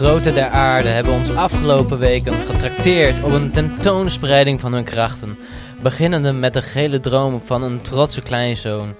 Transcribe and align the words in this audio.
groten 0.00 0.34
der 0.34 0.48
aarde 0.48 0.88
hebben 0.88 1.12
ons 1.12 1.34
afgelopen 1.34 1.98
weken 1.98 2.32
getrakteerd 2.32 3.22
op 3.24 3.30
een 3.30 3.50
tentoonspreiding 3.50 4.60
van 4.60 4.72
hun 4.72 4.84
krachten. 4.84 5.38
Beginnende 5.82 6.32
met 6.32 6.54
de 6.54 6.62
gele 6.62 7.00
droom 7.00 7.40
van 7.40 7.62
een 7.62 7.80
trotse 7.80 8.22
kleinzoon. 8.22 8.94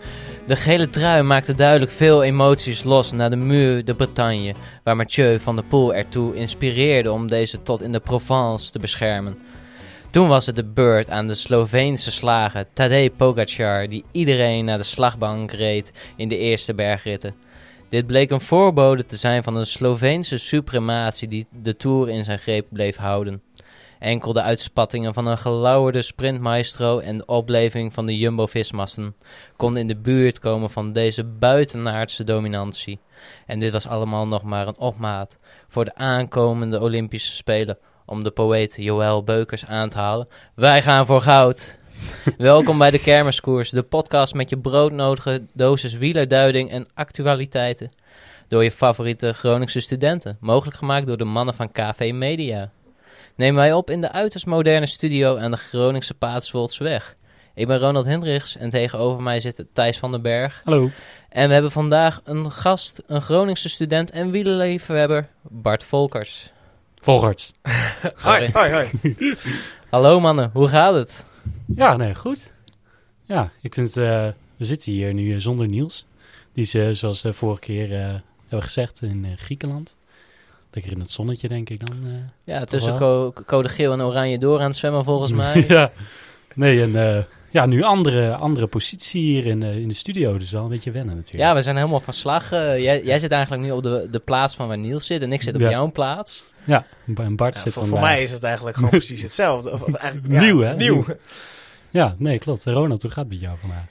De 0.46 0.56
gele 0.56 0.90
trui 0.90 1.22
maakte 1.22 1.54
duidelijk 1.54 1.92
veel 1.92 2.22
emoties 2.22 2.82
los 2.82 3.12
naar 3.12 3.30
de 3.30 3.36
muur 3.36 3.84
de 3.84 3.94
Bretagne, 3.94 4.54
waar 4.84 4.96
Mathieu 4.96 5.38
van 5.38 5.56
der 5.56 5.64
Poel 5.64 5.94
ertoe 5.94 6.34
inspireerde 6.34 7.12
om 7.12 7.28
deze 7.28 7.62
tot 7.62 7.82
in 7.82 7.92
de 7.92 8.00
Provence 8.00 8.70
te 8.70 8.78
beschermen. 8.78 9.38
Toen 10.10 10.28
was 10.28 10.46
het 10.46 10.56
de 10.56 10.64
beurt 10.64 11.10
aan 11.10 11.26
de 11.26 11.34
Sloveense 11.34 12.10
slager 12.10 12.66
Tadej 12.72 13.10
Pogacar, 13.10 13.88
die 13.88 14.04
iedereen 14.12 14.64
naar 14.64 14.78
de 14.78 14.84
slagbank 14.84 15.52
reed 15.52 15.92
in 16.16 16.28
de 16.28 16.38
eerste 16.38 16.74
bergritten. 16.74 17.34
Dit 17.90 18.06
bleek 18.06 18.30
een 18.30 18.40
voorbode 18.40 19.06
te 19.06 19.16
zijn 19.16 19.42
van 19.42 19.56
een 19.56 19.66
Sloveense 19.66 20.36
suprematie 20.38 21.28
die 21.28 21.46
de 21.62 21.76
Tour 21.76 22.08
in 22.08 22.24
zijn 22.24 22.38
greep 22.38 22.66
bleef 22.70 22.96
houden. 22.96 23.42
Enkel 23.98 24.32
de 24.32 24.42
uitspattingen 24.42 25.14
van 25.14 25.26
een 25.26 25.38
gelauwerde 25.38 26.02
sprintmaestro 26.02 26.98
en 26.98 27.16
de 27.16 27.26
opleving 27.26 27.92
van 27.92 28.06
de 28.06 28.18
Jumbo-Vismassen 28.18 29.14
konden 29.56 29.80
in 29.80 29.86
de 29.86 29.96
buurt 29.96 30.38
komen 30.38 30.70
van 30.70 30.92
deze 30.92 31.24
buitenaardse 31.24 32.24
dominantie. 32.24 33.00
En 33.46 33.58
dit 33.58 33.72
was 33.72 33.86
allemaal 33.86 34.26
nog 34.26 34.42
maar 34.42 34.66
een 34.66 34.78
opmaat 34.78 35.38
voor 35.68 35.84
de 35.84 35.94
aankomende 35.94 36.80
Olympische 36.80 37.34
Spelen 37.34 37.78
om 38.06 38.22
de 38.22 38.30
poëet 38.30 38.76
Joël 38.76 39.24
Beukers 39.24 39.66
aan 39.66 39.88
te 39.88 39.98
halen. 39.98 40.28
Wij 40.54 40.82
gaan 40.82 41.06
voor 41.06 41.20
goud! 41.20 41.79
Welkom 42.38 42.78
bij 42.78 42.90
de 42.90 42.98
Kermiskoers, 42.98 43.70
de 43.70 43.82
podcast 43.82 44.34
met 44.34 44.50
je 44.50 44.58
broodnodige 44.58 45.42
dosis 45.52 45.94
wielerduiding 45.94 46.70
en 46.70 46.86
actualiteiten. 46.94 47.90
Door 48.48 48.64
je 48.64 48.70
favoriete 48.70 49.34
Groningse 49.34 49.80
studenten, 49.80 50.36
mogelijk 50.40 50.76
gemaakt 50.76 51.06
door 51.06 51.16
de 51.16 51.24
mannen 51.24 51.54
van 51.54 51.72
KV 51.72 52.10
Media. 52.14 52.70
Neem 53.34 53.54
wij 53.54 53.72
op 53.72 53.90
in 53.90 54.00
de 54.00 54.12
uiterst 54.12 54.46
moderne 54.46 54.86
studio 54.86 55.36
aan 55.36 55.50
de 55.50 55.56
Groningse 55.56 56.14
Paatswoldsweg. 56.14 57.16
Ik 57.54 57.66
ben 57.66 57.78
Ronald 57.78 58.06
Hendricks 58.06 58.56
en 58.56 58.70
tegenover 58.70 59.22
mij 59.22 59.40
zit 59.40 59.64
Thijs 59.72 59.98
van 59.98 60.10
den 60.10 60.22
Berg. 60.22 60.62
Hallo. 60.64 60.90
En 61.28 61.46
we 61.46 61.52
hebben 61.52 61.70
vandaag 61.70 62.20
een 62.24 62.52
gast, 62.52 63.02
een 63.06 63.22
Groningse 63.22 63.68
student 63.68 64.10
en 64.10 64.30
wielerliefhebber, 64.30 65.28
Bart 65.42 65.84
Volkers. 65.84 66.52
Volgerts. 67.00 67.52
Sorry. 68.16 68.50
Hoi, 68.52 68.72
hoi. 68.72 68.88
Hallo 69.90 70.20
mannen, 70.20 70.50
hoe 70.52 70.68
gaat 70.68 70.94
het? 70.94 71.24
Ja, 71.76 71.96
nee, 71.96 72.14
goed. 72.14 72.52
Ja, 73.24 73.50
ik 73.60 73.74
vind, 73.74 73.96
eh, 73.96 74.28
we 74.56 74.64
zitten 74.64 74.92
hier 74.92 75.14
nu 75.14 75.34
eh, 75.34 75.40
zonder 75.40 75.68
Niels. 75.68 76.06
Die 76.52 76.64
is, 76.64 76.74
eh, 76.74 76.88
zoals 76.90 77.20
de 77.22 77.32
vorige 77.32 77.60
keer 77.60 77.88
hebben 78.48 78.62
gezegd, 78.68 79.02
in 79.02 79.26
Griekenland. 79.36 79.96
Lekker 80.72 80.92
in 80.92 81.00
het 81.00 81.10
zonnetje, 81.10 81.48
denk 81.48 81.70
ik 81.70 81.86
dan. 81.86 81.96
Ja, 82.44 82.64
tussen 82.64 82.96
co- 82.96 83.32
code 83.46 83.68
geel 83.68 83.92
en 83.92 84.02
oranje 84.02 84.38
door 84.38 84.58
aan 84.60 84.66
het 84.66 84.76
zwemmen 84.76 85.04
volgens 85.04 85.32
mij. 85.42 85.64
ja. 85.68 85.90
Nee, 86.54 86.82
en 86.82 87.26
ja, 87.50 87.66
nu 87.66 87.82
andere, 87.82 88.34
andere 88.34 88.66
positie 88.66 89.22
hier 89.22 89.46
in, 89.46 89.62
in 89.62 89.88
de 89.88 89.94
studio. 89.94 90.38
Dus 90.38 90.50
wel 90.50 90.62
een 90.62 90.68
beetje 90.68 90.90
wennen 90.90 91.14
natuurlijk. 91.16 91.44
Ja, 91.44 91.54
we 91.54 91.62
zijn 91.62 91.76
helemaal 91.76 92.00
van 92.00 92.14
slag. 92.14 92.50
Jij, 92.50 93.02
jij 93.04 93.18
zit 93.18 93.30
eigenlijk 93.32 93.62
nu 93.62 93.70
op 93.70 93.82
de, 93.82 94.08
de 94.10 94.18
plaats 94.18 94.54
van 94.54 94.68
waar 94.68 94.78
Niels 94.78 95.06
zit 95.06 95.22
en 95.22 95.32
ik 95.32 95.42
zit 95.42 95.54
op 95.54 95.60
Ja. 95.60 95.70
jouw 95.70 95.90
plaats. 95.92 96.44
Ja, 96.70 96.86
en 97.16 97.36
Bart 97.36 97.54
Ja, 97.54 97.60
zit 97.60 97.72
voor, 97.72 97.86
voor 97.86 98.00
mij 98.00 98.22
is 98.22 98.30
het 98.32 98.42
eigenlijk 98.42 98.76
gewoon 98.76 98.90
precies 99.00 99.22
hetzelfde. 99.22 99.70
Of, 99.72 99.82
of 99.82 99.94
eigenlijk, 99.94 100.32
ja, 100.32 100.40
Nieuw, 100.40 100.60
hè? 100.60 100.74
Nieuw. 100.74 101.02
Ja, 101.90 102.14
nee, 102.18 102.38
klopt. 102.38 102.64
Ronald, 102.64 103.02
hoe 103.02 103.10
gaat 103.10 103.24
het 103.24 103.32
met 103.32 103.42
jou 103.42 103.58
vandaag? 103.58 103.84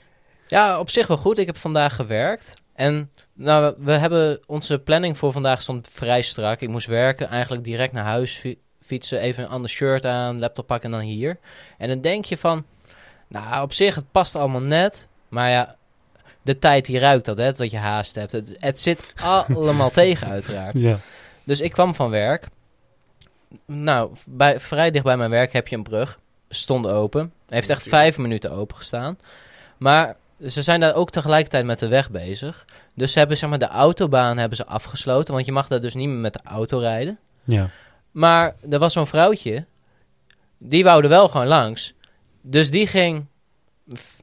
Ja, 0.46 0.78
op 0.78 0.90
zich 0.90 1.06
wel 1.06 1.16
goed. 1.16 1.38
Ik 1.38 1.46
heb 1.46 1.56
vandaag 1.56 1.94
gewerkt. 1.94 2.54
En 2.74 3.10
nou, 3.34 3.74
we 3.78 3.92
hebben 3.92 4.40
onze 4.46 4.78
planning 4.78 5.18
voor 5.18 5.32
vandaag 5.32 5.62
stond 5.62 5.88
vrij 5.92 6.22
strak. 6.22 6.60
Ik 6.60 6.68
moest 6.68 6.86
werken, 6.86 7.28
eigenlijk 7.28 7.64
direct 7.64 7.92
naar 7.92 8.04
huis 8.04 8.36
fi- 8.36 8.58
fietsen, 8.82 9.20
even 9.20 9.42
een 9.42 9.48
ander 9.48 9.70
shirt 9.70 10.04
aan, 10.04 10.38
laptop 10.38 10.66
pakken 10.66 10.92
en 10.92 10.98
dan 10.98 11.06
hier. 11.06 11.38
En 11.78 11.88
dan 11.88 12.00
denk 12.00 12.24
je 12.24 12.36
van, 12.36 12.64
nou, 13.28 13.62
op 13.62 13.72
zich, 13.72 13.94
het 13.94 14.10
past 14.10 14.34
allemaal 14.34 14.60
net. 14.62 15.08
Maar 15.28 15.50
ja, 15.50 15.76
de 16.42 16.58
tijd 16.58 16.84
die 16.84 16.98
ruikt 16.98 17.24
dat, 17.24 17.38
hè, 17.38 17.52
dat 17.52 17.70
je 17.70 17.76
haast 17.76 18.14
hebt. 18.14 18.32
Het, 18.32 18.56
het 18.60 18.80
zit 18.80 19.12
allemaal 19.22 19.90
tegen, 19.90 20.28
uiteraard. 20.28 20.78
Ja. 20.78 20.98
Dus 21.44 21.60
ik 21.60 21.72
kwam 21.72 21.94
van 21.94 22.10
werk. 22.10 22.46
Nou, 23.66 24.10
bij, 24.26 24.60
vrij 24.60 24.90
dicht 24.90 25.04
bij 25.04 25.16
mijn 25.16 25.30
werk 25.30 25.52
heb 25.52 25.68
je 25.68 25.76
een 25.76 25.82
brug. 25.82 26.18
Stond 26.48 26.86
open. 26.86 27.32
Heeft 27.48 27.68
echt 27.68 27.88
vijf 27.88 28.18
minuten 28.18 28.52
open 28.52 28.76
gestaan. 28.76 29.18
Maar 29.76 30.16
ze 30.48 30.62
zijn 30.62 30.80
daar 30.80 30.94
ook 30.94 31.10
tegelijkertijd 31.10 31.64
met 31.64 31.78
de 31.78 31.88
weg 31.88 32.10
bezig. 32.10 32.64
Dus 32.94 33.12
ze 33.12 33.18
hebben 33.18 33.36
zeg 33.36 33.48
maar 33.48 33.58
de 33.58 33.68
autobaan 33.68 34.38
hebben 34.38 34.56
ze 34.56 34.66
afgesloten. 34.66 35.34
Want 35.34 35.46
je 35.46 35.52
mag 35.52 35.68
daar 35.68 35.80
dus 35.80 35.94
niet 35.94 36.08
meer 36.08 36.16
met 36.16 36.32
de 36.32 36.40
auto 36.44 36.78
rijden. 36.78 37.18
Ja. 37.44 37.70
Maar 38.10 38.54
er 38.70 38.78
was 38.78 38.92
zo'n 38.92 39.06
vrouwtje. 39.06 39.64
Die 40.58 40.84
wou 40.84 41.02
er 41.02 41.08
wel 41.08 41.28
gewoon 41.28 41.46
langs. 41.46 41.94
Dus 42.40 42.70
die 42.70 42.86
ging. 42.86 43.24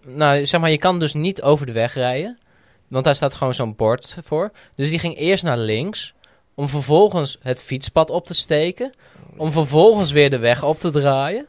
Nou, 0.03 0.45
zeg 0.45 0.61
maar, 0.61 0.69
je 0.69 0.77
kan 0.77 0.99
dus 0.99 1.13
niet 1.13 1.41
over 1.41 1.65
de 1.65 1.71
weg 1.71 1.93
rijden. 1.93 2.39
Want 2.87 3.03
daar 3.03 3.15
staat 3.15 3.35
gewoon 3.35 3.53
zo'n 3.53 3.75
bord 3.75 4.17
voor. 4.23 4.51
Dus 4.75 4.89
die 4.89 4.99
ging 4.99 5.17
eerst 5.17 5.43
naar 5.43 5.57
links. 5.57 6.13
Om 6.53 6.67
vervolgens 6.67 7.37
het 7.41 7.61
fietspad 7.61 8.09
op 8.09 8.25
te 8.25 8.33
steken. 8.33 8.91
Om 9.37 9.51
vervolgens 9.51 10.11
weer 10.11 10.29
de 10.29 10.37
weg 10.37 10.63
op 10.63 10.77
te 10.77 10.89
draaien. 10.89 11.45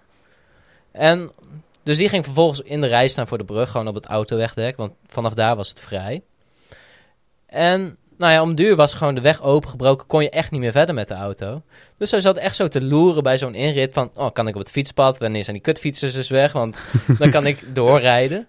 En. 0.93 1.31
Dus 1.82 1.97
die 1.97 2.09
ging 2.09 2.25
vervolgens 2.25 2.60
in 2.60 2.81
de 2.81 2.87
rij 2.87 3.09
staan 3.09 3.26
voor 3.26 3.38
de 3.38 3.44
brug. 3.44 3.71
Gewoon 3.71 3.88
op 3.88 3.94
het 3.94 4.06
autowegdek. 4.06 4.76
Want 4.76 4.93
vanaf 5.06 5.34
daar 5.34 5.56
was 5.56 5.69
het 5.69 5.81
vrij. 5.81 6.22
En. 7.47 7.97
Nou 8.19 8.32
ja, 8.32 8.43
om 8.43 8.54
duur 8.54 8.76
was 8.76 8.94
gewoon 8.94 9.15
de 9.15 9.21
weg 9.21 9.43
opengebroken. 9.43 10.06
Kon 10.06 10.22
je 10.22 10.31
echt 10.31 10.50
niet 10.50 10.60
meer 10.60 10.72
verder 10.72 10.94
met 10.94 11.09
de 11.09 11.15
auto. 11.15 11.62
Dus 11.99 12.10
hij 12.10 12.21
zat 12.21 12.37
echt 12.37 12.56
zo 12.56 12.69
te 12.69 12.82
loeren 12.82 13.22
bij 13.22 13.38
zo'n 13.38 13.54
inrit 13.54 13.93
van... 13.93 14.10
Oh, 14.15 14.32
kan 14.32 14.49
ik 14.49 14.55
op 14.55 14.60
het 14.60 14.70
fietspad? 14.70 15.19
Wanneer 15.19 15.44
zijn 15.44 15.56
die 15.56 15.65
kutfietsers 15.65 16.15
dus 16.15 16.28
weg? 16.28 16.53
Want 16.53 16.81
dan 17.19 17.31
kan 17.31 17.47
ik 17.47 17.75
doorrijden. 17.75 18.47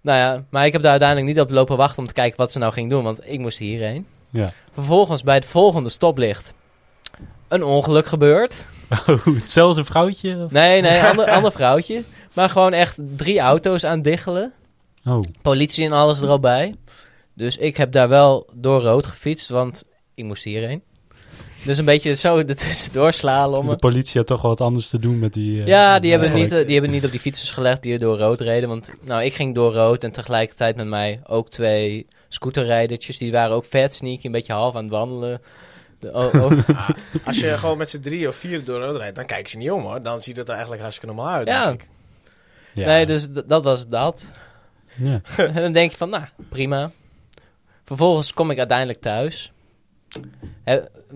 Nou 0.00 0.18
ja, 0.18 0.44
maar 0.50 0.66
ik 0.66 0.72
heb 0.72 0.82
daar 0.82 0.90
uiteindelijk 0.90 1.28
niet 1.28 1.40
op 1.40 1.50
lopen 1.50 1.76
wachten 1.76 1.98
om 1.98 2.06
te 2.06 2.12
kijken 2.12 2.36
wat 2.38 2.52
ze 2.52 2.58
nou 2.58 2.72
ging 2.72 2.90
doen. 2.90 3.02
Want 3.02 3.20
ik 3.26 3.38
moest 3.38 3.58
hierheen. 3.58 4.06
Ja. 4.30 4.52
Vervolgens 4.72 5.22
bij 5.22 5.34
het 5.34 5.46
volgende 5.46 5.90
stoplicht... 5.90 6.54
Een 7.48 7.64
ongeluk 7.64 8.06
gebeurd. 8.06 8.64
Oh, 9.06 9.24
hetzelfde 9.24 9.84
vrouwtje? 9.84 10.44
of? 10.44 10.50
Nee, 10.50 10.80
nee, 10.80 11.02
ander, 11.10 11.30
ander 11.30 11.52
vrouwtje. 11.52 12.02
Maar 12.32 12.48
gewoon 12.50 12.72
echt 12.72 12.98
drie 13.16 13.38
auto's 13.40 13.84
aan 13.84 13.94
het 13.94 14.04
diggelen. 14.04 14.52
Oh, 15.04 15.20
Politie 15.42 15.84
en 15.84 15.92
alles 15.92 16.20
er 16.20 16.28
al 16.28 16.40
bij. 16.40 16.74
Dus 17.34 17.56
ik 17.56 17.76
heb 17.76 17.92
daar 17.92 18.08
wel 18.08 18.46
door 18.54 18.80
rood 18.82 19.06
gefietst, 19.06 19.48
want 19.48 19.84
ik 20.14 20.24
moest 20.24 20.44
hierheen. 20.44 20.82
Dus 21.64 21.78
een 21.78 21.84
beetje 21.84 22.14
zo 22.14 22.38
ertussendoor 22.38 23.12
slalommen. 23.12 23.72
de 23.72 23.78
politie 23.78 24.18
had 24.18 24.26
toch 24.26 24.42
wel 24.42 24.50
wat 24.50 24.60
anders 24.60 24.88
te 24.88 24.98
doen 24.98 25.18
met 25.18 25.32
die... 25.32 25.60
eh, 25.60 25.66
Ja, 25.66 25.98
die 25.98 26.10
hebben, 26.10 26.32
niet, 26.32 26.50
die 26.50 26.72
hebben 26.72 26.90
niet 26.90 27.04
op 27.04 27.10
die 27.10 27.20
fietsers 27.20 27.50
gelegd 27.50 27.82
die 27.82 27.92
er 27.92 27.98
door 27.98 28.18
rood 28.18 28.40
reden. 28.40 28.68
Want 28.68 28.92
nou, 29.02 29.22
ik 29.24 29.34
ging 29.34 29.54
door 29.54 29.72
rood 29.72 30.04
en 30.04 30.12
tegelijkertijd 30.12 30.76
met 30.76 30.86
mij 30.86 31.18
ook 31.26 31.50
twee 31.50 32.06
scooterrijdertjes. 32.28 33.18
Die 33.18 33.32
waren 33.32 33.56
ook 33.56 33.64
vet 33.64 33.94
sneaky, 33.94 34.26
een 34.26 34.32
beetje 34.32 34.52
half 34.52 34.74
aan 34.74 34.82
het 34.82 34.92
wandelen. 34.92 35.40
De, 36.00 36.12
oh, 36.22 36.34
oh. 36.34 36.68
Ah, 36.68 36.88
als 37.24 37.38
je 37.40 37.58
gewoon 37.58 37.78
met 37.78 37.90
z'n 37.90 38.00
drie 38.00 38.28
of 38.28 38.36
vier 38.36 38.64
door 38.64 38.80
rood 38.80 38.96
rijdt, 38.96 39.16
dan 39.16 39.26
kijken 39.26 39.50
ze 39.50 39.56
niet 39.56 39.70
om 39.70 39.82
hoor. 39.82 40.02
Dan 40.02 40.20
ziet 40.20 40.36
het 40.36 40.46
er 40.46 40.52
eigenlijk 40.52 40.82
hartstikke 40.82 41.14
normaal 41.14 41.34
uit. 41.34 41.48
Ja. 41.48 41.64
denk 41.64 41.82
ik. 41.82 41.88
Ja. 42.74 42.86
Nee, 42.86 43.06
dus 43.06 43.26
d- 43.26 43.42
dat 43.48 43.64
was 43.64 43.86
dat. 43.86 44.32
Ja. 44.96 45.20
en 45.36 45.54
dan 45.54 45.72
denk 45.72 45.90
je 45.90 45.96
van, 45.96 46.10
nou, 46.10 46.24
prima. 46.48 46.90
Vervolgens 47.84 48.32
kom 48.32 48.50
ik 48.50 48.58
uiteindelijk 48.58 49.00
thuis. 49.00 49.52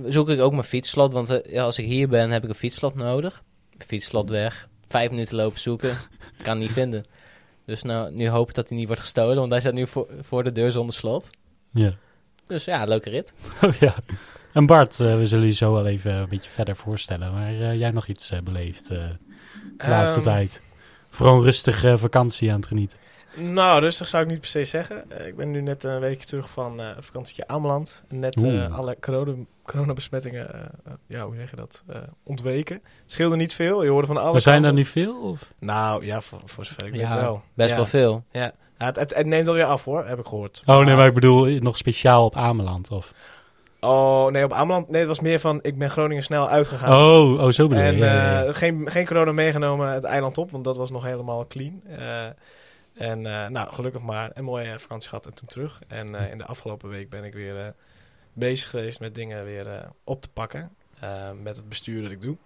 Zoek 0.07 0.29
ik 0.29 0.41
ook 0.41 0.53
mijn 0.53 0.65
fietsslot, 0.65 1.13
want 1.13 1.31
eh, 1.31 1.53
ja, 1.53 1.63
als 1.65 1.79
ik 1.79 1.85
hier 1.85 2.09
ben 2.09 2.31
heb 2.31 2.43
ik 2.43 2.49
een 2.49 2.55
fietsslot 2.55 2.95
nodig. 2.95 3.43
Fietsslot 3.79 4.31
weg. 4.31 4.69
Vijf 4.87 5.11
minuten 5.11 5.37
lopen 5.37 5.61
zoeken. 5.61 5.97
kan 6.43 6.59
niet 6.59 6.73
vinden. 6.73 7.05
Dus 7.67 7.83
nou, 7.83 8.11
nu 8.13 8.29
hoop 8.29 8.49
ik 8.49 8.55
dat 8.55 8.69
hij 8.69 8.79
niet 8.79 8.87
wordt 8.87 9.03
gestolen, 9.03 9.37
want 9.37 9.51
hij 9.51 9.61
staat 9.61 9.73
nu 9.73 9.87
voor, 9.87 10.07
voor 10.21 10.45
de 10.45 10.53
deur 10.53 10.71
zonder 10.73 10.95
slot. 10.95 11.31
ja. 11.71 11.95
Dus 12.47 12.65
ja, 12.65 12.85
leuke 12.85 13.11
rit. 13.11 13.33
Oh, 13.63 13.75
ja. 13.75 13.95
En 14.55 14.67
Bart, 14.67 15.01
eh, 15.01 15.17
we 15.17 15.27
zullen 15.27 15.47
je 15.47 15.53
zo 15.53 15.73
wel 15.73 15.87
even 15.87 16.13
een 16.15 16.29
beetje 16.29 16.51
verder 16.51 16.77
voorstellen. 16.77 17.33
Maar 17.33 17.49
eh, 17.49 17.59
jij 17.59 17.79
hebt 17.83 17.95
nog 17.95 18.07
iets 18.07 18.31
eh, 18.31 18.41
beleefd 18.41 18.91
eh, 18.91 18.99
de 19.77 19.89
laatste 19.89 20.19
Ehm, 20.19 20.29
tijd. 20.29 20.63
Vooral 21.11 21.37
een 21.37 21.43
rustige 21.43 21.99
vakantie 21.99 22.51
aan 22.51 22.57
het 22.57 22.67
genieten. 22.67 22.99
Nou, 23.37 23.81
rustig 23.81 24.09
zou 24.09 24.23
ik 24.23 24.29
niet 24.31 24.41
per 24.41 24.49
se 24.49 24.65
zeggen. 24.65 25.05
Ik 25.27 25.37
ben 25.37 25.51
nu 25.51 25.61
net 25.61 25.85
een 25.85 26.01
weekje 26.01 26.27
terug 26.27 26.51
van 26.51 26.81
eh, 26.81 26.87
een 26.97 27.03
vakantietje 27.03 27.47
Ameland. 27.49 28.05
Net 28.09 28.43
eh, 28.43 28.79
alle 28.79 28.97
corona, 29.01 29.35
coronabesmettingen, 29.65 30.71
ja, 31.07 31.25
hoe 31.27 31.35
zeg 31.37 31.51
je 31.51 31.57
dat, 31.57 31.83
eh, 31.87 31.97
ontweken. 32.23 32.75
Het 33.03 33.13
scheelde 33.13 33.37
niet 33.37 33.55
veel. 33.55 33.83
Je 33.83 33.91
hoorde 33.91 34.07
van 34.07 34.17
alle 34.17 34.33
Maar 34.33 34.41
zijn 34.41 34.65
er 34.65 34.73
nu 34.73 34.85
veel? 34.85 35.21
Of? 35.23 35.53
Nou, 35.59 36.05
ja, 36.07 36.21
voor, 36.21 36.41
voor 36.45 36.65
zover 36.65 36.87
ik 36.87 36.93
weet 36.93 37.13
wel. 37.13 37.43
Best 37.55 37.71
Ja. 37.71 37.77
wel 37.77 37.87
veel. 37.87 38.25
Ja, 38.31 38.53
het, 38.79 38.97
het, 38.97 39.15
het 39.15 39.27
neemt 39.27 39.49
alweer 39.49 39.65
af 39.65 39.85
hoor, 39.85 40.07
heb 40.07 40.19
ik 40.19 40.27
gehoord. 40.27 40.63
Oh 40.67 40.85
nee, 40.85 40.97
maar 40.97 41.07
ik 41.07 41.15
bedoel 41.15 41.47
nog 41.47 41.77
speciaal 41.77 42.25
op 42.25 42.37
Ameland. 42.37 42.91
Of? 42.91 43.13
Oh, 43.85 44.31
nee, 44.31 44.45
op 44.45 44.53
Ameland. 44.53 44.89
Nee, 44.89 45.01
het 45.01 45.09
was 45.09 45.21
meer 45.21 45.41
van, 45.41 45.59
ik 45.63 45.79
ben 45.79 45.91
Groningen 45.91 46.23
snel 46.23 46.49
uitgegaan. 46.49 46.93
Oh, 46.93 47.43
oh, 47.43 47.51
zo 47.51 47.69
bedoel 47.69 47.85
je. 47.85 47.91
En 47.91 47.97
Ja, 47.97 48.15
ja, 48.15 48.33
ja. 48.33 48.45
eh, 48.45 48.55
geen, 48.55 48.91
geen 48.91 49.07
corona 49.07 49.33
meegenomen 49.33 49.93
het 49.93 50.05
eiland 50.05 50.39
op, 50.39 50.51
want 50.51 50.65
dat 50.65 50.77
was 50.77 50.91
nog 50.91 51.05
helemaal 51.05 51.47
clean. 51.47 51.83
Eh, 51.87 52.27
en 52.95 53.27
eh, 53.27 53.49
nou, 53.49 53.73
gelukkig 53.73 54.03
maar 54.03 54.31
een 54.35 54.45
mooie 54.45 54.79
vakantie 54.79 55.09
gehad 55.09 55.27
en 55.27 55.35
toen 55.35 55.49
terug. 55.49 55.83
En 55.89 56.15
in 56.15 56.39
de 56.39 56.45
afgelopen 56.47 56.89
week 56.89 57.11
ben 57.11 57.25
ik 57.25 57.35
weer 57.35 57.75
bezig 58.33 58.71
geweest 58.71 59.01
met 59.01 59.15
dingen 59.15 59.45
weer 59.45 59.89
op 60.05 60.23
te 60.23 60.29
pakken. 60.29 60.71
met 61.43 61.57
het 61.57 61.69
bestuur 61.69 62.03
dat 62.03 62.11
ik 62.11 62.21
doe. 62.21 62.37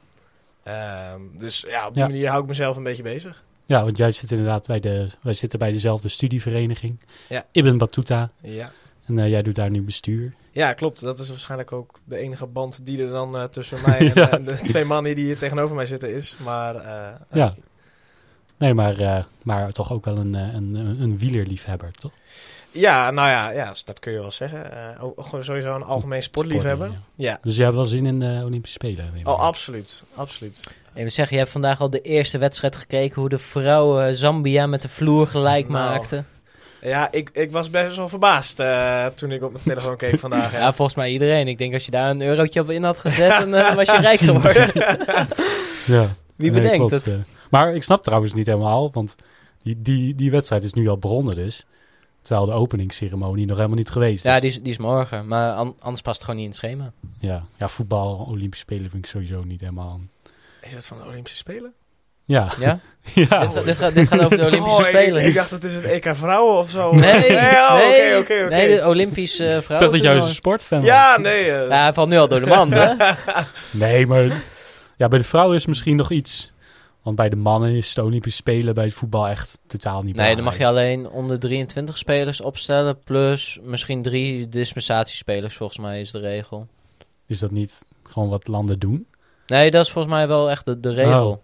Ehm, 0.62 1.20
dus 1.36 1.64
ja, 1.68 1.86
op 1.86 1.94
die 1.94 2.02
manier 2.02 2.28
hou 2.28 2.42
ik 2.42 2.48
mezelf 2.48 2.76
een 2.76 2.82
beetje 2.82 3.02
bezig. 3.02 3.42
Ja, 3.66 3.84
want 3.84 3.96
jij 3.96 4.10
zit 4.10 4.30
inderdaad 4.30 4.66
bij 4.66 4.80
de... 4.80 5.08
Wij 5.22 5.32
zitten 5.32 5.58
bij 5.58 5.72
dezelfde 5.72 6.08
studievereniging. 6.08 7.00
Ja. 7.28 7.44
Ibn 7.52 7.76
Battuta. 7.76 8.30
Ja. 8.40 8.70
En 9.08 9.18
eh, 9.18 9.28
jij 9.28 9.42
doet 9.42 9.54
daar 9.54 9.70
nu 9.70 9.82
bestuur. 9.82 10.34
ja, 10.52 10.72
klopt. 10.72 11.00
Dat 11.00 11.18
is 11.18 11.28
waarschijnlijk 11.28 11.72
ook 11.72 11.98
de 12.04 12.16
enige 12.16 12.46
band 12.46 12.86
die 12.86 13.02
er 13.02 13.10
dan 13.10 13.36
eh, 13.36 13.44
tussen 13.44 13.78
mij 13.86 13.98
en, 13.98 14.12
Ja. 14.14 14.30
eh, 14.30 14.44
de 14.44 14.54
twee 14.56 14.84
mannen 14.84 15.14
die 15.14 15.24
hier 15.24 15.38
tegenover 15.38 15.76
mij 15.76 15.86
zitten 15.86 16.14
is. 16.14 16.36
Maar 16.44 16.74
eh, 16.76 17.14
Ja. 17.30 17.54
Nee, 18.56 18.74
maar, 18.74 18.98
eh, 18.98 19.24
maar 19.42 19.70
toch 19.72 19.92
ook 19.92 20.04
wel 20.04 20.16
een, 20.16 20.34
een, 20.34 20.74
een, 20.74 21.18
wielerliefhebber, 21.18 21.92
toch? 21.92 22.12
ja, 22.70 23.10
nou 23.10 23.28
ja, 23.28 23.50
ja, 23.50 23.74
dat 23.84 23.98
kun 24.00 24.12
je 24.12 24.18
wel 24.20 24.30
zeggen. 24.30 24.72
Eh, 24.72 25.04
ook 25.04 25.24
gewoon 25.24 25.44
sowieso 25.44 25.74
een 25.74 25.82
algemeen 25.82 26.22
sportliefhebber. 26.22 26.86
Sporten, 26.86 27.08
Ja. 27.14 27.38
Dus 27.42 27.54
jij 27.56 27.64
hebt 27.64 27.76
wel 27.76 27.84
zin 27.86 28.06
in 28.06 28.18
de 28.18 28.42
Olympische 28.44 28.76
Spelen? 28.80 29.12
Oh, 29.24 29.38
absoluut. 29.38 30.04
Absoluut. 30.14 30.70
Even 30.94 31.12
zeggen, 31.12 31.34
je 31.34 31.40
hebt 31.42 31.52
vandaag 31.52 31.80
al 31.80 31.90
de 31.90 32.00
eerste 32.00 32.38
wedstrijd 32.38 32.76
gekeken 32.76 33.20
hoe 33.20 33.28
de 33.28 33.38
vrouwen 33.38 34.16
Zambia 34.16 34.66
met 34.66 34.82
de 34.82 34.88
vloer 34.88 35.26
gelijk 35.26 35.68
Nou. 35.68 35.90
maakten. 35.90 36.26
Ja, 36.80 37.12
ik, 37.12 37.30
ik 37.32 37.52
was 37.52 37.70
best 37.70 37.96
wel 37.96 38.08
verbaasd 38.08 38.60
eh, 38.60 39.06
toen 39.06 39.32
ik 39.32 39.42
op 39.42 39.52
mijn 39.52 39.64
telefoon 39.64 39.96
keek 39.96 40.18
vandaag. 40.28 40.52
Ja, 40.52 40.72
volgens 40.72 40.96
mij 40.96 41.10
iedereen. 41.10 41.48
Ik 41.48 41.58
denk 41.58 41.74
als 41.74 41.84
je 41.84 41.90
daar 41.90 42.10
een 42.10 42.22
eurotje 42.22 42.60
op 42.60 42.70
in 42.70 42.82
had 42.84 42.98
gezet, 42.98 43.30
dan 43.40 43.54
eh, 43.54 43.74
was 43.74 43.86
je 43.90 44.00
rijk 44.10 44.18
geworden. 44.18 44.70
Ja. 45.86 46.08
Wie 46.36 46.50
Nee, 46.50 46.60
bedenkt 46.62 46.90
het? 46.90 47.06
eh. 47.06 47.14
maar 47.50 47.74
ik 47.74 47.82
snap 47.82 48.02
trouwens 48.02 48.32
niet 48.32 48.46
helemaal, 48.46 48.90
want 48.92 49.14
die, 49.62 49.82
die, 49.82 50.14
die 50.14 50.30
wedstrijd 50.30 50.62
is 50.62 50.72
nu 50.72 50.88
al 50.88 50.98
begonnen 50.98 51.34
dus. 51.36 51.66
Terwijl 52.22 52.46
de 52.46 52.52
openingsceremonie 52.52 53.46
nog 53.46 53.56
helemaal 53.56 53.76
niet 53.78 53.90
geweest 53.90 54.24
is. 54.24 54.30
Ja, 54.32 54.40
die 54.40 54.48
is, 54.50 54.62
die 54.62 54.72
is 54.72 54.78
morgen. 54.78 55.28
Maar 55.28 55.52
an- 55.52 55.76
anders 55.80 56.02
past 56.02 56.16
het 56.16 56.24
gewoon 56.28 56.44
niet 56.44 56.44
in 56.44 56.50
het 56.70 56.76
schema. 56.80 56.92
ja. 57.20 57.44
ja, 57.56 57.68
voetbal, 57.68 58.26
Olympische 58.28 58.64
Spelen 58.64 58.90
vind 58.90 59.04
ik 59.04 59.10
sowieso 59.10 59.42
niet 59.42 59.60
helemaal... 59.60 60.00
Is 60.60 60.72
het 60.74 60.86
van 60.86 60.98
de 60.98 61.04
Olympische 61.04 61.38
Spelen? 61.38 61.72
Ja, 62.28 62.48
Ja? 62.58 62.80
ja. 63.14 63.40
Dit, 63.40 63.50
gaat- 63.52 63.64
dit, 63.64 63.76
gaat, 63.76 63.94
dit 63.94 64.08
gaat 64.08 64.20
over 64.24 64.36
de 64.36 64.44
Olympische 64.46 64.74
Oh, 64.76 64.80
ik- 64.80 64.86
Spelen. 64.86 65.24
Ik, 65.24 65.34
dacht 65.34 65.50
het 65.50 65.64
is 65.64 65.74
het 65.74 65.84
EK 65.84 66.14
vrouwen 66.14 66.56
of 66.58 66.70
zo. 66.70 66.92
nee, 66.94 67.14
oh, 67.36 67.76
nee, 67.76 68.10
oké, 68.10 68.18
oké, 68.18 68.44
oké. 68.44 68.54
nee, 68.54 68.76
de 68.76 68.86
Olympische 68.86 69.44
uh, 69.44 69.56
ik 69.56 69.62
vrouwen. 69.62 69.90
dacht 69.90 70.02
dat 70.02 70.12
jij 70.12 70.22
een 70.28 70.34
sportfan 70.34 70.78
was. 70.78 70.86
Ja, 70.88 71.18
nee. 71.18 71.50
eh, 71.50 71.68
Ja, 71.68 71.82
hij 71.82 71.92
valt 71.92 72.08
nu 72.08 72.16
al 72.18 72.28
door 72.28 72.40
de 72.40 72.46
man, 72.46 72.72
hè? 72.72 72.92
Nee, 73.70 74.06
maar 74.06 74.42
ja, 74.96 75.08
bij 75.08 75.18
de 75.18 75.24
vrouwen 75.24 75.56
is 75.56 75.66
misschien 75.66 75.96
nog 75.96 76.10
iets. 76.10 76.52
Want 77.02 77.16
bij 77.16 77.28
de 77.28 77.36
mannen 77.36 77.70
is 77.74 77.94
de 77.94 78.02
Olympische 78.04 78.38
Spelen 78.38 78.74
bij 78.74 78.84
het 78.84 78.94
voetbal 78.94 79.28
echt 79.28 79.58
totaal 79.66 80.02
niet 80.02 80.16
Nee, 80.16 80.34
dan 80.34 80.44
mag 80.44 80.56
belangrijk. 80.56 80.92
je 80.92 80.98
alleen 81.00 81.10
onder 81.10 81.38
23 81.38 81.98
spelers 81.98 82.40
opstellen. 82.40 82.98
Plus 83.04 83.58
misschien 83.62 84.02
drie 84.02 84.48
dispensatiespelers, 84.48 85.56
volgens 85.56 85.78
mij 85.78 86.00
is 86.00 86.10
de 86.10 86.18
regel. 86.18 86.66
Is 87.26 87.38
dat 87.38 87.50
niet 87.50 87.82
gewoon 88.02 88.28
wat 88.28 88.48
landen 88.48 88.78
doen? 88.78 89.06
Nee, 89.46 89.70
dat 89.70 89.84
is 89.84 89.90
volgens 89.92 90.14
mij 90.14 90.28
wel 90.28 90.50
echt 90.50 90.66
de, 90.66 90.80
de 90.80 90.92
regel. 90.92 91.42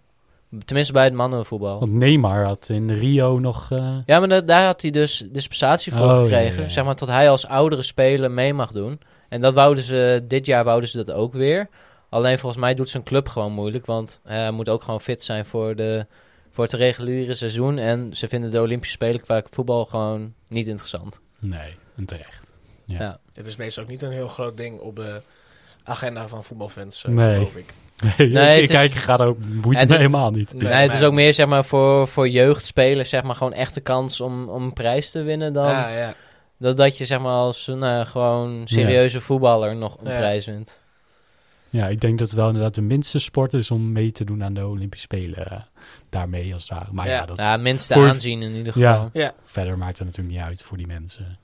Tenminste 0.65 0.93
bij 0.93 1.03
het 1.03 1.13
mannenvoetbal. 1.13 1.79
Want 1.79 1.91
Neymar 1.91 2.45
had 2.45 2.69
in 2.69 2.91
Rio 2.91 3.39
nog... 3.39 3.71
eh, 3.71 3.97
Ja, 4.05 4.19
maar 4.19 4.27
da- 4.27 4.41
daar 4.41 4.65
had 4.65 4.81
hij 4.81 4.91
dus 4.91 5.23
dispensatie 5.31 5.93
voor 5.93 6.05
Oh, 6.05 6.19
gekregen. 6.21 6.55
ja, 6.57 6.61
ja. 6.63 6.69
Zeg 6.69 6.85
maar 6.85 6.95
tot 6.95 7.07
hij 7.09 7.29
als 7.29 7.47
oudere 7.47 7.81
speler 7.81 8.31
mee 8.31 8.53
mag 8.53 8.71
doen. 8.71 8.99
En 9.29 9.41
dat 9.41 9.53
wouden 9.53 9.83
ze, 9.83 10.23
dit 10.27 10.45
jaar 10.45 10.63
wouden 10.63 10.89
ze 10.89 10.97
dat 11.03 11.11
ook 11.15 11.33
weer. 11.33 11.69
Alleen 12.09 12.39
volgens 12.39 12.61
mij 12.61 12.73
doet 12.73 12.89
zijn 12.89 13.03
club 13.03 13.27
gewoon 13.27 13.51
moeilijk. 13.51 13.85
Want 13.85 14.19
eh, 14.23 14.35
hij 14.35 14.51
moet 14.51 14.69
ook 14.69 14.83
gewoon 14.83 15.01
fit 15.01 15.23
zijn 15.23 15.45
voor, 15.45 15.75
de, 15.75 16.05
voor 16.51 16.63
het 16.63 16.73
reguliere 16.73 17.35
seizoen. 17.35 17.77
En 17.77 18.15
ze 18.15 18.27
vinden 18.27 18.51
de 18.51 18.61
Olympische 18.61 18.93
Spelen 18.95 19.21
qua 19.21 19.43
voetbal 19.49 19.85
gewoon 19.85 20.33
niet 20.47 20.67
interessant. 20.67 21.21
nee, 21.39 21.73
en 21.95 22.05
terecht. 22.05 22.53
Ja. 22.85 22.99
Ja. 22.99 23.19
Het 23.33 23.45
is 23.45 23.55
meestal 23.55 23.83
ook 23.83 23.89
niet 23.89 24.01
een 24.01 24.11
heel 24.11 24.27
groot 24.27 24.57
ding 24.57 24.79
op 24.79 24.95
de 24.95 25.21
agenda 25.83 26.27
van 26.27 26.43
voetbalfans, 26.43 27.03
eh, 27.05 27.11
Nee. 27.11 27.33
geloof 27.33 27.55
ik. 27.55 27.73
Nee, 28.03 28.13
Nee, 28.31 28.53
ik 28.55 28.61
het 28.61 28.69
is- 28.69 28.75
kijk, 28.75 28.91
ik 28.93 28.99
ga 29.01 29.19
er 29.19 29.25
ook 29.25 29.37
boeit 29.39 29.87
me 29.89 29.95
helemaal 29.95 30.31
niet. 30.31 30.53
Nee, 30.53 30.63
Nee, 30.73 30.73
het 30.89 30.93
is 30.93 31.01
ook 31.03 31.13
meer 31.13 31.33
zeg 31.33 31.47
maar 31.47 31.65
voor, 31.65 32.07
voor 32.07 32.29
jeugdspelers 32.29 33.09
zeg 33.09 33.23
maar 33.23 33.35
gewoon 33.35 33.53
echt 33.53 33.73
de 33.73 33.81
kans 33.81 34.21
om, 34.21 34.49
om 34.49 34.63
een 34.63 34.73
prijs 34.73 35.11
te 35.11 35.21
winnen 35.23 35.53
dan 35.53 35.65
Ja, 35.69 35.89
ja. 35.89 36.13
dat, 36.57 36.77
dat 36.77 36.97
je 36.97 37.05
zeg 37.05 37.19
maar 37.19 37.31
als 37.31 37.67
een 37.67 37.83
eh, 37.83 38.05
gewoon 38.05 38.61
serieuze 38.67 39.21
voetballer 39.21 39.75
nog 39.75 39.97
een 40.03 40.11
Ja. 40.11 40.17
prijs 40.17 40.45
wint. 40.45 40.81
Ja, 41.69 41.87
ik 41.87 42.01
denk 42.01 42.19
dat 42.19 42.27
het 42.27 42.37
wel 42.37 42.47
inderdaad 42.47 42.75
de 42.75 42.81
minste 42.81 43.19
sport 43.19 43.53
is 43.53 43.71
om 43.71 43.91
mee 43.91 44.11
te 44.11 44.23
doen 44.23 44.43
aan 44.43 44.53
de 44.53 44.67
Olympische 44.67 45.05
Spelen. 45.05 45.51
eh, 45.51 45.59
daarmee 46.09 46.53
als 46.53 46.67
daar. 46.67 46.87
Maar 46.91 47.07
ja, 47.07 47.13
Ja. 47.13 47.25
dat 47.25 47.37
Ja, 47.37 47.57
minste 47.57 47.93
Voor- 47.93 48.07
aanzien 48.07 48.41
in 48.41 48.51
ieder 48.55 48.73
geval. 48.73 49.09
Ja. 49.13 49.33
verder 49.43 49.77
maakt 49.77 49.97
het 49.97 50.07
natuurlijk 50.07 50.35
niet 50.35 50.45
uit 50.45 50.63
voor 50.63 50.77
die 50.77 50.87
mensen. 50.87 51.37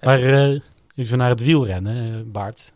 Maar 0.00 0.22
eh, 0.22 0.60
even 0.96 1.18
naar 1.18 1.28
het 1.30 1.42
wielrennen, 1.44 2.14
eh, 2.14 2.20
Bart. 2.32 2.72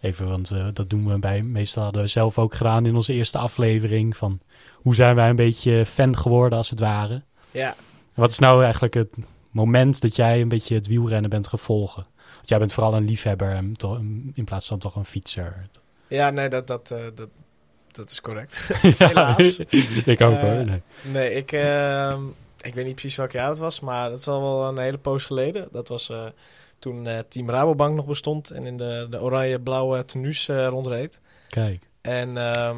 Even, 0.00 0.28
want 0.28 0.50
eh, 0.50 0.66
dat 0.72 0.90
doen 0.90 1.08
we 1.08 1.18
bij, 1.18 1.42
meestal 1.42 1.82
hadden 1.82 2.02
we 2.02 2.08
zelf 2.08 2.38
ook 2.38 2.54
gedaan 2.54 2.86
in 2.86 2.94
onze 2.94 3.12
eerste 3.12 3.38
aflevering. 3.38 4.16
Van 4.16 4.40
hoe 4.74 4.94
zijn 4.94 5.14
wij 5.14 5.28
een 5.28 5.36
beetje 5.36 5.86
fan 5.86 6.16
geworden 6.16 6.58
als 6.58 6.70
het 6.70 6.80
ware. 6.80 7.22
ja. 7.50 7.68
En 8.14 8.24
wat 8.24 8.30
is 8.30 8.38
nou 8.38 8.62
eigenlijk 8.62 8.94
het 8.94 9.16
moment 9.50 10.00
dat 10.00 10.16
jij 10.16 10.40
een 10.40 10.48
beetje 10.48 10.74
het 10.74 10.86
wielrennen 10.86 11.30
bent 11.30 11.46
gevolgen? 11.46 12.06
Want 12.36 12.48
jij 12.48 12.58
bent 12.58 12.72
vooral 12.72 12.94
een 12.94 13.04
liefhebber 13.04 13.50
en 13.50 13.72
toch, 13.72 13.98
in 14.34 14.44
plaats 14.44 14.66
van 14.66 14.78
toch 14.78 14.94
een 14.96 15.04
fietser. 15.04 15.68
Ja, 16.06 16.30
nee, 16.30 16.48
dat, 16.48 16.66
dat, 16.66 16.90
eh, 16.90 16.98
dat, 17.14 17.28
dat 17.92 18.10
is 18.10 18.20
correct. 18.20 18.70
Helaas. 18.98 19.58
ik 20.04 20.20
ook 20.20 20.34
Eh, 20.34 20.40
hoor. 20.40 20.64
Nee. 20.64 20.82
nee, 21.12 21.32
ik, 21.32 21.52
ehm, 21.52 22.22
ik 22.60 22.74
weet 22.74 22.84
niet 22.84 22.94
precies 22.94 23.16
welk 23.16 23.32
jaar 23.32 23.48
het 23.48 23.58
was, 23.58 23.80
maar 23.80 24.08
dat 24.08 24.18
is 24.18 24.28
al 24.28 24.40
wel 24.40 24.68
een 24.68 24.78
hele 24.78 24.98
poos 24.98 25.24
geleden. 25.24 25.68
Dat 25.72 25.88
was 25.88 26.10
eh, 26.10 26.24
toen 26.78 27.06
eh, 27.06 27.18
Team 27.28 27.50
Rabobank 27.50 27.96
nog 27.96 28.06
bestond 28.06 28.50
en 28.50 28.66
in 28.66 28.76
de, 28.76 29.06
de 29.10 29.20
oranje-blauwe 29.20 30.04
tenues 30.04 30.48
eh, 30.48 30.66
rondreed. 30.66 31.20
Kijk, 31.48 31.88
En 32.00 32.36
ehm, 32.36 32.76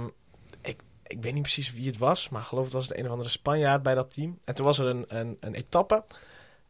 ik, 0.63 0.81
ik 1.07 1.23
weet 1.23 1.33
niet 1.33 1.43
precies 1.43 1.73
wie 1.73 1.87
het 1.87 1.99
was, 1.99 2.29
maar 2.29 2.43
geloof 2.43 2.65
het 2.65 2.73
was 2.73 2.89
de 2.89 2.99
een 2.99 3.05
of 3.05 3.11
andere 3.11 3.29
Spanjaard 3.29 3.83
bij 3.83 3.95
dat 3.95 4.11
team. 4.11 4.39
En 4.45 4.55
toen 4.55 4.67
was 4.67 4.79
er 4.79 4.87
een, 4.87 5.05
een, 5.09 5.37
een 5.41 5.55
etappe. 5.55 6.05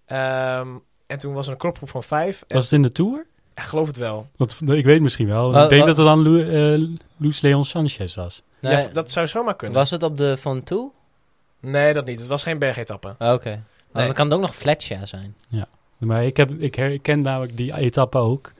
Ehm, 0.06 0.68
en 1.06 1.18
toen 1.18 1.34
was 1.34 1.46
er 1.46 1.52
een 1.52 1.58
kopgroep 1.58 1.90
van 1.90 2.02
vijf. 2.02 2.44
Was 2.48 2.62
het 2.64 2.72
in 2.72 2.82
de 2.82 2.92
Tour? 2.92 3.26
ik 3.54 3.62
geloof 3.62 3.86
het 3.86 3.96
wel. 3.96 4.26
Ik 4.66 4.84
weet 4.84 5.00
misschien 5.00 5.26
wel. 5.26 5.62
Ik 5.62 5.68
denk 5.68 5.86
dat 5.86 5.96
het 5.96 6.06
dan 6.06 6.20
Lu, 6.20 6.42
eh, 6.42 6.88
Luis 7.16 7.40
Leon 7.40 7.64
Sanchez 7.64 8.14
was. 8.14 8.42
Nee, 8.60 8.76
Ja, 8.76 8.88
dat 8.88 9.10
zou 9.10 9.26
zomaar 9.26 9.56
kunnen. 9.56 9.78
was 9.78 9.90
het 9.90 10.02
op 10.02 10.16
de 10.16 10.36
Van 10.36 10.62
Toe? 10.62 10.90
Nee, 11.60 11.92
dat 11.92 12.06
niet. 12.06 12.18
Het 12.18 12.28
was 12.28 12.42
geen 12.42 12.58
bergetappe. 12.58 13.14
Ah, 13.18 13.32
Oké. 13.32 13.48
Maar 13.50 13.62
Nee. 13.92 14.04
Dan 14.04 14.14
kan 14.14 14.24
het 14.26 14.34
ook 14.34 14.40
nog 14.40 14.54
Fletcher 14.56 15.06
zijn. 15.06 15.36
Maar 16.08 16.24
ik, 16.24 16.36
heb, 16.36 16.50
ik 16.50 16.74
herken 16.74 17.20
namelijk 17.20 17.56
die 17.56 17.76
etappe 17.76 18.18
ook. 18.18 18.52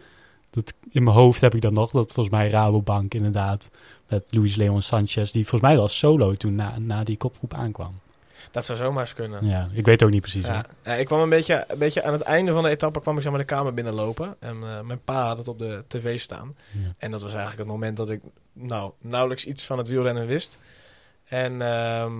Dat, 0.51 0.75
in 0.91 1.03
mijn 1.03 1.17
hoofd 1.17 1.41
heb 1.41 1.55
ik 1.55 1.61
dat 1.63 1.73
nog. 1.73 1.91
Dat 1.91 2.13
volgens 2.13 2.37
mij 2.37 2.51
Rabobank 2.51 3.15
inderdaad. 3.15 3.71
Met 4.09 4.27
Luis 4.31 4.57
Leon 4.57 4.83
Sanchez. 4.83 5.31
Die 5.31 5.47
volgens 5.47 5.71
mij 5.71 5.77
wel 5.79 5.89
solo 5.89 6.33
toen 6.33 6.55
na, 6.55 6.79
na 6.79 7.05
die 7.05 7.17
kopgroep 7.17 7.55
aankwam. 7.55 7.95
Dat 8.51 8.65
zou 8.65 8.79
zomaar 8.79 9.03
eens 9.03 9.15
kunnen. 9.15 9.47
Ja, 9.47 9.69
ik 9.73 9.85
weet 9.85 10.03
ook 10.03 10.11
niet 10.11 10.21
precies. 10.21 10.47
Ja, 10.47 10.67
ik 10.95 11.07
kwam 11.07 11.21
een 11.21 11.29
beetje, 11.29 11.65
een 11.69 11.79
beetje 11.79 12.03
aan 12.03 12.13
het 12.13 12.23
einde 12.23 12.53
van 12.53 12.63
de 12.63 12.69
etappe 12.69 13.01
kwam 13.01 13.17
ik 13.17 13.23
zeg 13.23 13.31
maar 13.31 13.41
de 13.41 13.47
kamer 13.47 13.75
binnenlopen. 13.75 14.37
En 14.39 14.63
eh, 14.63 14.81
mijn 14.81 15.01
pa 15.05 15.27
had 15.27 15.39
het 15.39 15.49
op 15.49 15.59
de 15.59 15.85
tv 15.87 16.19
staan. 16.19 16.57
Ja. 16.73 16.95
En 16.99 17.11
dat 17.11 17.23
was 17.23 17.35
eigenlijk 17.35 17.63
het 17.63 17.73
moment 17.73 17.97
dat 17.97 18.11
ik 18.11 18.21
nou, 18.53 18.93
nauwelijks 18.99 19.47
iets 19.47 19.65
van 19.65 19.79
het 19.79 19.89
wielrennen 19.89 20.27
wist. 20.27 20.59
En 21.25 21.63
ehm, 21.63 22.13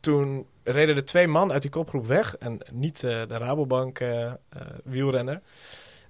toen 0.00 0.46
reden 0.70 0.96
er 0.96 1.04
twee 1.04 1.26
man 1.26 1.52
uit 1.52 1.62
die 1.62 1.70
kopgroep 1.70 2.06
weg. 2.06 2.36
En 2.36 2.58
niet 2.72 3.04
eh, 3.04 3.20
de 3.28 3.36
Rabobank 3.36 3.98
eh, 3.98 4.24
eh, 4.24 4.32
wielrenner. 4.84 5.40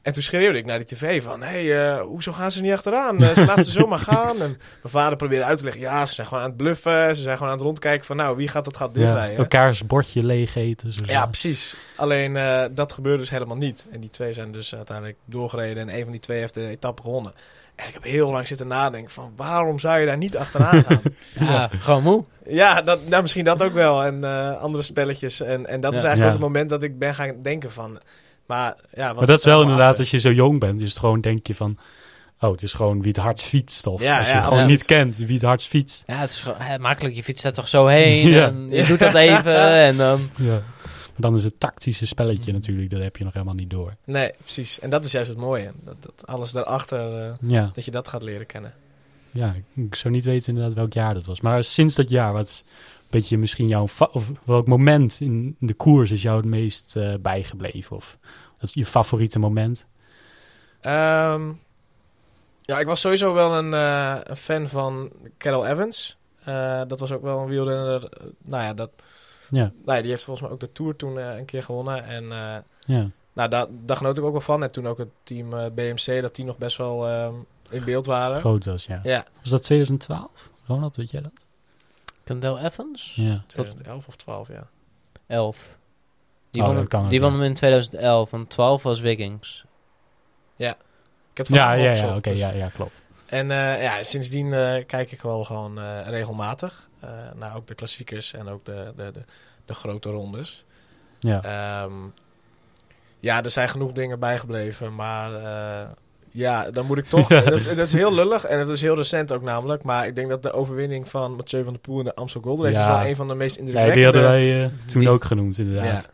En 0.03 0.13
toen 0.13 0.23
schreeuwde 0.23 0.59
ik 0.59 0.65
naar 0.65 0.79
die 0.79 0.87
tv 0.87 1.23
van... 1.23 1.43
Hé, 1.43 1.67
hey, 1.67 1.99
hoezo 2.01 2.33
gaan 2.33 2.53
ze 2.53 2.63
niet 2.63 2.73
achteraan? 2.73 3.21
Ze 3.21 3.45
laten 3.45 3.65
ze 3.65 3.71
zomaar 3.71 3.99
gaan. 4.13 4.43
En 4.43 4.49
mijn 4.59 4.59
vader 4.83 5.17
probeerde 5.17 5.45
uit 5.45 5.59
te 5.59 5.65
leggen... 5.65 5.83
Ja, 5.83 6.07
ze 6.07 6.15
zijn 6.15 6.27
gewoon 6.27 6.43
aan 6.43 6.49
het 6.49 6.59
bluffen. 6.59 7.17
Ze 7.17 7.23
zijn 7.23 7.37
gewoon 7.37 7.53
aan 7.53 7.59
het 7.59 7.67
rondkijken 7.67 8.07
van... 8.07 8.17
Nou, 8.17 8.37
wie 8.37 8.49
gaat 8.49 8.65
dat 8.65 8.77
gat 8.77 8.91
Ja, 8.95 9.01
dichtrijden? 9.01 9.37
elkaars 9.37 9.87
bordje 9.87 10.25
leeg 10.25 10.55
eten. 10.55 10.93
Zo 10.93 11.05
Ja, 11.07 11.27
precies. 11.27 11.77
Alleen 11.97 12.33
dat 12.75 12.93
gebeurde 12.93 13.19
dus 13.19 13.31
helemaal 13.31 13.57
niet. 13.57 13.87
En 13.93 14.01
die 14.01 14.11
twee 14.11 14.33
zijn 14.33 14.53
dus 14.53 14.75
uiteindelijk 14.75 15.19
doorgereden. 15.25 15.89
En 15.89 15.97
een 15.97 16.03
van 16.03 16.13
die 16.13 16.21
twee 16.21 16.39
heeft 16.39 16.55
de 16.55 16.69
etappe 16.69 17.03
gewonnen. 17.03 17.33
En 17.81 17.89
ik 17.89 17.95
heb 17.95 18.05
heel 18.05 18.31
lang 18.31 18.47
zitten 18.47 18.67
nadenken 18.67 19.13
van... 19.13 19.33
Waarom 19.37 19.79
zou 19.79 20.01
je 20.01 20.07
daar 20.07 20.17
niet 20.17 20.37
achteraan 20.37 20.85
gaan? 20.85 21.01
Ja, 21.49 21.71
gewoon 21.79 22.03
moe. 22.03 22.25
ja, 22.49 22.83
dat, 22.83 23.09
nou, 23.09 23.23
misschien 23.23 23.45
dat 23.45 23.63
ook 23.63 23.73
wel. 23.73 24.05
En 24.05 24.25
eh, 24.25 24.61
andere 24.61 24.83
spelletjes. 24.85 25.41
En, 25.41 25.67
en 25.67 25.81
dat 25.81 25.93
is 25.95 26.03
eigenlijk 26.03 26.19
Ja. 26.19 26.27
ook 26.27 26.33
het 26.33 26.53
moment 26.53 26.71
dat 26.71 26.83
ik 26.83 26.99
ben 26.99 27.15
gaan 27.15 27.35
denken 27.43 27.73
van... 27.73 28.01
Maar, 28.47 28.75
ja, 28.95 29.07
wat 29.07 29.17
Maar 29.17 29.27
dat 29.27 29.39
is 29.39 29.45
wel 29.45 29.61
inderdaad, 29.63 29.87
achter? 29.89 30.01
als 30.01 30.11
je 30.11 30.19
zo 30.19 30.31
jong 30.31 30.61
bent, 30.61 30.81
is 30.81 30.89
het 30.89 30.99
gewoon 30.99 31.21
denk 31.21 31.47
je 31.47 31.55
van... 31.55 31.79
Oh, 32.41 32.51
het 32.51 32.63
is 32.63 32.73
gewoon 32.75 32.99
wie 32.99 33.09
het 33.13 33.17
hardst 33.17 33.47
fietst. 33.47 33.87
Of 33.87 34.03
Ja, 34.03 34.19
als 34.19 34.29
je 34.29 34.35
ja, 34.35 34.41
het 34.41 34.49
gewoon 34.49 34.67
niet 34.67 34.85
kent, 34.85 35.17
wie 35.17 35.35
het 35.35 35.43
hardst 35.45 35.69
fietst. 35.69 36.03
Ja, 36.07 36.17
het 36.17 36.31
is 36.31 36.43
gewoon 36.43 36.61
hè, 36.61 36.79
makkelijk. 36.79 37.15
Je 37.15 37.23
fietst 37.23 37.45
er 37.45 37.53
toch 37.53 37.69
zo 37.69 37.87
heen. 37.87 38.29
Ja. 38.39 38.47
En 38.47 38.67
je 38.71 38.85
doet 38.85 38.99
dat 38.99 39.15
even 39.29 39.57
en 39.75 39.97
dan... 39.97 40.31
Ja. 40.37 40.63
Dan 41.21 41.35
is 41.35 41.45
het 41.45 41.61
tactische 41.61 42.07
spelletje 42.07 42.53
natuurlijk, 42.53 42.91
dat 42.91 43.01
heb 43.03 43.17
je 43.17 43.25
nog 43.25 43.33
helemaal 43.33 43.55
niet 43.55 43.71
door. 43.71 43.97
Nee, 44.05 44.33
precies. 44.39 44.81
En 44.81 44.91
dat 44.91 45.05
is 45.05 45.13
juist 45.13 45.29
het 45.29 45.39
mooie. 45.39 45.71
Dat, 45.85 45.97
dat 46.03 46.27
alles 46.27 46.53
daarachter, 46.53 47.23
eh, 47.29 47.33
Ja, 47.41 47.71
dat 47.75 47.85
je 47.85 47.91
dat 47.91 48.09
gaat 48.09 48.23
leren 48.23 48.47
kennen. 48.47 48.75
ja, 49.31 49.55
ik 49.75 49.95
zou 49.95 50.15
niet 50.15 50.25
weten 50.25 50.49
inderdaad 50.49 50.75
welk 50.77 50.93
jaar 50.93 51.15
dat 51.15 51.27
was. 51.27 51.41
Maar 51.41 51.65
sinds 51.65 51.95
dat 51.95 52.11
jaar, 52.11 52.33
wat 52.33 52.65
een 52.67 53.07
beetje 53.11 53.39
misschien 53.39 53.69
jouw... 53.69 53.87
Of 54.13 54.31
welk 54.45 54.67
moment 54.67 55.21
in 55.21 55.57
de 55.59 55.75
koers 55.75 56.11
is 56.11 56.23
jou 56.23 56.37
het 56.37 56.47
meest 56.47 56.97
eh, 56.97 57.15
bijgebleven? 57.21 57.97
Of 57.97 58.19
dat 58.59 58.69
is 58.69 58.75
je 58.75 58.87
favoriete 58.87 59.39
moment? 59.39 59.87
Ehm, 60.81 61.53
Ja, 62.63 62.79
ik 62.79 62.87
was 62.87 63.01
sowieso 63.01 63.33
wel 63.35 63.55
een, 63.59 63.75
eh, 63.75 64.17
een 64.23 64.37
fan 64.37 64.69
van 64.69 65.11
Carol 65.39 65.67
Evans. 65.67 66.19
Dat 66.87 67.01
was 67.01 67.13
ook 67.13 67.23
wel 67.23 67.39
een 67.39 67.49
wielrenner. 67.49 68.09
nou 68.43 68.63
ja, 68.63 68.75
dat, 68.75 68.91
Ja, 69.51 69.73
nou 69.85 69.97
ja, 69.97 70.01
die 70.01 70.11
heeft 70.11 70.25
volgens 70.25 70.47
mij 70.47 70.55
ook 70.55 70.61
de 70.61 70.73
Tour 70.73 70.97
toen 70.97 71.19
eh, 71.19 71.37
een 71.37 71.45
keer 71.45 71.63
gewonnen. 71.63 72.05
En 72.05 72.33
eh, 72.33 72.57
ja. 72.97 73.11
nou, 73.33 73.49
daar, 73.49 73.67
daar 73.71 73.97
genoot 73.97 74.19
ik 74.19 74.25
ook 74.25 74.33
wel 74.33 74.41
van. 74.41 74.63
En 74.63 74.73
toen 74.73 74.87
ook 74.89 74.99
het 74.99 75.09
team 75.23 75.55
eh, 75.55 75.67
BMC, 75.75 76.21
dat 76.23 76.35
die 76.35 76.45
nog 76.45 76.59
best 76.59 76.77
wel 76.77 77.09
ehm, 77.09 77.35
in 77.71 77.85
beeld 77.85 78.07
waren. 78.07 78.41
groot 78.41 78.65
was, 78.65 78.85
ja. 78.85 79.01
Ja, 79.03 79.27
Was 79.41 79.51
dat 79.51 79.63
2012? 79.63 80.51
Ronald, 80.67 80.97
weet 80.97 81.11
jij 81.11 81.21
dat? 81.21 81.47
Kendall 82.25 82.65
Evans? 82.65 83.15
Ja. 83.15 83.45
2011 83.47 84.07
of 84.09 84.17
12, 84.17 84.49
ja. 84.49 84.69
11. 85.27 85.79
Die, 86.51 86.63
Oh, 86.63 86.69
won, 86.69 86.79
ook, 86.79 86.91
die 86.91 87.21
ja. 87.21 87.21
won 87.21 87.33
hem 87.33 87.43
in 87.43 87.55
2011, 87.55 88.31
want 88.31 88.51
12 88.51 88.83
was 88.83 89.01
Vikings. 89.01 89.65
Ik 91.31 91.37
heb 91.37 91.47
het 91.47 91.57
Ja, 91.57 91.73
ja, 91.73 91.93
hem 91.93 92.07
ja, 92.07 92.17
oké, 92.17 92.31
dus- 92.31 92.39
ja, 92.39 92.51
ja, 92.51 92.69
klopt. 92.69 93.05
En 93.27 93.51
eh, 93.51 93.83
ja, 93.83 94.03
sindsdien 94.03 94.53
eh, 94.53 94.87
kijk 94.87 95.13
ik 95.13 95.23
wel 95.23 95.45
gewoon 95.45 95.79
eh, 95.79 96.09
regelmatig. 96.09 96.89
Eh 97.01 97.09
naar 97.35 97.57
ook 97.57 97.67
de 97.67 97.75
klassiekers 97.75 98.33
en 98.33 98.49
ook 98.49 98.65
de, 98.65 98.93
de, 98.97 99.11
de, 99.13 99.21
de 99.65 99.75
grote 99.75 100.09
rondes. 100.11 100.65
Ja, 101.19 101.43
Ehm, 101.43 101.93
ja, 103.21 103.43
er 103.45 103.51
zijn 103.51 103.69
genoeg 103.69 103.93
dingen 103.93 104.19
bijgebleven, 104.19 104.95
maar 104.95 105.35
eh, 105.35 105.91
ja, 106.31 106.71
dan 106.71 106.87
moet 106.87 106.99
ik 106.99 107.05
toch... 107.05 107.29
Ja. 107.29 107.41
dat, 107.51 107.53
is, 107.59 107.65
dat 107.67 107.79
is 107.79 107.93
heel 107.93 108.15
lullig 108.15 108.45
en 108.45 108.59
het 108.59 108.69
is 108.69 108.81
heel 108.83 108.97
recent 108.97 109.33
ook 109.33 109.43
namelijk. 109.43 109.83
Maar 109.83 110.07
ik 110.07 110.15
denk 110.17 110.29
dat 110.29 110.43
de 110.43 110.53
overwinning 110.53 111.09
van 111.09 111.35
Mathieu 111.37 111.63
van 111.65 111.73
der 111.73 111.83
Poel 111.83 111.99
in 111.99 112.05
de 112.05 112.15
Amstel 112.15 112.41
Gold 112.41 112.61
Race 112.61 112.79
Ja. 112.79 112.87
is 112.91 112.99
wel 113.01 113.09
een 113.11 113.17
van 113.17 113.29
de 113.29 113.35
meest 113.35 113.57
ja 113.57 113.63
die 113.63 113.71
indrukwekkende... 113.75 114.05
hadden 114.19 114.23
wij 114.41 114.65
eh, 114.65 114.71
toen 114.87 115.01
Die- 115.01 115.11
ook 115.11 115.25
genoemd, 115.25 115.59
inderdaad. 115.59 116.09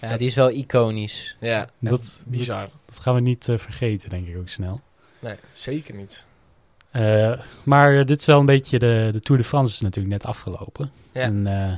Ja, 0.00 0.16
die 0.16 0.26
is 0.26 0.34
wel 0.34 0.50
iconisch. 0.50 1.36
Ja, 1.40 1.68
Dat- 1.78 2.20
bizar. 2.24 2.68
Dat 2.86 2.98
gaan 3.00 3.14
we 3.14 3.20
niet 3.20 3.48
eh, 3.48 3.58
vergeten, 3.58 4.10
denk 4.10 4.26
ik 4.28 4.36
ook 4.36 4.48
snel. 4.48 4.80
Nee, 5.18 5.34
zeker 5.52 5.94
niet. 5.94 6.24
Eh, 6.90 7.32
maar 7.62 8.06
dit 8.06 8.20
is 8.20 8.26
wel 8.26 8.40
een 8.40 8.46
beetje 8.46 8.78
de, 8.78 9.08
de 9.12 9.20
Tour 9.20 9.40
de 9.40 9.46
France 9.46 9.74
is 9.74 9.80
natuurlijk 9.80 10.14
net 10.14 10.24
afgelopen. 10.24 10.90
Ja. 11.12 11.20
En 11.20 11.46
eh 11.46 11.72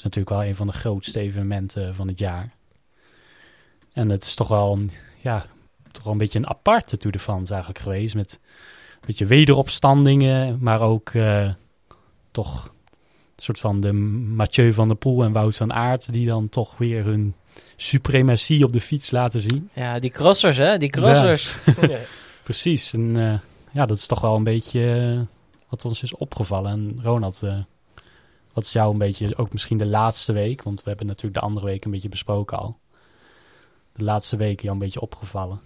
is 0.00 0.06
natuurlijk 0.06 0.36
wel 0.36 0.44
een 0.44 0.56
van 0.56 0.66
de 0.66 0.72
grootste 0.72 1.20
evenementen 1.20 1.94
van 1.94 2.08
het 2.08 2.18
jaar. 2.18 2.52
En 3.92 4.10
het 4.10 4.24
is 4.24 4.34
toch 4.34 4.48
wel 4.48 4.72
een, 4.72 4.90
ja, 5.18 5.44
toch 5.92 6.02
wel 6.02 6.12
een 6.12 6.18
beetje 6.18 6.38
een 6.38 6.48
aparte 6.48 6.96
Tour 6.96 7.16
de 7.16 7.22
France 7.22 7.52
eigenlijk 7.52 7.82
geweest. 7.82 8.14
Met 8.14 8.40
een 8.94 9.06
beetje 9.06 9.26
wederopstandingen, 9.26 10.58
maar 10.60 10.80
ook 10.80 11.10
eh, 11.10 11.50
toch 12.30 12.64
een 13.36 13.42
soort 13.42 13.58
van 13.58 13.80
de 13.80 13.92
Mathieu 13.92 14.72
van 14.72 14.88
der 14.88 14.96
Poel 14.96 15.24
en 15.24 15.32
Wout 15.32 15.56
van 15.56 15.72
Aert... 15.72 16.12
die 16.12 16.26
dan 16.26 16.48
toch 16.48 16.78
weer 16.78 17.04
hun 17.04 17.34
suprematie 17.76 18.64
op 18.64 18.72
de 18.72 18.80
fiets 18.80 19.10
laten 19.10 19.40
zien. 19.40 19.70
Ja, 19.72 19.98
die 19.98 20.10
crossers, 20.10 20.56
hè? 20.56 20.78
Die 20.78 20.90
crossers. 20.90 21.56
Ja. 21.80 21.98
Precies. 22.42 22.92
En 22.92 23.16
ja, 23.72 23.86
dat 23.86 23.96
is 23.96 24.06
toch 24.06 24.20
wel 24.20 24.36
een 24.36 24.44
beetje 24.44 25.14
eh, 25.16 25.20
wat 25.68 25.84
ons 25.84 26.02
is 26.02 26.14
opgevallen. 26.14 26.72
En 26.72 26.98
Ronald, 27.02 27.42
eh, 27.42 27.58
wat 28.52 28.64
is 28.64 28.72
jou 28.72 28.92
een 28.92 28.98
beetje, 28.98 29.36
ook 29.36 29.52
misschien 29.52 29.78
de 29.78 29.86
laatste 29.86 30.32
week, 30.32 30.62
want 30.62 30.82
we 30.82 30.88
hebben 30.88 31.06
natuurlijk 31.06 31.34
de 31.34 31.46
andere 31.46 31.66
week 31.66 31.84
een 31.84 31.90
beetje 31.90 32.08
besproken 32.08 32.58
al. 32.58 32.78
De 33.92 34.04
laatste 34.04 34.36
week 34.36 34.60
jou 34.60 34.72
een 34.72 34.78
beetje 34.78 35.00
opgevallen. 35.00 35.60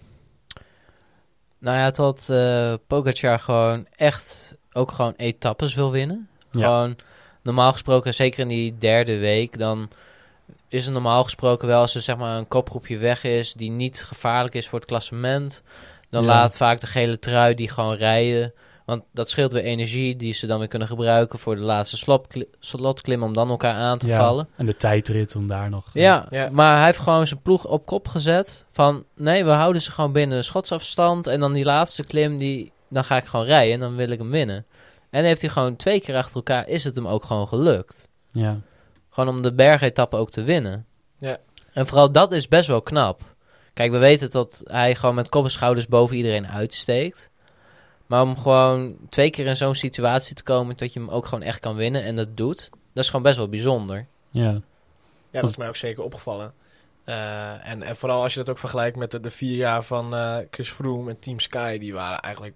Nou 1.57 1.77
ja, 1.77 1.91
tot 1.91 2.29
eh 2.29 2.73
Pogacar 2.87 3.39
gewoon 3.39 3.87
echt 3.95 4.55
ook 4.73 4.91
gewoon 4.91 5.13
etappes 5.17 5.73
wil 5.73 5.91
winnen. 5.91 6.29
Ja. 6.51 6.61
Gewoon 6.61 6.95
normaal 7.41 7.71
gesproken, 7.71 8.13
zeker 8.13 8.39
in 8.39 8.47
die 8.47 8.77
derde 8.77 9.17
week, 9.17 9.57
dan 9.57 9.89
is 10.67 10.85
het 10.85 10.93
normaal 10.93 11.23
gesproken 11.23 11.67
wel 11.67 11.81
als 11.81 11.95
er 11.95 12.01
zeg 12.01 12.17
maar 12.17 12.37
een 12.37 12.47
kopgroepje 12.47 12.97
weg 12.97 13.23
is 13.23 13.53
die 13.53 13.71
niet 13.71 14.03
gevaarlijk 14.03 14.55
is 14.55 14.67
voor 14.67 14.79
het 14.79 14.87
klassement. 14.87 15.63
Dan 16.09 16.21
Ja. 16.23 16.27
laat 16.27 16.57
vaak 16.57 16.79
de 16.79 16.87
gele 16.87 17.19
trui 17.19 17.53
die 17.55 17.69
gewoon 17.69 17.95
rijden. 17.95 18.53
Want 18.85 19.03
dat 19.13 19.29
scheelt 19.29 19.51
weer 19.51 19.63
energie 19.63 20.15
die 20.15 20.33
ze 20.33 20.47
dan 20.47 20.59
weer 20.59 20.67
kunnen 20.67 20.87
gebruiken 20.87 21.39
voor 21.39 21.55
de 21.55 21.61
laatste 21.61 21.97
slotkli- 21.97 22.47
slotklim 22.59 23.23
om 23.23 23.33
dan 23.33 23.49
elkaar 23.49 23.73
aan 23.75 23.97
te 23.97 24.07
Ja, 24.07 24.17
vallen. 24.17 24.47
En 24.55 24.65
de 24.65 24.75
tijdrit 24.75 25.35
om 25.35 25.47
daar 25.47 25.69
nog... 25.69 25.89
Ja, 25.93 26.25
Ja. 26.29 26.49
maar 26.51 26.75
hij 26.75 26.85
heeft 26.85 26.99
gewoon 26.99 27.27
zijn 27.27 27.41
ploeg 27.41 27.65
op 27.65 27.85
kop 27.85 28.07
gezet. 28.07 28.65
Van 28.71 29.03
nee, 29.15 29.45
we 29.45 29.51
houden 29.51 29.81
ze 29.81 29.91
gewoon 29.91 30.11
binnen 30.11 30.37
de 30.37 30.43
schotsafstand. 30.43 31.27
En 31.27 31.39
dan 31.39 31.53
die 31.53 31.63
laatste 31.65 32.03
klim, 32.03 32.37
die, 32.37 32.71
dan 32.89 33.03
ga 33.03 33.17
ik 33.17 33.25
gewoon 33.25 33.45
rijden 33.45 33.73
en 33.73 33.79
dan 33.79 33.95
wil 33.95 34.09
ik 34.09 34.19
hem 34.19 34.31
winnen. 34.31 34.65
En 35.09 35.23
heeft 35.23 35.41
hij 35.41 35.49
gewoon 35.49 35.75
twee 35.75 36.01
keer 36.01 36.15
achter 36.15 36.35
elkaar, 36.35 36.67
is 36.67 36.83
het 36.83 36.95
hem 36.95 37.07
ook 37.07 37.23
gewoon 37.25 37.47
gelukt. 37.47 38.07
ja. 38.31 38.59
Gewoon 39.09 39.35
om 39.35 39.41
de 39.41 39.53
bergetappe 39.53 40.15
ook 40.17 40.31
te 40.31 40.43
winnen. 40.43 40.85
Ja. 41.17 41.37
En 41.73 41.87
vooral 41.87 42.11
dat 42.11 42.31
is 42.31 42.47
best 42.47 42.67
wel 42.67 42.81
knap. 42.81 43.21
Kijk, 43.75 43.91
we 43.91 43.97
weten 43.97 44.29
dat 44.31 44.61
hij 44.65 44.95
gewoon 44.95 45.15
met 45.15 45.29
kop 45.29 45.43
en 45.43 45.51
schouders 45.51 45.87
boven 45.87 46.15
iedereen 46.15 46.47
uitsteekt. 46.47 47.29
Maar 48.05 48.21
om 48.21 48.37
gewoon 48.37 48.95
twee 49.09 49.29
keer 49.29 49.45
in 49.45 49.55
zo'n 49.57 49.75
situatie 49.75 50.35
te 50.35 50.43
komen 50.43 50.75
dat 50.75 50.93
je 50.93 50.99
hem 50.99 51.09
ook 51.09 51.25
gewoon 51.25 51.43
echt 51.43 51.59
kan 51.59 51.75
winnen 51.75 52.03
en 52.03 52.15
dat 52.15 52.37
doet, 52.37 52.69
dat 52.93 53.03
is 53.03 53.09
gewoon 53.09 53.25
best 53.25 53.37
wel 53.37 53.49
bijzonder. 53.49 54.05
ja. 54.29 54.61
Ja, 55.31 55.41
dat 55.41 55.49
is 55.49 55.57
mij 55.57 55.67
ook 55.67 55.75
zeker 55.75 56.03
opgevallen. 56.03 56.53
Eh, 57.03 57.67
en, 57.69 57.83
en 57.83 57.95
vooral 57.95 58.23
als 58.23 58.33
je 58.33 58.39
dat 58.39 58.49
ook 58.49 58.57
vergelijkt 58.57 58.97
met 58.97 59.11
de, 59.11 59.19
de 59.19 59.29
vier 59.29 59.55
jaar 59.55 59.83
van 59.83 60.15
eh, 60.15 60.37
Chris 60.51 60.69
Froome 60.69 61.09
en 61.09 61.19
Team 61.19 61.39
Sky, 61.39 61.77
die 61.77 61.93
waren 61.93 62.19
eigenlijk 62.19 62.55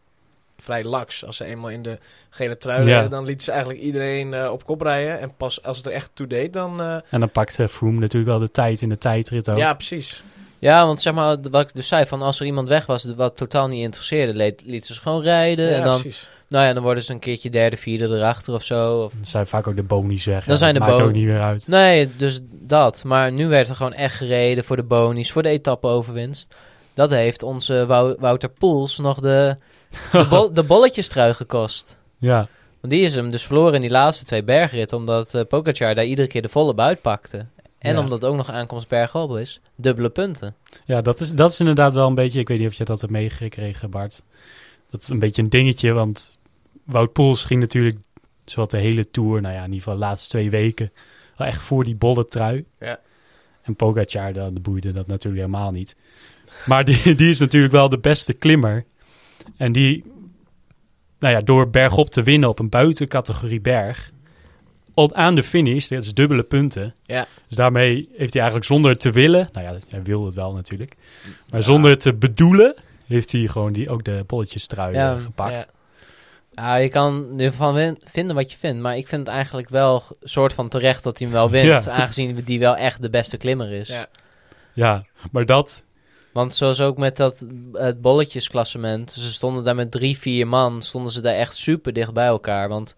vrij 0.57 0.83
laks. 0.83 1.25
Als 1.25 1.37
ze 1.37 1.45
eenmaal 1.45 1.69
in 1.69 1.81
de 1.81 1.97
gele 2.29 2.57
trui 2.57 2.87
Ja. 2.87 2.95
reden, 2.95 3.09
dan 3.09 3.25
lieten 3.25 3.43
ze 3.43 3.51
eigenlijk 3.51 3.81
iedereen 3.81 4.33
eh, 4.33 4.51
op 4.51 4.65
kop 4.65 4.81
rijden. 4.81 5.19
En 5.19 5.33
pas 5.35 5.63
als 5.63 5.77
het 5.77 5.85
er 5.85 5.91
echt 5.91 6.09
toe 6.13 6.27
deed, 6.27 6.53
dan... 6.53 6.81
eh, 6.81 6.97
En 7.09 7.19
dan 7.19 7.31
pakt 7.31 7.59
eh, 7.59 7.67
Froome 7.67 7.99
natuurlijk 7.99 8.31
wel 8.31 8.39
de 8.39 8.51
tijd 8.51 8.81
in 8.81 8.89
de 8.89 8.97
tijdrit 8.97 9.49
ook. 9.49 9.57
ja, 9.57 9.73
precies. 9.73 10.23
Ja, 10.59 10.85
want 10.85 11.01
zeg 11.01 11.13
maar, 11.13 11.37
wat 11.51 11.61
ik 11.61 11.73
dus 11.75 11.87
zei, 11.87 12.05
van 12.05 12.21
als 12.21 12.39
er 12.39 12.45
iemand 12.45 12.67
weg 12.67 12.85
was 12.85 13.05
wat 13.15 13.37
totaal 13.37 13.67
niet 13.67 13.83
interesseerde, 13.83 14.33
liet- 14.33 14.63
lieten 14.65 14.95
ze 14.95 15.01
gewoon 15.01 15.21
rijden. 15.21 15.69
Ja, 15.69 15.75
en 15.77 15.83
dan, 15.83 16.01
precies. 16.01 16.29
nou 16.49 16.65
ja, 16.65 16.73
dan 16.73 16.83
worden 16.83 17.03
ze 17.03 17.11
een 17.13 17.19
keertje 17.19 17.49
derde, 17.49 17.77
vierde 17.77 18.05
erachter 18.15 18.53
of 18.53 18.63
zo. 18.63 19.01
Of, 19.03 19.13
Dan 19.13 19.25
zijn 19.25 19.47
vaak 19.47 19.67
ook 19.67 19.75
de 19.75 19.83
bonies 19.83 20.25
weg. 20.25 20.43
Dan 20.43 20.53
Ja, 20.53 20.59
zijn 20.59 20.73
de 20.73 20.79
maakt 20.79 21.01
ook 21.01 21.11
niet 21.11 21.25
meer 21.25 21.41
uit. 21.41 21.67
nee, 21.67 22.09
dus 22.17 22.39
dat. 22.51 23.03
Maar 23.03 23.31
nu 23.31 23.47
werd 23.47 23.69
er 23.69 23.75
gewoon 23.75 23.93
echt 23.93 24.15
gereden 24.15 24.63
voor 24.63 24.75
de 24.75 24.83
bonies, 24.83 25.31
voor 25.31 25.43
de 25.43 25.49
etappe-overwinst. 25.49 26.55
Dat 26.93 27.09
heeft 27.09 27.43
onze 27.43 27.85
Wou- 27.85 28.15
Wouter 28.19 28.49
Poels 28.49 28.97
nog 28.97 29.19
de, 29.19 29.55
de, 30.11 30.25
bol, 30.29 30.53
de 30.53 30.63
bolletjestrui 30.63 31.33
gekost. 31.33 31.97
Ja, 32.17 32.47
Want 32.81 32.93
die 32.93 33.03
is 33.03 33.15
hem 33.15 33.29
dus 33.29 33.43
verloren 33.45 33.73
in 33.73 33.81
die 33.81 33.89
laatste 33.89 34.25
twee 34.25 34.43
bergritten, 34.43 34.97
omdat 34.97 35.45
Pogacar 35.47 35.95
daar 35.95 36.05
iedere 36.05 36.27
keer 36.27 36.41
de 36.41 36.49
volle 36.49 36.73
buit 36.73 37.01
pakte. 37.01 37.45
En 37.79 37.93
Ja. 37.93 37.99
omdat 37.99 38.21
het 38.21 38.29
ook 38.29 38.35
nog 38.35 38.49
aankomst 38.49 38.87
bergop 38.87 39.37
is, 39.37 39.61
dubbele 39.75 40.09
punten. 40.09 40.55
Ja, 40.85 41.01
dat 41.01 41.19
is, 41.21 41.31
dat 41.31 41.51
is 41.51 41.59
inderdaad 41.59 41.93
wel 41.93 42.07
een 42.07 42.15
beetje... 42.15 42.39
Ik 42.39 42.47
weet 42.47 42.59
niet 42.59 42.67
of 42.67 42.73
je 42.73 42.83
dat 42.83 43.01
hebt 43.01 43.13
meegekregen, 43.13 43.89
Bart. 43.89 44.23
Dat 44.89 45.01
is 45.01 45.07
een 45.07 45.19
beetje 45.19 45.41
een 45.41 45.49
dingetje, 45.49 45.91
want 45.91 46.39
Wout 46.83 47.13
Poels 47.13 47.43
ging 47.43 47.59
natuurlijk... 47.59 47.97
Zowat 48.45 48.71
de 48.71 48.77
hele 48.77 49.09
Tour, 49.09 49.41
nou 49.41 49.53
ja, 49.53 49.59
in 49.59 49.65
ieder 49.65 49.77
geval 49.83 49.93
de 49.93 50.05
laatste 50.05 50.29
twee 50.29 50.49
weken... 50.49 50.91
wel 51.37 51.47
echt 51.47 51.61
voor 51.61 51.83
die 51.83 51.95
bolle 51.95 52.25
trui. 52.27 52.65
Ja. 52.79 52.99
En 53.61 53.75
Pogacar, 53.75 54.33
dan 54.33 54.61
boeide 54.61 54.91
dat 54.91 55.07
natuurlijk 55.07 55.45
helemaal 55.45 55.71
niet. 55.71 55.95
Maar 56.65 56.85
die, 56.85 57.15
die 57.15 57.29
is 57.29 57.39
natuurlijk 57.39 57.73
wel 57.73 57.89
de 57.89 57.99
beste 57.99 58.33
klimmer. 58.33 58.85
En 59.57 59.71
die, 59.71 60.03
nou 61.19 61.33
ja, 61.33 61.39
door 61.39 61.69
bergop 61.69 62.09
te 62.09 62.23
winnen 62.23 62.49
op 62.49 62.59
een 62.59 62.69
buitencategorie 62.69 63.61
berg... 63.61 64.11
Op, 64.99 65.13
aan 65.13 65.35
de 65.35 65.43
finish, 65.43 65.87
dat 65.87 66.03
is 66.03 66.13
dubbele 66.13 66.43
punten... 66.43 66.95
Ja. 67.03 67.27
Dus 67.47 67.57
daarmee 67.57 68.09
heeft 68.15 68.33
hij 68.33 68.41
eigenlijk 68.41 68.71
zonder 68.71 68.97
te 68.97 69.11
willen, 69.11 69.49
nou 69.51 69.65
ja, 69.65 69.79
hij 69.89 70.03
wil 70.03 70.25
het 70.25 70.33
wel 70.33 70.53
natuurlijk, 70.53 70.95
maar 71.49 71.59
Ja. 71.59 71.65
zonder 71.65 71.97
te 71.97 72.13
bedoelen, 72.13 72.75
heeft 73.07 73.31
hij 73.31 73.47
gewoon 73.47 73.73
die, 73.73 73.89
ook 73.89 74.03
de 74.03 74.23
bolletjestrui 74.27 74.93
Ja, 74.95 75.15
eh, 75.15 75.21
gepakt. 75.21 75.53
Ja. 75.53 75.65
Ja, 76.51 76.75
je 76.75 76.87
kan 76.89 77.33
ervan 77.39 77.73
win- 77.73 78.01
vinden 78.03 78.35
wat 78.35 78.51
je 78.51 78.57
vindt, 78.57 78.81
maar 78.81 78.97
ik 78.97 79.07
vind 79.07 79.25
het 79.25 79.35
eigenlijk 79.35 79.69
wel 79.69 80.03
soort 80.21 80.53
van 80.53 80.69
terecht 80.69 81.03
dat 81.03 81.17
hij 81.19 81.27
hem 81.27 81.35
wel 81.35 81.49
wint, 81.61 81.83
Ja. 81.83 81.91
aangezien 81.91 82.35
die 82.45 82.59
wel 82.59 82.75
echt 82.75 83.01
de 83.01 83.09
beste 83.09 83.37
klimmer 83.37 83.71
is. 83.71 83.87
Ja. 83.87 84.07
Ja, 84.73 85.05
maar 85.31 85.45
dat, 85.45 85.83
Want 86.33 86.55
zoals 86.55 86.81
ook 86.81 86.97
met 86.97 87.17
dat 87.17 87.45
het 87.73 88.01
bolletjesklassement, 88.01 89.11
ze 89.11 89.31
stonden 89.33 89.63
daar 89.63 89.75
met 89.75 89.91
drie, 89.91 90.17
vier 90.17 90.47
man, 90.47 90.81
stonden 90.83 91.11
ze 91.11 91.21
daar 91.21 91.33
echt 91.35 91.55
super 91.55 91.93
dicht 91.93 92.13
bij 92.13 92.25
elkaar. 92.27 92.69
Want 92.69 92.95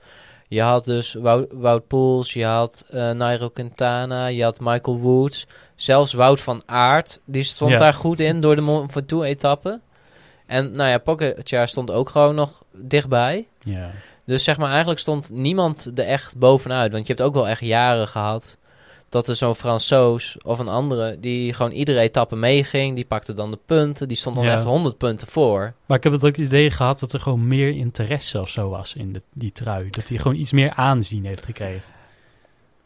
je 0.52 0.62
had 0.62 0.86
dus 0.86 1.14
Wout, 1.14 1.48
Wout 1.52 1.88
Poels, 1.88 2.34
je 2.34 2.46
had 2.46 2.86
eh 2.90 3.12
Nairo 3.12 3.50
Quintana, 3.50 4.26
je 4.28 4.44
had 4.44 4.60
Michael 4.60 4.98
Woods, 5.00 5.48
zelfs 5.76 6.14
Wout 6.14 6.42
van 6.42 6.62
Aert, 6.66 7.20
die 7.26 7.44
stond 7.44 7.72
Ja. 7.72 7.78
daar 7.78 7.94
goed 7.94 8.20
in 8.20 8.40
door 8.40 8.56
de 8.56 8.62
Mont 8.62 8.92
Ventoux-etappe. 8.92 9.80
En 10.46 10.72
nou 10.72 10.90
ja, 10.90 10.98
Pogacar 10.98 11.68
stond 11.68 11.92
ook 11.92 12.10
gewoon 12.10 12.36
nog 12.36 12.64
dichtbij. 12.72 13.48
ja, 13.64 13.92
Dus 14.26 14.44
zeg 14.44 14.58
maar, 14.58 14.70
eigenlijk 14.70 15.00
stond 15.00 15.30
niemand 15.30 15.92
er 15.96 16.06
echt 16.06 16.38
bovenuit. 16.38 16.92
Want 16.92 17.08
je 17.08 17.14
hebt 17.14 17.26
ook 17.26 17.34
wel 17.34 17.48
echt 17.48 17.62
jaren 17.62 18.08
gehad 18.08 18.58
dat 19.12 19.28
er 19.28 19.36
zo'n 19.36 19.56
Fransoos 19.56 20.38
of 20.42 20.60
een 20.60 20.68
andere 20.68 21.20
die 21.20 21.54
gewoon 21.54 21.72
iedere 21.72 22.00
etappe 22.00 22.36
meeging. 22.36 22.96
Die 22.96 23.06
pakte 23.06 23.34
dan 23.34 23.52
de 23.52 23.60
punten. 23.66 24.08
Die 24.08 24.18
stond 24.18 24.36
dan 24.36 24.46
Ja. 24.46 24.54
echt 24.54 24.64
100 24.64 24.98
punten 24.98 25.28
voor. 25.28 25.74
maar 25.86 25.98
ik 25.98 26.04
heb 26.04 26.14
het 26.14 26.24
ook 26.26 26.36
het 26.36 26.46
idee 26.46 26.70
gehad 26.72 27.00
dat 27.00 27.14
er 27.14 27.20
gewoon 27.20 27.48
meer 27.48 27.70
interesse 27.70 28.40
of 28.40 28.50
zo 28.50 28.70
was 28.70 28.94
in 28.96 29.14
de, 29.14 29.22
die 29.34 29.52
trui. 29.52 29.88
Dat 29.90 30.10
hij 30.10 30.18
gewoon 30.18 30.38
iets 30.38 30.52
meer 30.52 30.72
aanzien 30.74 31.26
heeft 31.26 31.46
gekregen. 31.46 31.82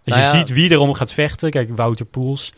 Als 0.06 0.16
Nou 0.16 0.20
je 0.20 0.28
ja. 0.28 0.38
ziet 0.38 0.50
wie 0.56 0.72
erom 0.72 0.94
gaat 0.94 1.12
vechten, 1.14 1.50
kijk, 1.50 1.76
Wouter 1.76 2.06
Poels, 2.06 2.54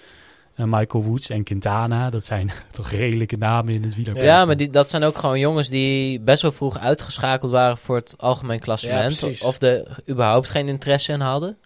Eh, 0.56 0.66
Michael 0.66 1.04
Woods 1.04 1.30
en 1.30 1.44
Quintana, 1.44 2.10
dat 2.10 2.26
zijn 2.26 2.52
toch 2.72 2.90
redelijke 2.90 3.36
namen 3.38 3.74
in 3.74 3.84
het 3.84 3.92
Ja, 3.92 3.98
wielerpeloton. 3.98 4.48
maar 4.48 4.58
die, 4.58 4.70
dat 4.70 4.90
zijn 4.90 5.04
ook 5.04 5.18
gewoon 5.18 5.40
jongens 5.40 5.70
die 5.70 6.20
best 6.20 6.42
wel 6.42 6.52
vroeg 6.52 6.78
uitgeschakeld 6.80 7.52
waren 7.52 7.78
voor 7.78 7.96
het 7.96 8.16
algemeen 8.18 8.60
klassement. 8.60 9.42
of 9.44 9.62
er 9.62 10.00
überhaupt 10.10 10.50
geen 10.50 10.68
interesse 10.68 11.12
in 11.12 11.20
hadden. 11.20 11.58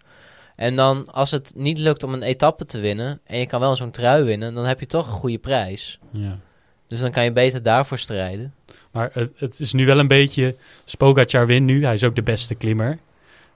En 0.62 0.76
dan, 0.76 1.12
als 1.12 1.30
het 1.30 1.52
niet 1.56 1.78
lukt 1.78 2.02
om 2.02 2.12
een 2.12 2.22
etappe 2.22 2.64
te 2.64 2.78
winnen, 2.78 3.20
en 3.24 3.38
je 3.38 3.46
kan 3.46 3.60
wel 3.60 3.76
zo'n 3.76 3.90
trui 3.90 4.24
winnen, 4.24 4.54
dan 4.54 4.64
heb 4.64 4.80
je 4.80 4.86
toch 4.86 5.06
een 5.06 5.12
goede 5.12 5.38
prijs. 5.38 5.98
Ja. 6.10 6.38
Dus 6.86 7.00
dan 7.00 7.10
kan 7.10 7.24
je 7.24 7.32
beter 7.32 7.62
daarvoor 7.62 7.98
strijden. 7.98 8.54
Maar 8.90 9.10
het, 9.12 9.32
het 9.36 9.60
is 9.60 9.72
nu 9.72 9.86
wel 9.86 9.98
een 9.98 10.08
beetje... 10.08 10.56
Spogacar 10.84 11.46
wint 11.46 11.66
nu, 11.66 11.84
hij 11.84 11.94
is 11.94 12.04
ook 12.04 12.14
de 12.14 12.22
beste 12.22 12.54
klimmer. 12.54 12.98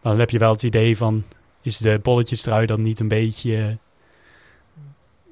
Maar 0.01 0.13
dan 0.13 0.19
heb 0.19 0.31
je 0.31 0.39
wel 0.39 0.53
het 0.53 0.63
idee 0.63 0.97
van... 0.97 1.25
Is 1.63 1.79
de 1.79 1.99
bolletjestrui 2.03 2.67
dan 2.67 2.83
niet 2.83 3.01
een 3.01 3.09
beetje... 3.09 3.79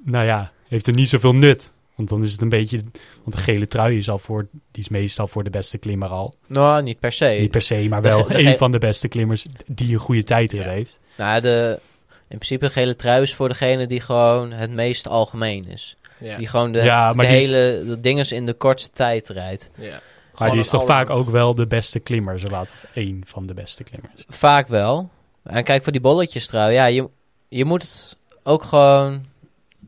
Nou 0.04 0.24
ja, 0.26 0.52
heeft 0.68 0.86
er 0.86 0.94
niet 0.94 1.08
zoveel 1.08 1.34
nut. 1.34 1.72
Want 1.94 2.08
dan 2.08 2.22
is 2.22 2.32
het 2.32 2.40
een 2.42 2.48
beetje... 2.48 2.82
Want 3.22 3.36
de 3.36 3.42
gele 3.42 3.66
trui 3.66 3.98
is 3.98 4.08
al 4.08 4.18
voor... 4.18 4.46
Die 4.70 4.82
is 4.82 4.88
meestal 4.88 5.26
voor 5.26 5.44
de 5.44 5.50
beste 5.50 5.78
klimmer 5.78 6.08
al. 6.08 6.34
Nou, 6.46 6.82
niet 6.82 7.00
per 7.00 7.12
se. 7.12 7.36
Niet 7.40 7.50
per 7.50 7.62
se, 7.62 7.86
maar 7.88 8.02
wel 8.02 8.30
een 8.30 8.56
van 8.56 8.72
de 8.72 8.78
beste 8.78 9.08
klimmers 9.08 9.46
die 9.66 9.92
een 9.92 9.98
goede 9.98 10.22
tijdrit 10.22 10.64
Ja. 10.64 10.70
heeft. 10.70 11.00
Nou, 11.16 11.40
de, 11.40 11.80
in 12.10 12.38
principe 12.38 12.70
gele 12.70 12.96
trui 12.96 13.22
is 13.22 13.34
voor 13.34 13.48
degene 13.48 13.86
die 13.86 14.00
gewoon 14.00 14.52
het 14.52 14.70
meest 14.70 15.08
algemeen 15.08 15.64
is. 15.68 15.96
Ja. 16.18 16.36
Die 16.36 16.46
gewoon 16.46 16.72
de, 16.72 16.82
Ja, 16.82 17.12
de 17.12 17.18
die 17.18 17.26
is- 17.28 17.32
hele 17.34 17.84
de 17.86 18.00
dinges 18.00 18.32
in 18.32 18.46
de 18.46 18.54
kortste 18.54 18.90
tijd 18.90 19.28
rijdt. 19.28 19.70
ja. 19.74 20.00
Maar 20.38 20.50
die 20.50 20.58
is 20.60 20.68
toch 20.68 20.84
vaak 20.84 21.10
ook 21.16 21.28
wel 21.30 21.54
de 21.54 21.66
beste 21.66 22.00
klimmer, 22.00 22.38
zowat. 22.38 22.70
Of 22.72 22.86
één 22.94 23.22
van 23.26 23.46
de 23.46 23.54
beste 23.54 23.84
klimmers. 23.84 24.24
Vaak 24.28 24.68
wel. 24.68 25.10
En 25.44 25.64
kijk, 25.64 25.82
voor 25.82 25.92
die 25.92 26.00
bolletjes 26.00 26.46
trouw, 26.46 26.68
ja, 26.68 26.84
je, 26.86 27.08
je 27.48 27.64
moet 27.64 27.82
het 27.82 28.16
ook 28.42 28.62
gewoon... 28.62 29.24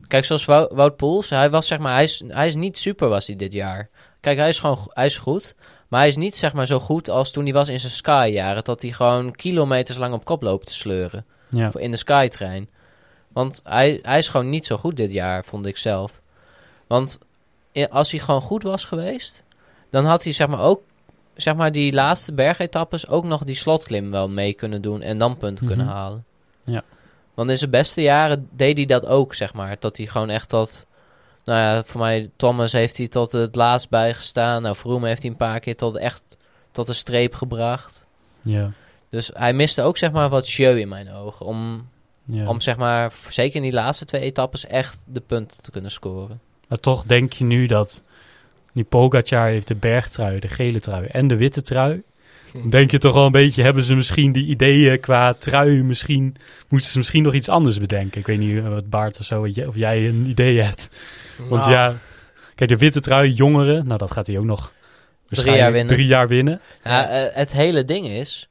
Kijk, 0.07 0.25
zoals 0.25 0.45
Wou- 0.45 0.75
Wout 0.75 0.95
Poels, 0.97 1.29
hij 1.29 1.49
was 1.49 1.67
zeg 1.67 1.79
maar, 1.79 1.93
hij 1.93 2.03
is, 2.03 2.23
hij 2.27 2.47
is 2.47 2.55
niet 2.55 2.77
super 2.77 3.07
was 3.09 3.27
hij 3.27 3.35
dit 3.35 3.53
jaar. 3.53 3.89
Kijk, 4.19 4.37
hij 4.37 4.47
is 4.49 4.59
gewoon, 4.59 4.79
hij 4.93 5.05
is 5.05 5.17
goed. 5.17 5.55
Maar 5.87 5.99
hij 5.99 6.09
is 6.09 6.15
niet 6.15 6.35
zeg 6.37 6.53
maar 6.53 6.65
zo 6.65 6.79
goed 6.79 7.09
als 7.09 7.31
toen 7.31 7.43
hij 7.43 7.53
was 7.53 7.69
in 7.69 7.79
zijn 7.79 7.91
Sky-jaren. 7.91 8.63
Dat 8.63 8.81
hij 8.81 8.91
gewoon 8.91 9.31
kilometers 9.35 9.97
lang 9.97 10.13
op 10.13 10.25
kop 10.25 10.41
loopt 10.41 10.65
te 10.65 10.73
sleuren. 10.73 11.25
Ja, 11.49 11.71
Voor 11.71 11.81
in 11.81 11.91
de 11.91 11.97
Skytrain. 11.97 12.69
Want 13.27 13.61
hij, 13.63 13.99
hij 14.01 14.17
is 14.17 14.29
gewoon 14.29 14.49
niet 14.49 14.65
zo 14.65 14.77
goed 14.77 14.95
dit 14.95 15.11
jaar, 15.11 15.43
vond 15.45 15.65
ik 15.65 15.77
zelf. 15.77 16.21
Want 16.87 17.19
als 17.89 18.11
hij 18.11 18.19
gewoon 18.19 18.41
goed 18.41 18.63
was 18.63 18.85
geweest, 18.85 19.43
dan 19.89 20.05
had 20.05 20.23
hij 20.23 20.33
zeg 20.33 20.47
maar 20.47 20.61
ook 20.61 20.81
zeg 21.35 21.55
maar 21.55 21.71
die 21.71 21.93
laatste 21.93 22.33
bergetappes 22.33 23.07
ook 23.07 23.23
nog 23.23 23.43
die 23.43 23.55
slotklim 23.55 24.11
wel 24.11 24.29
mee 24.29 24.53
kunnen 24.53 24.81
doen 24.81 25.01
en 25.01 25.17
dan 25.17 25.37
punten 25.37 25.65
Mhm. 25.65 25.75
kunnen 25.75 25.93
halen. 25.93 26.25
Ja. 26.63 26.83
Want 27.33 27.49
in 27.49 27.57
zijn 27.57 27.69
beste 27.71 28.01
jaren 28.01 28.49
deed 28.51 28.77
hij 28.77 28.85
dat 28.85 29.05
ook, 29.05 29.33
zeg 29.33 29.53
maar. 29.53 29.75
Dat 29.79 29.97
hij 29.97 30.05
gewoon 30.05 30.29
echt 30.29 30.49
tot, 30.49 30.86
nou 31.47 31.59
ja, 31.59 31.83
voor 31.83 32.01
mij 32.01 32.29
Thomas 32.35 32.71
heeft 32.71 32.97
hij 32.97 33.07
tot 33.07 33.31
het 33.31 33.55
laatst 33.55 33.89
bijgestaan. 33.89 34.61
Nou, 34.61 34.75
Vroom 34.75 35.03
heeft 35.03 35.21
hij 35.21 35.31
een 35.31 35.37
paar 35.37 35.59
keer 35.59 35.75
tot 35.75 35.95
echt 35.95 36.37
tot 36.71 36.87
de 36.87 36.93
streep 36.93 37.35
gebracht. 37.35 38.07
ja, 38.41 38.71
Dus 39.09 39.31
hij 39.33 39.53
miste 39.53 39.81
ook 39.81 39.97
zeg 39.97 40.11
maar 40.11 40.29
wat 40.29 40.49
jeu 40.49 40.79
in 40.79 40.89
mijn 40.89 41.11
ogen 41.11 41.45
om 41.45 41.87
ja. 42.27 42.47
om 42.47 42.61
zeg 42.61 42.77
maar, 42.77 43.13
zeker 43.29 43.55
in 43.55 43.61
die 43.61 43.73
laatste 43.73 44.05
twee 44.05 44.21
etappes, 44.21 44.65
echt 44.65 45.05
de 45.07 45.19
punten 45.19 45.61
te 45.61 45.71
kunnen 45.71 45.91
scoren. 45.91 46.39
Maar 46.67 46.79
toch 46.79 47.03
denk 47.03 47.33
je 47.33 47.43
nu 47.43 47.65
dat 47.65 48.01
die 48.73 48.83
Pogacar 48.83 49.47
heeft 49.47 49.67
de 49.67 49.75
bergtrui, 49.75 50.39
de 50.39 50.47
gele 50.47 50.79
trui 50.79 51.05
en 51.05 51.27
de 51.27 51.35
witte 51.37 51.61
trui. 51.61 52.03
Dan 52.61 52.69
denk 52.69 52.91
je 52.91 52.97
toch 52.97 53.13
wel 53.13 53.25
een 53.25 53.31
beetje, 53.31 53.63
hebben 53.63 53.83
ze 53.83 53.95
misschien 53.95 54.31
die 54.31 54.45
ideeën 54.47 54.99
qua 54.99 55.33
trui, 55.33 55.83
misschien 55.83 56.35
moeten 56.67 56.89
ze 56.89 56.97
misschien 56.97 57.23
nog 57.23 57.33
iets 57.33 57.49
anders 57.49 57.77
bedenken. 57.77 58.19
Ik 58.19 58.27
weet 58.27 58.39
niet 58.39 58.57
eh, 58.57 58.67
wat 58.69 58.89
Bart 58.89 59.19
of 59.19 59.25
zo, 59.25 59.47
jij- 59.47 59.65
of 59.65 59.75
jij 59.75 60.07
een 60.07 60.25
idee 60.29 60.61
hebt. 60.61 60.89
Want 61.37 61.61
Nou, 61.61 61.71
ja, 61.73 61.95
kijk, 62.55 62.69
de 62.69 62.77
witte 62.77 62.99
trui, 62.99 63.31
jongeren, 63.31 63.85
nou 63.87 63.97
dat 63.97 64.11
gaat 64.11 64.27
hij 64.27 64.37
ook 64.37 64.45
nog 64.45 64.71
waarschijnlijk 65.27 65.57
jaar 65.63 65.71
winnen. 65.71 65.95
Drie 65.95 66.07
jaar 66.07 66.27
winnen. 66.27 66.61
Eh, 66.83 67.25
het 67.35 67.51
hele 67.51 67.85
ding 67.85 68.07
is, 68.07 68.49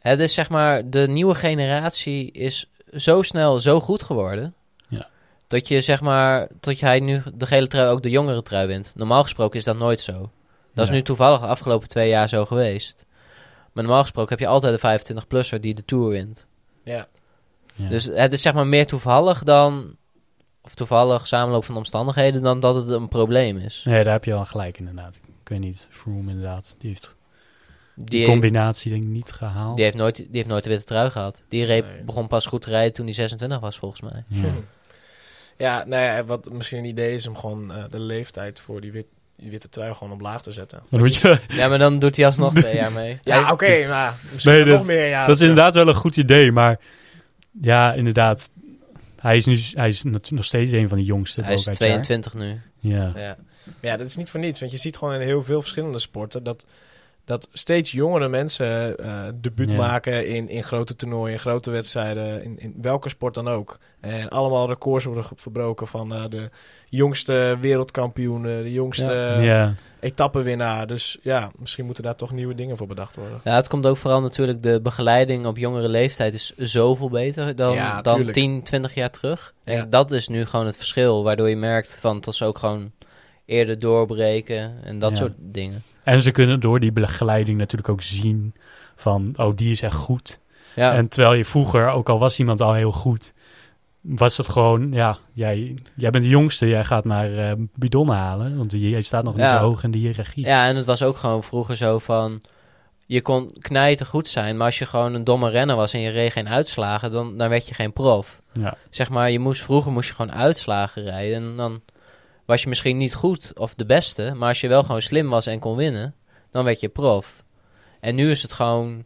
het 0.00 0.18
is 0.18 0.34
zeg 0.34 0.48
maar, 0.48 0.90
de 0.90 1.06
nieuwe 1.08 1.34
generatie 1.34 2.30
is 2.32 2.66
zo 2.96 3.22
snel 3.22 3.60
zo 3.60 3.80
goed 3.80 4.02
geworden. 4.02 4.54
Ja. 4.88 5.08
Dat 5.46 5.68
je 5.68 5.80
zeg 5.80 6.00
maar, 6.00 6.48
tot 6.60 6.80
hij 6.80 6.98
nu 7.00 7.22
de 7.34 7.46
gele 7.46 7.66
trui 7.66 7.88
ook 7.88 8.02
de 8.02 8.10
jongere 8.10 8.42
trui 8.42 8.66
wint. 8.66 8.92
Normaal 8.96 9.22
gesproken 9.22 9.58
is 9.58 9.64
dat 9.64 9.76
nooit 9.78 10.00
zo. 10.00 10.30
Dat 10.74 10.84
is 10.84 10.90
nu 10.90 11.02
toevallig 11.02 11.40
de 11.40 11.46
afgelopen 11.46 11.88
twee 11.88 12.08
jaar 12.08 12.28
zo 12.28 12.44
geweest. 12.44 13.06
Maar 13.72 13.84
normaal 13.84 14.02
gesproken 14.02 14.30
heb 14.30 14.38
je 14.38 14.46
altijd 14.46 14.80
de 14.80 15.14
25-plusser 15.14 15.60
die 15.60 15.74
de 15.74 15.84
Tour 15.84 16.08
wint. 16.08 16.46
Ja. 16.84 17.06
Ja. 17.74 17.88
Dus 17.88 18.04
het 18.04 18.32
is 18.32 18.42
zeg 18.42 18.54
maar 18.54 18.66
meer 18.66 18.86
toevallig 18.86 19.42
dan, 19.42 19.96
of 20.62 20.74
toevallig 20.74 21.26
samenloop 21.26 21.64
van 21.64 21.76
omstandigheden, 21.76 22.42
dan 22.42 22.60
dat 22.60 22.74
het 22.74 22.88
een 22.88 23.08
probleem 23.08 23.56
is. 23.58 23.82
Nee, 23.84 24.04
daar 24.04 24.12
heb 24.12 24.24
je 24.24 24.30
wel 24.30 24.44
gelijk 24.44 24.78
inderdaad. 24.78 25.20
Ik 25.42 25.48
weet 25.48 25.58
niet, 25.60 25.86
Froome 25.90 26.30
inderdaad, 26.30 26.74
die 26.78 26.88
heeft 26.88 27.16
die 27.94 28.06
Die, 28.06 28.26
combinatie 28.26 28.90
denk 28.90 29.02
ik 29.02 29.08
niet 29.08 29.32
gehaald. 29.32 29.76
die, 29.76 29.84
heeft 29.84 29.96
nooit, 29.96 30.16
die 30.16 30.28
heeft 30.30 30.46
nooit 30.48 30.64
de 30.64 30.70
witte 30.70 30.84
trui 30.84 31.10
gehad. 31.10 31.42
Die 31.48 31.64
reep, 31.64 31.84
Nee. 31.86 32.02
begon 32.02 32.28
pas 32.28 32.46
goed 32.46 32.60
te 32.62 32.70
rijden 32.70 32.92
toen 32.92 33.04
hij 33.04 33.14
26 33.14 33.60
was, 33.60 33.78
volgens 33.78 34.00
mij. 34.00 34.24
Ja. 34.28 34.48
Ja, 35.58 35.84
nou 35.84 36.02
ja, 36.02 36.24
wat 36.24 36.50
misschien 36.52 36.78
een 36.78 36.84
idee 36.84 37.14
is 37.14 37.26
om 37.26 37.36
gewoon 37.36 37.72
eh, 37.72 37.84
de 37.90 37.98
leeftijd 37.98 38.60
voor 38.60 38.80
die, 38.80 38.92
wit, 38.92 39.06
die 39.36 39.50
witte 39.50 39.68
trui 39.68 39.94
gewoon 39.94 40.12
op 40.12 40.20
laag 40.20 40.42
te 40.42 40.52
zetten. 40.52 40.82
Je, 40.90 41.38
Ja, 41.48 41.68
maar 41.68 41.78
dan 41.78 41.98
doet 41.98 42.16
hij 42.16 42.26
alsnog 42.26 42.54
twee 42.54 42.74
jaar 42.74 42.92
mee. 42.92 43.18
Ja, 43.22 43.52
oké, 43.52 43.86
maar 43.88 44.14
misschien 44.32 44.52
Nee, 44.54 44.64
nog 44.64 44.78
dat- 44.78 44.86
meer 44.86 45.08
jaren 45.08 45.26
dat 45.26 45.36
is 45.36 45.42
inderdaad 45.42 45.74
wel 45.74 45.88
een 45.88 45.94
goed 45.94 46.16
idee, 46.16 46.52
maar 46.52 46.78
ja, 47.60 47.92
inderdaad. 47.92 48.50
Hij 49.20 49.36
is, 49.36 49.44
nu, 49.44 49.58
hij 49.74 49.88
is 49.88 50.02
nog 50.30 50.44
steeds 50.44 50.72
een 50.72 50.88
van 50.88 50.98
de 50.98 51.04
jongste. 51.04 51.42
Hij 51.42 51.54
is 51.54 51.64
Pogacar. 51.64 51.86
22 51.86 52.34
nu. 52.34 52.60
Ja. 52.80 53.12
Ja. 53.14 53.36
Maar 53.64 53.90
ja, 53.90 53.96
dat 53.96 54.06
is 54.06 54.16
niet 54.16 54.30
voor 54.30 54.40
niets. 54.40 54.60
Want 54.60 54.72
je 54.72 54.78
ziet 54.78 54.96
gewoon 54.96 55.14
in 55.14 55.20
heel 55.20 55.42
veel 55.42 55.60
verschillende 55.60 55.98
sporten 55.98 56.42
dat, 56.42 56.66
dat 57.24 57.48
steeds 57.52 57.90
jongere 57.92 58.28
mensen 58.28 58.98
eh 58.98 59.22
debuut 59.34 59.70
Ja. 59.70 59.76
maken 59.76 60.26
in, 60.28 60.48
in 60.48 60.62
grote 60.62 60.96
toernooien, 60.96 61.38
grote 61.38 61.70
wedstrijden, 61.70 62.44
in, 62.44 62.58
in 62.58 62.74
welke 62.80 63.08
sport 63.08 63.34
dan 63.34 63.48
ook. 63.48 63.78
En 64.00 64.28
allemaal 64.28 64.68
records 64.68 65.04
worden 65.04 65.24
verbroken 65.36 65.86
van 65.86 66.14
eh, 66.14 66.24
de 66.28 66.50
jongste 66.88 67.56
wereldkampioenen, 67.60 68.62
de 68.62 68.72
jongste 68.72 69.12
Ja. 69.12 69.36
eh, 69.38 69.44
ja. 69.44 69.72
etappenwinnaar. 70.00 70.86
Dus 70.86 71.18
ja, 71.22 71.50
misschien 71.58 71.84
moeten 71.84 72.04
daar 72.04 72.14
toch 72.16 72.32
nieuwe 72.32 72.54
dingen 72.54 72.76
voor 72.76 72.86
bedacht 72.86 73.16
worden. 73.16 73.40
Ja, 73.44 73.54
het 73.54 73.68
komt 73.68 73.86
ook 73.86 73.96
vooral 73.96 74.20
natuurlijk, 74.20 74.62
de 74.62 74.80
begeleiding 74.82 75.46
op 75.46 75.56
jongere 75.56 75.88
leeftijd 75.88 76.34
is 76.34 76.52
zoveel 76.56 77.08
beter 77.10 77.56
dan, 77.56 77.74
Ja, 77.74 78.02
dan 78.02 78.14
tuurlijk. 78.14 78.34
10, 78.34 78.62
20 78.62 78.94
jaar 78.94 79.10
terug. 79.10 79.54
En 79.64 79.90
dat 79.90 80.10
is 80.10 80.28
nu 80.28 80.44
gewoon 80.46 80.66
het 80.66 80.76
verschil, 80.76 81.22
waardoor 81.24 81.48
je 81.48 81.56
merkt 81.56 81.98
van 82.00 82.20
dat 82.20 82.34
ze 82.34 82.44
ook 82.44 82.58
gewoon 82.58 82.90
eerder 83.44 83.78
doorbreken 83.78 84.74
en 84.84 84.98
dat 84.98 85.10
Ja. 85.10 85.16
soort 85.16 85.32
dingen. 85.38 85.82
En 86.04 86.22
ze 86.22 86.30
kunnen 86.30 86.60
door 86.60 86.80
die 86.80 86.92
begeleiding 86.92 87.58
natuurlijk 87.58 87.88
ook 87.88 88.02
zien 88.02 88.54
van, 88.96 89.32
oh, 89.36 89.56
die 89.56 89.70
is 89.70 89.82
echt 89.82 89.94
goed. 89.96 90.40
Ja, 90.74 90.92
En 90.94 91.08
terwijl 91.08 91.34
je 91.34 91.44
vroeger, 91.44 91.88
ook 91.88 92.08
al 92.08 92.18
was 92.18 92.38
iemand 92.38 92.60
al 92.60 92.72
heel 92.74 92.92
goed, 92.92 93.32
was 94.00 94.36
het 94.36 94.48
gewoon, 94.48 94.92
ja, 94.92 95.18
jij, 95.32 95.74
jij 95.94 96.10
bent 96.10 96.24
de 96.24 96.30
jongste, 96.30 96.68
jij 96.68 96.84
gaat 96.84 97.04
maar 97.04 97.34
eh 97.34 97.52
bidon 97.74 98.08
halen. 98.08 98.56
Want 98.56 98.72
jij 98.72 99.02
staat 99.02 99.24
nog 99.24 99.34
niet 99.34 99.42
Ja. 99.44 99.50
zo 99.58 99.64
hoog 99.64 99.84
in 99.84 99.90
de 99.90 99.98
hiërarchie. 99.98 100.46
ja, 100.46 100.66
en 100.66 100.76
het 100.76 100.84
was 100.84 101.02
ook 101.02 101.16
gewoon 101.16 101.42
vroeger 101.42 101.76
zo 101.76 101.98
van... 101.98 102.40
Je 103.06 103.22
kon 103.22 103.50
knijten 103.60 104.06
goed 104.06 104.28
zijn, 104.28 104.56
maar 104.56 104.66
als 104.66 104.78
je 104.78 104.86
gewoon 104.86 105.14
een 105.14 105.24
domme 105.24 105.50
renner 105.50 105.76
was 105.76 105.92
en 105.92 106.00
je 106.00 106.10
reed 106.10 106.32
geen 106.32 106.48
uitslagen, 106.48 107.12
dan, 107.12 107.36
dan 107.36 107.48
werd 107.48 107.68
je 107.68 107.74
geen 107.74 107.92
prof. 107.92 108.42
Ja. 108.52 108.76
Zeg 108.90 109.10
maar, 109.10 109.30
je 109.30 109.38
moest, 109.38 109.62
vroeger 109.62 109.92
moest 109.92 110.08
je 110.08 110.14
gewoon 110.14 110.32
uitslagen 110.32 111.02
rijden 111.02 111.42
en 111.42 111.56
dan 111.56 111.80
was 112.44 112.62
je 112.62 112.68
misschien 112.68 112.96
niet 112.96 113.14
goed 113.14 113.52
of 113.58 113.74
de 113.74 113.86
beste, 113.86 114.32
maar 114.36 114.48
als 114.48 114.60
je 114.60 114.68
wel 114.68 114.82
gewoon 114.82 115.02
slim 115.02 115.28
was 115.28 115.46
en 115.46 115.58
kon 115.58 115.76
winnen, 115.76 116.14
dan 116.50 116.64
werd 116.64 116.80
je 116.80 116.88
prof. 116.88 117.44
En 118.00 118.14
nu 118.14 118.30
is 118.30 118.42
het 118.42 118.52
gewoon, 118.52 119.04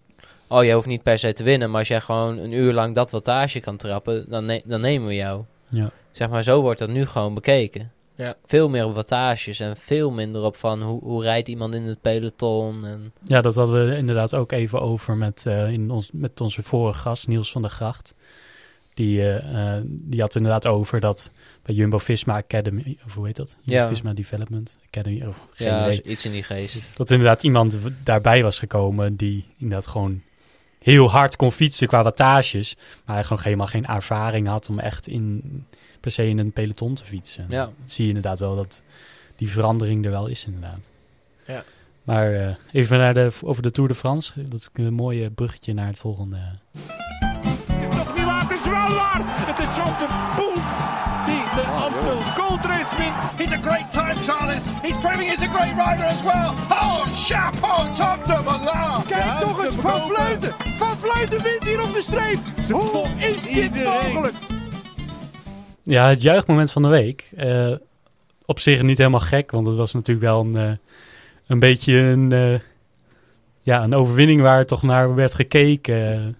oh 0.48 0.64
je 0.64 0.72
hoeft 0.72 0.86
niet 0.86 1.02
per 1.02 1.18
se 1.18 1.32
te 1.32 1.42
winnen, 1.42 1.70
maar 1.70 1.78
als 1.78 1.88
jij 1.88 2.00
gewoon 2.00 2.38
een 2.38 2.52
uur 2.52 2.72
lang 2.72 2.94
dat 2.94 3.10
wattage 3.10 3.60
kan 3.60 3.76
trappen, 3.76 4.26
dan, 4.28 4.44
ne- 4.44 4.62
dan 4.66 4.80
nemen 4.80 5.08
we 5.08 5.14
jou. 5.14 5.44
Ja. 5.70 5.90
Zeg 6.12 6.28
maar, 6.28 6.42
zo 6.42 6.60
wordt 6.60 6.78
dat 6.78 6.88
nu 6.88 7.06
gewoon 7.06 7.34
bekeken. 7.34 7.90
Ja. 8.14 8.34
Veel 8.46 8.68
meer 8.68 8.84
op 8.84 8.94
wattages 8.94 9.60
en 9.60 9.76
veel 9.76 10.10
minder 10.10 10.42
op 10.42 10.56
van 10.56 10.82
hoe, 10.82 11.02
hoe 11.02 11.22
rijdt 11.22 11.48
iemand 11.48 11.74
in 11.74 11.82
het 11.82 12.00
peloton. 12.00 12.84
En, 12.86 13.12
Ja, 13.24 13.40
dat 13.40 13.54
hadden 13.54 13.88
we 13.88 13.96
inderdaad 13.96 14.34
ook 14.34 14.52
even 14.52 14.80
over 14.80 15.16
met, 15.16 15.46
eh, 15.46 15.72
in 15.72 15.90
ons, 15.90 16.08
met 16.12 16.40
onze 16.40 16.62
vorige 16.62 16.98
gast, 16.98 17.26
Niels 17.28 17.52
van 17.52 17.62
der 17.62 17.70
Gracht. 17.70 18.14
Die, 18.96 19.20
eh, 19.20 19.76
eh, 19.76 19.82
die 19.86 20.20
had 20.20 20.34
inderdaad 20.34 20.66
over 20.66 21.00
dat 21.00 21.30
bij 21.62 21.74
Jumbo-Visma 21.74 22.36
Academy, 22.36 22.98
of 23.06 23.14
hoe 23.14 23.26
heet 23.26 23.36
dat? 23.36 23.56
Ja. 23.60 23.74
Jumbo-Visma 23.74 24.12
Development 24.12 24.76
Academy, 24.86 25.22
of 25.26 25.46
geen 25.50 25.68
ja, 25.68 25.86
idee. 25.86 26.02
iets 26.02 26.24
in 26.24 26.32
die 26.32 26.42
geest. 26.42 26.88
Dat 26.96 27.10
inderdaad 27.10 27.42
iemand 27.42 27.78
daarbij 28.04 28.42
was 28.42 28.58
gekomen 28.58 29.16
die 29.16 29.44
inderdaad 29.58 29.86
gewoon 29.86 30.22
heel 30.78 31.10
hard 31.10 31.36
kon 31.36 31.52
fietsen 31.52 31.88
qua 31.88 32.02
wattages. 32.02 32.76
Maar 33.04 33.14
hij 33.14 33.24
gewoon 33.24 33.42
helemaal 33.42 33.66
geen 33.66 33.86
ervaring 33.86 34.48
had 34.48 34.68
om 34.68 34.78
echt 34.78 35.06
in, 35.06 35.42
per 36.00 36.10
se 36.10 36.28
in 36.28 36.38
een 36.38 36.52
peloton 36.52 36.94
te 36.94 37.04
fietsen. 37.04 37.46
Ja. 37.48 37.64
Dat 37.64 37.90
zie 37.90 38.02
je 38.02 38.08
inderdaad 38.08 38.38
wel 38.38 38.56
dat 38.56 38.82
die 39.36 39.50
verandering 39.50 40.04
er 40.04 40.10
wel 40.10 40.26
is 40.26 40.44
inderdaad. 40.44 40.90
Ja. 41.46 41.64
Maar 42.02 42.34
eh, 42.34 42.54
even 42.72 42.98
naar 42.98 43.14
de, 43.14 43.30
over 43.42 43.62
de 43.62 43.70
Tour 43.70 43.88
de 43.88 43.94
France. 43.94 44.48
Dat 44.48 44.60
is 44.60 44.68
een 44.72 44.94
mooie 44.94 45.30
bruggetje 45.30 45.74
naar 45.74 45.86
het 45.86 45.98
volgende. 45.98 46.38
Waar. 49.18 49.46
Het 49.46 49.58
is 49.58 49.68
Van 49.68 49.92
der 49.98 50.08
Poel 50.36 50.62
die 51.26 51.44
de 51.54 51.64
Amstel 51.84 52.16
Gold 52.16 52.64
Race 52.64 52.96
wint. 52.96 53.14
He's 53.36 53.52
a 53.52 53.60
great 53.68 53.90
time, 53.90 54.16
Charles. 54.22 54.64
He's 54.82 54.96
proving 55.00 55.30
he's 55.30 55.42
a 55.42 55.48
great 55.48 55.74
rider 55.76 56.04
as 56.04 56.22
well. 56.22 56.54
Oh, 56.70 57.06
chapeau, 57.14 57.94
top 57.94 58.24
de 58.24 58.40
Moulin. 58.44 59.06
Kijk 59.06 59.40
toch 59.40 59.64
eens, 59.64 59.74
Van 59.74 60.00
Vleuten. 60.00 60.54
Van 60.76 60.96
Vleuten 60.96 61.42
wint 61.42 61.64
hier 61.64 61.82
op 61.82 61.92
de 61.92 62.02
streep. 62.02 62.38
Hoe 62.70 63.08
is 63.18 63.42
dit 63.42 63.84
mogelijk? 63.84 64.34
Ja, 65.82 66.08
het 66.08 66.22
juichmoment 66.22 66.72
van 66.72 66.82
de 66.82 66.88
week. 66.88 67.30
Eh, 67.36 67.72
op 68.44 68.60
zich 68.60 68.82
niet 68.82 68.98
helemaal 68.98 69.20
gek, 69.20 69.50
want 69.50 69.66
het 69.66 69.76
was 69.76 69.94
natuurlijk 69.94 70.26
wel 70.26 70.40
een, 70.40 70.56
eh, 70.56 70.70
een 71.46 71.58
beetje 71.58 71.92
een, 71.92 72.32
eh, 72.32 72.60
ja, 73.62 73.82
een 73.82 73.94
overwinning 73.94 74.40
waar 74.40 74.66
toch 74.66 74.82
naar 74.82 75.14
werd 75.14 75.34
gekeken. 75.34 76.36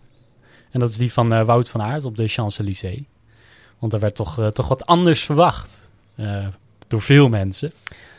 En 0.71 0.81
dat 0.81 0.91
is 0.91 0.97
die 0.97 1.13
van 1.13 1.45
Wout 1.45 1.69
van 1.71 1.83
Aert 1.83 2.05
op 2.05 2.17
de 2.17 2.29
Champs-Élysées. 2.29 3.01
Want 3.79 3.93
er 3.93 4.01
werd 4.01 4.15
toch, 4.15 4.51
toch 4.53 4.69
wat 4.69 4.87
anders 4.87 5.25
verwacht 5.25 5.89
door 6.89 7.03
veel 7.03 7.29
mensen. 7.29 7.73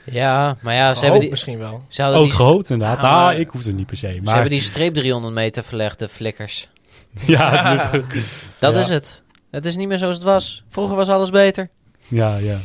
Ja, 0.03 0.57
maar 0.62 0.73
ja, 0.73 0.79
ze 0.79 0.83
Gehoopt 0.86 1.01
hebben 1.01 1.19
die, 1.21 1.29
misschien 1.29 1.57
wel. 1.57 1.83
ze 1.88 2.01
hadden 2.01 2.19
Ook 2.19 2.25
die, 2.25 2.36
gehoopt 2.36 2.69
inderdaad. 2.69 2.97
Ah, 2.97 3.03
nou, 3.03 3.15
maar- 3.23 3.39
ik 3.39 3.49
hoef 3.49 3.63
het 3.65 3.75
niet 3.75 3.86
per 3.88 3.97
se. 3.97 4.13
ze 4.13 4.21
Maar 4.21 4.33
hebben 4.33 4.51
die 4.51 4.62
streep 4.62 4.93
300 4.93 5.33
meter 5.33 5.63
verlegd, 5.63 5.99
de 5.99 6.07
flikkers. 6.10 6.67
ja, 7.25 7.91
Dat 8.60 8.73
Ja. 8.73 8.79
is 8.79 8.88
het. 8.89 9.23
Het 9.51 9.65
is 9.65 9.75
niet 9.75 9.88
meer 9.88 9.97
zoals 9.97 10.15
het 10.15 10.25
was. 10.25 10.63
Vroeger 10.69 10.95
was 10.95 11.07
alles 11.10 11.29
beter. 11.29 11.69
ja, 12.07 12.38
ja. 12.38 12.57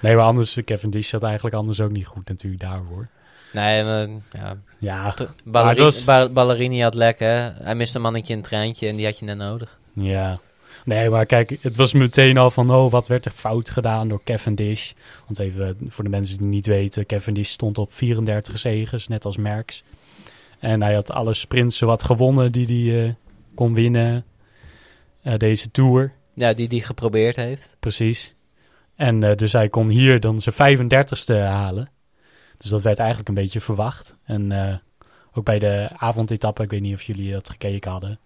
Nee, 0.00 0.16
maar 0.16 0.24
anders, 0.24 0.58
Kevin 0.64 0.90
Dish 0.90 1.08
zat 1.08 1.22
eigenlijk 1.22 1.54
anders 1.54 1.80
ook 1.80 1.90
niet 1.90 2.06
goed 2.06 2.28
natuurlijk 2.28 2.62
daarvoor. 2.62 3.08
Nee, 3.54 3.84
maar, 3.84 4.08
ja. 4.32 4.56
Ja, 4.78 5.14
het 5.44 5.78
was- 5.78 6.04
Ba- 6.04 6.28
Ballerini 6.28 6.82
had 6.82 6.94
lek, 6.94 7.18
hè. 7.18 7.50
Hij 7.50 7.74
miste 7.74 7.96
een 7.96 8.02
mannetje 8.02 8.32
in 8.32 8.38
een 8.38 8.44
treintje 8.44 8.88
en 8.88 8.96
die 8.96 9.04
had 9.04 9.18
je 9.18 9.24
net 9.24 9.36
nodig. 9.36 9.78
Ja. 9.92 10.40
Nee, 10.84 11.10
maar 11.10 11.26
kijk, 11.26 11.56
het 11.60 11.76
was 11.76 11.92
meteen 11.92 12.38
al 12.38 12.50
van, 12.50 12.70
oh, 12.70 12.90
wat 12.90 13.06
werd 13.06 13.24
er 13.24 13.30
fout 13.30 13.70
gedaan 13.70 14.08
door 14.08 14.20
Cavendish? 14.24 14.92
Want 15.26 15.38
even 15.38 15.68
eh, 15.68 15.74
voor 15.88 16.04
de 16.04 16.10
mensen 16.10 16.36
die 16.36 16.46
het 16.46 16.54
niet 16.54 16.66
weten, 16.66 17.06
Cavendish 17.06 17.48
stond 17.50 17.78
op 17.78 17.92
34 17.92 18.58
zegens, 18.58 19.08
net 19.08 19.24
als 19.24 19.36
Merckx. 19.36 19.82
En 20.58 20.82
hij 20.82 20.94
had 20.94 21.10
alle 21.12 21.34
sprints 21.34 21.78
zowat 21.78 22.02
gewonnen 22.02 22.52
die 22.52 22.90
hij 22.92 23.04
eh, 23.06 23.12
kon 23.54 23.74
winnen 23.74 24.24
eh, 25.22 25.34
deze 25.36 25.70
Tour, 25.70 26.12
Ja, 26.34 26.52
die 26.52 26.68
die 26.68 26.82
geprobeerd 26.82 27.36
heeft. 27.36 27.76
precies. 27.80 28.34
En 28.96 29.20
dus 29.36 29.52
hij 29.52 29.68
kon 29.68 29.88
hier 29.88 30.20
dan 30.20 30.40
zijn 30.40 30.78
35ste 30.78 31.34
halen. 31.40 31.88
Dus 32.64 32.72
dat 32.72 32.82
werd 32.82 32.98
eigenlijk 32.98 33.28
een 33.28 33.34
beetje 33.34 33.60
verwacht. 33.60 34.14
En 34.24 34.52
eh, 34.52 34.76
ook 35.32 35.44
bij 35.44 35.58
de 35.58 35.88
avondetappe, 35.96 36.62
ik 36.62 36.70
weet 36.70 36.80
niet 36.80 36.94
of 36.94 37.02
jullie 37.02 37.32
dat 37.32 37.50
gekeken 37.50 37.90
hadden. 37.90 38.18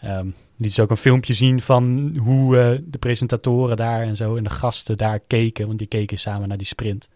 Ehm 0.00 0.26
liet 0.62 0.72
ze 0.72 0.82
ook 0.82 0.90
een 0.90 0.96
filmpje 0.96 1.34
zien 1.34 1.60
van 1.60 2.16
hoe 2.22 2.58
eh, 2.58 2.78
de 2.84 2.98
presentatoren 2.98 3.76
daar 3.76 4.02
en 4.02 4.16
zo 4.16 4.36
en 4.36 4.44
de 4.44 4.50
gasten 4.50 4.96
daar 4.96 5.20
keken. 5.20 5.66
Want 5.66 5.78
die 5.78 5.86
keken 5.86 6.18
samen 6.18 6.48
naar 6.48 6.56
die 6.56 6.66
sprint. 6.66 7.08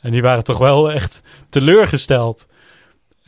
En 0.00 0.10
die 0.10 0.22
waren 0.22 0.44
toch 0.44 0.58
wel 0.58 0.92
echt 0.92 1.22
teleurgesteld. 1.48 2.46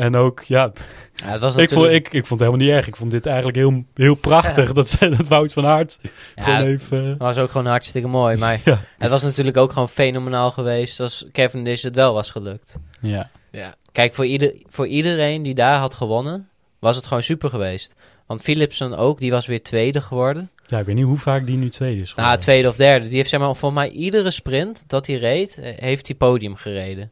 En 0.00 0.16
ook, 0.16 0.42
ja, 0.42 0.72
Ja, 1.14 1.26
het 1.26 1.40
was 1.40 1.56
ik 1.56 1.68
vond, 1.68 1.70
natuurlijk... 1.70 2.06
ik, 2.06 2.12
ik 2.12 2.26
vond 2.26 2.40
het 2.40 2.48
helemaal 2.48 2.66
niet 2.66 2.76
erg. 2.76 2.86
Ik 2.86 2.96
vond 2.96 3.10
dit 3.10 3.26
eigenlijk 3.26 3.56
heel, 3.56 3.84
heel 3.94 4.14
prachtig. 4.14 4.72
Dat, 4.72 4.88
ze- 4.88 5.08
dat 5.16 5.28
Wout 5.28 5.52
van 5.52 5.66
Aert 5.66 5.98
Ja, 6.34 6.42
gewoon 6.42 6.60
even... 6.60 7.04
Het 7.04 7.18
was 7.18 7.36
ook 7.38 7.50
gewoon 7.50 7.66
hartstikke 7.66 8.08
mooi. 8.08 8.36
Maar 8.36 8.60
Ja. 8.64 8.78
het 8.98 9.10
was 9.10 9.22
natuurlijk 9.22 9.56
ook 9.56 9.72
gewoon 9.72 9.88
fenomenaal 9.88 10.50
geweest 10.50 11.00
als 11.00 11.24
Cavendish 11.32 11.82
het 11.82 11.94
wel 11.96 12.14
was 12.14 12.30
gelukt. 12.30 12.78
Ja, 13.00 13.30
Ja. 13.50 13.74
Kijk, 13.92 14.14
voor, 14.14 14.26
ieder, 14.26 14.54
voor 14.66 14.86
iedereen 14.86 15.42
die 15.42 15.54
daar 15.54 15.78
had 15.78 15.94
gewonnen, 15.94 16.48
was 16.78 16.96
het 16.96 17.06
gewoon 17.06 17.22
super 17.22 17.50
geweest. 17.50 17.94
Want 18.26 18.42
Philipsen 18.42 18.96
ook, 18.96 19.18
die 19.18 19.30
was 19.30 19.46
weer 19.46 19.62
tweede 19.62 20.00
geworden. 20.00 20.50
ja, 20.66 20.78
ik 20.78 20.86
weet 20.86 20.94
niet 20.94 21.04
hoe 21.04 21.18
vaak 21.18 21.46
die 21.46 21.56
nu 21.56 21.68
tweede 21.68 22.00
is 22.00 22.06
Nou, 22.06 22.14
geworden. 22.14 22.40
tweede 22.40 22.68
of 22.68 22.76
derde. 22.76 23.06
Die 23.08 23.16
heeft 23.16 23.28
zeg 23.30 23.40
maar 23.40 23.56
voor 23.56 23.72
mij 23.72 23.90
iedere 23.90 24.30
sprint 24.30 24.84
dat 24.86 25.06
hij 25.06 25.16
reed, 25.16 25.58
eh, 25.58 25.72
heeft 25.76 26.06
hij 26.06 26.16
podium 26.16 26.54
gereden. 26.56 27.10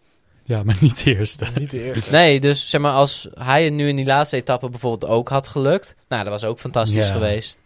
Ja, 0.49 0.63
maar 0.63 0.77
niet 0.81 1.05
de 1.05 1.17
eerste. 1.17 1.47
Niet 1.59 1.71
de 1.71 1.83
eerste. 1.83 2.11
Nee, 2.11 2.41
dus 2.41 2.71
zeg 2.71 2.81
maar 2.81 2.93
als 2.93 3.29
hij 3.35 3.65
het 3.65 3.73
nu 3.73 3.89
in 3.89 3.97
die 3.97 4.07
laatste 4.07 4.37
etappe 4.37 4.69
bijvoorbeeld 4.69 5.13
ook 5.13 5.29
had 5.29 5.49
gelukt. 5.49 5.97
Nou, 6.09 6.23
dat 6.23 6.33
was 6.33 6.45
ook 6.45 6.59
fantastisch 6.59 7.07
Ja. 7.09 7.13
geweest. 7.13 7.63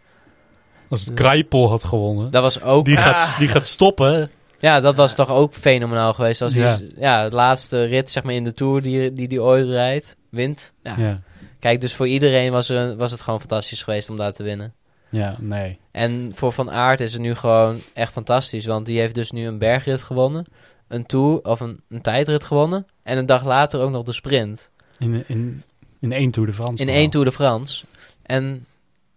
Als 0.89 1.05
het 1.05 1.19
Greipel 1.19 1.69
had 1.69 1.83
gewonnen. 1.83 2.31
Dat 2.31 2.41
was 2.41 2.61
ook... 2.61 2.85
Die, 2.85 2.97
gaat, 2.97 3.35
die 3.39 3.47
gaat 3.47 3.67
stoppen. 3.67 4.31
Ja, 4.59 4.79
dat 4.79 4.95
was 4.95 5.15
toch 5.15 5.29
ook 5.29 5.53
fenomenaal 5.53 6.13
geweest. 6.13 6.41
Als 6.41 6.53
hij 6.53 6.87
Ja. 6.97 7.29
de 7.29 7.35
laatste 7.35 7.83
rit 7.83 8.09
zeg 8.11 8.23
maar, 8.23 8.33
in 8.33 8.43
de 8.43 8.51
Tour 8.51 8.81
die 8.81 9.13
die, 9.13 9.27
die 9.27 9.41
ooit 9.41 9.67
rijdt, 9.67 10.17
wint. 10.29 10.73
Ja. 10.83 10.95
Ja. 10.97 11.21
Kijk, 11.59 11.81
dus 11.81 11.93
voor 11.93 12.07
iedereen 12.07 12.51
was, 12.51 12.69
er, 12.69 12.77
een- 12.77 12.97
was 12.97 13.11
het 13.11 13.21
gewoon 13.21 13.39
fantastisch 13.39 13.83
geweest 13.83 14.09
om 14.09 14.15
daar 14.17 14.33
te 14.33 14.43
winnen. 14.43 14.73
ja, 15.09 15.35
nee. 15.39 15.79
En 15.91 16.31
voor 16.35 16.51
Van 16.51 16.71
Aert 16.71 16.99
is 16.99 17.13
het 17.13 17.21
nu 17.21 17.35
gewoon 17.35 17.81
echt 17.93 18.11
fantastisch. 18.11 18.65
Want 18.65 18.85
die 18.85 18.99
heeft 18.99 19.15
dus 19.15 19.31
nu 19.31 19.47
een 19.47 19.57
bergrit 19.57 20.01
gewonnen. 20.03 20.45
Een 20.93 21.05
Tour, 21.05 21.41
of 21.43 21.59
een, 21.59 21.81
een 21.89 22.01
tijdrit 22.01 22.43
gewonnen. 22.43 22.87
En 23.03 23.17
een 23.17 23.25
dag 23.25 23.43
later 23.45 23.79
ook 23.79 23.91
nog 23.91 24.03
de 24.03 24.13
sprint. 24.13 24.71
In, 24.99 25.23
in, 25.27 25.63
in 25.99 26.11
één 26.11 26.31
Tour 26.31 26.47
de 26.49 26.55
France. 26.55 26.83
In 26.83 26.89
één 26.89 27.09
Tour 27.09 27.25
de 27.25 27.31
France. 27.31 27.85
En 28.23 28.65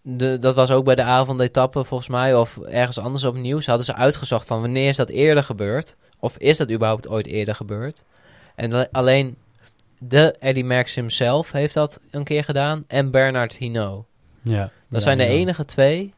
de, 0.03 0.39
dat 0.39 0.55
was 0.55 0.71
ook 0.71 0.85
bij 0.85 0.95
de 0.95 1.03
avondetappe 1.03 1.85
volgens 1.85 2.09
mij. 2.09 2.35
Of 2.35 2.59
ergens 2.59 2.99
anders 2.99 3.25
op 3.25 3.35
nieuws. 3.37 3.67
Hadden 3.67 3.85
ze 3.85 3.95
uitgezocht 3.95 4.47
van 4.47 4.61
wanneer 4.61 4.89
is 4.89 4.97
dat 4.97 5.09
eerder 5.09 5.45
gebeurd. 5.45 5.97
Of 6.19 6.37
is 6.39 6.57
dat 6.57 6.71
überhaupt 6.71 7.09
ooit 7.09 7.27
eerder 7.27 7.55
gebeurd. 7.55 8.05
En 8.55 8.71
le- 8.71 8.89
alleen 8.93 9.37
de 9.99 10.35
Eddy 10.41 10.63
Merckx 10.63 10.95
himself 10.95 11.53
heeft 11.53 11.75
dat 11.75 12.01
een 12.11 12.25
keer 12.25 12.45
gedaan. 12.45 12.85
En 12.89 13.11
Bernard 13.11 13.57
Hinault. 13.57 14.07
Ja. 14.43 14.59
Dat 14.59 14.71
Ja, 14.89 14.99
zijn 14.99 15.19
de 15.19 15.25
ja. 15.25 15.31
enige 15.31 15.65
twee 15.65 16.15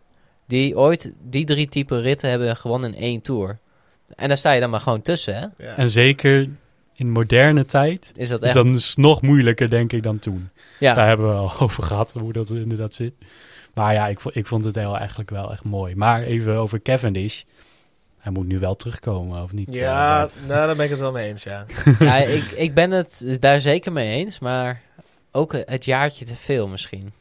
die 0.46 0.76
ooit 0.78 1.12
die 1.22 1.44
drie 1.44 1.68
type 1.68 2.00
ritten 2.00 2.30
hebben 2.30 2.56
gewonnen 2.56 2.94
in 2.94 3.00
één 3.00 3.20
tour. 3.22 3.58
En 4.18 4.28
daar 4.28 4.36
sta 4.36 4.52
je 4.52 4.60
dan 4.60 4.70
maar 4.70 4.80
gewoon 4.80 5.02
tussen, 5.02 5.34
hè? 5.34 5.66
Ja. 5.66 5.76
En 5.76 5.90
zeker 5.90 6.48
in 6.94 7.10
moderne 7.10 7.64
tijd 7.64 8.12
Is 8.16 8.28
dat 8.28 8.40
is 8.40 8.46
echt... 8.46 8.54
dat 8.54 8.64
dus 8.64 8.96
nog 8.96 9.22
moeilijker, 9.22 9.70
denk 9.70 9.92
ik, 9.92 10.02
dan 10.02 10.18
toen. 10.18 10.48
ja. 10.78 10.94
Daar 10.94 11.06
hebben 11.06 11.28
we 11.28 11.34
al 11.36 11.52
over 11.60 11.82
gehad, 11.82 12.12
hoe 12.20 12.32
dat 12.32 12.50
inderdaad 12.50 12.94
zit. 12.94 13.12
Maar 13.74 13.92
ja, 13.94 14.06
ik, 14.08 14.20
vo- 14.20 14.30
ik 14.32 14.46
vond 14.46 14.64
het 14.64 14.74
heel, 14.74 14.96
eigenlijk 14.96 15.30
wel 15.30 15.52
echt 15.52 15.64
mooi. 15.64 15.96
Maar 15.96 16.22
even 16.22 16.54
over 16.56 16.82
Cavendish. 16.82 17.42
Hij 18.18 18.32
moet 18.32 18.46
nu 18.46 18.58
wel 18.58 18.76
terugkomen, 18.76 19.42
of 19.42 19.52
niet? 19.52 19.74
Ja, 19.74 20.22
eh, 20.24 20.30
nou, 20.46 20.66
daar 20.66 20.76
ben 20.76 20.84
ik 20.84 20.90
het 20.90 21.00
wel 21.00 21.12
mee 21.12 21.28
eens, 21.28 21.42
ja. 21.42 21.66
ja, 21.98 22.16
ik, 22.16 22.44
ik 22.44 22.74
ben 22.74 22.90
het 22.90 23.36
daar 23.40 23.60
zeker 23.60 23.92
mee 23.92 24.10
eens, 24.24 24.38
maar 24.38 24.80
ook 25.32 25.52
het 25.64 25.84
jaartje 25.84 26.24
te 26.24 26.34
veel 26.36 26.68
misschien. 26.68 27.12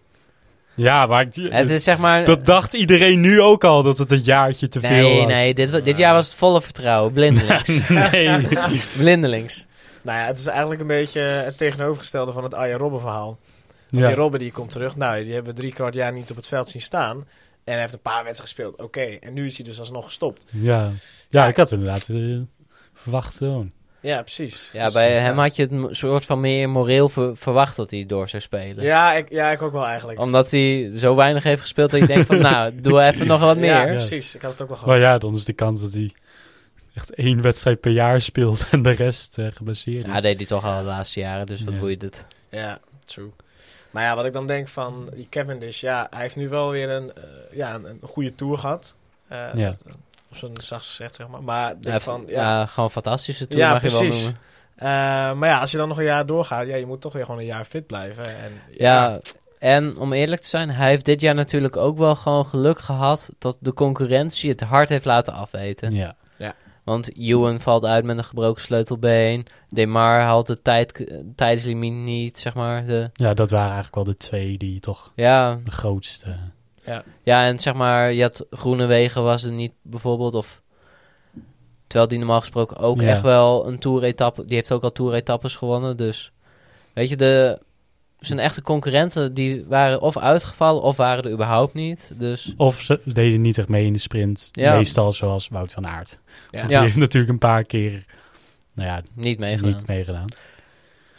Ja 0.77 1.05
maar 1.05 1.21
ik- 1.21 1.51
Het 1.51 1.69
is 1.69 1.83
zeg 1.83 1.97
maar... 1.97 2.25
dat 2.25 2.45
dacht 2.45 2.73
iedereen 2.73 3.19
nu 3.19 3.41
ook 3.41 3.63
al, 3.63 3.83
dat 3.83 3.97
het 3.97 4.11
een 4.11 4.21
jaartje 4.23 4.69
te 4.69 4.79
veel 4.79 4.89
nee, 4.89 5.21
was. 5.23 5.31
nee, 5.33 5.53
dit, 5.53 5.83
dit 5.85 5.97
jaar 5.97 6.13
was 6.13 6.25
het 6.25 6.35
volle 6.35 6.61
vertrouwen. 6.61 7.13
Blindelings. 7.13 7.87
nee. 8.11 8.47
Blindelings. 8.97 9.65
Nou 10.01 10.19
ja, 10.19 10.25
het 10.25 10.37
is 10.37 10.47
eigenlijk 10.47 10.81
een 10.81 10.87
beetje 10.87 11.19
het 11.19 11.57
tegenovergestelde 11.57 12.31
van 12.31 12.43
het 12.43 12.53
Arjen 12.53 12.77
Robben 12.77 12.99
verhaal. 12.99 13.37
Want 13.89 14.03
Ja. 14.03 14.07
die 14.09 14.17
Robben 14.17 14.39
die 14.39 14.51
komt 14.51 14.71
terug. 14.71 14.95
Nou, 14.95 15.23
die 15.23 15.33
hebben 15.33 15.53
we 15.53 15.59
drie 15.59 15.73
kwart 15.73 15.93
jaar 15.93 16.11
niet 16.13 16.29
op 16.29 16.35
het 16.35 16.47
veld 16.47 16.69
zien 16.69 16.81
staan. 16.81 17.17
En 17.63 17.73
hij 17.73 17.81
heeft 17.81 17.93
een 17.93 17.99
paar 17.99 18.23
wedstrijden 18.23 18.41
gespeeld. 18.41 18.81
Oké, 18.87 19.01
en 19.01 19.33
nu 19.33 19.45
is 19.45 19.57
hij 19.57 19.65
dus 19.65 19.79
alsnog 19.79 20.05
gestopt. 20.05 20.45
Ja. 20.51 20.89
ja, 21.29 21.47
ik 21.47 21.55
had 21.55 21.71
inderdaad 21.71 22.09
eh, 22.09 22.37
verwacht 22.93 23.37
gewoon. 23.37 23.71
Ja, 24.07 24.21
precies. 24.21 24.69
Ja, 24.73 24.83
Dus, 24.83 24.93
bij 24.93 25.19
hem 25.19 25.37
had 25.37 25.55
je 25.55 25.67
het 25.69 25.95
soort 25.97 26.25
van 26.25 26.39
meer 26.39 26.69
moreel 26.69 27.09
ver- 27.09 27.37
verwacht 27.37 27.75
dat 27.75 27.91
hij 27.91 28.05
door 28.05 28.29
zou 28.29 28.41
spelen. 28.41 28.83
Ja 28.83 29.13
ik, 29.13 29.29
ja, 29.29 29.51
ik 29.51 29.61
ook 29.61 29.71
wel 29.71 29.85
eigenlijk. 29.85 30.19
Omdat 30.19 30.51
hij 30.51 30.91
zo 30.95 31.15
weinig 31.15 31.43
heeft 31.43 31.61
gespeeld 31.61 31.91
dat 31.91 31.99
je 31.99 32.07
denkt 32.07 32.25
van, 32.27 32.39
nou, 32.39 32.81
doe 32.81 33.01
even 33.01 33.27
nog 33.27 33.39
wat 33.39 33.55
Ja, 33.63 33.83
meer. 33.83 33.95
precies. 33.95 34.35
Ik 34.35 34.41
had 34.41 34.51
het 34.51 34.61
ook 34.61 34.69
wel 34.69 34.77
Maar 34.77 34.97
gehad. 34.97 35.01
ja, 35.01 35.17
dan 35.17 35.35
is 35.35 35.45
de 35.45 35.53
kans 35.53 35.81
dat 35.81 35.93
hij 35.93 36.11
echt 36.93 37.13
één 37.13 37.41
wedstrijd 37.41 37.79
per 37.79 37.91
jaar 37.91 38.21
speelt 38.21 38.65
en 38.71 38.81
de 38.81 38.91
rest 38.91 39.37
eh 39.37 39.47
geblesseerd 39.53 40.05
is. 40.05 40.11
Ja, 40.11 40.21
deed 40.21 40.37
hij 40.37 40.45
toch 40.45 40.63
al 40.63 40.77
de 40.77 40.83
laatste 40.85 41.19
jaren, 41.19 41.45
dus 41.45 41.63
wat 41.63 41.73
Ja. 41.73 41.79
boeit 41.79 42.01
het. 42.01 42.25
Ja, 42.49 42.79
true. 43.05 43.31
Maar 43.91 44.03
ja, 44.03 44.15
wat 44.15 44.25
ik 44.25 44.33
dan 44.33 44.47
denk 44.47 44.67
van 44.67 45.09
die 45.15 45.27
Cavendish, 45.29 45.81
ja, 45.81 46.07
hij 46.09 46.21
heeft 46.21 46.35
nu 46.35 46.49
wel 46.49 46.71
weer 46.71 46.89
een, 46.89 47.13
eh, 47.15 47.23
ja, 47.51 47.75
een, 47.75 47.85
een 47.85 47.99
goede 48.01 48.35
tour 48.35 48.57
gehad. 48.57 48.95
Eh, 49.27 49.47
Ja. 49.55 49.75
Eh, 50.29 50.31
Op 50.31 50.37
zo'n 50.37 50.61
zachtst 50.61 50.89
gezegd, 50.89 51.15
zeg 51.15 51.27
maar. 51.27 51.43
Maar 51.43 51.69
denk 51.73 51.85
heeft- 51.85 52.03
van, 52.05 52.23
ja. 52.27 52.41
ja, 52.59 52.65
gewoon 52.65 52.91
fantastische 52.91 53.47
tour 53.47 53.63
Ja, 53.63 53.71
mag 53.71 53.81
je 53.81 53.89
wel 53.89 53.99
precies. 53.99 54.23
noemen. 54.23 54.39
Eh, 54.75 54.87
maar 55.33 55.49
ja, 55.49 55.59
als 55.59 55.71
je 55.71 55.77
dan 55.77 55.87
nog 55.87 55.97
een 55.97 56.03
jaar 56.03 56.25
doorgaat, 56.25 56.67
ja, 56.67 56.75
je 56.75 56.85
moet 56.85 57.01
toch 57.01 57.13
weer 57.13 57.25
gewoon 57.25 57.39
een 57.39 57.45
jaar 57.45 57.65
fit 57.65 57.87
blijven. 57.87 58.25
En, 58.25 58.51
Ja, 58.77 59.19
en 59.59 59.97
om 59.97 60.13
eerlijk 60.13 60.41
te 60.41 60.47
zijn, 60.47 60.69
hij 60.69 60.89
heeft 60.89 61.05
dit 61.05 61.21
jaar 61.21 61.35
natuurlijk 61.35 61.77
ook 61.77 61.97
wel 61.97 62.15
gewoon 62.15 62.45
geluk 62.45 62.79
gehad 62.79 63.29
dat 63.39 63.57
de 63.59 63.73
concurrentie 63.73 64.49
het 64.49 64.61
hard 64.61 64.89
heeft 64.89 65.05
laten 65.05 65.33
afweten. 65.33 65.93
Ja. 65.93 66.15
Want 66.83 67.17
Ewan 67.17 67.59
valt 67.59 67.85
uit 67.85 68.05
met 68.05 68.17
een 68.17 68.23
gebroken 68.23 68.61
sleutelbeen. 68.61 69.45
Demar 69.69 70.21
haalt 70.21 70.47
de 70.47 70.61
tijd, 70.61 71.11
tijdslimiet 71.35 71.93
niet, 71.93 72.37
zeg 72.37 72.53
maar. 72.53 72.85
De, 72.85 73.09
ja, 73.13 73.33
dat 73.33 73.49
waren 73.51 73.65
eigenlijk 73.73 73.95
wel 73.95 74.03
de 74.03 74.17
twee 74.17 74.57
die 74.57 74.79
toch 74.79 75.11
ja, 75.15 75.59
de 75.63 75.71
grootste... 75.71 76.35
ja, 77.23 77.45
en 77.45 77.59
zeg 77.59 77.73
maar, 77.73 78.13
je 78.13 78.21
had 78.21 78.45
Groenewegen 78.49 79.23
was 79.23 79.43
er 79.43 79.51
niet 79.51 79.73
bijvoorbeeld. 79.81 80.33
Of, 80.33 80.61
terwijl 81.87 82.09
die 82.09 82.17
normaal 82.17 82.39
gesproken 82.39 82.77
ook 82.77 83.01
Ja. 83.01 83.07
echt 83.07 83.21
wel 83.21 83.67
een 83.67 83.79
tour-etappe... 83.79 84.45
Die 84.45 84.55
heeft 84.55 84.71
ook 84.71 84.83
al 84.83 84.91
tour-etappes 84.91 85.55
gewonnen, 85.55 85.97
dus... 85.97 86.31
Weet 86.93 87.09
je, 87.09 87.15
de, 87.15 87.59
zijn 88.19 88.39
echte 88.39 88.61
concurrenten, 88.61 89.33
die 89.33 89.65
waren 89.67 90.01
of 90.01 90.17
uitgevallen 90.17 90.81
of 90.81 90.97
waren 90.97 91.23
er 91.23 91.31
überhaupt 91.31 91.73
niet. 91.73 92.13
Dus 92.15 92.53
Of 92.57 92.81
ze 92.81 92.99
deden 93.03 93.41
niet 93.41 93.57
echt 93.57 93.67
mee 93.67 93.85
in 93.85 93.93
de 93.93 93.99
sprint. 93.99 94.49
Ja. 94.51 94.75
Meestal 94.75 95.13
zoals 95.13 95.47
Wout 95.47 95.73
van 95.73 95.87
Aert. 95.87 96.19
Ja. 96.51 96.59
Ja. 96.59 96.67
Die 96.67 96.77
heeft 96.77 96.95
natuurlijk 96.95 97.31
een 97.31 97.39
paar 97.39 97.63
keer 97.63 98.05
nou 98.73 98.89
ja, 98.89 99.01
niet 99.15 99.39
meegedaan. 99.39 99.71
niet 99.71 99.87
meegedaan. 99.87 100.27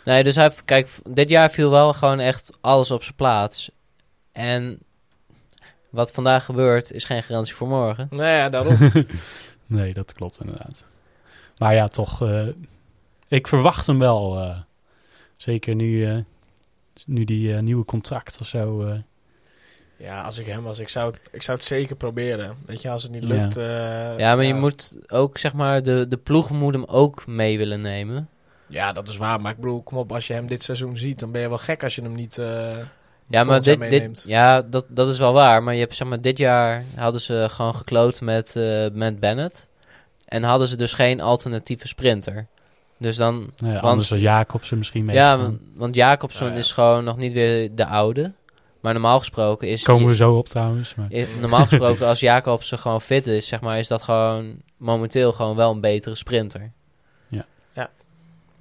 Nee, 0.04 0.22
dus 0.22 0.35
hij, 0.35 0.50
kijk, 0.64 0.88
dit 1.09 1.28
jaar 1.28 1.50
viel 1.50 1.70
wel 1.70 1.92
gewoon 1.92 2.20
echt 2.20 2.59
alles 2.61 2.90
op 2.90 3.02
zijn 3.02 3.14
plaats. 3.14 3.70
En 4.33 4.78
wat 5.90 6.12
vandaag 6.12 6.44
gebeurt, 6.44 6.92
is 6.92 7.05
geen 7.05 7.22
garantie 7.22 7.55
voor 7.55 7.68
morgen. 7.68 8.07
Nou 8.11 8.22
ja, 8.29 8.48
daarom. 8.48 8.77
Nee, 9.66 9.94
dat 9.94 10.12
klopt 10.12 10.38
inderdaad. 10.40 10.85
Maar 11.59 11.74
ja, 11.74 11.88
toch. 11.88 12.22
eh, 12.22 12.46
ik 13.29 13.46
verwacht 13.46 13.87
hem 13.87 13.98
wel. 13.98 14.38
eh, 14.40 14.57
zeker 15.37 15.74
nu, 15.74 16.07
eh, 16.07 16.16
nu 17.07 17.24
die 17.24 17.55
eh, 17.55 17.61
nieuwe 17.62 17.85
contract 17.85 18.38
of 18.40 18.46
zo. 18.46 18.83
eh, 18.87 18.94
ja, 19.96 20.22
als 20.22 20.38
ik 20.38 20.46
hem 20.46 20.62
was, 20.62 20.79
ik 20.79 20.88
zou, 20.88 21.11
het- 21.12 21.29
ik 21.33 21.42
zou 21.42 21.57
het 21.57 21.66
zeker 21.66 21.96
proberen. 21.96 22.57
Weet 22.66 22.83
je, 22.83 22.90
als 22.90 23.03
het 23.03 23.12
niet 23.12 23.22
Ja. 23.22 23.29
lukt... 23.29 23.57
eh, 23.57 24.18
Ja, 24.18 24.35
maar 24.35 24.44
je 24.44 24.55
moet 24.55 24.96
ook, 25.09 25.38
zeg 25.38 25.53
maar, 25.53 25.83
de, 25.83 26.07
de 26.09 26.16
ploeg 26.16 26.51
moet 26.51 26.74
hem 26.74 26.85
ook 26.85 27.27
mee 27.27 27.59
willen 27.59 27.81
nemen. 27.81 28.29
Ja, 28.66 28.92
dat 28.92 29.09
is 29.09 29.16
waar. 29.16 29.40
Maar 29.40 29.53
ik 29.53 29.59
bedoel, 29.61 29.83
kom 29.83 29.98
op, 29.98 30.12
als 30.12 30.27
je 30.27 30.33
hem 30.33 30.46
dit 30.46 30.62
seizoen 30.62 30.96
ziet, 30.96 31.18
dan 31.18 31.31
ben 31.33 31.40
je 31.40 31.48
wel 31.48 31.59
gek 31.59 31.83
als 31.83 31.94
je 31.94 32.03
hem 32.03 32.14
niet... 32.14 32.38
Ja, 33.30 33.44
maar 33.44 33.60
dit, 33.62 34.22
ja 34.26 34.62
dat, 34.62 34.86
dat 34.88 35.08
is 35.08 35.18
wel 35.18 35.32
waar. 35.32 35.62
Maar 35.62 35.74
je 35.74 35.80
hebt, 35.80 35.96
zeg 35.96 36.08
maar, 36.08 36.20
dit 36.20 36.38
jaar 36.38 36.84
hadden 36.96 37.20
ze 37.20 37.46
gewoon 37.50 37.74
gekloot 37.74 38.20
met, 38.20 38.56
eh 38.56 38.86
met 38.92 39.20
Bennett. 39.20 39.68
En 40.24 40.42
hadden 40.42 40.68
ze 40.68 40.76
dus 40.76 40.92
geen 40.92 41.20
alternatieve 41.20 41.88
sprinter. 41.88 42.46
Dus 42.98 43.16
dan, 43.16 43.34
nou 43.36 43.50
ja, 43.58 43.72
Want- 43.72 43.84
anders 43.84 44.10
had 44.10 44.20
Jacobsen 44.20 44.78
misschien 44.78 45.04
mee. 45.04 45.16
ja, 45.16 45.38
want, 45.38 45.58
want 45.74 45.94
Jacobsen 45.94 46.46
Oh, 46.46 46.52
ja. 46.52 46.58
is 46.58 46.72
gewoon 46.72 47.04
nog 47.04 47.16
niet 47.16 47.32
weer 47.32 47.74
de 47.74 47.86
oude. 47.86 48.32
Maar 48.80 48.92
normaal 48.92 49.18
gesproken 49.18 49.68
is... 49.68 49.82
Komen 49.82 50.06
we 50.06 50.14
zo 50.14 50.36
op 50.36 50.48
trouwens. 50.48 50.94
Maar, 50.94 51.08
Normaal 51.40 51.66
gesproken, 51.66 52.06
als 52.06 52.20
Jacobsen 52.20 52.78
gewoon 52.78 53.00
fit 53.00 53.26
is, 53.26 53.46
zeg 53.46 53.60
maar, 53.60 53.78
is 53.78 53.88
dat 53.88 54.02
gewoon 54.02 54.56
momenteel 54.76 55.32
gewoon 55.32 55.56
wel 55.56 55.70
een 55.72 55.80
betere 55.80 56.14
sprinter. 56.14 56.72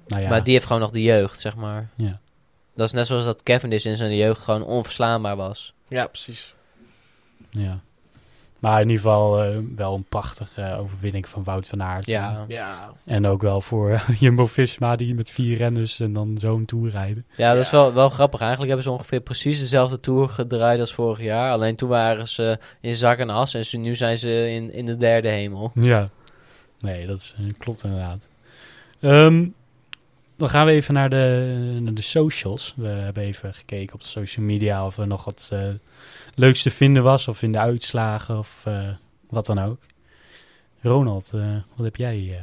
nou 0.06 0.22
ja, 0.22 0.28
Maar 0.28 0.44
die 0.44 0.52
heeft 0.52 0.66
gewoon 0.66 0.82
nog 0.82 0.90
de 0.90 1.02
jeugd, 1.02 1.40
zeg 1.40 1.56
maar. 1.56 1.88
Ja. 1.94 2.20
Dat 2.78 2.86
is 2.86 2.92
net 2.92 3.06
zoals 3.06 3.24
dat 3.24 3.42
Cavendish 3.42 3.84
in 3.84 3.96
zijn 3.96 4.16
jeugd 4.16 4.40
gewoon 4.40 4.64
onverslaanbaar 4.64 5.36
was. 5.36 5.74
Ja, 5.88 6.06
precies. 6.06 6.54
ja. 7.50 7.80
Maar 8.58 8.80
in 8.80 8.88
ieder 8.88 9.02
geval 9.02 9.42
eh, 9.42 9.56
wel 9.76 9.94
een 9.94 10.04
prachtige 10.08 10.62
eh, 10.62 10.78
overwinning 10.80 11.28
van 11.28 11.44
Wout 11.44 11.68
van 11.68 11.82
Aert. 11.82 12.06
Ja, 12.06 12.44
Ja, 12.48 12.92
En 13.04 13.26
ook 13.26 13.42
wel 13.42 13.60
voor 13.60 13.90
eh, 13.90 14.08
Jumbo-Visma 14.20 14.96
die 14.96 15.14
met 15.14 15.30
vier 15.30 15.56
renners 15.56 16.00
en 16.00 16.12
dan 16.12 16.38
zo'n 16.38 16.64
tour 16.64 16.90
rijden. 16.90 17.26
ja 17.36 17.54
dat 17.54 17.62
is 17.64 17.70
Ja. 17.70 17.76
wel, 17.76 17.92
wel 17.92 18.08
grappig. 18.08 18.40
Eigenlijk 18.40 18.70
hebben 18.72 18.90
ze 18.92 18.98
ongeveer 18.98 19.20
precies 19.20 19.58
dezelfde 19.60 20.00
tour 20.00 20.28
gedraaid 20.28 20.80
als 20.80 20.94
vorig 20.94 21.20
jaar. 21.22 21.52
Alleen 21.52 21.76
toen 21.76 21.88
waren 21.88 22.28
ze 22.28 22.58
in 22.80 22.94
zak 22.96 23.18
en 23.18 23.30
as 23.30 23.54
en 23.54 23.66
ze, 23.66 23.76
nu 23.76 23.96
zijn 23.96 24.18
ze 24.18 24.50
in, 24.50 24.72
in 24.72 24.84
de 24.86 24.96
derde 24.96 25.28
hemel. 25.28 25.70
Ja. 25.74 26.08
Nee, 26.78 27.06
dat 27.06 27.18
is, 27.18 27.34
klopt 27.58 27.84
inderdaad. 27.84 28.28
Ehm, 29.00 29.46
dan 30.38 30.48
gaan 30.48 30.66
we 30.66 30.72
even 30.72 30.94
naar 30.94 31.10
de, 31.10 31.54
naar 31.80 31.94
de 31.94 32.00
socials. 32.02 32.74
We 32.76 32.86
hebben 32.86 33.22
even 33.22 33.54
gekeken 33.54 33.94
op 33.94 34.00
de 34.00 34.06
social 34.06 34.44
media 34.46 34.86
of 34.86 34.98
er 34.98 35.06
nog 35.06 35.24
wat 35.24 35.48
eh, 35.52 35.68
leuks 36.34 36.62
te 36.62 36.70
vinden 36.70 37.02
was. 37.02 37.28
Of 37.28 37.42
in 37.42 37.52
de 37.52 37.58
uitslagen 37.58 38.38
of 38.38 38.62
eh, 38.64 38.88
wat 39.30 39.46
dan 39.46 39.58
ook. 39.58 39.80
Ronald, 40.82 41.30
eh, 41.34 41.56
wat 41.76 41.84
heb 41.84 41.96
jij? 41.96 42.40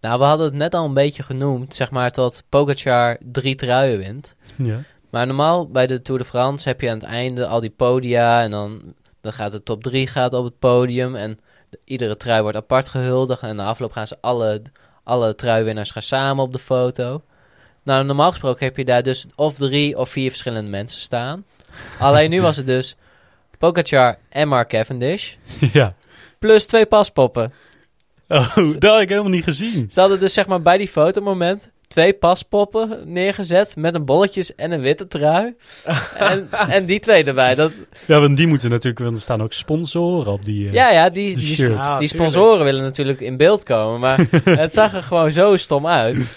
Nou, 0.00 0.18
we 0.18 0.24
hadden 0.24 0.46
het 0.46 0.54
net 0.54 0.74
al 0.74 0.84
een 0.84 0.94
beetje 0.94 1.22
genoemd, 1.22 1.74
zeg 1.74 1.90
maar, 1.90 2.10
dat 2.10 2.42
Pogacar 2.48 3.18
drie 3.32 3.54
truien 3.54 3.98
wint. 3.98 4.36
ja. 4.56 4.82
Maar 5.10 5.26
normaal 5.26 5.68
bij 5.68 5.86
de 5.86 6.02
Tour 6.02 6.20
de 6.20 6.26
France 6.26 6.68
heb 6.68 6.80
je 6.80 6.88
aan 6.90 6.94
het 6.98 7.04
einde 7.06 7.46
al 7.46 7.60
die 7.60 7.70
podia 7.70 8.42
en 8.42 8.50
dan, 8.50 8.94
dan 9.20 9.32
gaat 9.32 9.52
de 9.52 9.62
top 9.62 9.82
3 9.82 10.06
gaat 10.06 10.32
op 10.32 10.44
het 10.44 10.58
podium 10.58 11.14
en 11.14 11.38
de- 11.70 11.78
iedere 11.84 12.16
trui 12.16 12.42
wordt 12.42 12.56
apart 12.56 12.88
gehuldigd 12.88 13.42
en 13.42 13.56
na 13.56 13.64
afloop 13.66 13.92
gaan 13.92 14.06
ze 14.06 14.16
alle, 14.20 14.62
alle 15.02 15.34
truiwinnaars 15.34 15.90
gaan 15.90 16.02
samen 16.02 16.44
op 16.44 16.52
de 16.52 16.58
foto. 16.58 17.22
Nou, 17.84 18.04
normaal 18.04 18.30
gesproken 18.30 18.66
heb 18.66 18.76
je 18.76 18.84
daar 18.84 19.02
dus 19.02 19.26
of 19.34 19.54
drie 19.54 19.98
of 19.98 20.10
vier 20.10 20.30
verschillende 20.30 20.70
mensen 20.70 21.00
staan. 21.00 21.44
Alleen 21.98 22.30
nu 22.30 22.40
was 22.48 22.56
het 22.56 22.66
dus 22.66 22.96
Pogacar 23.58 24.16
en 24.28 24.48
Mark 24.48 24.68
Cavendish 24.68 25.34
ja. 25.72 25.94
plus 26.38 26.66
twee 26.66 26.86
paspoppen. 26.86 27.52
Oh, 28.28 28.56
dat 28.78 28.90
had 28.92 29.00
ik 29.00 29.08
helemaal 29.08 29.30
niet 29.30 29.44
gezien. 29.44 29.90
Ze 29.90 30.00
hadden 30.00 30.20
dus 30.20 30.32
zeg 30.32 30.46
maar 30.46 30.62
bij 30.62 30.78
die 30.78 30.88
fotomoment 30.88 31.70
twee 31.88 32.12
paspoppen 32.12 33.00
neergezet 33.04 33.76
met 33.76 33.94
een 33.94 34.04
bolletjes 34.04 34.54
en 34.54 34.72
een 34.72 34.80
witte 34.80 35.06
trui. 35.06 35.54
en, 36.18 36.48
en 36.50 36.84
die 36.84 36.98
twee 37.00 37.24
erbij. 37.24 37.54
Dat, 37.54 37.72
Ja, 38.06 38.20
want 38.20 38.36
die 38.36 38.46
moeten 38.46 38.70
natuurlijk, 38.70 38.98
want 38.98 39.16
er 39.16 39.22
staan 39.22 39.42
ook 39.42 39.52
sponsoren 39.52 40.32
op 40.32 40.44
die... 40.44 40.66
eh, 40.68 40.72
ja, 40.72 40.90
ja, 40.90 41.10
die, 41.10 41.26
die 41.26 41.36
die, 41.36 41.54
shirts. 41.54 41.86
Ah, 41.86 41.98
die 41.98 42.08
sponsoren 42.08 42.64
willen 42.64 42.82
natuurlijk 42.82 43.20
in 43.20 43.36
beeld 43.36 43.62
komen. 43.62 44.00
Maar 44.00 44.26
het 44.44 44.72
zag 44.72 44.94
er 44.94 45.02
gewoon 45.02 45.30
zo 45.30 45.56
stom 45.56 45.86
uit. 45.86 46.36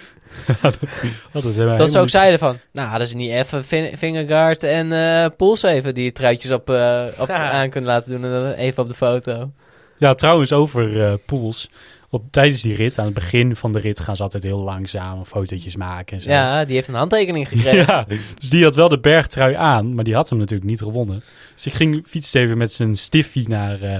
Dat 1.31 1.43
is 1.45 1.55
Dat 1.55 1.91
ze 1.91 1.99
ook 1.99 2.09
zeiden 2.09 2.39
van, 2.39 2.57
nou 2.73 2.89
hadden 2.89 3.07
ze 3.07 3.15
niet 3.15 3.31
even 3.31 3.65
Vingegaard 3.97 4.63
en 4.63 4.91
eh 4.91 5.25
Poels 5.37 5.63
even 5.63 5.93
die 5.93 6.11
truitjes 6.11 6.51
op, 6.51 6.69
eh, 6.69 7.03
op 7.17 7.27
Ja. 7.27 7.51
aan 7.51 7.69
kunnen 7.69 7.89
laten 7.89 8.11
doen 8.11 8.23
en 8.23 8.29
dan 8.31 8.51
even 8.51 8.83
op 8.83 8.89
de 8.89 8.95
foto. 8.95 9.51
Ja, 9.97 10.13
trouwens 10.13 10.53
over 10.53 11.03
eh 11.03 11.13
pools. 11.25 11.69
Op, 12.09 12.23
tijdens 12.31 12.61
die 12.61 12.75
rit, 12.75 12.99
aan 12.99 13.05
het 13.05 13.13
begin 13.13 13.55
van 13.55 13.71
de 13.73 13.79
rit, 13.79 13.99
gaan 13.99 14.15
ze 14.15 14.23
altijd 14.23 14.43
heel 14.43 14.63
langzaam 14.63 15.25
fotootjes 15.25 15.75
maken 15.75 16.15
en 16.17 16.21
zo. 16.21 16.29
Ja, 16.29 16.65
die 16.65 16.75
heeft 16.75 16.87
een 16.87 16.93
handtekening 16.93 17.47
gekregen. 17.47 17.85
Ja, 17.87 18.05
dus 18.39 18.49
die 18.49 18.63
had 18.63 18.75
wel 18.75 18.89
de 18.89 18.99
bergtrui 18.99 19.55
aan, 19.55 19.95
maar 19.95 20.03
die 20.03 20.15
had 20.15 20.29
hem 20.29 20.37
natuurlijk 20.39 20.69
niet 20.69 20.81
gewonnen. 20.81 21.23
Dus 21.53 21.65
ik 21.65 21.73
ging 21.73 22.03
fietste 22.07 22.39
even 22.39 22.57
met 22.57 22.71
zijn 22.71 22.97
stiffie 22.97 23.49
naar, 23.49 23.81
eh, 23.81 23.99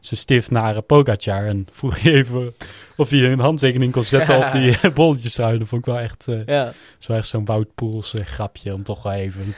zijn 0.00 0.20
stift 0.20 0.50
naar 0.50 0.74
uh, 0.74 0.80
Pogacar 0.86 1.46
en 1.46 1.66
vroeg 1.72 1.98
even 2.04 2.54
of 2.96 3.10
hij 3.10 3.32
een 3.32 3.38
handtekening 3.38 3.92
kon 3.92 4.04
zetten 4.04 4.46
op 4.46 4.52
die 4.52 4.76
eh, 4.82 4.92
bolletjestrui. 4.92 5.58
Dat 5.58 5.68
vond 5.68 5.86
ik 5.86 5.92
wel 5.92 5.98
echt, 6.02 6.28
eh, 6.28 6.44
Ja. 6.46 6.72
zo 6.98 7.12
echt 7.12 7.28
zo'n 7.28 7.44
Wout 7.44 7.74
Poels 7.74 8.14
eh, 8.14 8.24
grapje 8.24 8.74
om 8.74 8.82
toch 8.82 9.02
wel 9.02 9.12
even 9.12 9.54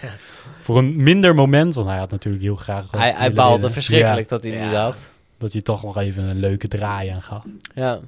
voor 0.60 0.78
een 0.78 1.02
minder 1.02 1.34
moment, 1.34 1.74
want 1.74 1.86
hij 1.88 1.98
had 1.98 2.10
natuurlijk 2.10 2.42
heel 2.42 2.56
graag 2.56 2.86
dat 2.90 3.00
Hij, 3.00 3.12
hij 3.12 3.32
baalde 3.32 3.70
verschrikkelijk 3.70 4.28
Ja, 4.30 4.36
dat 4.36 4.42
hij 4.44 4.52
Ja. 4.52 4.64
niet 4.66 4.74
had. 4.76 5.10
dat 5.38 5.52
hij 5.52 5.62
toch 5.62 5.82
nog 5.82 5.96
even 5.98 6.22
een 6.24 6.38
leuke 6.40 6.68
draai 6.68 7.08
aan 7.08 7.22
gaf. 7.22 7.42
Ja. 7.74 7.98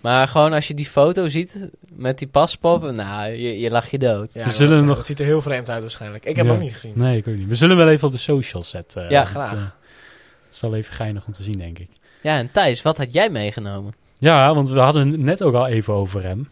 Maar 0.00 0.28
gewoon 0.28 0.52
als 0.52 0.68
je 0.68 0.74
die 0.74 0.86
foto 0.86 1.28
ziet 1.28 1.68
met 1.88 2.18
die 2.18 2.28
paspoppen, 2.28 2.94
nou, 2.94 3.30
je, 3.30 3.58
je 3.60 3.70
lacht 3.70 3.90
je 3.90 3.98
dood. 3.98 4.32
Ja, 4.32 4.38
We 4.40 4.46
dat 4.46 4.54
zullen 4.54 4.68
zeggen, 4.70 4.86
nog- 4.86 4.96
Het 4.96 5.06
ziet 5.06 5.20
er 5.20 5.26
heel 5.26 5.40
vreemd 5.40 5.70
uit 5.70 5.80
waarschijnlijk. 5.80 6.24
Ik 6.24 6.36
heb 6.36 6.44
Ja. 6.44 6.50
hem 6.50 6.60
ook 6.60 6.66
niet 6.66 6.74
gezien. 6.74 6.92
Nee, 6.94 7.16
ik 7.16 7.28
ook 7.28 7.34
niet. 7.36 7.48
We 7.48 7.54
zullen 7.54 7.76
hem 7.76 7.84
wel 7.84 7.94
even 7.94 8.06
op 8.06 8.12
de 8.12 8.18
socials 8.18 8.70
zetten. 8.70 9.02
Ja, 9.10 9.18
want, 9.22 9.28
graag. 9.28 9.52
eh, 9.52 9.58
is 10.54 10.60
wel 10.60 10.74
even 10.74 10.94
geinig 10.94 11.26
om 11.26 11.32
te 11.32 11.42
zien, 11.42 11.58
denk 11.58 11.78
ik. 11.78 11.88
Ja, 12.22 12.38
en 12.38 12.50
Thijs, 12.50 12.82
wat 12.82 12.96
had 12.96 13.12
jij 13.12 13.30
meegenomen? 13.30 13.92
Ja, 14.18 14.54
want 14.54 14.68
we 14.68 14.78
hadden 14.78 15.10
het 15.10 15.20
net 15.20 15.42
ook 15.42 15.54
al 15.54 15.66
even 15.66 15.94
over 15.94 16.22
hem. 16.22 16.48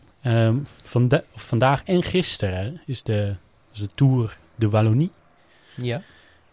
Vanda- 0.83 1.23
of 1.35 1.43
vandaag 1.43 1.83
en 1.85 2.03
gisteren 2.03 2.81
is 2.87 3.03
de, 3.03 3.35
is 3.73 3.79
de 3.79 3.89
Tour 3.95 4.39
de 4.55 4.69
Wallonie. 4.69 5.11
Ja. 5.75 6.03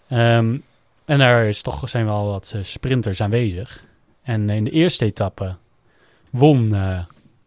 Ehm, 0.07 0.57
en 1.05 1.17
daar 1.17 1.45
is 1.45 1.61
toch, 1.61 1.89
zijn 1.89 2.05
wel 2.05 2.25
wat 2.25 2.51
eh, 2.55 2.63
sprinters 2.63 3.21
aanwezig. 3.21 3.83
En 4.21 4.49
in 4.49 4.63
de 4.63 4.71
eerste 4.71 5.05
etappe 5.05 5.55
won 6.29 6.75
eh 6.75 6.99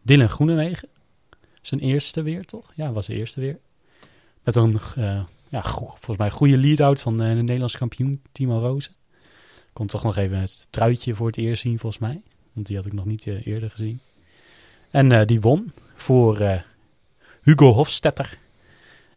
Dylan 0.02 0.28
Groenewegen. 0.28 0.88
Zijn 1.62 1.80
eerste 1.80 2.22
weer, 2.22 2.44
toch? 2.44 2.72
Ja, 2.74 2.92
was 2.92 3.06
de 3.06 3.14
eerste 3.14 3.40
weer. 3.40 3.58
Met 4.44 4.56
een, 4.56 4.80
eh, 4.96 5.20
ja, 5.48 5.62
volgens 5.62 6.16
mij 6.16 6.30
goede 6.30 6.56
lead-out 6.58 7.00
van 7.00 7.16
de 7.16 7.24
Nederlandse 7.24 7.78
kampioen 7.78 8.22
Timo 8.32 8.58
Rozen. 8.58 8.92
Kon 9.72 9.86
toch 9.86 10.02
nog 10.02 10.16
even 10.16 10.38
het 10.38 10.66
truitje 10.70 11.14
voor 11.14 11.26
het 11.26 11.36
eerst 11.36 11.62
zien, 11.62 11.78
volgens 11.78 12.02
mij. 12.02 12.20
Want 12.52 12.66
die 12.66 12.76
had 12.76 12.86
ik 12.86 12.92
nog 12.92 13.04
niet 13.04 13.26
eh, 13.26 13.46
eerder 13.46 13.70
gezien. 13.70 14.00
En 14.90 15.12
eh, 15.12 15.26
die 15.26 15.40
won 15.40 15.72
voor 15.94 16.40
eh, 16.40 16.60
Hugo 17.42 17.72
Hofstetter. 17.72 18.38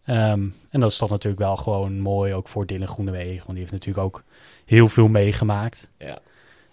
Ehm, 0.06 0.48
en 0.70 0.80
dat 0.80 0.92
is 0.92 0.98
toch 0.98 1.10
natuurlijk 1.10 1.42
wel 1.42 1.56
gewoon 1.56 2.00
mooi, 2.00 2.34
ook 2.34 2.48
voor 2.48 2.66
Dylan 2.66 2.88
Groenewegen. 2.88 3.38
Want 3.38 3.50
die 3.50 3.58
heeft 3.60 3.72
natuurlijk 3.72 4.06
ook 4.06 4.24
heel 4.66 4.88
veel 4.88 5.08
meegemaakt. 5.08 5.90
Ja. 5.98 6.20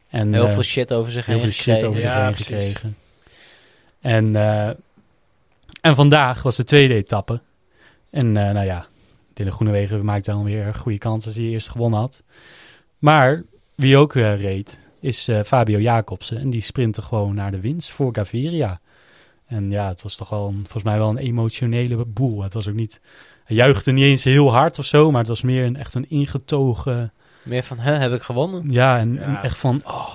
En, 0.08 0.32
Heel 0.32 0.48
veel 0.48 0.62
shit 0.62 0.92
over 0.92 1.12
zich 1.12 1.26
heel 1.26 1.34
heen 1.34 1.44
veel 1.44 1.52
shit 1.52 1.64
gekregen. 1.64 1.88
over 1.88 2.00
zich 2.00 2.10
Ja, 2.10 2.24
heen 2.24 2.32
precies. 2.32 2.72
gekregen. 2.72 2.96
En, 4.00 4.36
en 5.80 5.94
vandaag 5.94 6.42
was 6.42 6.56
de 6.56 6.64
tweede 6.64 6.94
etappe. 6.94 7.40
En 8.10 8.32
nou 8.32 8.64
ja, 8.64 8.86
Dylan 9.34 9.52
Groenewegen 9.52 10.04
maakte 10.04 10.30
dan 10.30 10.44
weer 10.44 10.74
goede 10.74 10.98
kans 10.98 11.26
als 11.26 11.34
hij 11.34 11.44
eerst 11.44 11.68
gewonnen 11.68 11.98
had. 12.00 12.22
Maar 12.98 13.42
wie 13.74 13.96
ook 13.96 14.14
eh, 14.14 14.40
reed, 14.40 14.80
is 15.00 15.28
eh, 15.28 15.42
Fabio 15.42 15.78
Jacobsen. 15.78 16.38
En 16.38 16.50
die 16.50 16.60
sprintte 16.60 17.02
gewoon 17.02 17.34
naar 17.34 17.50
de 17.50 17.60
winst 17.60 17.90
voor 17.90 18.14
Gaviria. 18.14 18.80
En 19.46 19.70
ja, 19.70 19.88
het 19.88 20.02
was 20.02 20.16
toch 20.16 20.28
wel 20.28 20.48
een, 20.48 20.54
volgens 20.54 20.82
mij 20.82 20.98
wel 20.98 21.08
een 21.08 21.16
emotionele 21.18 22.04
boel. 22.04 22.42
Het 22.42 22.54
was 22.54 22.68
ook 22.68 22.74
niet, 22.74 23.00
hij 23.44 23.56
juichte 23.56 23.92
niet 23.92 24.04
eens 24.04 24.24
heel 24.24 24.52
hard 24.52 24.78
of 24.78 24.84
zo, 24.84 25.10
maar 25.10 25.20
het 25.20 25.28
was 25.28 25.42
meer 25.42 25.64
een, 25.64 25.76
echt 25.76 25.94
een 25.94 26.10
ingetogen 26.10 27.12
Meer 27.42 27.62
van, 27.62 27.78
hè, 27.78 27.92
heb 27.92 28.12
ik 28.12 28.22
gewonnen? 28.22 28.70
Ja, 28.70 28.98
en, 28.98 29.14
Ja. 29.14 29.20
en 29.20 29.36
echt 29.42 29.56
van, 29.58 29.82
oh, 29.84 30.14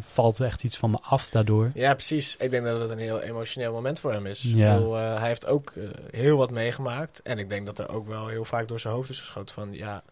valt 0.00 0.40
echt 0.40 0.64
iets 0.64 0.76
van 0.76 0.90
me 0.90 0.98
af 1.00 1.30
daardoor. 1.30 1.70
Ja, 1.74 1.94
precies. 1.94 2.36
Ik 2.36 2.50
denk 2.50 2.64
dat 2.64 2.80
het 2.80 2.90
een 2.90 2.98
heel 2.98 3.20
emotioneel 3.20 3.72
moment 3.72 4.00
voor 4.00 4.12
hem 4.12 4.26
is. 4.26 4.42
Ja. 4.42 4.72
Ik 4.72 4.78
bedoel, 4.78 4.98
eh, 4.98 5.18
hij 5.18 5.28
heeft 5.28 5.46
ook 5.46 5.72
heel 6.10 6.36
wat 6.36 6.50
meegemaakt. 6.50 7.22
En 7.22 7.38
ik 7.38 7.48
denk 7.48 7.66
dat 7.66 7.78
er 7.78 7.88
ook 7.88 8.08
wel 8.08 8.28
heel 8.28 8.44
vaak 8.44 8.68
door 8.68 8.80
zijn 8.80 8.94
hoofd 8.94 9.10
is 9.10 9.18
geschoten 9.18 9.54
van... 9.54 9.72
Ja, 9.72 10.02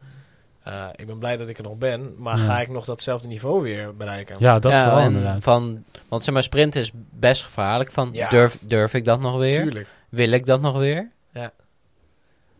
eh, 0.64 0.86
ik 0.96 1.06
ben 1.06 1.18
blij 1.18 1.36
dat 1.36 1.48
ik 1.48 1.56
er 1.58 1.64
nog 1.64 1.78
ben. 1.78 2.14
Maar 2.18 2.38
Ja. 2.38 2.44
ga 2.44 2.60
ik 2.60 2.68
nog 2.68 2.84
datzelfde 2.84 3.28
niveau 3.28 3.62
weer 3.62 3.96
bereiken? 3.96 4.36
Ja, 4.38 4.58
dat 4.58 4.72
is 4.72 4.78
ja, 4.78 4.94
wel 4.94 5.04
inderdaad. 5.04 5.42
Van, 5.42 5.84
want 6.08 6.24
zeg 6.24 6.34
maar, 6.34 6.42
sprint 6.42 6.76
is 6.76 6.90
best 7.10 7.42
gevaarlijk. 7.44 7.92
Van, 7.92 8.08
Ja. 8.12 8.28
durf, 8.28 8.58
durf 8.60 8.94
ik 8.94 9.04
dat 9.04 9.20
nog 9.20 9.38
weer? 9.38 9.62
Tuurlijk. 9.62 9.88
Wil 10.08 10.30
ik 10.30 10.46
dat 10.46 10.60
nog 10.60 10.78
weer? 10.78 11.10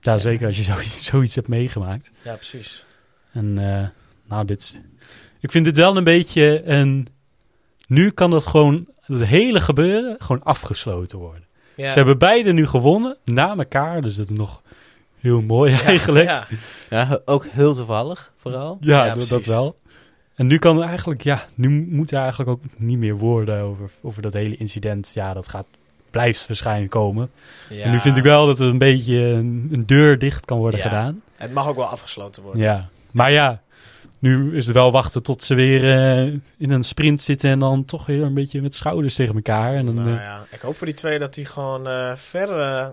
Ja, 0.00 0.18
zeker 0.18 0.46
als 0.46 0.56
je 0.56 0.62
zoiets, 0.62 1.04
zoiets 1.10 1.34
hebt 1.34 1.48
meegemaakt. 1.48 2.12
Ja, 2.22 2.34
precies. 2.34 2.84
En 3.32 3.58
eh, 3.58 3.88
nou, 4.28 4.44
dit 4.44 4.60
is... 4.60 4.78
Ik 5.40 5.50
vind 5.50 5.64
dit 5.64 5.76
wel 5.76 5.96
een 5.96 6.04
beetje 6.04 6.62
een... 6.64 7.08
Nu 7.86 8.10
kan 8.10 8.30
dat 8.30 8.46
gewoon, 8.46 8.86
het 9.00 9.24
hele 9.24 9.60
gebeuren, 9.60 10.16
gewoon 10.18 10.42
afgesloten 10.42 11.18
worden. 11.18 11.44
Ja. 11.74 11.88
Ze 11.90 11.96
hebben 11.96 12.18
beide 12.18 12.52
nu 12.52 12.66
gewonnen, 12.66 13.16
na 13.24 13.56
elkaar. 13.56 14.02
Dus 14.02 14.16
dat 14.16 14.30
is 14.30 14.36
nog 14.36 14.62
heel 15.24 15.40
mooi 15.42 15.72
Ja, 15.72 15.80
eigenlijk. 15.82 16.46
Ja, 16.90 17.20
ook 17.24 17.46
heel 17.46 17.74
toevallig, 17.74 18.32
vooral. 18.36 18.78
Ja, 18.80 19.04
Ja, 19.04 19.14
dat- 19.14 19.46
wel. 19.46 19.76
En 20.34 20.46
nu 20.46 20.58
kan 20.58 20.80
er 20.82 20.88
eigenlijk, 20.88 21.22
ja, 21.22 21.44
nu 21.54 21.86
moet 21.90 22.10
er 22.10 22.18
eigenlijk 22.18 22.50
ook 22.50 22.60
niet 22.76 22.98
meer 22.98 23.16
woorden 23.16 23.60
over, 23.62 23.90
over 24.02 24.22
dat 24.22 24.32
hele 24.32 24.56
incident. 24.56 25.10
Ja, 25.14 25.32
dat 25.34 25.48
gaat, 25.48 25.66
blijft 26.10 26.46
waarschijnlijk 26.46 26.90
komen. 26.90 27.30
ja. 27.70 27.84
En 27.84 27.90
nu 27.90 27.98
vind 27.98 28.16
ik 28.16 28.22
wel 28.22 28.46
dat 28.46 28.58
er 28.58 28.66
een 28.66 28.78
beetje 28.78 29.18
een, 29.18 29.68
een 29.72 29.86
deur 29.86 30.18
dicht 30.18 30.44
kan 30.44 30.58
worden 30.58 30.80
Ja. 30.80 30.88
gedaan. 30.88 31.22
Het 31.36 31.52
mag 31.52 31.68
ook 31.68 31.76
wel 31.76 31.86
afgesloten 31.86 32.42
worden. 32.42 32.62
Ja, 32.62 32.88
maar 33.10 33.32
ja, 33.32 33.60
nu 34.24 34.56
is 34.56 34.66
het 34.66 34.74
wel 34.74 34.92
wachten 34.92 35.22
tot 35.22 35.42
ze 35.42 35.54
weer 35.54 35.92
eh, 35.92 36.32
in 36.58 36.70
een 36.70 36.82
sprint 36.84 37.22
zitten 37.22 37.50
en 37.50 37.58
dan 37.58 37.84
toch 37.84 38.06
weer 38.06 38.22
een 38.22 38.34
beetje 38.34 38.62
met 38.62 38.74
schouders 38.74 39.14
tegen 39.14 39.34
elkaar. 39.34 39.74
En 39.74 39.86
dan 39.86 39.94
Nou 39.94 40.08
eh, 40.08 40.14
ja, 40.14 40.44
ik 40.50 40.60
hoop 40.60 40.76
voor 40.76 40.86
die 40.86 40.96
twee 40.96 41.18
dat 41.18 41.34
die 41.34 41.44
gewoon 41.44 41.88
eh, 41.88 42.12
ver 42.14 42.48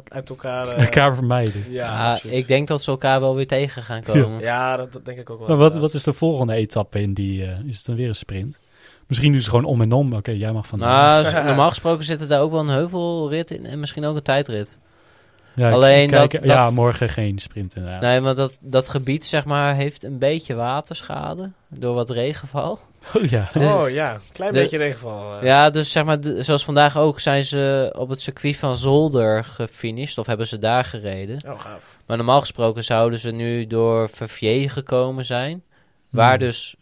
uit 0.07 0.29
elkaar... 0.29 0.67
eh, 0.67 0.83
elkaar 0.83 1.15
vermijden. 1.15 1.63
Ja, 1.69 1.85
Ja, 1.85 2.11
absoluut. 2.11 2.37
ik 2.37 2.47
denk 2.47 2.67
dat 2.67 2.83
ze 2.83 2.91
elkaar 2.91 3.19
wel 3.19 3.35
weer 3.35 3.47
tegen 3.47 3.83
gaan 3.83 4.03
komen. 4.03 4.39
Ja, 4.39 4.77
dat, 4.77 4.93
dat 4.93 5.05
denk 5.05 5.19
ik 5.19 5.29
ook 5.29 5.39
wel. 5.39 5.47
Maar 5.47 5.57
wat, 5.57 5.75
wat 5.75 5.93
is 5.93 6.03
de 6.03 6.13
volgende 6.13 6.53
etappe 6.53 7.01
in 7.01 7.13
die, 7.13 7.45
eh, 7.45 7.59
is 7.65 7.77
het 7.77 7.85
dan 7.85 7.95
weer 7.95 8.07
een 8.07 8.15
sprint? 8.15 8.59
Misschien 9.07 9.31
doen 9.31 9.41
ze 9.41 9.49
gewoon 9.49 9.65
om 9.65 9.81
en 9.81 9.91
om. 9.91 10.13
Oké, 10.13 10.31
jij 10.31 10.51
mag 10.51 10.67
vandaag. 10.67 11.31
Nou, 11.33 11.45
normaal 11.51 11.69
gesproken 11.69 12.03
zit 12.03 12.21
er 12.21 12.27
daar 12.27 12.41
ook 12.41 12.51
wel 12.51 12.59
een 12.59 12.67
heuvelrit 12.67 13.51
in 13.51 13.65
en 13.65 13.79
misschien 13.79 14.05
ook 14.05 14.15
een 14.15 14.21
tijdrit. 14.21 14.79
Ja, 15.55 15.71
alleen 15.71 16.09
dat- 16.09 16.31
Ja, 16.43 16.69
morgen 16.69 17.09
geen 17.09 17.39
sprint 17.39 17.75
inderdaad. 17.75 18.01
Nee, 18.01 18.19
maar 18.21 18.35
dat, 18.35 18.57
dat 18.61 18.89
gebied 18.89 19.25
zeg 19.25 19.45
maar 19.45 19.75
heeft 19.75 20.03
een 20.03 20.17
beetje 20.19 20.55
waterschade 20.55 21.51
door 21.69 21.93
wat 21.95 22.09
regenval. 22.09 22.79
Oh 23.15 23.23
ja. 23.23 23.49
Oh 23.57 23.89
ja, 23.89 24.19
klein 24.31 24.51
de- 24.51 24.59
beetje 24.59 24.77
regenval. 24.77 25.37
eh. 25.39 25.43
Ja, 25.45 25.69
dus 25.69 25.91
zeg 25.91 26.03
maar, 26.05 26.21
de- 26.21 26.43
zoals 26.43 26.63
vandaag 26.65 26.97
ook 26.97 27.19
zijn 27.19 27.45
ze 27.45 27.93
op 27.97 28.09
het 28.09 28.21
circuit 28.21 28.57
van 28.57 28.77
Zolder 28.77 29.43
gefinished 29.43 30.17
of 30.17 30.25
hebben 30.25 30.47
ze 30.47 30.57
daar 30.59 30.83
gereden. 30.85 31.37
Oh, 31.47 31.59
gaaf. 31.59 31.97
Maar 32.05 32.17
normaal 32.17 32.39
gesproken 32.39 32.83
zouden 32.83 33.19
ze 33.19 33.31
nu 33.31 33.67
door 33.67 34.09
Verviers 34.09 34.73
gekomen 34.73 35.25
zijn, 35.25 35.63
waar 36.09 36.29
Hmm. 36.29 36.39
dus 36.39 36.75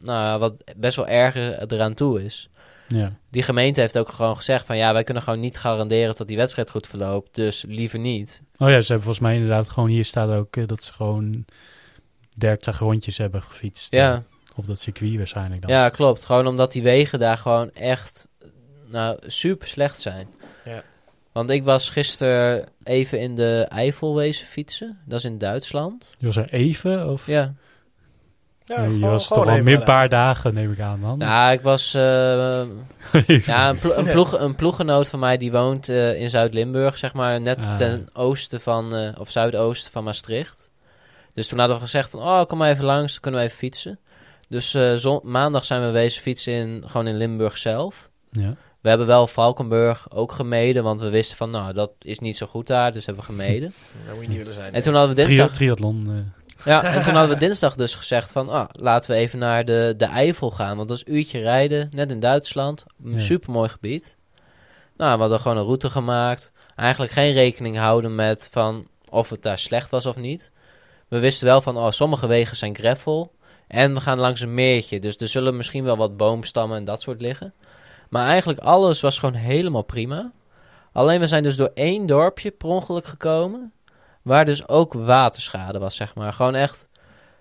nou, 0.00 0.38
wat 0.40 0.64
best 0.76 0.96
wel 0.96 1.06
erger 1.08 1.72
eraan 1.72 1.94
toe 1.94 2.24
is. 2.24 2.48
Ja. 2.94 3.12
Die 3.30 3.42
gemeente 3.42 3.80
heeft 3.80 3.98
ook 3.98 4.08
gewoon 4.08 4.36
gezegd 4.36 4.66
van 4.66 4.76
ja, 4.76 4.92
wij 4.92 5.04
kunnen 5.04 5.22
gewoon 5.22 5.40
niet 5.40 5.58
garanderen 5.58 6.14
dat 6.16 6.28
die 6.28 6.36
wedstrijd 6.36 6.70
goed 6.70 6.86
verloopt, 6.86 7.34
dus 7.34 7.64
liever 7.68 7.98
niet. 7.98 8.42
Oh 8.58 8.68
ja, 8.68 8.80
ze 8.80 8.86
hebben 8.86 9.02
volgens 9.02 9.18
mij 9.18 9.34
inderdaad 9.34 9.68
gewoon... 9.68 9.88
Hier 9.88 10.04
staat 10.04 10.30
ook 10.30 10.56
eh, 10.56 10.66
dat 10.66 10.82
ze 10.82 10.92
gewoon 10.92 11.44
30 12.36 12.78
rondjes 12.78 13.18
hebben 13.18 13.42
gefietst. 13.42 13.92
Ja. 13.92 14.12
eh, 14.14 14.20
Op 14.56 14.66
dat 14.66 14.78
circuit 14.78 15.16
waarschijnlijk 15.16 15.60
dan. 15.62 15.70
Ja, 15.70 15.88
klopt. 15.88 16.24
Gewoon 16.24 16.46
omdat 16.46 16.72
die 16.72 16.82
wegen 16.82 17.18
daar 17.18 17.38
gewoon 17.38 17.70
echt 17.72 18.28
nou, 18.86 19.18
super 19.26 19.68
slecht 19.68 20.00
zijn. 20.00 20.28
Ja. 20.64 20.82
Want 21.32 21.50
ik 21.50 21.64
was 21.64 21.88
gisteren 21.88 22.68
even 22.84 23.20
in 23.20 23.34
de 23.34 23.66
Eifel 23.68 24.14
wezen 24.16 24.46
fietsen. 24.46 24.98
Dat 25.06 25.18
is 25.18 25.24
in 25.24 25.38
Duitsland. 25.38 26.14
Je 26.18 26.26
was 26.26 26.36
er 26.36 26.52
even? 26.52 27.08
Of? 27.10 27.26
Ja. 27.26 27.54
Ja, 28.76 28.82
je 28.82 28.90
gewoon- 28.92 29.10
was 29.10 29.26
gewoon 29.26 29.44
toch 29.44 29.54
al 29.56 29.62
meer 29.62 29.76
een 29.78 29.84
paar 29.84 30.08
dagen, 30.08 30.54
neem 30.54 30.72
ik 30.72 30.80
aan 30.80 31.00
dan. 31.00 31.18
Nou, 31.18 31.52
ik 31.52 31.60
was... 31.60 31.94
eh, 31.94 32.02
ja, 33.46 33.68
een, 33.68 33.78
plo- 33.78 33.94
een, 33.94 34.04
ploeg, 34.10 34.38
een 34.38 34.54
ploeggenoot 34.54 35.08
van 35.08 35.18
mij 35.18 35.36
die 35.36 35.52
woont 35.52 35.88
eh, 35.88 36.20
in 36.20 36.30
Zuid-Limburg, 36.30 36.98
zeg 36.98 37.12
maar. 37.12 37.40
Net 37.40 37.58
Ah. 37.58 37.76
ten 37.76 38.08
oosten 38.12 38.60
van... 38.60 38.94
eh, 38.94 39.20
of 39.20 39.30
zuidoosten 39.30 39.92
van 39.92 40.04
Maastricht. 40.04 40.70
Dus 41.34 41.48
toen 41.48 41.58
hadden 41.58 41.76
we 41.76 41.82
gezegd 41.82 42.10
van... 42.10 42.20
Oh, 42.20 42.44
kom 42.44 42.58
maar 42.58 42.70
even 42.70 42.84
langs, 42.84 43.12
dan 43.12 43.20
kunnen 43.20 43.40
we 43.40 43.46
even 43.46 43.58
fietsen. 43.58 43.98
Dus 44.48 44.74
eh, 44.74 45.18
maandag 45.22 45.64
zijn 45.64 45.82
we 45.82 45.90
wezen 45.90 46.22
fietsen 46.22 46.52
in, 46.52 46.84
gewoon 46.86 47.06
in 47.06 47.16
Limburg 47.16 47.58
zelf. 47.58 48.10
Ja. 48.30 48.54
We 48.80 48.88
hebben 48.88 49.06
wel 49.06 49.26
Valkenburg 49.26 50.06
ook 50.14 50.32
gemeden, 50.32 50.82
want 50.82 51.00
we 51.00 51.08
wisten 51.10 51.36
van, 51.36 51.50
nou, 51.50 51.72
dat 51.72 51.90
is 52.00 52.18
niet 52.18 52.36
zo 52.36 52.46
goed 52.46 52.66
daar, 52.66 52.92
dus 52.92 53.06
hebben 53.06 53.24
we 53.26 53.32
gemeden. 53.32 53.74
Dat 54.06 54.14
moet 54.14 54.22
je 54.22 54.28
niet 54.28 54.38
willen 54.38 54.52
zijn. 54.54 54.74
en 54.74 54.82
toen 54.82 54.94
hadden 54.94 55.14
we 55.16 55.22
Trio, 55.22 55.36
dinsdag, 55.36 55.56
triathlon. 55.56 56.32
Ja, 56.64 56.82
en 56.84 57.02
toen 57.02 57.14
hadden 57.14 57.38
we 57.38 57.46
dinsdag 57.46 57.74
dus 57.76 57.94
gezegd 57.94 58.32
van, 58.32 58.48
ah, 58.48 58.68
laten 58.72 59.10
we 59.10 59.16
even 59.16 59.38
naar 59.38 59.64
de, 59.64 59.94
de 59.96 60.04
Eifel 60.04 60.50
gaan, 60.50 60.76
want 60.76 60.88
dat 60.88 60.96
is 60.98 61.04
een 61.06 61.14
uurtje 61.14 61.40
rijden, 61.40 61.88
net 61.90 62.10
in 62.10 62.20
Duitsland, 62.20 62.84
een 63.04 63.12
Ja. 63.12 63.18
supermooi 63.18 63.68
gebied. 63.68 64.16
Nou, 64.96 65.14
we 65.14 65.20
hadden 65.20 65.40
gewoon 65.40 65.56
een 65.56 65.64
route 65.64 65.90
gemaakt, 65.90 66.52
eigenlijk 66.76 67.12
geen 67.12 67.32
rekening 67.32 67.76
houden 67.78 68.14
met 68.14 68.48
van 68.52 68.86
of 69.10 69.30
het 69.30 69.42
daar 69.42 69.58
slecht 69.58 69.90
was 69.90 70.06
of 70.06 70.16
niet. 70.16 70.52
We 71.08 71.18
wisten 71.18 71.46
wel 71.46 71.60
van, 71.60 71.76
oh, 71.76 71.90
sommige 71.90 72.26
wegen 72.26 72.56
zijn 72.56 72.74
gravel 72.76 73.32
en 73.68 73.94
we 73.94 74.00
gaan 74.00 74.18
langs 74.18 74.40
een 74.40 74.54
meertje, 74.54 75.00
dus 75.00 75.16
er 75.16 75.28
zullen 75.28 75.56
misschien 75.56 75.84
wel 75.84 75.96
wat 75.96 76.16
boomstammen 76.16 76.76
en 76.76 76.84
dat 76.84 77.02
soort 77.02 77.20
liggen. 77.20 77.54
Maar 78.08 78.26
eigenlijk 78.28 78.60
alles 78.60 79.00
was 79.00 79.18
gewoon 79.18 79.34
helemaal 79.34 79.82
prima. 79.82 80.32
Alleen 80.92 81.20
we 81.20 81.26
zijn 81.26 81.42
dus 81.42 81.56
door 81.56 81.70
één 81.74 82.06
dorpje 82.06 82.50
per 82.50 82.68
ongeluk 82.68 83.06
gekomen. 83.06 83.72
Waar 84.22 84.44
dus 84.44 84.68
ook 84.68 84.92
waterschade 84.94 85.78
was, 85.78 85.96
zeg 85.96 86.14
maar. 86.14 86.32
Gewoon 86.32 86.54
echt 86.54 86.88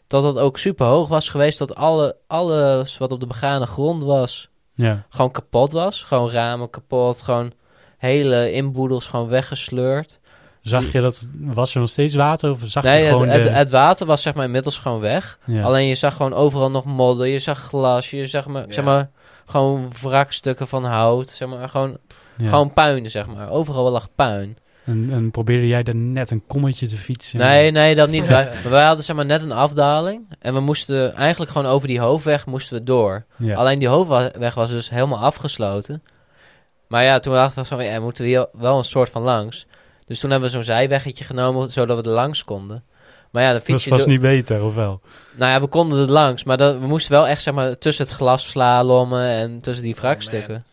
dat 0.07 0.23
het 0.23 0.37
ook 0.37 0.57
super 0.57 0.85
hoog 0.85 1.07
was 1.07 1.29
geweest. 1.29 1.57
Dat 1.57 1.75
alle, 1.75 2.15
alles 2.27 2.97
wat 2.97 3.11
op 3.11 3.19
de 3.19 3.27
begane 3.27 3.65
grond 3.65 4.03
was, 4.03 4.49
ja. 4.73 5.05
gewoon 5.09 5.31
kapot 5.31 5.71
was. 5.71 6.03
Gewoon 6.03 6.31
ramen 6.31 6.69
kapot. 6.69 7.21
Gewoon 7.21 7.51
hele 7.97 8.51
inboedels 8.51 9.07
gewoon 9.07 9.27
weggesleurd. 9.27 10.19
Zag 10.61 10.91
je 10.91 11.01
dat, 11.01 11.27
was 11.39 11.73
er 11.73 11.79
nog 11.79 11.89
steeds 11.89 12.15
water 12.15 12.49
of 12.49 12.59
zag 12.65 12.83
nee, 12.83 12.97
je 12.97 13.03
het, 13.03 13.11
gewoon 13.11 13.27
het, 13.27 13.43
de... 13.43 13.49
het 13.49 13.69
water 13.69 14.05
was 14.05 14.21
zeg 14.21 14.33
maar 14.33 14.45
inmiddels 14.45 14.79
gewoon 14.79 14.99
weg. 14.99 15.39
ja. 15.45 15.63
Alleen 15.63 15.87
je 15.87 15.95
zag 15.95 16.15
gewoon 16.15 16.33
overal 16.33 16.71
nog 16.71 16.85
modder. 16.85 17.27
Je 17.27 17.39
zag 17.39 17.59
glas. 17.59 18.09
Je 18.09 18.25
zag 18.25 18.47
maar, 18.47 18.67
Ja. 18.67 18.73
zeg 18.73 18.85
maar 18.85 19.09
gewoon 19.45 19.91
wrakstukken 20.01 20.67
van 20.67 20.85
hout. 20.85 21.27
Zeg 21.27 21.47
maar 21.47 21.69
gewoon 21.69 21.97
Ja. 22.37 22.49
Gewoon 22.49 22.73
puin, 22.73 23.09
zeg 23.09 23.27
maar. 23.27 23.49
Overal 23.49 23.91
lag 23.91 24.07
puin. 24.15 24.57
En, 24.85 25.09
en 25.11 25.31
probeerde 25.31 25.67
jij 25.67 25.83
daar 25.83 25.95
net 25.95 26.31
een 26.31 26.43
kommetje 26.47 26.87
te 26.87 26.95
fietsen? 26.95 27.39
Nee, 27.39 27.71
nee, 27.71 27.95
dat 27.95 28.09
niet. 28.09 28.27
wij, 28.37 28.45
maar 28.45 28.71
wij 28.71 28.85
hadden 28.85 29.05
zeg 29.05 29.15
maar 29.15 29.25
net 29.25 29.41
een 29.41 29.51
afdaling. 29.51 30.27
En 30.39 30.53
we 30.53 30.59
moesten 30.59 31.13
eigenlijk 31.13 31.51
gewoon 31.51 31.71
over 31.71 31.87
die 31.87 31.99
hoofdweg 31.99 32.45
moesten 32.45 32.77
we 32.77 32.83
door. 32.83 33.25
Ja. 33.37 33.55
Alleen 33.55 33.79
die 33.79 33.87
hoofdweg 33.87 34.53
was 34.53 34.69
dus 34.69 34.89
helemaal 34.89 35.19
afgesloten. 35.19 36.03
Maar 36.87 37.03
ja, 37.03 37.19
toen 37.19 37.33
dachten 37.33 37.61
we 37.61 37.67
van, 37.67 37.83
ja, 37.85 37.99
moeten 37.99 38.23
we 38.23 38.29
hier 38.29 38.47
wel 38.51 38.77
een 38.77 38.83
soort 38.83 39.09
van 39.09 39.21
langs. 39.21 39.67
Dus 40.05 40.19
toen 40.19 40.31
hebben 40.31 40.49
we 40.49 40.55
zo'n 40.55 40.63
zijweggetje 40.63 41.23
genomen, 41.23 41.71
zodat 41.71 42.03
we 42.03 42.09
er 42.09 42.15
langs 42.15 42.43
konden. 42.43 42.83
Maar 43.31 43.43
ja, 43.43 43.51
dan 43.51 43.61
fiets 43.61 43.83
dat 43.83 43.97
was 43.97 44.07
niet 44.07 44.21
beter, 44.21 44.63
of 44.63 44.75
wel? 44.75 45.01
Nou 45.37 45.51
ja, 45.51 45.61
we 45.61 45.67
konden 45.67 45.99
er 45.99 46.11
langs. 46.11 46.43
Maar 46.43 46.57
dat, 46.57 46.79
we 46.79 46.87
moesten 46.87 47.11
wel 47.11 47.27
echt, 47.27 47.41
zeg 47.41 47.53
maar, 47.53 47.77
tussen 47.77 48.05
het 48.05 48.13
glas 48.13 48.49
slalommen 48.49 49.29
en 49.29 49.59
tussen 49.59 49.83
die 49.83 49.95
wrakstukken. 49.95 50.63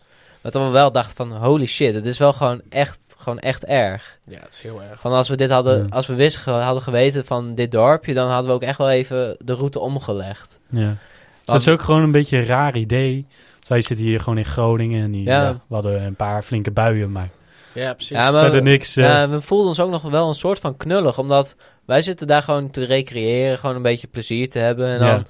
dat 0.43 0.53
we 0.53 0.69
wel 0.69 0.93
dachten 0.93 1.17
van, 1.17 1.33
holy 1.37 1.67
shit, 1.67 1.95
het 1.95 2.07
is 2.07 2.19
wel 2.19 2.33
gewoon 2.33 2.61
echt, 2.69 3.08
gewoon 3.29 3.39
echt 3.43 3.65
erg. 3.65 4.19
Ja, 4.25 4.39
het 4.43 4.53
is 4.53 4.63
heel 4.63 4.83
erg. 4.91 5.01
Van 5.01 5.13
als 5.13 5.29
we 5.29 5.37
dit 5.37 5.51
hadden, 5.51 5.79
Ja. 5.79 5.85
als 5.91 6.07
we 6.07 6.15
wisten, 6.15 6.63
hadden 6.63 6.83
geweten 6.83 7.25
van 7.25 7.55
dit 7.55 7.71
dorpje, 7.73 8.15
dan 8.15 8.29
hadden 8.31 8.47
we 8.47 8.53
ook 8.53 8.63
echt 8.63 8.79
wel 8.79 8.91
even 8.91 9.37
de 9.45 9.55
route 9.55 9.79
omgelegd. 9.81 10.61
Ja. 10.69 10.97
Dat 11.45 11.61
is 11.61 11.69
ook 11.69 11.83
gewoon 11.83 12.03
een 12.03 12.11
beetje 12.13 12.37
een 12.37 12.45
raar 12.47 12.77
idee. 12.77 13.27
Want 13.55 13.69
wij 13.69 13.81
zitten 13.81 14.07
hier 14.07 14.21
gewoon 14.21 14.39
in 14.39 14.45
Groningen 14.45 15.03
en 15.05 15.11
die, 15.11 15.25
Ja. 15.25 15.43
ja, 15.43 15.53
we 15.53 15.75
hadden 15.75 16.03
een 16.03 16.15
paar 16.17 16.43
flinke 16.43 16.71
buien, 16.71 17.13
maar 17.13 17.29
Ja, 17.73 17.93
precies. 17.95 18.17
Ja, 18.17 18.31
maar- 18.31 18.43
verder 18.43 18.63
niks. 18.63 18.97
eh, 18.97 19.05
Ja, 19.05 19.29
we 19.29 19.41
voelden 19.41 19.67
ons 19.69 19.81
ook 19.81 19.91
nog 19.91 20.03
wel 20.03 20.29
een 20.29 20.35
soort 20.35 20.59
van 20.59 20.77
knullig, 20.77 21.19
omdat 21.19 21.57
wij 21.85 22.03
zitten 22.03 22.27
daar 22.27 22.43
gewoon 22.43 22.71
te 22.71 22.85
recreëren, 22.85 23.59
gewoon 23.59 23.77
een 23.77 23.83
beetje 23.83 24.07
plezier 24.07 24.49
te 24.49 24.59
hebben. 24.59 24.87
En 24.89 24.99
dan, 24.99 25.09
Ja. 25.09 25.23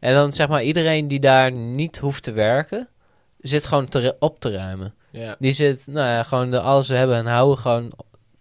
en 0.00 0.14
dan 0.14 0.32
zeg 0.32 0.48
maar, 0.48 0.62
iedereen 0.62 1.08
die 1.08 1.20
daar 1.20 1.52
niet 1.52 1.98
hoeft 1.98 2.22
te 2.22 2.32
werken, 2.32 2.88
zit 3.40 3.66
gewoon 3.66 3.86
te, 3.86 4.16
op 4.18 4.40
te 4.40 4.50
ruimen. 4.50 4.94
Ja. 5.20 5.36
Die 5.38 5.52
zit, 5.52 5.86
nou 5.86 6.08
ja, 6.08 6.22
gewoon 6.22 6.50
de, 6.50 6.60
alles 6.60 6.86
ze 6.86 6.94
hebben 6.94 7.16
en 7.16 7.26
houden 7.26 7.58
gewoon 7.58 7.92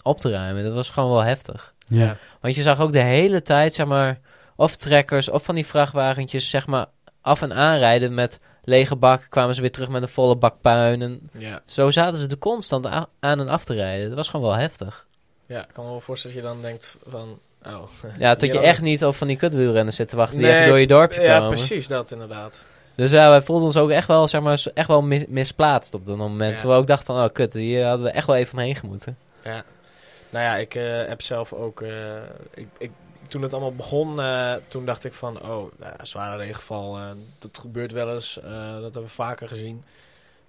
op 0.04 0.20
te 0.20 0.30
ruimen. 0.32 0.64
Dat 0.64 0.74
was 0.74 0.90
gewoon 0.90 1.12
wel 1.12 1.24
heftig. 1.24 1.74
ja. 1.88 2.18
Want 2.42 2.56
je 2.56 2.62
zag 2.62 2.80
ook 2.80 2.92
de 2.94 3.00
hele 3.02 3.42
tijd, 3.42 3.74
zeg 3.74 3.86
maar, 3.86 4.20
of 4.56 4.76
trekkers 4.76 5.30
of 5.30 5.44
van 5.44 5.56
die 5.56 5.66
vrachtwagentjes, 5.66 6.50
zeg 6.50 6.68
maar, 6.68 6.86
af 7.22 7.42
en 7.42 7.54
aanrijden 7.54 8.14
met 8.14 8.40
lege 8.64 8.96
bak. 8.96 9.26
Kwamen 9.30 9.56
ze 9.56 9.62
weer 9.62 9.72
terug 9.72 9.90
met 9.90 10.02
een 10.02 10.08
volle 10.10 10.36
bak 10.36 10.56
puin. 10.62 11.02
En 11.02 11.30
Ja. 11.38 11.62
zo 11.66 11.92
zaten 11.92 12.18
ze 12.18 12.28
er 12.28 12.38
constant 12.38 12.86
aan 13.20 13.40
en 13.40 13.50
af 13.50 13.64
te 13.64 13.74
rijden. 13.74 14.08
Dat 14.08 14.16
was 14.18 14.30
gewoon 14.30 14.46
wel 14.50 14.56
heftig. 14.58 15.06
ja, 15.46 15.62
ik 15.62 15.70
kan 15.74 15.84
me 15.84 15.90
wel 15.90 16.00
voorstellen 16.00 16.36
dat 16.36 16.46
je 16.46 16.52
dan 16.52 16.62
denkt 16.62 16.98
van... 17.08 17.40
Oh. 17.66 17.84
Ja, 18.18 18.36
tot 18.36 18.50
je 18.50 18.56
Ja, 18.56 18.62
echt 18.62 18.82
niet 18.82 19.06
op 19.06 19.16
van 19.16 19.28
die 19.28 19.38
kutwielrenners 19.38 19.96
zit 19.96 20.10
te 20.10 20.16
wachten 20.16 20.38
die 20.38 20.48
echt 20.48 20.68
door 20.68 20.80
je 20.80 20.88
dorpje 20.88 21.22
Ja, 21.22 21.34
komen. 21.36 21.50
precies 21.50 21.88
dat 21.88 22.12
inderdaad. 22.12 22.66
Dus 22.96 23.12
ja, 23.12 23.30
wij 23.30 23.42
voelden 23.42 23.66
ons 23.66 23.78
ook 23.78 23.90
echt 23.90 24.08
wel, 24.08 24.28
zeg 24.28 24.42
maar, 24.42 24.64
echt 24.74 24.88
wel 24.88 25.02
mis- 25.02 25.26
misplaatst 25.28 25.94
op 25.94 26.06
dat 26.06 26.18
moment. 26.18 26.52
Ja. 26.54 26.58
Terwijl 26.60 26.82
ik 26.82 26.88
dacht 26.88 27.04
van, 27.06 27.24
oh 27.24 27.30
kut, 27.34 27.54
hier 27.54 27.86
hadden 27.86 28.06
we 28.06 28.12
echt 28.12 28.28
wel 28.28 28.36
even 28.36 28.54
omheen 28.58 28.76
gemoeten. 28.76 29.18
Nou 30.30 30.46
ja, 30.46 30.56
ik 30.56 30.76
eh, 30.76 31.08
heb 31.08 31.22
zelf 31.22 31.54
ook... 31.54 31.82
eh, 31.82 32.16
ik, 32.54 32.68
ik, 32.78 32.92
toen 33.28 33.42
het 33.42 33.52
allemaal 33.54 33.76
begon, 33.76 34.20
eh, 34.22 34.54
toen 34.68 34.86
dacht 34.86 35.04
ik 35.04 35.14
van... 35.14 35.36
Oh, 35.42 35.48
nou 35.80 35.94
ja, 35.98 36.06
zware 36.06 36.38
regenval, 36.38 36.98
eh, 36.98 37.10
dat 37.40 37.58
gebeurt 37.58 37.92
wel 37.92 38.14
eens. 38.14 38.40
eh, 38.40 38.74
dat 38.74 38.84
hebben 38.84 39.04
we 39.04 39.08
vaker 39.10 39.48
gezien. 39.48 39.84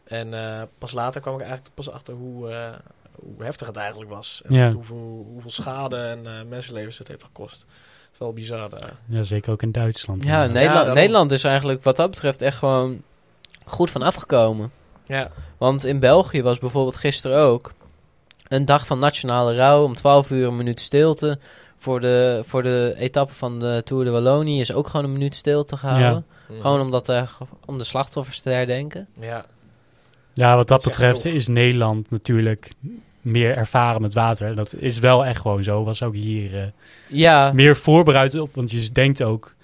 En 0.05 0.35
eh, 0.35 0.63
pas 0.79 0.93
later 0.93 1.21
kwam 1.21 1.35
ik 1.35 1.41
eigenlijk 1.41 1.75
pas 1.75 1.91
achter 1.91 2.15
hoe, 2.15 2.51
eh, 2.51 2.73
hoe 3.15 3.45
heftig 3.45 3.67
het 3.67 3.77
eigenlijk 3.77 4.11
was. 4.11 4.43
En 4.45 4.55
Ja. 4.55 4.73
hoeveel, 4.73 5.27
hoeveel 5.33 5.51
schade 5.51 5.97
en 5.97 6.27
eh, 6.27 6.33
mensenlevens 6.49 6.99
het 6.99 7.09
heeft 7.09 7.25
gekost. 7.25 7.67
Is 8.15 8.21
wel 8.21 8.33
bizar. 8.33 8.73
eh. 8.73 8.89
Ja, 9.07 9.23
zeker 9.23 9.53
ook 9.53 9.62
in 9.62 9.73
Duitsland. 9.73 10.25
Ja, 10.25 10.47
Nederland. 10.47 10.95
Nederland 10.95 11.31
is 11.33 11.45
eigenlijk 11.45 11.83
wat 11.83 11.97
dat 11.97 12.11
betreft 12.11 12.43
echt 12.43 12.57
gewoon 12.59 13.03
goed 13.65 13.91
van 13.91 14.03
afgekomen. 14.03 14.71
Ja, 15.07 15.31
Want 15.59 15.85
in 15.85 15.99
België 16.01 16.43
was 16.43 16.59
bijvoorbeeld 16.59 16.97
gisteren 16.97 17.39
ook 17.39 17.73
een 18.49 18.65
dag 18.65 18.87
van 18.87 18.99
nationale 18.99 19.55
rouw. 19.55 19.85
Om 19.85 19.95
12 19.95 20.31
uur 20.31 20.47
een 20.47 20.57
minuut 20.57 20.81
stilte. 20.81 21.39
Voor 21.77 22.01
de, 22.01 22.43
voor 22.47 22.62
de 22.62 22.95
etappe 22.99 23.33
van 23.35 23.61
de 23.61 23.83
Tour 23.85 24.05
de 24.05 24.11
Wallonie 24.11 24.61
is 24.61 24.73
ook 24.73 24.87
gewoon 24.89 25.05
een 25.07 25.12
minuut 25.12 25.35
stilte 25.35 25.77
gehouden. 25.77 26.27
Gewoon 26.61 26.81
omdat, 26.81 27.09
eh, 27.09 27.31
om 27.67 27.79
de 27.79 27.85
slachtoffers 27.85 28.41
te 28.41 28.51
herdenken. 28.51 29.07
Ja, 29.21 29.45
Ja, 30.35 30.57
wat 30.57 30.69
dat 30.69 30.85
betreft 30.85 31.25
is 31.25 31.47
Nederland 31.49 32.11
natuurlijk 32.11 32.71
meer 33.25 33.57
ervaren 33.57 34.01
met 34.01 34.12
water. 34.12 34.55
Dat 34.55 34.75
is 34.75 34.99
wel 34.99 35.25
echt 35.25 35.41
gewoon 35.41 35.62
zo. 35.62 35.85
Was 35.85 36.03
ook 36.03 36.14
hier 36.14 36.61
eh, 36.61 36.66
Ja, 37.09 37.53
meer 37.53 37.77
voorbereid 37.77 38.39
op. 38.39 38.55
Want 38.55 38.70
je 38.70 38.91
denkt 38.91 39.22
ook, 39.22 39.55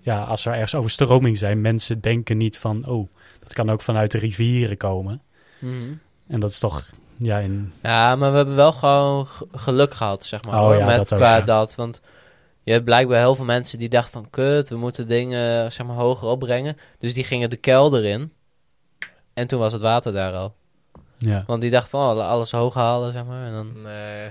ja, 0.00 0.22
als 0.22 0.44
er 0.44 0.52
ergens 0.52 0.74
overstroming 0.74 1.38
zijn, 1.38 1.60
mensen 1.60 2.00
denken 2.00 2.36
niet 2.36 2.58
van, 2.58 2.86
oh, 2.86 3.08
dat 3.40 3.52
kan 3.52 3.70
ook 3.70 3.82
vanuit 3.82 4.10
de 4.10 4.18
rivieren 4.18 4.76
komen. 4.76 5.22
mhm. 5.58 5.92
En 6.28 6.40
dat 6.40 6.50
is 6.50 6.58
toch, 6.58 6.90
ja, 7.18 7.38
in, 7.38 7.72
ja 7.82 8.16
maar 8.16 8.30
we 8.30 8.36
hebben 8.36 8.56
wel 8.56 8.72
gewoon 8.72 9.26
geluk 9.52 9.94
gehad, 9.94 10.24
zeg 10.24 10.44
maar. 10.44 10.54
Oh 10.54 10.60
hoor, 10.60 10.76
ja, 10.76 10.86
met 10.86 10.96
dat 10.96 11.12
ook, 11.12 11.18
qua 11.18 11.36
ja. 11.36 11.44
dat. 11.44 11.74
Want 11.74 12.00
je 12.62 12.72
hebt 12.72 12.84
blijkbaar 12.84 13.18
heel 13.18 13.34
veel 13.34 13.44
mensen 13.44 13.78
die 13.78 13.88
dachten 13.88 14.12
van... 14.12 14.30
Kut, 14.30 14.68
we 14.68 14.76
moeten 14.76 15.08
dingen 15.08 15.72
zeg 15.72 15.86
maar, 15.86 15.96
hoger 15.96 16.28
opbrengen. 16.28 16.76
Dus 16.98 17.14
die 17.14 17.24
gingen 17.24 17.50
de 17.50 17.56
kelder 17.56 18.04
in. 18.04 18.32
En 19.34 19.46
toen 19.46 19.58
was 19.58 19.72
het 19.72 19.82
water 19.82 20.12
daar 20.12 20.32
al. 20.32 20.54
Ja, 21.18 21.44
Want 21.46 21.60
die 21.60 21.70
dachten 21.70 21.90
van, 21.90 22.16
oh, 22.18 22.28
alles 22.28 22.50
hoog 22.50 22.74
halen, 22.74 23.12
zeg 23.12 23.24
maar. 23.24 23.46
En 23.46 23.52
dan... 23.52 23.82
nee. 23.82 24.28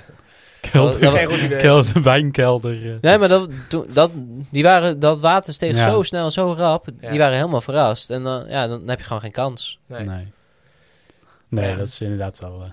kelder, 0.62 0.92
Dat 1.00 1.02
is 1.14 1.20
geen 1.20 1.28
goed 1.28 1.42
idee. 1.42 1.58
kelder, 1.58 2.02
wijnkelder. 2.02 2.92
eh. 2.94 3.02
Nee, 3.02 3.18
maar 3.18 3.28
dat, 3.28 3.50
toen, 3.70 3.86
dat, 3.94 4.12
die 4.52 4.64
waren, 4.64 5.00
dat 5.00 5.22
water 5.22 5.54
steeg 5.54 5.76
Ja. 5.78 5.92
zo 5.92 6.02
snel, 6.04 6.32
zo 6.32 6.54
rap. 6.58 6.86
Ja. 7.02 7.10
Die 7.10 7.20
waren 7.20 7.36
helemaal 7.38 7.62
verrast. 7.62 8.10
En 8.10 8.24
dan, 8.24 8.46
ja, 8.48 8.68
dan 8.68 8.88
heb 8.88 9.00
je 9.00 9.06
gewoon 9.06 9.22
geen 9.22 9.32
kans. 9.32 9.80
nee. 9.86 10.04
Nee. 10.06 10.28
Nee, 11.50 11.70
Ja. 11.70 11.76
dat 11.76 11.88
is 11.88 12.02
inderdaad 12.02 12.40
wel 12.40 12.64
eh, 12.64 12.70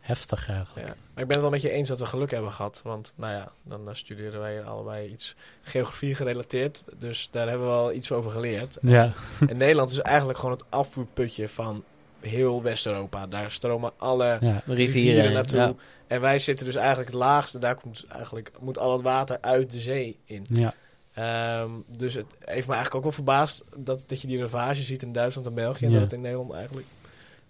heftig 0.00 0.48
eigenlijk. 0.48 0.86
Ja. 0.88 0.94
Maar 1.14 1.22
ik 1.22 1.28
ben 1.28 1.30
het 1.32 1.40
wel 1.40 1.50
met 1.50 1.62
je 1.62 1.70
eens 1.70 1.88
dat 1.88 1.98
we 1.98 2.06
geluk 2.06 2.30
hebben 2.30 2.52
gehad. 2.52 2.80
Want 2.84 3.12
nou 3.16 3.32
ja, 3.32 3.48
dan 3.62 3.88
studeren 3.96 4.40
wij 4.40 4.62
allebei 4.64 5.08
iets 5.08 5.34
geografie 5.62 6.14
gerelateerd. 6.14 6.84
Dus 6.98 7.28
daar 7.30 7.48
hebben 7.48 7.66
we 7.66 7.72
wel 7.72 7.92
iets 7.92 8.12
over 8.12 8.30
geleerd. 8.30 8.78
Ja, 8.82 9.12
En 9.48 9.56
Nederland 9.56 9.90
is 9.90 9.98
eigenlijk 10.00 10.38
gewoon 10.38 10.54
het 10.54 10.64
afvoerputje 10.68 11.48
van 11.48 11.84
heel 12.20 12.62
West-Europa. 12.62 13.26
Daar 13.26 13.50
stromen 13.50 13.92
alle 13.96 14.24
ja. 14.24 14.62
Rivieren, 14.66 14.76
rivieren 14.76 15.32
naartoe. 15.32 15.58
ja. 15.58 15.74
En 16.06 16.20
wij 16.20 16.38
zitten 16.38 16.66
dus 16.66 16.74
eigenlijk 16.76 17.08
het 17.08 17.18
laagste. 17.18 17.58
Daar 17.58 17.74
komt 17.74 18.04
eigenlijk, 18.12 18.50
moet 18.60 18.78
al 18.78 18.92
het 18.92 19.02
water 19.02 19.38
uit 19.40 19.70
de 19.70 19.80
zee 19.80 20.18
in. 20.24 20.46
ja. 20.48 20.74
Ehm, 21.14 21.70
dus 21.96 22.14
het 22.14 22.26
heeft 22.44 22.66
me 22.66 22.72
eigenlijk 22.74 22.94
ook 22.94 23.02
wel 23.02 23.12
verbaasd 23.12 23.64
dat, 23.76 24.04
dat 24.06 24.20
je 24.20 24.26
die 24.26 24.38
ravage 24.40 24.82
ziet 24.82 25.02
in 25.02 25.12
Duitsland 25.12 25.46
en 25.46 25.54
België. 25.54 25.84
En 25.84 25.90
Ja. 25.90 25.94
dat 25.94 26.04
het 26.04 26.12
in 26.12 26.20
Nederland 26.20 26.52
eigenlijk... 26.52 26.86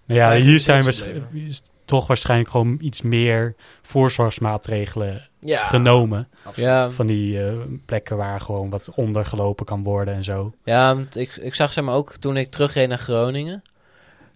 Ja, 0.05 0.35
hier 0.35 0.61
zijn 0.61 0.85
we 0.85 1.59
toch 1.85 2.07
waarschijnlijk 2.07 2.51
gewoon 2.51 2.77
iets 2.81 3.03
meer 3.03 3.55
voorzorgsmaatregelen 3.83 5.29
Ja, 5.41 5.67
genomen. 5.67 6.29
Ja, 6.55 6.91
Van 6.91 7.07
die 7.07 7.45
eh, 7.47 7.53
plekken 7.87 8.17
waar 8.17 8.41
gewoon 8.41 8.71
wat 8.71 8.91
ondergelopen 8.95 9.67
kan 9.67 9.83
worden 9.83 10.15
en 10.15 10.25
zo. 10.25 10.53
ja 10.65 10.95
want 10.95 11.17
ik, 11.17 11.37
ik 11.37 11.55
zag 11.55 11.73
zeg 11.73 11.85
maar 11.85 11.95
ook 11.95 12.17
toen 12.17 12.37
ik 12.37 12.51
terugreed 12.51 12.89
naar 12.89 12.99
Groningen. 12.99 13.63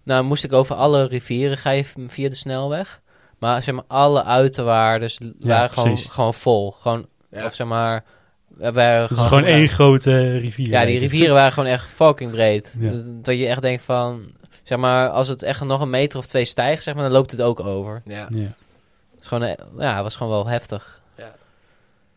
Nou, 0.03 0.23
moest 0.23 0.43
ik 0.43 0.53
over 0.53 0.75
alle 0.75 1.03
rivieren 1.07 1.57
ga 1.57 1.69
je 1.69 1.83
via 2.07 2.29
de 2.29 2.35
snelweg. 2.35 3.01
Maar 3.39 3.63
zeg 3.63 3.75
maar, 3.75 3.83
alle 3.87 4.23
uiterwaardes 4.23 5.19
waren 5.39 5.69
gewoon, 5.69 5.97
gewoon 5.97 6.33
vol. 6.33 6.71
Gewoon, 6.71 7.07
Ja. 7.31 7.45
of 7.45 7.55
zeg 7.55 7.67
maar... 7.67 8.03
we 8.47 8.71
waren 8.71 9.01
Het 9.01 9.11
is 9.11 9.17
gewoon 9.17 9.43
één 9.45 9.67
grote 9.67 10.37
rivier. 10.37 10.67
Ja, 10.69 10.85
die 10.85 10.99
rivieren 10.99 11.33
waren 11.33 11.51
gewoon 11.51 11.69
echt 11.69 11.89
fucking 11.89 12.31
breed. 12.31 12.75
Ja. 12.79 12.91
Dat, 12.91 13.25
dat 13.25 13.37
je 13.37 13.47
echt 13.47 13.61
denkt 13.61 13.83
van... 13.83 14.31
Zeg 14.63 14.77
maar, 14.77 15.09
als 15.09 15.27
het 15.27 15.43
echt 15.43 15.63
nog 15.63 15.81
een 15.81 15.89
meter 15.89 16.19
of 16.19 16.25
twee 16.25 16.45
stijgt, 16.45 16.83
zeg 16.83 16.93
maar, 16.93 17.03
dan 17.03 17.11
loopt 17.13 17.31
het 17.31 17.41
ook 17.41 17.59
over. 17.59 18.01
Ja, 18.05 18.27
Ja, 18.29 18.39
Het, 18.39 19.21
is 19.21 19.27
gewoon, 19.27 19.43
eh, 19.43 19.65
ja, 19.77 19.93
het 19.93 20.03
was 20.03 20.15
gewoon 20.15 20.31
wel 20.31 20.47
heftig. 20.47 21.01
Ja, 21.17 21.35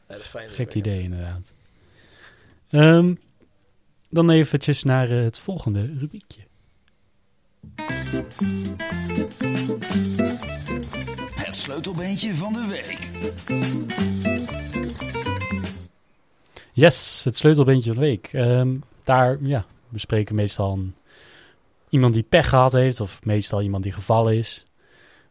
dat 0.07 0.20
is 0.20 0.26
fijn. 0.26 0.49
gek 0.49 0.74
idee 0.74 1.03
inderdaad. 1.03 1.55
Ehm, 2.70 3.14
dan 4.11 4.30
eventjes 4.30 4.82
naar 4.82 5.09
het 5.09 5.39
volgende 5.39 5.93
rubriekje. 5.99 6.41
Het 11.35 11.57
sleutelbeentje 11.57 12.35
van 12.35 12.53
de 12.53 12.67
week. 12.67 13.11
Yes, 16.73 17.25
het 17.25 17.37
sleutelbeentje 17.37 17.93
van 17.93 18.03
de 18.03 18.09
week. 18.09 18.31
Ehm, 18.33 18.77
daar 19.05 19.39
ja, 19.43 19.64
we 19.89 19.99
spreken 19.99 20.35
meestal 20.35 20.79
iemand 21.89 22.14
die 22.14 22.23
pech 22.23 22.49
gehad 22.49 22.73
heeft, 22.73 23.01
of 23.01 23.25
meestal 23.25 23.62
iemand 23.62 23.83
die 23.83 23.93
gevallen 23.93 24.37
is, 24.37 24.64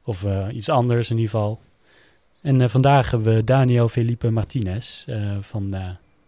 of 0.04 0.24
eh, 0.24 0.48
iets 0.52 0.70
anders 0.70 1.10
in 1.10 1.18
ieder 1.18 1.32
geval. 1.32 1.60
En 2.42 2.62
eh, 2.62 2.68
vandaag 2.68 3.12
hebben 3.12 3.36
we 3.36 3.44
Daniel 3.44 3.88
Felipe 3.88 4.30
Martinez 4.30 5.06
eh, 5.08 5.38
van 5.40 5.76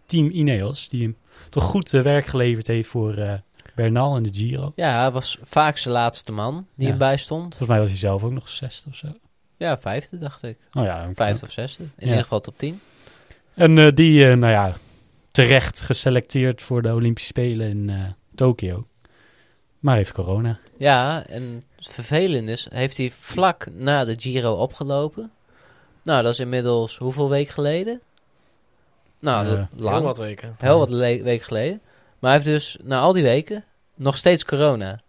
Team 0.06 0.30
Ineos, 0.30 0.88
die 0.88 1.16
toch 1.50 1.64
goed 1.64 1.90
werk 1.90 2.26
geleverd 2.26 2.66
heeft 2.66 2.88
voor 2.88 3.40
Bernal 3.82 4.16
en 4.16 4.22
de 4.22 4.32
Giro. 4.32 4.72
Ja, 4.76 5.00
hij 5.00 5.10
was 5.10 5.38
vaak 5.42 5.76
zijn 5.78 5.94
laatste 5.94 6.32
man 6.32 6.66
die 6.74 6.86
Ja. 6.86 6.92
erbij 6.92 7.16
stond. 7.16 7.42
Volgens 7.48 7.68
mij 7.68 7.78
was 7.78 7.88
hij 7.88 7.98
zelf 7.98 8.24
ook 8.24 8.32
nog 8.32 8.48
zesde 8.48 8.88
of 8.90 8.96
zo. 8.96 9.06
Ja, 9.56 9.78
vijfde 9.78 10.18
dacht 10.18 10.42
ik. 10.42 10.58
Oh 10.72 10.84
ja, 10.84 11.10
Vijfde 11.14 11.46
of 11.46 11.52
zesde. 11.52 11.82
In 11.82 11.90
Ja. 11.96 12.06
ieder 12.06 12.22
geval 12.22 12.40
top 12.40 12.58
10. 12.58 12.80
En 13.54 13.78
eh, 13.78 13.94
die, 13.94 14.26
eh, 14.30 14.36
nou 14.36 14.52
ja, 14.52 14.74
terecht 15.30 15.80
geselecteerd 15.80 16.62
voor 16.62 16.82
de 16.82 16.94
Olympische 16.94 17.28
Spelen 17.28 17.68
in 17.68 17.90
eh 17.90 18.04
Tokio. 18.34 18.86
Maar 19.78 19.96
heeft 19.96 20.12
corona. 20.12 20.58
Ja, 20.78 21.26
en 21.26 21.64
het 21.76 21.88
vervelende 21.88 22.52
is, 22.52 22.66
heeft 22.70 22.96
hij 22.96 23.10
vlak 23.10 23.68
na 23.72 24.04
de 24.04 24.14
Giro 24.20 24.52
opgelopen. 24.54 25.30
Nou, 26.02 26.22
dat 26.22 26.32
is 26.32 26.40
inmiddels 26.40 26.96
hoeveel 26.98 27.28
weken 27.28 27.52
geleden? 27.54 28.00
Nou, 29.20 29.46
lang. 29.76 29.94
Heel 29.94 30.02
wat 30.02 30.18
weken. 30.18 30.54
Heel 30.58 30.78
wat 30.78 30.88
le- 30.90 31.22
weken 31.22 31.44
geleden. 31.46 31.80
Maar 32.18 32.30
hij 32.32 32.40
heeft 32.40 32.52
dus 32.52 32.76
na 32.82 33.00
al 33.00 33.12
die 33.12 33.22
weken 33.22 33.64
nog 33.98 34.16
steeds 34.16 34.44
corona. 34.44 35.00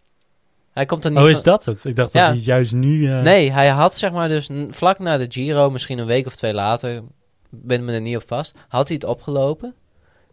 Hij 0.72 0.86
komt 0.86 1.04
er 1.06 1.10
niet 1.10 1.20
Oh, 1.20 1.26
van- 1.26 1.34
is 1.36 1.44
dat 1.44 1.66
het? 1.66 1.86
Ik 1.86 1.96
dacht 1.96 2.14
Ja. 2.14 2.26
dat 2.26 2.36
hij 2.36 2.44
juist 2.44 2.74
nu... 2.74 3.08
eh, 3.12 3.22
Nee, 3.22 3.52
hij 3.52 3.70
had 3.70 3.96
zeg 3.98 4.12
maar 4.12 4.28
dus 4.28 4.50
vlak 4.70 5.00
na 5.00 5.18
de 5.18 5.26
Giro, 5.30 5.70
misschien 5.70 5.98
een 5.98 6.06
week 6.06 6.26
of 6.26 6.36
twee 6.36 6.54
later, 6.54 7.04
ben 7.50 7.86
me 7.86 7.94
er 7.94 8.02
niet 8.02 8.16
op 8.16 8.24
vast, 8.28 8.56
had 8.68 8.88
hij 8.88 8.98
het 9.02 9.10
opgelopen. 9.10 9.76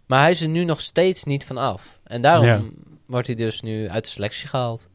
Maar 0.07 0.21
hij 0.21 0.31
is 0.31 0.41
er 0.43 0.49
nu 0.49 0.65
nog 0.65 0.81
steeds 0.81 1.25
niet 1.25 1.45
van 1.45 1.57
af. 1.57 1.99
En 2.05 2.21
daarom 2.21 2.47
Ja. 2.47 2.63
wordt 3.07 3.27
hij 3.27 3.37
dus 3.37 3.63
nu 3.63 3.89
uit 3.89 4.05
de 4.05 4.11
selectie 4.11 4.49
gehaald. 4.49 4.89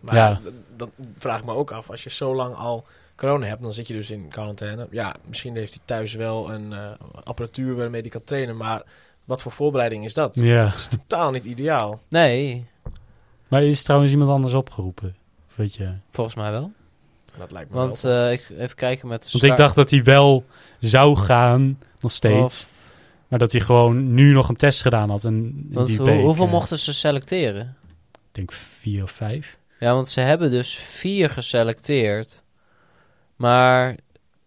Maar 0.00 0.14
Ja. 0.14 0.40
dat 0.76 0.88
vraag 1.18 1.38
ik 1.38 1.44
me 1.44 1.54
ook 1.54 1.70
af. 1.72 1.90
Als 1.90 2.02
je 2.02 2.10
zo 2.10 2.34
lang 2.34 2.54
al 2.54 2.84
corona 3.16 3.46
hebt, 3.46 3.62
dan 3.62 3.72
zit 3.72 3.86
je 3.88 3.94
dus 3.94 4.10
in 4.10 4.28
quarantaine. 4.28 4.86
Ja, 4.90 5.14
misschien 5.26 5.56
heeft 5.56 5.72
hij 5.74 5.82
thuis 5.84 6.14
wel 6.14 6.50
een 6.50 6.72
eh, 6.72 6.90
apparatuur 7.24 7.76
waarmee 7.76 8.00
hij 8.00 8.10
kan 8.10 8.24
trainen. 8.24 8.56
Maar 8.56 8.82
wat 9.24 9.42
voor 9.42 9.52
voorbereiding 9.52 10.04
is 10.04 10.14
dat? 10.14 10.34
Ja. 10.34 10.64
Het 10.66 10.74
is 10.76 10.86
totaal 10.86 11.30
niet 11.30 11.44
ideaal. 11.44 12.00
Nee, 12.08 12.66
Maar 13.52 13.62
is 13.62 13.82
trouwens 13.82 14.12
iemand 14.12 14.30
anders 14.30 14.54
opgeroepen? 14.54 15.16
Of 15.48 15.56
Weet 15.56 15.74
je? 15.74 15.92
volgens 16.10 16.36
mij 16.36 16.50
wel. 16.50 16.72
Dat 17.38 17.50
lijkt 17.50 17.70
me 17.70 17.76
Want 17.76 18.00
wel. 18.00 18.26
eh, 18.26 18.32
ik 18.32 18.50
even 18.50 18.76
kijken 18.76 19.08
met 19.08 19.22
de 19.22 19.28
Want 19.32 19.44
ik 19.44 19.56
dacht 19.56 19.74
dat 19.74 19.90
hij 19.90 20.02
wel 20.02 20.44
zou 20.80 21.16
gaan, 21.16 21.78
nog 22.00 22.12
steeds. 22.12 22.60
Of- 22.62 22.68
Maar 23.28 23.38
dat 23.38 23.52
hij 23.52 23.60
gewoon 23.60 24.14
nu 24.14 24.32
nog 24.32 24.48
een 24.48 24.54
test 24.54 24.82
gedaan 24.82 25.10
had. 25.10 25.24
En 25.24 25.66
want 25.70 25.86
die 25.86 25.96
hoe- 25.96 26.06
week, 26.06 26.20
hoeveel 26.20 26.44
eh, 26.44 26.50
mochten 26.50 26.78
ze 26.78 26.92
selecteren? 26.92 27.76
Ik 28.12 28.18
denk 28.32 28.52
vier 28.52 29.02
of 29.02 29.10
vijf. 29.10 29.58
Ja, 29.80 29.94
want 29.94 30.08
ze 30.08 30.20
hebben 30.20 30.50
dus 30.50 30.74
vier 30.74 31.30
geselecteerd. 31.30 32.42
Maar 33.36 33.96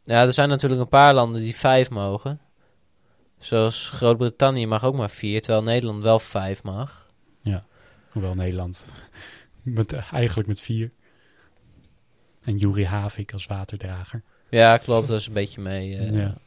ja, 0.03 0.21
er 0.21 0.33
zijn 0.33 0.49
natuurlijk 0.49 0.81
een 0.81 0.87
paar 0.89 1.13
landen 1.13 1.41
die 1.41 1.55
vijf 1.55 1.89
mogen. 1.89 2.39
Zoals 3.39 3.89
Groot-Brittannië 3.93 4.67
mag 4.67 4.83
ook 4.83 4.95
maar 4.95 5.09
vier, 5.09 5.41
terwijl 5.41 5.63
Nederland 5.63 6.03
wel 6.03 6.19
vijf 6.19 6.63
mag. 6.63 7.04
Hoewel 8.15 8.33
Nederland 8.33 8.89
met, 9.61 9.93
eigenlijk 9.93 10.47
met 10.47 10.61
vier. 10.61 10.91
En 12.43 12.57
Juri 12.57 12.85
Havik 12.85 13.33
als 13.33 13.45
waterdrager. 13.45 14.21
Ja, 14.49 14.77
klopt, 14.77 15.07
dat 15.07 15.19
is 15.19 15.27
een 15.27 15.33
beetje 15.33 15.61
mee. 15.61 15.97
eh. 15.97 16.11
Ja. 16.13 16.37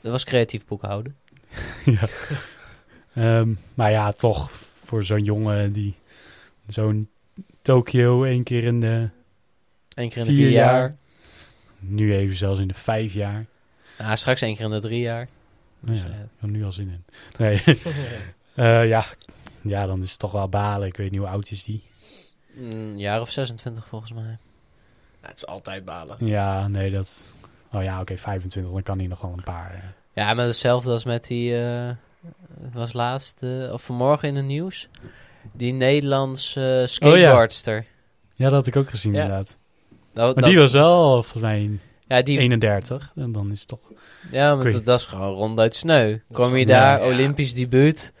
Dat 0.00 0.12
was 0.12 0.24
creatief 0.24 0.66
boekhouden. 0.66 1.16
ja. 1.84 2.08
Ehm, 3.14 3.52
maar 3.74 3.90
ja, 3.90 4.12
toch 4.12 4.50
voor 4.84 5.04
zo'n 5.04 5.24
jongen 5.24 5.72
die 5.72 5.94
zo'n 6.66 7.08
Tokio 7.62 8.24
één 8.24 8.42
keer 8.42 8.64
in 8.64 8.80
de 8.80 9.08
Eén 9.94 10.08
keer 10.08 10.18
in 10.18 10.24
de 10.28 10.32
vier, 10.34 10.46
vier 10.46 10.50
jaar. 10.50 10.74
jaar. 10.78 10.96
Nu 11.78 12.14
even 12.14 12.36
zelfs 12.36 12.60
in 12.60 12.68
de 12.68 12.74
vijf 12.74 13.12
jaar. 13.12 13.46
Ja, 13.98 14.16
straks 14.16 14.40
één 14.40 14.56
keer 14.56 14.64
in 14.64 14.70
de 14.70 14.80
drie 14.80 15.00
jaar. 15.00 15.28
Nou 15.80 15.94
Dus, 15.94 16.04
ja, 16.04 16.28
eh, 16.40 16.48
nu 16.50 16.64
al 16.64 16.72
zin 16.72 16.88
in. 16.88 17.04
Nee. 17.38 17.62
Eh, 18.54 18.88
ja. 18.88 19.04
Ja, 19.62 19.86
dan 19.86 20.02
is 20.02 20.10
het 20.10 20.18
toch 20.18 20.32
wel 20.32 20.48
balen. 20.48 20.88
Ik 20.88 20.96
weet 20.96 21.10
niet 21.10 21.20
hoe 21.20 21.28
oud 21.28 21.50
is 21.50 21.64
die. 21.64 21.82
Een 22.58 22.98
jaar 22.98 23.20
of 23.20 23.30
26 23.30 23.86
volgens 23.86 24.12
mij. 24.12 24.38
Ja, 25.22 25.28
het 25.28 25.36
is 25.36 25.46
altijd 25.46 25.84
balen. 25.84 26.16
Ja, 26.26 26.68
nee, 26.68 26.90
dat... 26.90 27.34
Oh 27.72 27.82
ja, 27.82 28.00
oké, 28.00 28.16
25. 28.16 28.72
Dan 28.72 28.82
kan 28.82 28.98
hij 28.98 29.06
nog 29.06 29.20
wel 29.20 29.32
een 29.36 29.42
paar... 29.44 29.70
eh. 29.74 29.80
Ja, 30.24 30.34
maar 30.34 30.46
hetzelfde 30.46 30.90
als 30.90 31.04
met 31.04 31.26
die... 31.26 31.62
eh, 31.64 31.90
was 32.72 32.92
laatst, 32.92 33.42
eh, 33.42 33.72
of 33.72 33.82
vanmorgen 33.82 34.28
in 34.28 34.36
het 34.36 34.44
nieuws. 34.44 34.88
Die 35.52 35.72
Nederlandse 35.72 36.84
skateboardster. 36.88 37.86
Ja, 38.34 38.44
dat 38.44 38.52
had 38.52 38.66
ik 38.66 38.76
ook 38.76 38.88
gezien 38.88 39.12
Ja. 39.12 39.22
inderdaad. 39.22 39.56
Dat, 40.14 40.24
Maar 40.34 40.34
dat- 40.34 40.44
die 40.52 40.58
was 40.58 40.72
wel 40.72 41.12
volgens 41.22 41.42
mij 41.42 41.70
ja, 42.08 42.22
die, 42.22 42.38
31. 42.38 43.12
En 43.16 43.32
dan 43.32 43.50
is 43.50 43.58
het 43.58 43.68
toch... 43.68 43.80
ja, 44.30 44.54
maar 44.54 44.72
dat, 44.72 44.84
dat 44.84 44.98
is 45.00 45.06
gewoon 45.06 45.34
ronduit 45.34 45.74
sneu. 45.74 46.18
Kom 46.32 46.56
je 46.56 46.66
daar, 46.66 46.98
ja, 46.98 47.04
ja. 47.06 47.12
Olympisch 47.12 47.54
debuut. 47.54 48.12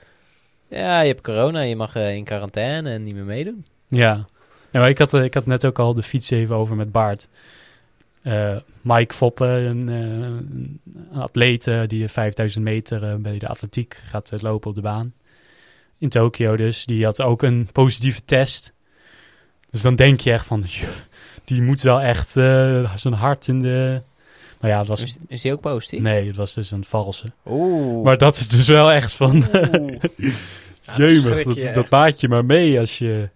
Ja, 0.70 1.00
je 1.00 1.06
hebt 1.06 1.20
corona, 1.20 1.60
je 1.60 1.76
mag 1.76 1.94
eh, 1.96 2.14
in 2.14 2.24
quarantaine 2.24 2.90
en 2.90 3.02
niet 3.02 3.14
meer 3.14 3.24
meedoen. 3.24 3.64
Ja. 3.88 4.26
maar 4.72 4.88
ik, 4.88 4.98
had, 4.98 5.14
eh, 5.14 5.24
ik 5.24 5.34
had 5.34 5.46
net 5.46 5.64
ook 5.64 5.78
al 5.78 5.94
de 5.94 6.02
fiets 6.02 6.30
even 6.30 6.56
over 6.56 6.76
met 6.76 6.92
Bart. 6.92 7.28
Eh, 8.22 8.56
Mike 8.80 9.14
Foppen, 9.14 9.48
een, 9.48 9.88
een 9.88 10.80
atleet 11.12 11.70
die 11.86 12.08
5000 12.08 12.64
meter 12.64 13.20
bij 13.20 13.38
de 13.38 13.48
atletiek 13.48 13.94
gaat 14.04 14.42
lopen 14.42 14.68
op 14.68 14.74
de 14.74 14.80
baan. 14.80 15.12
In 15.98 16.08
Tokio 16.08 16.56
dus. 16.56 16.84
Die 16.84 17.04
had 17.04 17.22
ook 17.22 17.42
een 17.42 17.68
positieve 17.72 18.24
test. 18.24 18.72
Dus 19.70 19.82
dan 19.82 19.96
denk 19.96 20.20
je 20.20 20.32
echt 20.32 20.46
van... 20.46 20.60
"Joh, 20.66 20.88
Die 21.44 21.62
moet 21.62 21.82
wel 21.82 22.00
echt 22.00 22.30
zijn 22.30 23.14
hart 23.14 23.48
in 23.48 23.60
de... 23.60 24.02
Maar 24.60 24.70
ja, 24.70 24.78
het 24.78 24.88
was... 24.88 25.02
Is, 25.02 25.16
is 25.28 25.42
die 25.42 25.52
ook 25.52 25.60
positief? 25.60 26.00
Nee, 26.00 26.26
het 26.26 26.36
was 26.36 26.54
dus 26.54 26.70
een 26.70 26.84
valse. 26.84 27.32
Oeh. 27.46 28.04
Maar 28.04 28.18
dat 28.18 28.36
is 28.36 28.48
dus 28.48 28.68
wel 28.68 28.92
echt 28.92 29.12
van... 29.12 29.32
Jemig, 30.96 31.42
dat, 31.42 31.54
je 31.54 31.70
dat 31.72 31.88
maak 31.90 32.14
je 32.14 32.28
maar 32.28 32.44
mee 32.44 32.80
als 32.80 32.98
je... 32.98 33.28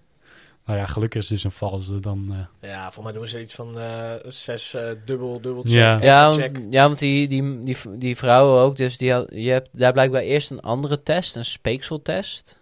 Nou 0.66 0.78
ja, 0.78 0.86
gelukkig 0.86 1.22
is 1.22 1.28
het 1.28 1.34
dus 1.34 1.44
een 1.44 1.50
valse. 1.58 2.00
Dan, 2.00 2.48
eh, 2.60 2.70
Ja, 2.70 2.90
voor 2.92 3.02
mij 3.04 3.12
doen 3.12 3.28
ze 3.28 3.40
iets 3.40 3.54
van 3.54 3.78
eh, 3.78 4.10
zes 4.26 4.74
eh, 4.74 4.82
dubbel, 5.04 5.40
dubbel 5.40 5.62
check. 5.62 5.72
Ja. 6.02 6.28
Want, 6.28 6.40
check. 6.40 6.60
ja, 6.70 6.86
want 6.86 6.98
die, 6.98 7.28
die, 7.28 7.62
die, 7.62 7.76
die 7.98 8.16
vrouwen 8.16 8.62
ook, 8.62 8.76
dus 8.76 8.96
die 8.96 9.12
had, 9.12 9.26
je 9.30 9.50
hebt 9.50 9.68
daar 9.72 9.92
blijkbaar 9.92 10.20
eerst 10.20 10.50
een 10.50 10.60
andere 10.60 11.02
test, 11.02 11.36
een 11.36 11.44
speekseltest. 11.44 12.60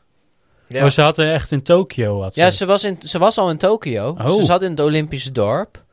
Ja. 0.67 0.81
Maar 0.81 0.91
ze 0.93 1.01
hadden 1.03 1.33
echt 1.33 1.53
in 1.53 1.63
Tokio. 1.63 2.23
Had 2.23 2.35
ze. 2.35 2.41
Ja, 2.41 2.51
ze 2.51 2.67
was, 2.67 2.85
in, 2.85 2.99
ze 3.05 3.19
was 3.19 3.39
al 3.39 3.51
in 3.51 3.59
Tokio. 3.59 4.09
Oh. 4.19 4.37
Ze 4.37 4.45
zat 4.45 4.63
in 4.63 4.71
het 4.71 4.81
Olympische 4.81 5.33
dorp. 5.33 5.85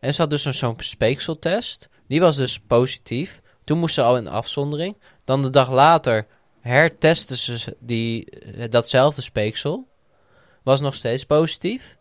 En 0.00 0.14
ze 0.14 0.20
had 0.20 0.30
dus 0.30 0.44
een- 0.44 0.54
zo'n 0.54 0.74
speekseltest. 0.78 1.88
Die 2.08 2.20
was 2.20 2.36
dus 2.36 2.60
positief. 2.66 3.40
Toen 3.64 3.78
moest 3.78 3.94
ze 3.94 4.02
al 4.02 4.16
in 4.16 4.28
afzondering. 4.28 4.96
Dan 5.24 5.42
de 5.42 5.50
dag 5.50 5.70
later 5.70 6.26
hertesten 6.60 7.36
ze 7.36 7.76
die, 7.78 8.30
eh, 8.30 8.70
datzelfde 8.70 9.22
speeksel. 9.22 9.88
Was 10.62 10.80
nog 10.80 10.94
steeds 10.94 11.24
positief. 11.24 11.96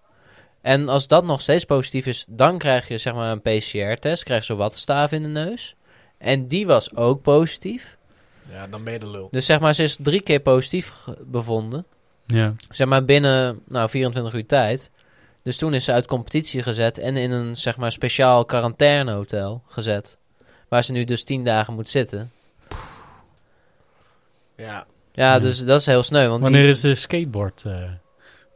En 0.62 0.90
als 0.90 1.08
dat 1.08 1.24
nog 1.24 1.42
steeds 1.42 1.66
positief 1.66 2.06
is, 2.06 2.26
dan 2.30 2.58
krijg 2.58 2.88
je 2.88 2.98
zeg 2.98 3.14
maar 3.14 3.32
een 3.32 3.42
PCR-test. 3.42 4.24
Krijg 4.24 4.40
je 4.40 4.46
zo'n 4.46 4.58
wattenstaaf 4.58 5.12
in 5.12 5.24
de 5.24 5.30
neus. 5.30 5.76
En 6.18 6.48
die 6.48 6.68
was 6.68 6.96
ook 6.96 7.22
positief. 7.22 7.98
ja, 8.52 8.68
dan 8.68 8.84
ben 8.84 8.94
je 8.94 9.00
de 9.00 9.10
lul. 9.10 9.28
Dus 9.32 9.46
zeg 9.46 9.60
maar, 9.60 9.76
ze 9.76 9.84
is 9.84 9.98
drie 10.00 10.22
keer 10.22 10.40
positief 10.40 11.08
bevonden. 11.22 11.86
Ja. 12.26 12.54
Zeg 12.70 12.88
maar 12.88 13.06
binnen 13.06 13.62
nou, 13.68 13.90
24 13.90 14.34
uur 14.34 14.46
tijd. 14.46 14.92
Dus 15.48 15.58
toen 15.58 15.74
is 15.74 15.84
ze 15.84 15.92
uit 15.92 16.06
competitie 16.06 16.64
gezet 16.64 16.98
en 16.98 17.18
in 17.18 17.32
een 17.32 17.56
zeg 17.56 17.78
maar 17.78 17.92
speciaal 17.92 18.46
quarantainehotel 18.46 19.62
gezet. 19.68 20.18
Waar 20.68 20.84
ze 20.84 20.92
nu 20.92 21.04
dus 21.04 21.24
10 21.24 21.44
dagen 21.44 21.74
moet 21.74 21.90
zitten. 21.90 22.32
Ja, 24.56 24.66
Ja, 24.66 24.86
Ja. 25.34 25.40
dus 25.40 25.66
dat 25.66 25.80
is 25.80 25.86
heel 25.86 26.04
sneu. 26.04 26.28
Want 26.28 26.42
Wanneer 26.42 26.62
die, 26.62 26.70
is 26.70 26.80
de 26.82 26.96
skateboard? 26.96 27.64
eh, 27.66 27.92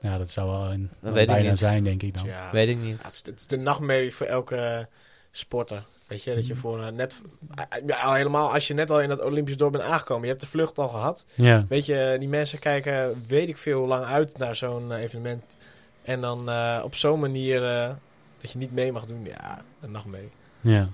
ja, 0.01 0.17
dat 0.17 0.29
zou 0.29 0.49
wel 0.49 0.71
een, 0.71 0.89
Dat 1.01 1.13
weet 1.13 1.21
ik 1.21 1.27
bijna 1.27 1.49
niet. 1.49 1.57
zijn, 1.59 1.83
denk 1.83 2.03
ik 2.03 2.17
dan. 2.17 2.25
ja. 2.25 2.49
weet 2.51 2.67
ik 2.69 2.77
niet. 2.77 2.97
Ja, 2.99 3.05
het, 3.05 3.13
is, 3.13 3.21
het 3.25 3.39
is 3.39 3.47
de 3.47 3.57
nachtmerrie 3.57 4.15
voor 4.15 4.27
elke 4.27 4.87
sporter. 5.31 5.83
Weet 6.07 6.23
je, 6.23 6.35
dat 6.35 6.47
je 6.47 6.55
voor 6.55 6.81
eh, 6.83 6.91
net... 6.91 7.21
eh, 7.55 7.63
Ja, 7.87 8.01
al 8.01 8.13
helemaal 8.13 8.53
als 8.53 8.67
je 8.67 8.73
net 8.73 8.89
al 8.91 9.01
in 9.01 9.09
dat 9.09 9.21
Olympisch 9.21 9.57
dorp 9.57 9.71
bent 9.71 9.83
aangekomen. 9.83 10.23
Je 10.23 10.29
hebt 10.29 10.41
de 10.41 10.47
vlucht 10.47 10.77
al 10.79 10.87
gehad. 10.87 11.25
Ja. 11.35 11.65
Weet 11.69 11.85
je, 11.85 12.15
die 12.19 12.29
mensen 12.29 12.59
kijken 12.59 13.23
weet 13.27 13.49
ik 13.49 13.57
veel 13.57 13.79
hoe 13.79 13.87
lang 13.87 14.05
uit 14.05 14.37
naar 14.37 14.55
zo'n 14.55 14.91
evenement. 14.91 15.57
En 16.03 16.21
dan 16.21 16.49
eh, 16.49 16.81
op 16.83 16.95
zo'n 16.95 17.19
manier 17.19 17.63
eh, 17.65 17.89
dat 18.41 18.51
je 18.51 18.57
niet 18.57 18.71
mee 18.71 18.91
mag 18.91 19.05
doen. 19.05 19.25
Ja, 19.25 19.61
een 19.81 19.91
nachtmerrie. 19.91 20.29
Ja. 20.61 20.89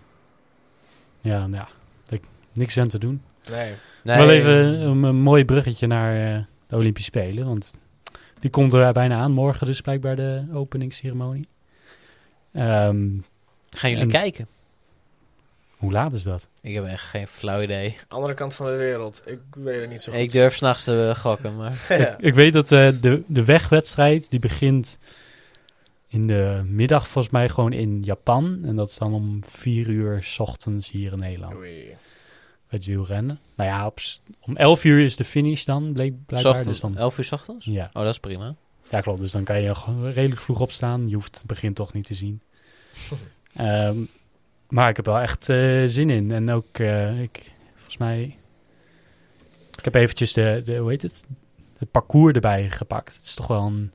Ja, 1.22 1.40
nou 1.48 1.52
ja. 1.52 1.68
Ik- 2.16 2.24
Niks 2.54 2.78
aan 2.78 2.88
te 2.88 3.00
doen. 3.00 3.22
Nee. 3.52 3.74
Nee, 4.04 4.18
Wel 4.18 4.30
even 4.30 4.54
een, 4.56 5.04
een 5.04 5.16
mooi 5.16 5.46
bruggetje 5.46 5.88
naar 5.88 6.36
eh, 6.36 6.44
de 6.68 6.76
Olympische 6.76 7.10
Spelen. 7.12 7.46
Want 7.46 7.80
die 8.40 8.50
komt 8.50 8.74
er 8.74 8.94
bijna 8.94 9.16
aan. 9.16 9.32
Morgen 9.32 9.66
dus 9.68 9.82
blijkbaar 9.82 10.16
de 10.16 10.44
openingsceremonie. 10.54 11.48
Ehm, 12.54 13.08
Gaan 13.70 13.90
jullie 13.90 14.00
en- 14.06 14.10
kijken? 14.10 14.48
Hoe 15.78 15.92
laat 15.92 16.14
is 16.14 16.24
dat? 16.24 16.48
Ik 16.62 16.74
heb 16.74 16.86
echt 16.86 17.04
geen 17.04 17.28
flauw 17.28 17.62
idee. 17.62 17.98
Andere 18.08 18.34
kant 18.34 18.56
van 18.56 18.66
de 18.66 18.76
wereld. 18.76 19.22
Ik 19.26 19.40
weet 19.56 19.82
het 19.82 19.90
niet 19.90 20.02
zo 20.02 20.12
goed. 20.12 20.22
Ik 20.22 20.32
durf 20.32 20.56
s'nachts 20.56 20.84
te 20.84 21.14
gokken, 21.18 21.56
maar... 21.56 21.86
ja. 22.00 22.16
Ik 22.20 22.34
weet 22.34 22.54
dat 22.54 22.72
eh, 22.72 22.90
de, 23.02 23.24
de 23.28 23.46
wegwedstrijd 23.46 24.30
die 24.30 24.40
begint 24.40 24.98
in 26.08 26.28
de 26.28 26.62
middag 26.66 27.08
volgens 27.08 27.34
mij 27.34 27.50
gewoon 27.50 27.74
in 27.74 28.02
Japan. 28.02 28.60
En 28.64 28.76
dat 28.76 28.90
is 28.90 28.98
dan 28.98 29.14
om 29.14 29.44
vier 29.46 29.90
uur 29.90 30.24
's 30.24 30.40
ochtends 30.40 30.92
hier 30.92 31.12
in 31.12 31.20
Nederland. 31.20 31.56
Oei. 31.56 31.96
Het 32.68 32.86
wielrennen. 32.86 33.40
Nou 33.56 33.70
ja, 33.70 33.86
op, 33.86 34.00
om 34.40 34.56
elf 34.56 34.84
uur 34.84 35.04
is 35.04 35.16
de 35.16 35.24
finish 35.24 35.64
dan, 35.64 35.94
bleek 35.94 36.14
blijkbaar. 36.26 36.52
Ochtends, 36.52 36.82
Dus 36.82 36.92
dan, 36.92 36.98
11 36.98 37.18
uur 37.18 37.24
's 37.24 37.32
ochtends? 37.32 37.66
ja. 37.66 37.90
Oh, 37.94 38.02
dat 38.04 38.12
is 38.12 38.20
prima. 38.20 38.56
ja, 38.90 39.02
klopt. 39.02 39.20
Dus 39.20 39.32
dan 39.32 39.44
kan 39.44 39.62
je 39.62 39.68
nog 39.68 39.90
redelijk 40.14 40.42
vroeg 40.42 40.60
opstaan. 40.60 41.10
Je 41.10 41.16
hoeft 41.16 41.38
het 41.38 41.46
begin 41.46 41.74
toch 41.74 41.94
niet 41.94 42.06
te 42.06 42.14
zien. 42.14 42.42
Ehm, 43.54 43.98
maar 44.70 44.90
ik 44.90 44.96
heb 44.96 45.06
wel 45.06 45.20
echt 45.20 45.50
eh, 45.50 45.84
zin 45.86 46.10
in. 46.10 46.32
En 46.32 46.50
ook, 46.52 46.78
eh, 46.80 47.22
ik, 47.22 47.52
volgens 47.74 47.98
mij... 47.98 48.38
Ik 49.78 49.84
heb 49.86 49.96
eventjes 49.96 50.34
de, 50.34 50.62
de, 50.66 50.78
hoe 50.78 50.90
heet 50.90 51.02
het? 51.02 51.26
Het 51.78 51.92
parcours 51.92 52.34
erbij 52.34 52.70
gepakt. 52.70 53.16
Het 53.16 53.26
is 53.26 53.34
toch 53.34 53.48
wel 53.48 53.62
een... 53.66 53.94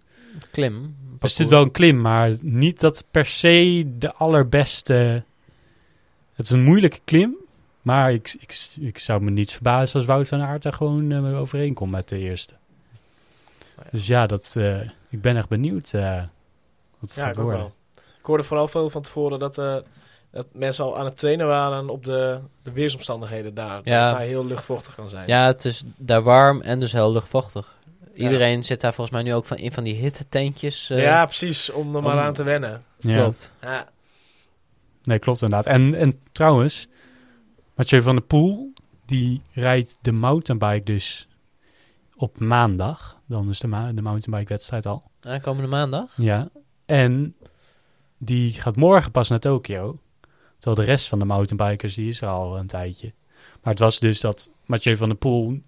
Klim. 0.50 0.96
Er 1.20 1.28
zit 1.28 1.48
wel 1.48 1.62
een 1.62 1.70
klim, 1.70 2.00
maar 2.00 2.36
niet 2.42 2.80
dat 2.80 3.04
per 3.10 3.26
se 3.26 3.84
de 3.98 4.12
allerbeste... 4.14 5.24
Het 6.32 6.44
is 6.46 6.50
een 6.50 6.62
moeilijke 6.62 7.00
klim, 7.04 7.34
maar 7.82 8.12
ik, 8.12 8.36
ik, 8.40 8.68
ik 8.80 8.98
zou 8.98 9.22
me 9.22 9.30
niet 9.30 9.52
verbazen 9.52 9.96
als 9.96 10.04
Wout 10.08 10.28
van 10.28 10.42
Aert 10.42 10.64
er 10.64 10.72
gewoon 10.72 11.12
eh, 11.12 11.40
overeenkomt 11.40 11.90
met 11.90 12.08
de 12.08 12.18
eerste. 12.18 12.54
ja. 13.76 13.82
Dus 13.90 14.06
ja, 14.06 14.26
dat, 14.26 14.56
ik 15.08 15.20
ben 15.20 15.36
echt 15.36 15.48
benieuwd 15.48 15.92
eh, 15.92 16.16
wat 16.98 17.10
het 17.10 17.14
Ja, 17.14 17.22
gaat 17.24 17.32
ik 17.32 17.38
ook 17.38 17.44
worden. 17.44 17.60
wel. 17.62 17.74
Ik 17.94 18.26
hoorde 18.28 18.42
vooral 18.42 18.68
veel 18.68 18.90
van 18.90 19.02
tevoren 19.02 19.38
dat, 19.38 19.54
dat 20.32 20.46
mensen 20.52 20.84
al 20.84 20.98
aan 20.98 21.04
het 21.04 21.16
trainen 21.18 21.46
waren 21.46 21.88
op 21.88 22.04
de, 22.04 22.40
de 22.62 22.72
weersomstandigheden 22.72 23.54
daar. 23.54 23.76
Dat 23.76 23.84
Ja. 23.86 24.10
daar 24.10 24.20
heel 24.20 24.46
luchtvochtig 24.46 24.94
kan 24.94 25.08
zijn. 25.08 25.24
Ja, 25.26 25.46
het 25.46 25.64
is 25.64 25.82
daar 25.96 26.22
warm 26.22 26.60
en 26.60 26.80
dus 26.80 26.92
heel 26.92 27.12
luchtvochtig. 27.12 27.78
Iedereen 28.14 28.64
zit 28.64 28.80
daar 28.80 28.94
volgens 28.94 29.16
mij 29.16 29.24
nu 29.24 29.34
ook 29.34 29.44
van 29.44 29.56
in 29.56 29.72
van 29.72 29.84
die 29.84 29.94
hittetentjes. 29.94 30.90
eh, 30.90 31.02
ja, 31.02 31.24
precies. 31.24 31.70
Om 31.70 31.96
er 31.96 32.02
maar 32.02 32.12
om- 32.14 32.18
aan 32.20 32.32
te 32.32 32.42
wennen. 32.42 32.82
Ja. 32.98 33.16
Klopt. 33.16 33.56
Ja. 33.60 33.88
Nee, 35.04 35.18
klopt 35.18 35.42
inderdaad. 35.42 35.66
En, 35.74 35.94
en 35.94 36.20
trouwens, 36.32 36.86
Mathieu 37.74 38.02
van 38.02 38.14
der 38.14 38.24
Poel, 38.24 38.72
die 39.06 39.42
rijdt 39.52 39.98
de 40.00 40.12
mountainbike 40.12 40.84
dus 40.84 41.28
op 42.16 42.38
maandag. 42.40 43.18
Dan 43.26 43.48
is 43.48 43.58
de, 43.58 43.66
ma 43.66 43.92
de 43.92 44.02
mountainbike 44.02 44.52
wedstrijd 44.52 44.86
al. 44.86 45.02
Aankomende 45.20 45.68
maandag. 45.68 46.12
Ja, 46.16 46.48
en 46.86 47.34
die 48.18 48.52
gaat 48.52 48.76
morgen 48.76 49.10
pas 49.10 49.28
naar 49.28 49.38
Tokio. 49.40 49.98
Terwijl 50.62 50.86
de 50.86 50.92
rest 50.92 51.08
van 51.08 51.18
de 51.18 51.24
mountainbikers, 51.24 51.94
die 51.94 52.08
is 52.08 52.20
er 52.20 52.28
al 52.28 52.58
een 52.58 52.66
tijdje. 52.66 53.12
Maar 53.62 53.72
het 53.72 53.82
was 53.82 53.98
dus 54.00 54.20
dat 54.20 54.50
Mathieu 54.66 54.96
van 54.96 55.08
der 55.08 55.18
Poel... 55.18 55.60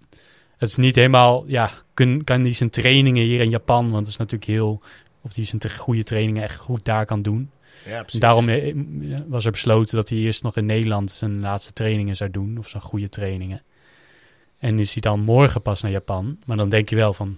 Het 0.57 0.69
is 0.69 0.75
niet 0.75 0.95
helemaal... 0.95 1.43
Ja, 1.47 1.69
kun, 1.93 2.23
kan 2.23 2.43
die 2.43 2.53
zijn 2.53 2.69
trainingen 2.69 3.23
hier 3.23 3.39
in 3.41 3.49
Japan... 3.49 3.83
Want 3.89 3.99
het 3.99 4.07
is 4.07 4.17
natuurlijk 4.17 4.51
heel... 4.51 4.81
Of 5.21 5.33
die 5.33 5.45
zijn 5.45 5.77
goede 5.77 6.03
trainingen 6.03 6.43
echt 6.43 6.59
goed 6.59 6.85
daar 6.85 7.05
kan 7.05 7.21
doen. 7.21 7.51
ja, 7.85 8.01
precies. 8.01 8.19
daarom 8.19 8.49
eh, 8.49 8.75
was 9.27 9.45
er 9.45 9.51
besloten 9.51 9.95
dat 9.95 10.09
hij 10.09 10.17
eerst 10.17 10.43
nog 10.43 10.55
in 10.57 10.65
Nederland 10.65 11.11
zijn 11.11 11.39
laatste 11.39 11.73
trainingen 11.73 12.15
zou 12.15 12.31
doen. 12.31 12.57
Of 12.57 12.67
zijn 12.67 12.83
goede 12.83 13.09
trainingen. 13.09 13.63
En 14.57 14.79
is 14.79 14.93
hij 14.93 15.01
dan 15.01 15.19
morgen 15.19 15.61
pas 15.61 15.81
naar 15.81 15.91
Japan. 15.91 16.37
Maar 16.45 16.57
dan 16.57 16.69
denk 16.69 16.89
je 16.89 16.95
wel 16.95 17.13
van... 17.13 17.37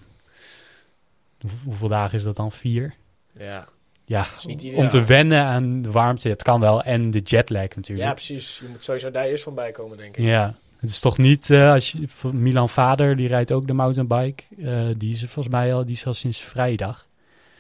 hoe- 1.39 1.49
Hoeveel 1.63 1.87
dagen 1.87 2.17
is 2.17 2.23
dat 2.23 2.35
dan? 2.35 2.51
Vier? 2.51 2.93
Ja. 3.33 3.67
Ja, 4.09 4.25
is 4.35 4.45
niet 4.45 4.61
ideaal. 4.61 4.81
om 4.81 4.89
te 4.89 5.03
wennen 5.03 5.43
aan 5.43 5.81
de 5.81 5.91
warmte, 5.91 6.29
het 6.29 6.43
kan 6.43 6.59
wel. 6.59 6.83
En 6.83 7.11
de 7.11 7.19
jetlag 7.19 7.75
natuurlijk. 7.75 8.07
ja, 8.07 8.13
precies. 8.13 8.59
Je 8.59 8.67
moet 8.71 8.83
sowieso 8.83 9.11
daar 9.11 9.25
eerst 9.25 9.43
van 9.43 9.55
bij 9.55 9.71
komen, 9.71 9.97
denk 9.97 10.17
ik. 10.17 10.23
Ja, 10.25 10.53
Het 10.79 10.89
is 10.89 10.99
toch 10.99 11.17
niet, 11.17 11.49
eh, 11.49 11.71
als 11.71 11.91
je, 11.91 12.07
Milan 12.31 12.69
Vader, 12.69 13.15
die 13.15 13.27
rijdt 13.27 13.51
ook 13.51 13.67
de 13.67 13.73
mountainbike. 13.73 14.43
Eh, 14.63 14.87
die 14.97 15.13
is 15.13 15.21
er 15.21 15.27
volgens 15.27 15.55
mij 15.55 15.73
al, 15.73 15.85
die 15.85 15.95
is 15.95 16.05
al 16.05 16.13
sinds 16.13 16.39
vrijdag. 16.41 17.05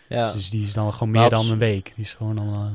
Ja. 0.09 0.31
Dus 0.31 0.49
die 0.49 0.61
is 0.61 0.73
dan 0.73 0.93
gewoon 0.93 1.11
meer 1.11 1.29
dan 1.29 1.51
een 1.51 1.57
week. 1.57 1.85
Die 1.95 2.03
is 2.03 2.13
gewoon 2.13 2.39
al... 2.39 2.53
eh, 2.53 2.65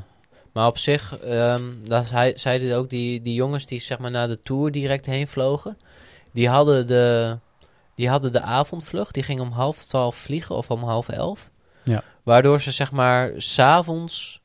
Maar 0.52 0.66
op 0.66 0.78
zich, 0.78 1.18
ehm 1.18 1.62
dat 1.84 2.10
hij, 2.10 2.32
zeiden 2.36 2.76
ook 2.76 2.90
die, 2.90 3.20
die 3.22 3.34
jongens 3.34 3.66
die 3.66 3.80
zeg 3.80 3.98
maar 3.98 4.10
naar 4.10 4.28
de 4.28 4.42
Tour 4.42 4.70
direct 4.70 5.06
heen 5.06 5.28
vlogen. 5.28 5.78
Die 6.32 6.48
hadden 6.48 6.86
de, 6.86 7.36
die 7.94 8.08
hadden 8.08 8.32
de 8.32 8.40
avondvlucht. 8.40 9.14
Die 9.14 9.22
gingen 9.22 9.42
om 9.42 9.50
half 9.52 9.76
twaalf 9.84 10.16
vliegen 10.16 10.56
of 10.56 10.70
om 10.70 10.82
half 10.82 11.08
elf. 11.08 11.50
Ja. 11.82 12.02
Waardoor 12.22 12.60
ze 12.60 12.70
zeg 12.70 12.92
maar 12.92 13.32
s'avonds 13.36 14.40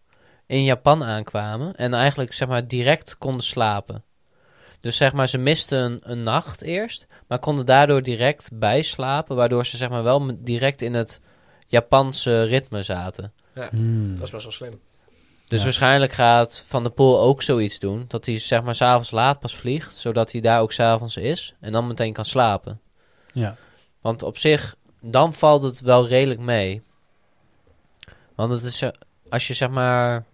in 0.46 0.64
Japan 0.64 1.04
aankwamen. 1.04 1.76
En 1.76 1.94
eigenlijk 1.94 2.34
zeg 2.34 2.48
maar 2.48 2.68
direct 2.68 3.18
konden 3.18 3.44
slapen. 3.44 4.04
Dus 4.80 4.98
zeg 4.98 5.14
maar 5.14 5.28
ze 5.30 5.38
misten 5.38 5.80
een, 5.80 6.00
een 6.04 6.24
nacht 6.24 6.62
eerst. 6.62 7.08
Maar 7.28 7.40
konden 7.40 7.66
daardoor 7.66 8.02
direct 8.04 8.50
bijslapen. 8.54 9.36
Waardoor 9.36 9.66
ze 9.66 9.78
zeg 9.78 9.90
maar 9.90 10.04
wel 10.04 10.32
direct 10.38 10.82
in 10.82 10.94
het 10.94 11.22
Japanse 11.68 12.44
ritme 12.44 12.84
zaten. 12.84 13.34
hmm. 13.54 14.16
Dat 14.16 14.26
is 14.26 14.32
best 14.32 14.44
wel 14.44 14.52
slim. 14.52 14.80
Dus 15.46 15.58
Ja. 15.58 15.64
waarschijnlijk 15.64 16.12
gaat 16.12 16.64
Van 16.66 16.84
der 16.84 16.92
Poel 16.92 17.20
ook 17.20 17.42
zoiets 17.42 17.80
doen. 17.80 18.06
Dat 18.08 18.26
hij 18.26 18.40
zeg 18.40 18.64
maar 18.64 18.76
s'avonds 18.76 19.12
laat 19.12 19.40
pas 19.40 19.56
vliegt. 19.56 19.96
Zodat 19.96 20.32
hij 20.32 20.42
daar 20.42 20.62
ook 20.62 20.72
s'avonds 20.72 21.18
is. 21.18 21.54
En 21.60 21.72
dan 21.72 21.88
meteen 21.88 22.14
kan 22.14 22.26
slapen. 22.26 22.80
Ja. 23.34 23.56
Want 24.02 24.24
op 24.24 24.38
zich, 24.38 24.76
dan 25.02 25.34
valt 25.34 25.62
het 25.62 25.82
wel 25.82 26.08
redelijk 26.08 26.40
mee. 26.40 26.82
Want 28.38 28.52
het 28.52 28.64
is, 28.64 28.84
als 29.30 29.48
je 29.48 29.54
zeg 29.54 29.70
maar... 29.70 30.26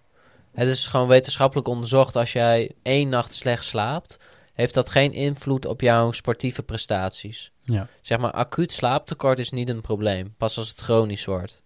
Het 0.52 0.68
is 0.68 0.88
gewoon 0.88 1.08
wetenschappelijk 1.08 1.68
onderzocht. 1.68 2.16
Als 2.16 2.34
jij 2.34 2.72
één 2.82 3.10
nacht 3.10 3.34
slecht 3.34 3.66
slaapt... 3.66 4.18
Heeft 4.54 4.74
dat 4.74 4.90
geen 4.90 5.14
invloed 5.14 5.66
op 5.66 5.82
jouw 5.82 6.12
sportieve 6.12 6.64
prestaties. 6.64 7.52
Ja. 7.64 7.88
Zeg 8.02 8.18
maar, 8.18 8.32
acuut 8.32 8.74
slaaptekort 8.74 9.40
is 9.40 9.50
niet 9.50 9.70
een 9.70 9.82
probleem. 9.82 10.34
Pas 10.38 10.58
als 10.58 10.70
het 10.70 10.80
chronisch 10.82 11.26
wordt. 11.26 11.62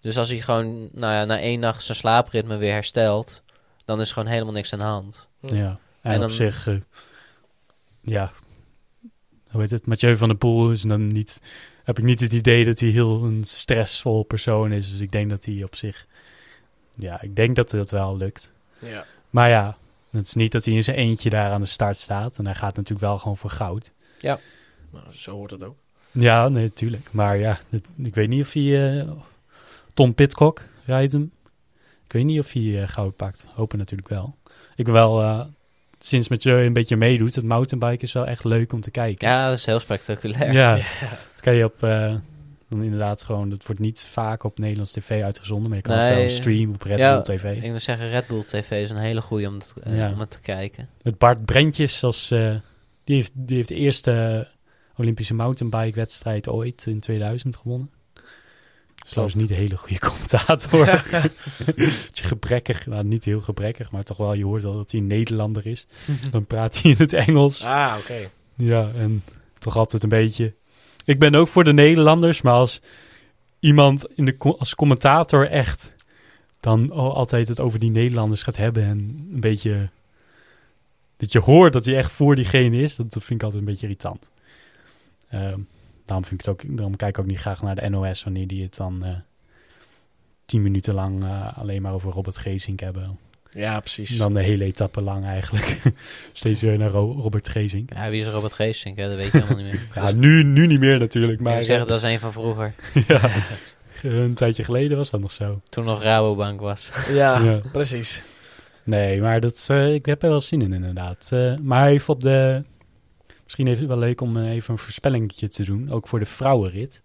Dus 0.00 0.16
als 0.16 0.28
hij 0.28 0.40
gewoon 0.40 0.88
nou 0.92 1.12
ja, 1.12 1.24
na 1.24 1.38
één 1.38 1.60
nacht 1.60 1.84
zijn 1.84 1.96
slaapritme 1.98 2.56
weer 2.56 2.72
herstelt... 2.72 3.42
Dan 3.84 4.00
is 4.00 4.12
gewoon 4.12 4.28
helemaal 4.28 4.52
niks 4.52 4.72
aan 4.72 4.78
de 4.78 4.84
hand. 4.84 5.28
Ja, 5.40 5.50
en, 5.56 5.78
En 6.00 6.14
op 6.14 6.20
dan- 6.20 6.30
zich, 6.30 6.66
eh, 6.66 6.74
ja, 8.00 8.32
hoe 9.54 9.62
heet 9.62 9.70
het? 9.70 9.86
Mathieu 9.86 10.16
van 10.16 10.28
der 10.28 10.36
Poel 10.36 10.70
is 10.70 10.82
dan 10.82 11.06
niet, 11.06 11.40
heb 11.84 11.98
ik 11.98 12.04
niet 12.04 12.20
het 12.20 12.32
idee 12.32 12.64
dat 12.64 12.80
hij 12.80 12.88
heel 12.88 13.24
een 13.24 13.44
stressvol 13.44 14.22
persoon 14.22 14.72
is. 14.72 14.90
Dus 14.90 15.00
ik 15.00 15.12
denk 15.12 15.30
dat 15.30 15.44
hij 15.44 15.62
op 15.62 15.74
zich, 15.76 16.06
ja, 16.96 17.22
ik 17.22 17.36
denk 17.36 17.56
dat 17.56 17.70
dat 17.70 17.90
wel 17.90 18.16
lukt. 18.16 18.52
Ja. 18.78 19.04
Maar 19.30 19.48
ja, 19.48 19.76
het 20.10 20.26
is 20.26 20.34
niet 20.34 20.52
dat 20.52 20.64
hij 20.64 20.74
in 20.74 20.84
zijn 20.84 20.96
eentje 20.96 21.30
daar 21.30 21.52
aan 21.52 21.60
de 21.60 21.66
start 21.66 21.96
staat. 21.98 22.36
En 22.38 22.44
hij 22.44 22.54
gaat 22.54 22.76
natuurlijk 22.76 23.06
wel 23.06 23.18
gewoon 23.18 23.36
voor 23.36 23.50
goud. 23.50 23.92
Nou, 24.92 25.04
zo 25.12 25.32
hoort 25.32 25.50
het 25.50 25.62
ook. 25.62 25.76
Ja, 26.10 26.48
nee, 26.48 26.72
tuurlijk. 26.72 27.08
Maar 27.12 27.36
ja, 27.38 27.58
het- 27.70 27.86
ik 27.96 28.14
weet 28.14 28.28
niet 28.28 28.42
of 28.42 28.52
hij, 28.52 28.98
eh, 29.00 29.10
Tom 29.94 30.14
Pitcock 30.14 30.62
rijdt 30.84 31.12
hem. 31.12 31.32
Ik 32.06 32.12
weet 32.12 32.24
niet 32.24 32.38
of 32.40 32.52
hij 32.52 32.82
eh, 32.82 32.88
goud 32.88 33.16
pakt. 33.16 33.46
Hopen 33.54 33.78
natuurlijk 33.78 34.08
wel. 34.08 34.36
Ik 34.76 34.84
ben 34.84 34.94
wel, 34.94 35.22
eh, 35.22 35.40
sinds 36.04 36.28
Mathieu 36.28 36.64
een 36.64 36.72
beetje 36.72 36.96
meedoet, 36.96 37.34
het 37.34 37.44
mountainbiken 37.44 38.06
is 38.06 38.12
wel 38.12 38.26
echt 38.26 38.44
leuk 38.44 38.72
om 38.72 38.80
te 38.80 38.90
kijken. 38.90 39.28
Ja, 39.28 39.48
dat 39.48 39.58
is 39.58 39.66
heel 39.66 39.80
spectaculair. 39.80 40.52
Ja, 40.62 40.74
dat 40.76 41.40
kan 41.40 41.54
je 41.54 41.64
op, 41.64 41.82
eh, 41.82 42.14
dan 42.68 42.82
inderdaad 42.82 43.22
gewoon, 43.22 43.50
dat 43.50 43.66
wordt 43.66 43.80
niet 43.80 44.06
vaak 44.10 44.44
op 44.44 44.58
Nederlands 44.58 44.92
tv 44.92 45.22
uitgezonden, 45.22 45.68
maar 45.68 45.76
je 45.76 45.82
kan 45.82 45.98
het 45.98 46.14
wel 46.14 46.28
streamen 46.28 46.74
op 46.74 46.82
Red 46.82 46.98
ja, 46.98 47.12
Bull 47.12 47.36
TV. 47.36 47.56
Ik 47.62 47.70
wil 47.70 47.80
zeggen, 47.80 48.10
Red 48.10 48.26
Bull 48.26 48.42
TV 48.42 48.70
is 48.70 48.90
een 48.90 48.96
hele 48.96 49.22
goeie 49.22 49.48
om, 49.48 49.54
het, 49.54 49.74
eh, 49.82 49.96
Ja. 49.96 50.12
om 50.12 50.18
het 50.20 50.30
te 50.30 50.40
kijken. 50.40 50.88
Met 51.02 51.18
Bart 51.18 51.44
Brentjes 51.44 52.04
als, 52.04 52.30
eh, 52.30 52.54
die, 53.04 53.16
heeft, 53.16 53.32
die 53.34 53.56
heeft 53.56 53.68
de 53.68 53.74
eerste 53.74 54.48
Olympische 54.96 55.34
mountainbike 55.34 55.98
wedstrijd 55.98 56.48
ooit 56.48 56.84
in 56.86 57.00
2000 57.00 57.56
gewonnen. 57.56 57.90
Is 59.04 59.34
niet 59.34 59.50
een 59.50 59.56
hele 59.56 59.76
goede 59.76 59.98
commentator. 60.08 60.86
Beetje 61.76 62.24
gebrekkig, 62.24 62.86
nou 62.86 63.04
niet 63.04 63.24
heel 63.24 63.40
gebrekkig, 63.40 63.90
maar 63.90 64.02
toch 64.02 64.16
wel, 64.16 64.34
je 64.34 64.44
hoort 64.44 64.62
wel 64.62 64.76
dat 64.76 64.90
hij 64.90 65.00
een 65.00 65.06
Nederlander 65.06 65.66
is. 65.66 65.86
Dan 66.30 66.46
praat 66.46 66.82
hij 66.82 66.90
in 66.90 66.96
het 66.98 67.12
Engels. 67.12 67.64
Ah, 67.64 67.94
oké. 67.98 68.28
Ja, 68.56 68.90
en 68.96 69.22
toch 69.58 69.76
altijd 69.76 70.02
een 70.02 70.08
beetje. 70.08 70.52
Ik 71.04 71.18
ben 71.18 71.34
ook 71.34 71.48
voor 71.48 71.64
de 71.64 71.72
Nederlanders, 71.72 72.42
maar 72.42 72.54
als 72.54 72.80
iemand 73.60 74.06
in 74.14 74.24
de, 74.24 74.36
als 74.38 74.74
commentator 74.74 75.48
echt 75.50 75.92
dan 76.60 76.90
al- 76.90 77.14
altijd 77.14 77.48
het 77.48 77.60
over 77.60 77.78
die 77.78 77.90
Nederlanders 77.90 78.42
gaat 78.42 78.56
hebben 78.56 78.84
en 78.84 78.98
een 79.32 79.40
beetje 79.40 79.88
dat 81.16 81.32
je 81.32 81.38
hoort 81.38 81.72
dat 81.72 81.84
hij 81.84 81.96
echt 81.96 82.10
voor 82.12 82.34
diegene 82.34 82.76
is, 82.82 82.96
dat, 82.96 83.12
dat 83.12 83.22
vind 83.24 83.38
ik 83.40 83.44
altijd 83.44 83.62
een 83.62 83.68
beetje 83.70 83.86
irritant. 83.86 84.30
Ehm, 85.28 85.58
daarom 86.04 86.24
vind 86.26 86.40
ik 86.40 86.46
het 86.46 86.48
ook, 86.48 86.76
daarom 86.76 86.96
kijk 86.96 87.16
ik 87.16 87.22
ook 87.22 87.28
niet 87.30 87.38
graag 87.38 87.62
naar 87.62 87.74
de 87.74 87.88
NOS 87.88 88.24
wanneer 88.24 88.46
die 88.46 88.62
het 88.62 88.76
dan 88.76 89.04
eh, 89.04 89.10
tien 90.46 90.62
minuten 90.62 90.94
lang 90.94 91.24
eh, 91.24 91.58
alleen 91.58 91.82
maar 91.82 91.92
over 91.92 92.12
Robert 92.12 92.36
Geesink 92.36 92.80
hebben. 92.80 93.18
Ja, 93.50 93.80
precies. 93.80 94.16
Dan 94.16 94.34
de 94.34 94.42
hele 94.42 94.64
etappe 94.64 95.00
lang 95.00 95.24
eigenlijk. 95.24 95.80
Steeds 96.32 96.60
weer 96.60 96.78
naar 96.78 96.90
Ro- 96.90 97.12
Robert 97.12 97.48
Geesink. 97.48 97.92
Ja, 97.92 98.10
wie 98.10 98.20
is 98.20 98.26
Robert 98.26 98.52
Geesink? 98.52 98.98
hè? 98.98 99.08
Dat 99.08 99.16
weet 99.16 99.32
je 99.32 99.40
helemaal 99.42 99.64
niet 99.64 99.72
meer. 99.72 99.88
Ja, 100.04 100.12
nu, 100.12 100.42
nu 100.44 100.66
niet 100.66 100.80
meer 100.80 100.98
natuurlijk, 100.98 101.40
Maar 101.40 101.56
ik 101.58 101.62
zeggen, 101.62 101.84
eh, 101.84 101.90
dat 101.90 102.02
is 102.02 102.10
een 102.12 102.18
van 102.18 102.32
vroeger. 102.32 102.74
ja, 103.08 103.30
een 104.02 104.34
tijdje 104.34 104.64
geleden 104.64 104.96
was 104.96 105.10
dat 105.10 105.20
nog 105.20 105.32
zo. 105.32 105.60
Toen 105.68 105.84
nog 105.84 106.02
Rabobank 106.02 106.60
was. 106.60 106.90
Ja, 107.08 107.38
Ja. 107.38 107.60
precies. 107.72 108.22
Nee, 108.84 109.20
maar 109.20 109.40
dat, 109.40 109.66
eh, 109.70 109.94
ik 109.94 110.06
heb 110.06 110.22
er 110.22 110.28
wel 110.28 110.40
zin 110.40 110.62
in 110.62 110.72
inderdaad. 110.72 111.28
Eh, 111.32 111.56
maar 111.56 111.88
even 111.88 112.14
op 112.14 112.20
de... 112.20 112.62
Misschien 113.44 113.66
even 113.66 113.88
wel 113.88 113.98
leuk 113.98 114.20
om 114.20 114.36
eh, 114.36 114.50
even 114.50 114.72
een 114.72 114.78
voorspellingetje 114.78 115.48
te 115.48 115.64
doen, 115.64 115.90
ook 115.90 116.08
voor 116.08 116.18
de 116.18 116.24
vrouwenrit. 116.24 117.02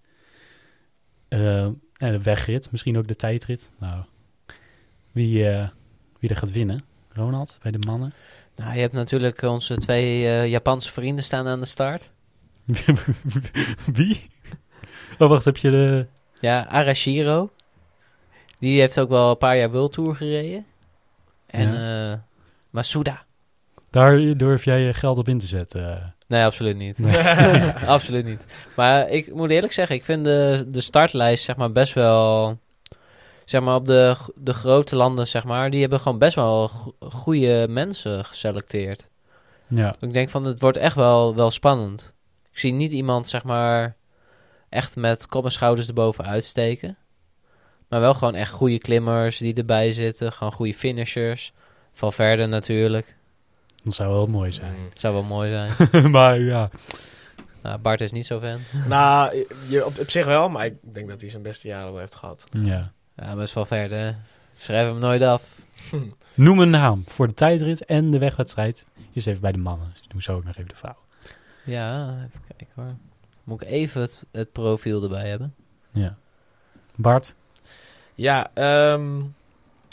Eh, 1.27 1.63
en 1.63 2.11
de 2.11 2.21
wegrit, 2.21 2.71
misschien 2.71 2.97
ook 2.97 3.07
de 3.07 3.15
tijdrit. 3.15 3.71
Nou, 3.79 4.03
wie, 5.11 5.49
eh, 5.49 5.67
wie 6.19 6.29
er 6.29 6.35
gaat 6.35 6.51
winnen? 6.51 6.83
Ronald, 7.13 7.59
bij 7.61 7.71
de 7.71 7.79
mannen? 7.87 8.13
Nou, 8.55 8.73
je 8.73 8.79
hebt 8.79 8.93
natuurlijk 8.93 9.41
onze 9.41 9.77
twee 9.77 10.25
eh, 10.25 10.47
Japanse 10.47 10.91
vrienden 10.91 11.23
staan 11.23 11.47
aan 11.47 11.59
de 11.59 11.65
start. 11.65 12.11
wie? 13.93 14.29
Oh, 15.17 15.29
wacht, 15.29 15.45
heb 15.45 15.57
je 15.57 15.69
de... 15.71 16.07
Ja, 16.39 16.65
Arashiro. 16.65 17.49
Die 18.59 18.79
heeft 18.79 18.99
ook 18.99 19.09
wel 19.09 19.29
een 19.29 19.37
paar 19.37 19.57
jaar 19.57 19.71
World 19.71 19.91
Tour 19.91 20.15
gereden. 20.15 20.65
En 21.45 21.73
eh 21.73 22.17
Masuda. 22.69 23.25
Daar 23.89 24.37
durf 24.37 24.65
jij 24.65 24.81
je 24.81 24.93
geld 24.93 25.17
op 25.17 25.27
in 25.27 25.37
te 25.37 25.47
zetten. 25.47 26.15
Nee, 26.29 26.43
absoluut 26.45 26.77
niet. 26.77 26.99
Nee. 26.99 27.17
absoluut 27.95 28.25
niet. 28.25 28.45
Maar 28.75 29.09
ik 29.09 29.33
moet 29.33 29.49
eerlijk 29.49 29.73
zeggen, 29.73 29.95
ik 29.95 30.03
vind 30.03 30.23
de, 30.23 30.65
de 30.67 30.81
startlijst 30.81 31.43
zeg 31.43 31.55
maar 31.55 31.71
best 31.71 31.93
wel... 31.93 32.57
Zeg 33.45 33.61
maar 33.61 33.75
op 33.75 33.85
de, 33.87 34.15
de 34.35 34.53
grote 34.53 34.95
landen, 34.95 35.27
zeg 35.27 35.43
maar, 35.43 35.69
die 35.69 35.81
hebben 35.81 35.99
gewoon 35.99 36.17
best 36.17 36.35
wel 36.35 36.67
go- 36.67 36.95
goede 36.99 37.65
mensen 37.69 38.25
geselecteerd. 38.25 39.09
Ja, 39.67 39.95
Ik 39.99 40.13
denk 40.13 40.29
van, 40.29 40.45
het 40.45 40.59
wordt 40.59 40.77
echt 40.77 40.95
wel, 40.95 41.35
wel 41.35 41.51
spannend. 41.51 42.13
Ik 42.51 42.57
zie 42.59 42.73
niet 42.73 42.91
iemand, 42.91 43.27
zeg 43.27 43.43
maar, 43.43 43.95
echt 44.69 44.95
met 44.95 45.25
kop 45.27 45.45
en 45.45 45.51
schouders 45.51 45.87
erboven 45.87 46.25
uitsteken. 46.25 46.97
Maar 47.87 47.99
wel 47.99 48.13
gewoon 48.13 48.35
echt 48.35 48.51
goede 48.51 48.77
klimmers 48.77 49.37
die 49.37 49.53
erbij 49.53 49.93
zitten. 49.93 50.31
Gewoon 50.31 50.53
goede 50.53 50.73
finishers. 50.73 51.53
Valverde 51.93 52.45
natuurlijk. 52.45 53.15
Dat 53.83 53.93
zou 53.93 54.13
wel 54.13 54.27
mooi 54.27 54.51
zijn. 54.51 54.75
Zou 54.93 55.13
wel 55.13 55.23
mooi 55.23 55.49
zijn. 55.49 56.11
maar 56.11 56.39
ja, 56.39 56.69
Nou, 57.61 57.77
Bart 57.77 58.01
is 58.01 58.11
niet 58.11 58.25
zo 58.25 58.39
fan. 58.39 58.59
Nou, 58.87 59.45
je, 59.67 59.85
op, 59.85 59.99
op 59.99 60.09
zich 60.09 60.25
wel, 60.25 60.49
maar 60.49 60.65
ik 60.65 60.93
denk 60.93 61.09
dat 61.09 61.21
hij 61.21 61.29
zijn 61.29 61.43
beste 61.43 61.67
jaren 61.67 61.91
wel 61.91 61.99
heeft 61.99 62.15
gehad. 62.15 62.43
ja. 62.51 62.91
Ja, 63.15 63.33
maar 63.33 63.43
is 63.43 63.51
Valverde. 63.51 64.15
Schrijf 64.57 64.87
hem 64.87 64.99
nooit 64.99 65.21
af. 65.21 65.59
Noem 66.35 66.59
een 66.59 66.69
naam 66.69 67.03
voor 67.07 67.27
de 67.27 67.33
tijdrit 67.33 67.85
en 67.85 68.11
de 68.11 68.17
wegwedstrijd. 68.17 68.85
Eerst 69.13 69.27
even 69.27 69.41
bij 69.41 69.51
de 69.51 69.57
mannen. 69.57 69.87
Dus 69.93 70.07
doen 70.07 70.21
zo 70.21 70.35
ook 70.35 70.43
nog 70.43 70.55
even 70.55 70.69
de 70.69 70.75
vrouwen. 70.75 71.03
Ja, 71.63 72.15
even 72.27 72.41
kijken 72.57 72.83
hoor. 72.83 72.93
Moet 73.43 73.61
ik 73.61 73.67
even 73.67 74.01
het, 74.01 74.23
het 74.31 74.51
profiel 74.51 75.03
erbij 75.03 75.29
hebben. 75.29 75.55
Ja. 75.91 76.17
Bart? 76.95 77.35
Ja, 78.15 78.51
ehm, 78.53 79.21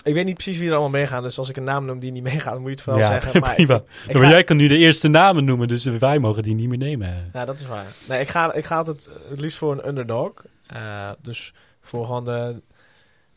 ik 0.07 0.15
weet 0.15 0.25
niet 0.25 0.35
precies 0.35 0.59
wie 0.59 0.67
er 0.67 0.73
allemaal 0.73 0.91
meegaan. 0.91 1.23
Dus 1.23 1.39
als 1.39 1.49
ik 1.49 1.57
een 1.57 1.65
naam 1.65 1.85
noem 1.85 1.99
die 1.99 2.13
niet 2.13 2.23
meegaat, 2.23 2.53
dan 2.53 2.61
moet 2.61 2.71
je 2.71 2.75
het 2.75 2.83
vooral 2.83 3.03
ja, 3.03 3.07
zeggen. 3.07 3.41
Maar 3.41 3.55
prima. 3.55 3.75
ik, 3.75 3.83
ik 4.07 4.13
maar 4.13 4.23
ga- 4.23 4.29
jij 4.31 4.45
kan 4.45 4.57
nu 4.57 4.69
de 4.69 4.77
eerste 4.77 5.09
namen 5.09 5.45
noemen, 5.45 5.69
dus 5.69 5.85
wij 5.85 6.19
mogen 6.19 6.43
die 6.43 6.55
niet 6.55 6.69
meer 6.69 6.79
nemen. 6.79 7.31
Ja, 7.33 7.45
dat 7.45 7.59
is 7.59 7.67
waar. 7.67 7.87
Nee, 8.09 8.21
ik 8.21 8.29
ga, 8.29 8.53
ik 8.53 8.65
ga 8.65 8.77
altijd 8.77 9.09
het 9.29 9.41
liefst 9.41 9.59
voor 9.59 9.73
een 9.73 9.89
underdog. 9.89 10.33
Eh, 10.67 11.11
dus 11.23 11.53
voor 11.81 12.07
gewoon 12.07 12.25
de, 12.25 12.61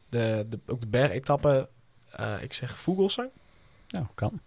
de, 0.10 0.46
de, 0.50 0.60
ook 0.68 0.82
de 0.82 0.88
bergetappen. 0.88 1.68
Eh, 2.12 2.34
ik 2.42 2.54
zeg 2.54 2.80
Vogelsang. 2.80 3.30
Nou, 3.90 4.06
kan. 4.16 4.40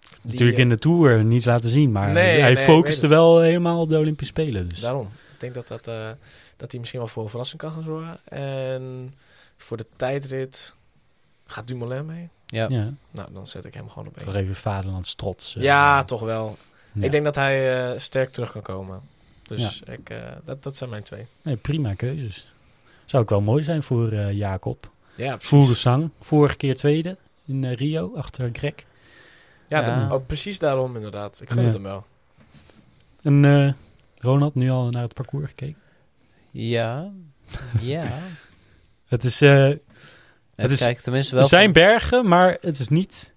Die, 0.00 0.30
Natuurlijk 0.30 0.56
eh, 0.58 0.62
in 0.62 0.68
de 0.68 0.78
Tour 0.78 1.24
niet 1.24 1.44
laten 1.44 1.70
zien, 1.70 1.92
maar 1.92 2.12
Nee, 2.12 2.40
hij 2.40 2.54
nee, 2.54 2.64
focuste 2.64 3.08
wel 3.08 3.40
helemaal 3.40 3.80
op 3.80 3.88
de 3.88 3.98
Olympische 3.98 4.32
Spelen. 4.32 4.68
Dus. 4.68 4.80
Daarom. 4.80 5.08
Ik 5.34 5.40
denk 5.40 5.54
dat, 5.54 5.68
dat, 5.68 5.86
eh, 5.86 6.08
dat 6.56 6.70
hij 6.70 6.80
misschien 6.80 7.00
wel 7.00 7.08
voor 7.08 7.22
een 7.22 7.28
verrassing 7.28 7.60
kan 7.60 7.72
gaan 7.72 7.82
zorgen. 7.82 8.18
En 8.24 9.14
voor 9.56 9.76
de 9.76 9.86
tijdrit 9.96 10.74
gaat 11.46 11.66
Dumoulin 11.66 12.06
mee. 12.06 12.28
Ja. 12.46 12.66
Ja, 12.68 12.92
Nou, 13.10 13.32
dan 13.32 13.46
zet 13.46 13.64
ik 13.64 13.74
hem 13.74 13.88
gewoon 13.88 14.08
op 14.08 14.16
toch 14.16 14.34
even 14.34 14.54
vaderlands 14.54 15.14
trots. 15.14 15.56
eh, 15.56 15.62
Ja, 15.62 16.04
toch 16.04 16.20
wel. 16.20 16.56
Ja. 16.92 17.04
Ik 17.04 17.10
denk 17.10 17.24
dat 17.24 17.34
hij 17.34 17.90
eh, 17.92 17.98
sterk 17.98 18.30
terug 18.30 18.52
kan 18.52 18.62
komen. 18.62 19.00
Dus 19.42 19.82
ik, 19.82 20.10
eh, 20.10 20.18
dat, 20.44 20.62
dat 20.62 20.76
zijn 20.76 20.90
mijn 20.90 21.02
twee. 21.02 21.26
Nee, 21.42 21.56
prima 21.56 21.94
keuzes. 21.94 22.52
Zou 23.04 23.22
ook 23.22 23.30
wel 23.30 23.40
mooi 23.40 23.62
zijn 23.62 23.82
voor 23.82 24.12
eh, 24.12 24.32
Jacob. 24.32 24.90
Ja, 25.14 25.36
Voelde 25.40 25.74
Sang, 25.74 26.10
vorige 26.20 26.56
keer 26.56 26.76
tweede 26.76 27.16
in 27.44 27.64
eh, 27.64 27.74
Rio, 27.76 28.14
achter 28.16 28.50
Greg. 28.52 28.74
Ja, 29.68 29.80
Ja. 29.80 30.08
dat- 30.08 30.18
oh, 30.20 30.26
precies 30.26 30.58
daarom 30.58 30.96
inderdaad. 30.96 31.40
Ik 31.40 31.48
gun 31.50 31.58
Ja. 31.58 31.64
het 31.64 31.72
hem 31.72 31.82
wel. 31.82 32.04
En 33.22 33.44
eh, 33.44 33.72
Ronald, 34.18 34.54
nu 34.54 34.70
al 34.70 34.90
naar 34.90 35.02
het 35.02 35.14
parcours 35.14 35.48
gekeken? 35.48 35.76
Ja. 36.50 37.10
Ja. 37.80 38.18
Het 39.06 39.24
is, 39.24 39.40
eh, 39.40 39.72
Het 40.56 40.70
is- 40.70 40.82
kijk, 40.82 41.00
tenminste 41.00 41.34
wel. 41.34 41.42
er 41.42 41.48
zijn 41.48 41.72
bergen, 41.72 42.28
maar 42.28 42.56
het 42.60 42.78
is 42.78 42.88
niet... 42.88 43.34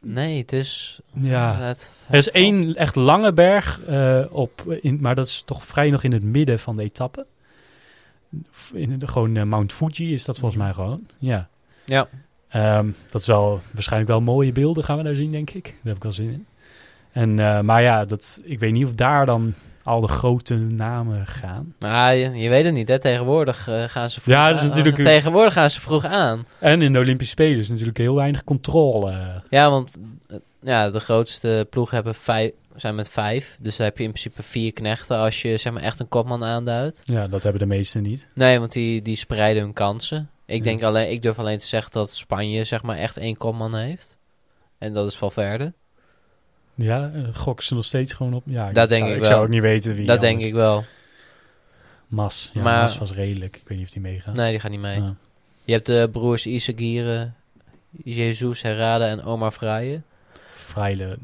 Nee, 0.00 0.38
het 0.38 0.52
is. 0.52 1.00
Ja, 1.12 1.54
Het, 1.56 1.90
er 2.08 2.16
is 2.16 2.30
één 2.30 2.74
echt 2.74 2.94
lange 2.94 3.32
berg, 3.32 3.80
eh, 3.82 4.24
op, 4.30 4.72
in, 4.80 4.98
maar 5.00 5.14
dat 5.14 5.26
is 5.26 5.42
toch 5.42 5.64
vrij 5.64 5.90
nog 5.90 6.02
in 6.02 6.12
het 6.12 6.22
midden 6.22 6.58
van 6.58 6.76
de 6.76 6.82
etappe. 6.82 7.26
In 8.72 8.98
de, 8.98 9.06
gewoon 9.06 9.36
eh, 9.36 9.42
Mount 9.42 9.72
Fuji 9.72 10.12
is 10.12 10.24
dat 10.24 10.38
volgens 10.38 10.62
mij 10.62 10.72
gewoon. 10.72 11.06
Ja. 11.18 11.48
Ja. 11.84 12.08
Ehm, 12.48 12.90
dat 13.10 13.20
is 13.20 13.26
wel 13.26 13.60
waarschijnlijk 13.72 14.10
wel 14.10 14.20
mooie 14.20 14.52
beelden 14.52 14.84
gaan 14.84 14.96
we 14.96 15.02
daar 15.02 15.14
zien, 15.14 15.30
denk 15.30 15.50
ik. 15.50 15.64
Daar 15.64 15.74
heb 15.82 15.96
ik 15.96 16.02
wel 16.02 16.12
zin 16.12 16.28
in. 16.30 16.46
En, 17.12 17.38
eh, 17.38 17.60
maar 17.60 17.82
ja, 17.82 18.04
dat, 18.04 18.40
ik 18.44 18.58
weet 18.58 18.72
niet 18.72 18.86
of 18.86 18.94
daar 18.94 19.26
dan 19.26 19.54
al 19.84 20.00
de 20.00 20.08
grote 20.08 20.54
namen 20.54 21.26
gaan. 21.26 21.74
Nou, 21.78 22.14
je, 22.14 22.30
je 22.30 22.48
weet 22.48 22.64
het 22.64 22.74
niet, 22.74 22.88
hè? 22.88 22.98
Tegenwoordig 22.98 23.68
eh, 23.68 23.84
gaan 23.84 24.10
ze 24.10 24.20
vroeg 24.20 24.34
Ja, 24.34 24.46
dat 24.48 24.56
is 24.56 24.62
aan- 24.62 24.68
natuurlijk 24.68 24.96
Tegenwoordig 24.96 25.52
gaan 25.52 25.70
ze 25.70 25.80
vroeg 25.80 26.04
aan. 26.04 26.46
En 26.58 26.82
in 26.82 26.92
de 26.92 26.98
Olympische 26.98 27.32
Spelen 27.32 27.58
is 27.58 27.68
natuurlijk 27.68 27.98
heel 27.98 28.14
weinig 28.14 28.44
controle. 28.44 29.42
Ja, 29.50 29.70
want 29.70 29.98
eh, 30.28 30.36
ja, 30.62 30.90
de 30.90 31.00
grootste 31.00 31.66
ploegen 31.70 31.94
hebben 31.94 32.14
vijf, 32.14 32.52
zijn 32.74 32.94
met 32.94 33.10
vijf. 33.10 33.56
Dus 33.60 33.76
dan 33.76 33.86
heb 33.86 33.98
je 33.98 34.04
in 34.04 34.10
principe 34.10 34.42
vier 34.42 34.72
knechten 34.72 35.16
als 35.18 35.42
je 35.42 35.56
zeg 35.56 35.72
maar, 35.72 35.82
echt 35.82 36.00
een 36.00 36.08
kopman 36.08 36.44
aanduidt. 36.44 37.02
Ja, 37.04 37.28
dat 37.28 37.42
hebben 37.42 37.60
de 37.60 37.66
meesten 37.74 38.02
niet. 38.02 38.30
Nee, 38.34 38.58
want 38.58 38.72
die, 38.72 39.02
die 39.02 39.16
spreiden 39.16 39.62
hun 39.62 39.72
kansen. 39.72 40.28
Ik, 40.46 40.56
Ja. 40.58 40.62
denk 40.62 40.82
alleen, 40.82 41.10
ik 41.10 41.22
durf 41.22 41.38
alleen 41.38 41.58
te 41.58 41.66
zeggen 41.66 41.92
dat 41.92 42.10
Spanje 42.14 42.64
zeg 42.64 42.82
maar, 42.82 42.96
echt 42.96 43.16
één 43.16 43.36
kopman 43.36 43.74
heeft. 43.74 44.18
En 44.78 44.92
dat 44.92 45.06
is 45.08 45.16
Valverde. 45.16 45.72
Ja, 46.74 47.10
eh, 47.14 47.34
gokken 47.34 47.64
ze 47.66 47.74
nog 47.74 47.84
steeds 47.84 48.12
gewoon 48.12 48.34
op. 48.34 48.42
Ja, 48.46 48.72
Dat 48.72 48.88
denk 48.88 49.00
zou, 49.00 49.10
ik 49.10 49.14
ik 49.16 49.20
wel. 49.22 49.30
zou 49.30 49.42
ook 49.44 49.48
niet 49.50 49.60
weten 49.60 49.94
wie 49.94 50.06
dat 50.06 50.20
denk 50.20 50.40
ik 50.40 50.52
wel. 50.54 50.84
Mas. 52.06 52.50
Ja, 52.54 52.62
Maar- 52.62 52.80
Mas 52.80 52.98
was 52.98 53.12
redelijk. 53.12 53.56
Ik 53.56 53.68
weet 53.68 53.78
niet 53.78 53.86
of 53.86 53.92
die 53.92 54.02
meegaat. 54.02 54.34
Nee, 54.34 54.50
die 54.50 54.60
gaat 54.60 54.70
niet 54.70 54.80
mee. 54.80 55.00
Ja. 55.00 55.14
Je 55.64 55.72
hebt 55.72 55.86
de 55.86 56.08
broers 56.12 56.46
Isagire, 56.46 57.30
Jesus 58.04 58.62
Herrada 58.62 59.06
en 59.08 59.22
Omar 59.24 59.50
Fraye. 59.50 60.00
Freile. 60.54 61.18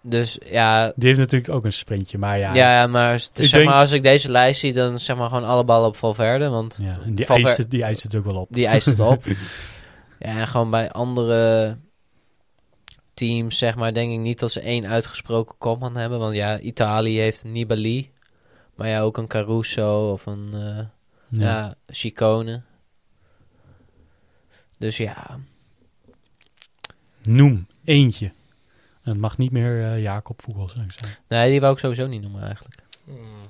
Dus 0.00 0.38
ja, 0.44 0.92
Die 0.96 1.06
heeft 1.08 1.18
natuurlijk 1.20 1.52
ook 1.52 1.64
een 1.64 1.72
sprintje, 1.72 2.18
maar 2.18 2.38
ja. 2.38 2.54
ja, 2.54 2.72
ja, 2.80 2.86
maar, 2.86 3.14
Ik 3.14 3.20
zeg 3.34 3.50
denk- 3.50 3.64
maar 3.64 3.74
als 3.78 3.90
ik 3.92 4.02
deze 4.02 4.30
lijst 4.30 4.60
zie, 4.60 4.72
dan 4.72 4.98
zeg 4.98 5.16
maar 5.16 5.28
gewoon 5.28 5.44
alle 5.44 5.64
ballen 5.64 5.88
op 5.88 5.96
Valverde. 5.96 6.48
Want 6.48 6.78
ja, 6.82 6.98
en 7.04 7.14
die, 7.14 7.26
eist 7.26 7.56
het, 7.56 7.70
die 7.70 7.82
eist 7.82 8.02
het 8.02 8.16
ook 8.16 8.24
wel 8.24 8.36
op. 8.36 8.48
die 8.50 8.66
eist 8.66 8.86
het 8.86 9.00
op. 9.00 9.24
ja, 10.18 10.38
en 10.38 10.48
gewoon 10.48 10.70
bij 10.70 10.90
andere 10.92 11.76
teams, 13.14 13.58
zeg 13.58 13.74
maar, 13.74 13.94
denk 13.94 14.12
ik 14.12 14.18
niet 14.18 14.38
dat 14.38 14.52
ze 14.52 14.60
één 14.60 14.86
uitgesproken 14.86 15.58
kopman 15.58 15.96
hebben. 15.96 16.18
Want 16.18 16.34
ja, 16.34 16.58
Italië 16.58 17.18
heeft 17.18 17.44
Nibali. 17.44 18.12
Maar 18.74 18.88
ja, 18.88 19.00
ook 19.00 19.16
een 19.16 19.26
Caruso 19.26 20.12
of 20.12 20.26
een 20.26 20.48
eh 20.52 20.78
Ja. 21.28 21.56
ja. 21.56 21.74
Chicone. 21.86 22.62
Dus 24.78 24.96
ja, 24.96 25.40
Noem 27.22 27.66
eentje. 27.84 28.26
En 29.02 29.10
het 29.10 29.18
mag 29.18 29.38
niet 29.38 29.50
meer 29.50 29.82
eh, 29.82 30.02
Jacob 30.02 30.42
Vogel 30.42 30.68
zijn. 30.68 30.90
nee, 31.28 31.50
die 31.50 31.60
wou 31.60 31.72
ik 31.72 31.78
sowieso 31.78 32.06
niet 32.06 32.22
noemen 32.22 32.42
eigenlijk. 32.42 32.82
Hmm. 33.04 33.42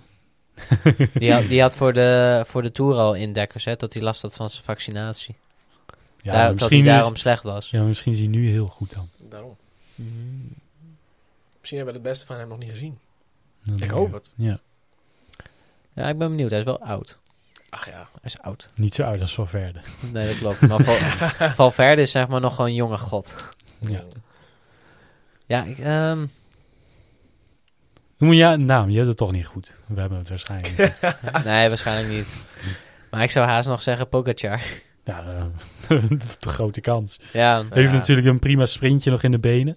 Die 1.15 1.33
had, 1.33 1.49
die 1.49 1.61
had 1.61 1.75
voor, 1.77 1.93
de, 1.93 2.43
voor 2.47 2.63
de 2.63 2.73
Tour 2.73 2.95
al 2.95 3.15
indekkers, 3.15 3.65
hè, 3.65 3.77
dat 3.77 3.93
hij 3.93 4.03
last 4.03 4.23
had 4.23 4.35
van 4.35 4.51
zijn 4.51 4.65
vaccinatie. 4.65 5.37
Ja, 6.25 6.33
Daar, 6.33 6.41
dat 6.41 6.45
hij 6.45 6.55
misschien, 6.55 6.85
daarom 6.85 7.13
is, 7.13 7.21
slecht 7.21 7.43
was. 7.43 7.71
ja, 7.71 7.83
misschien 7.83 8.13
is 8.13 8.19
hij 8.19 8.29
nu 8.29 8.49
heel 8.49 8.67
goed 8.67 8.95
dan. 8.95 9.09
Daarom. 9.29 9.57
Misschien 11.61 11.77
hebben 11.79 11.95
we 11.95 12.01
het 12.01 12.03
beste 12.03 12.27
van 12.27 12.37
hem 12.37 12.49
nog 12.49 12.59
niet 12.59 12.69
gezien. 12.69 12.99
Ik 13.77 13.91
hoop 13.91 14.13
het. 14.13 14.33
Ja, 14.35 14.59
Ja, 15.93 16.09
ik 16.09 16.19
ben 16.19 16.29
benieuwd. 16.29 16.51
Hij 16.51 16.59
is 16.59 16.65
wel 16.65 16.81
oud. 16.81 17.19
Ach 17.71 17.87
ja. 17.87 18.09
Hij 18.13 18.21
is 18.23 18.39
oud. 18.39 18.71
niet 18.75 18.95
zo 18.95 19.03
oud 19.03 19.21
als 19.21 19.35
Valverde. 19.35 19.81
Nee, 20.13 20.29
dat 20.29 20.37
klopt. 20.39 20.61
Maar 20.61 20.81
Val, 20.85 21.51
Valverde 21.71 22.03
is 22.03 22.11
zeg 22.11 22.29
maar 22.29 22.41
nog 22.41 22.55
gewoon 22.55 22.71
een 22.71 22.77
jonge 22.77 22.99
god. 22.99 23.49
Ja. 23.79 24.03
Ja, 25.47 25.65
ik, 25.65 25.79
ehm, 25.79 26.27
Noem 28.17 28.33
een 28.33 28.65
naam, 28.65 28.91
je 28.91 28.97
hebt 28.97 29.09
het 29.09 29.17
toch 29.17 29.33
niet 29.33 29.47
goed. 29.47 29.77
We 29.87 30.01
hebben 30.01 30.19
het 30.19 30.29
waarschijnlijk 30.29 30.79
niet. 30.79 31.01
nee, 31.45 31.69
waarschijnlijk 31.69 32.09
niet. 32.09 32.37
Maar 33.11 33.23
ik 33.23 33.31
zou 33.31 33.47
haast 33.47 33.69
nog 33.69 33.83
zeggen 33.83 34.09
Pogacar. 34.09 34.61
Ja, 35.05 35.25
eh, 35.89 36.01
de 36.39 36.49
grote 36.49 36.81
kans. 36.81 37.21
Ja, 37.33 37.65
Heeft 37.71 37.93
natuurlijk 37.93 38.27
een 38.27 38.39
prima 38.39 38.67
sprintje 38.67 39.11
nog 39.11 39.23
in 39.23 39.31
de 39.31 39.39
benen. 39.39 39.77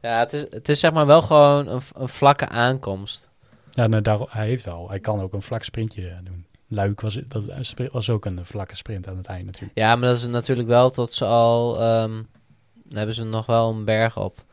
ja 0.00 0.18
het, 0.18 0.32
is, 0.32 0.44
het 0.50 0.68
is 0.68 0.80
zeg 0.80 0.92
maar 0.92 1.06
wel 1.06 1.22
gewoon 1.22 1.68
een, 1.68 1.80
een 1.94 2.08
vlakke 2.08 2.48
aankomst. 2.48 3.30
Ja, 3.70 3.86
nou, 3.86 4.02
daar, 4.02 4.18
hij 4.28 4.46
heeft 4.46 4.68
al. 4.68 4.88
Hij 4.88 5.00
kan 5.00 5.20
ook 5.20 5.32
een 5.32 5.42
vlak 5.42 5.62
sprintje 5.62 6.08
eh, 6.08 6.16
doen. 6.24 6.46
Luik 6.68 7.00
was, 7.00 7.20
dat 7.28 7.44
was 7.92 8.10
ook 8.10 8.24
een 8.24 8.44
vlakke 8.44 8.76
sprint 8.76 9.08
aan 9.08 9.16
het 9.16 9.26
eind 9.26 9.46
natuurlijk. 9.46 9.78
Ja, 9.78 9.96
maar 9.96 10.08
dat 10.08 10.16
is 10.16 10.26
natuurlijk 10.26 10.68
wel 10.68 10.90
tot 10.90 11.12
ze 11.12 11.24
al... 11.24 11.80
ehm, 11.80 12.22
dan 12.84 12.96
hebben 12.96 13.14
ze 13.14 13.24
nog 13.24 13.46
wel 13.46 13.70
een 13.70 13.84
berg 13.84 14.18
op. 14.18 14.44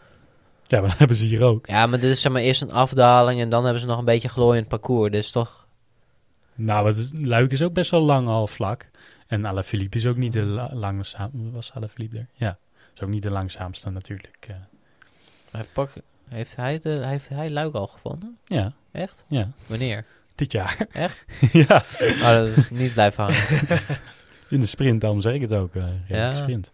Ja, 0.68 0.80
maar 0.80 0.90
dat 0.90 0.98
hebben 1.04 1.18
ze 1.18 1.26
hier 1.26 1.44
ook. 1.44 1.68
Ja, 1.68 1.88
maar 1.88 2.00
dit 2.00 2.10
is 2.10 2.22
zeg 2.22 2.32
maar 2.32 2.42
eerst 2.42 2.62
een 2.62 2.72
afdaling 2.72 3.42
en 3.42 3.50
dan 3.50 3.64
hebben 3.64 3.82
ze 3.82 3.88
nog 3.88 3.98
een 3.98 4.06
beetje 4.06 4.30
glooiend 4.30 4.68
parcours. 4.68 5.12
Dus 5.12 5.32
toch... 5.32 5.68
Nou, 6.56 6.88
het 6.88 6.98
is, 6.98 7.12
Luik 7.16 7.52
is 7.52 7.62
ook 7.62 7.74
best 7.74 7.92
wel 7.92 8.02
lang 8.02 8.28
al 8.28 8.48
vlak. 8.48 8.90
En 9.34 9.46
Alaphilippe 9.46 9.98
is 9.98 10.06
ook 10.06 10.18
niet 10.18 10.34
de 10.34 10.42
la- 10.44 10.70
langzaam. 10.74 11.30
Was 11.52 11.72
Alaphilippe 11.74 12.18
er? 12.18 12.28
Ja. 12.34 12.58
Is 12.96 13.02
ook 13.02 13.10
niet 13.10 13.24
de 13.24 13.30
langzaamste 13.32 13.90
natuurlijk. 13.90 14.38
eh. 14.48 14.56
Heeft, 15.52 15.74
Pog- 15.74 15.96
heeft, 16.30 16.56
hij, 16.56 16.80
de, 16.80 16.90
heeft 17.08 17.30
hij 17.30 17.50
Luik 17.50 17.74
al 17.74 17.88
gevonden? 17.88 18.38
ja, 18.46 18.74
Echt? 18.92 19.26
ja. 19.28 19.50
Wanneer? 19.68 20.06
Dit 20.36 20.52
jaar. 20.52 20.78
Echt? 20.92 21.26
ja. 21.52 21.84
Oh, 22.00 22.28
dat 22.34 22.48
is 22.58 22.70
niet 22.70 22.94
blijven 22.94 23.24
hangen. 23.24 23.80
In 24.50 24.60
de 24.60 24.66
sprint, 24.66 25.02
daarom 25.02 25.22
zeg 25.22 25.34
ik 25.34 25.42
het 25.42 25.54
ook. 25.54 25.76
eh 25.76 25.84
Ja. 26.08 26.34
sprint. 26.34 26.72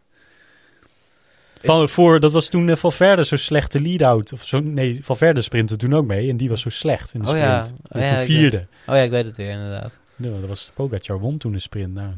Van, 1.61 1.89
voor, 1.89 2.19
dat 2.19 2.31
was 2.31 2.49
toen 2.49 2.69
eh, 2.69 2.75
Valverde 2.75 3.25
zo 3.25 3.35
slechte 3.35 3.81
lead-out. 3.81 4.33
Of 4.33 4.43
zo, 4.45 4.59
nee, 4.59 5.03
Valverde 5.03 5.41
sprintte 5.41 5.75
toen 5.75 5.93
ook 5.93 6.05
mee. 6.05 6.29
En 6.29 6.37
die 6.37 6.49
was 6.49 6.61
zo 6.61 6.69
slecht 6.69 7.13
in 7.13 7.21
de 7.21 7.29
Oh 7.29 7.37
ja. 7.37 7.63
sprint. 7.63 7.81
Oh 7.91 8.01
ja, 8.01 8.09
toen 8.09 8.17
ik 8.19 8.25
vierde. 8.25 8.67
Oh 8.87 8.95
ja, 8.95 9.01
ik 9.01 9.09
weet 9.11 9.25
het 9.25 9.37
weer 9.37 9.49
inderdaad. 9.51 9.99
Ja, 10.19 10.29
dat 10.39 10.45
was 10.49 10.71
Pogacar 10.73 11.19
won 11.19 11.37
toen 11.37 11.51
de 11.51 11.59
sprint. 11.59 11.93
Nou. 11.93 12.13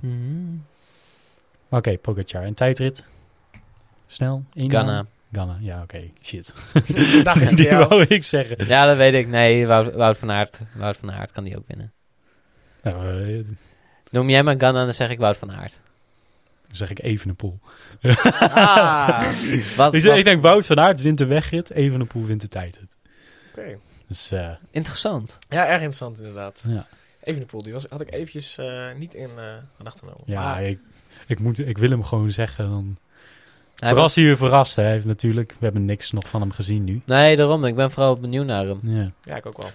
Maar 1.69 1.79
Oké, 1.79 1.97
Pogacar. 1.97 2.43
En 2.43 2.53
tijdrit? 2.53 3.05
Snel? 4.07 4.43
Eén 4.53 4.69
Ghana. 4.69 5.05
ja 5.59 5.81
oké. 5.81 6.09
Shit. 6.23 6.53
Dag 7.23 7.41
en 7.41 7.55
die 7.59 7.65
jou. 7.65 7.87
wou 7.87 8.03
ik 8.03 8.23
zeggen. 8.23 8.67
Ja, 8.67 8.85
dat 8.85 8.97
weet 8.97 9.13
ik. 9.13 9.27
Nee, 9.27 9.67
Wout, 9.67 9.93
Wout 9.93 10.17
van 10.17 10.31
Aert. 10.31 10.59
Wout 10.73 10.97
van 10.97 11.11
Aert 11.11 11.31
kan 11.31 11.43
die 11.43 11.57
ook 11.57 11.67
winnen. 11.67 11.91
Nou, 12.83 13.21
eh, 13.33 13.45
Noem 14.09 14.29
jij 14.29 14.43
maar 14.43 14.55
Ghana, 14.57 14.83
dan 14.85 14.93
zeg 14.93 15.09
ik 15.09 15.17
Wout 15.19 15.37
van 15.37 15.51
Aert. 15.51 15.79
dan 16.67 16.75
zeg 16.75 16.89
ik 16.89 17.01
even 17.01 17.29
een 17.29 17.35
pool. 17.35 17.59
Ah, 18.01 19.19
wat, 19.77 20.03
wat 20.03 20.17
ik 20.17 20.23
denk 20.23 20.41
Wout 20.41 20.65
van 20.65 20.79
Aert 20.79 21.01
wint 21.01 21.17
de 21.17 21.25
wegrit. 21.25 21.71
Even 21.71 21.99
een 21.99 22.07
pool 22.07 22.25
wint 22.25 22.41
de 22.41 22.47
tijdrit. 22.47 22.97
Oké. 23.51 23.77
Dus 24.07 24.31
eh, 24.31 24.49
interessant. 24.71 25.37
Ja, 25.49 25.63
erg 25.63 25.73
interessant 25.73 26.17
inderdaad. 26.17 26.63
ja. 26.67 26.87
Evenepoel, 27.23 27.61
die 27.61 27.73
was, 27.73 27.85
had 27.89 28.01
ik 28.01 28.13
eventjes 28.13 28.57
eh, 28.57 28.93
niet 28.97 29.13
in 29.13 29.29
eh 29.37 29.53
gedachten 29.77 29.99
genomen. 29.99 30.23
Ja, 30.25 30.43
Maar- 30.43 30.63
ik, 30.63 30.79
ik, 31.27 31.39
moet, 31.39 31.59
ik 31.59 31.77
wil 31.77 31.89
hem 31.89 32.03
gewoon 32.03 32.31
zeggen. 32.31 32.69
Dan... 32.69 32.97
Hij 33.75 33.93
hij 33.93 34.23
weer 34.23 34.37
verrast. 34.37 34.75
Hè. 34.75 34.83
Hij 34.83 34.91
heeft 34.91 35.05
natuurlijk, 35.05 35.51
we 35.51 35.63
hebben 35.63 35.85
niks 35.85 36.11
nog 36.11 36.27
van 36.27 36.41
hem 36.41 36.51
gezien 36.51 36.83
nu. 36.83 37.01
Nee, 37.05 37.35
daarom. 37.35 37.65
Ik 37.65 37.75
ben 37.75 37.91
vooral 37.91 38.15
benieuwd 38.15 38.45
naar 38.45 38.65
hem. 38.65 38.79
Ja. 38.83 39.11
ja, 39.21 39.35
ik 39.35 39.45
ook 39.45 39.57
wel. 39.57 39.69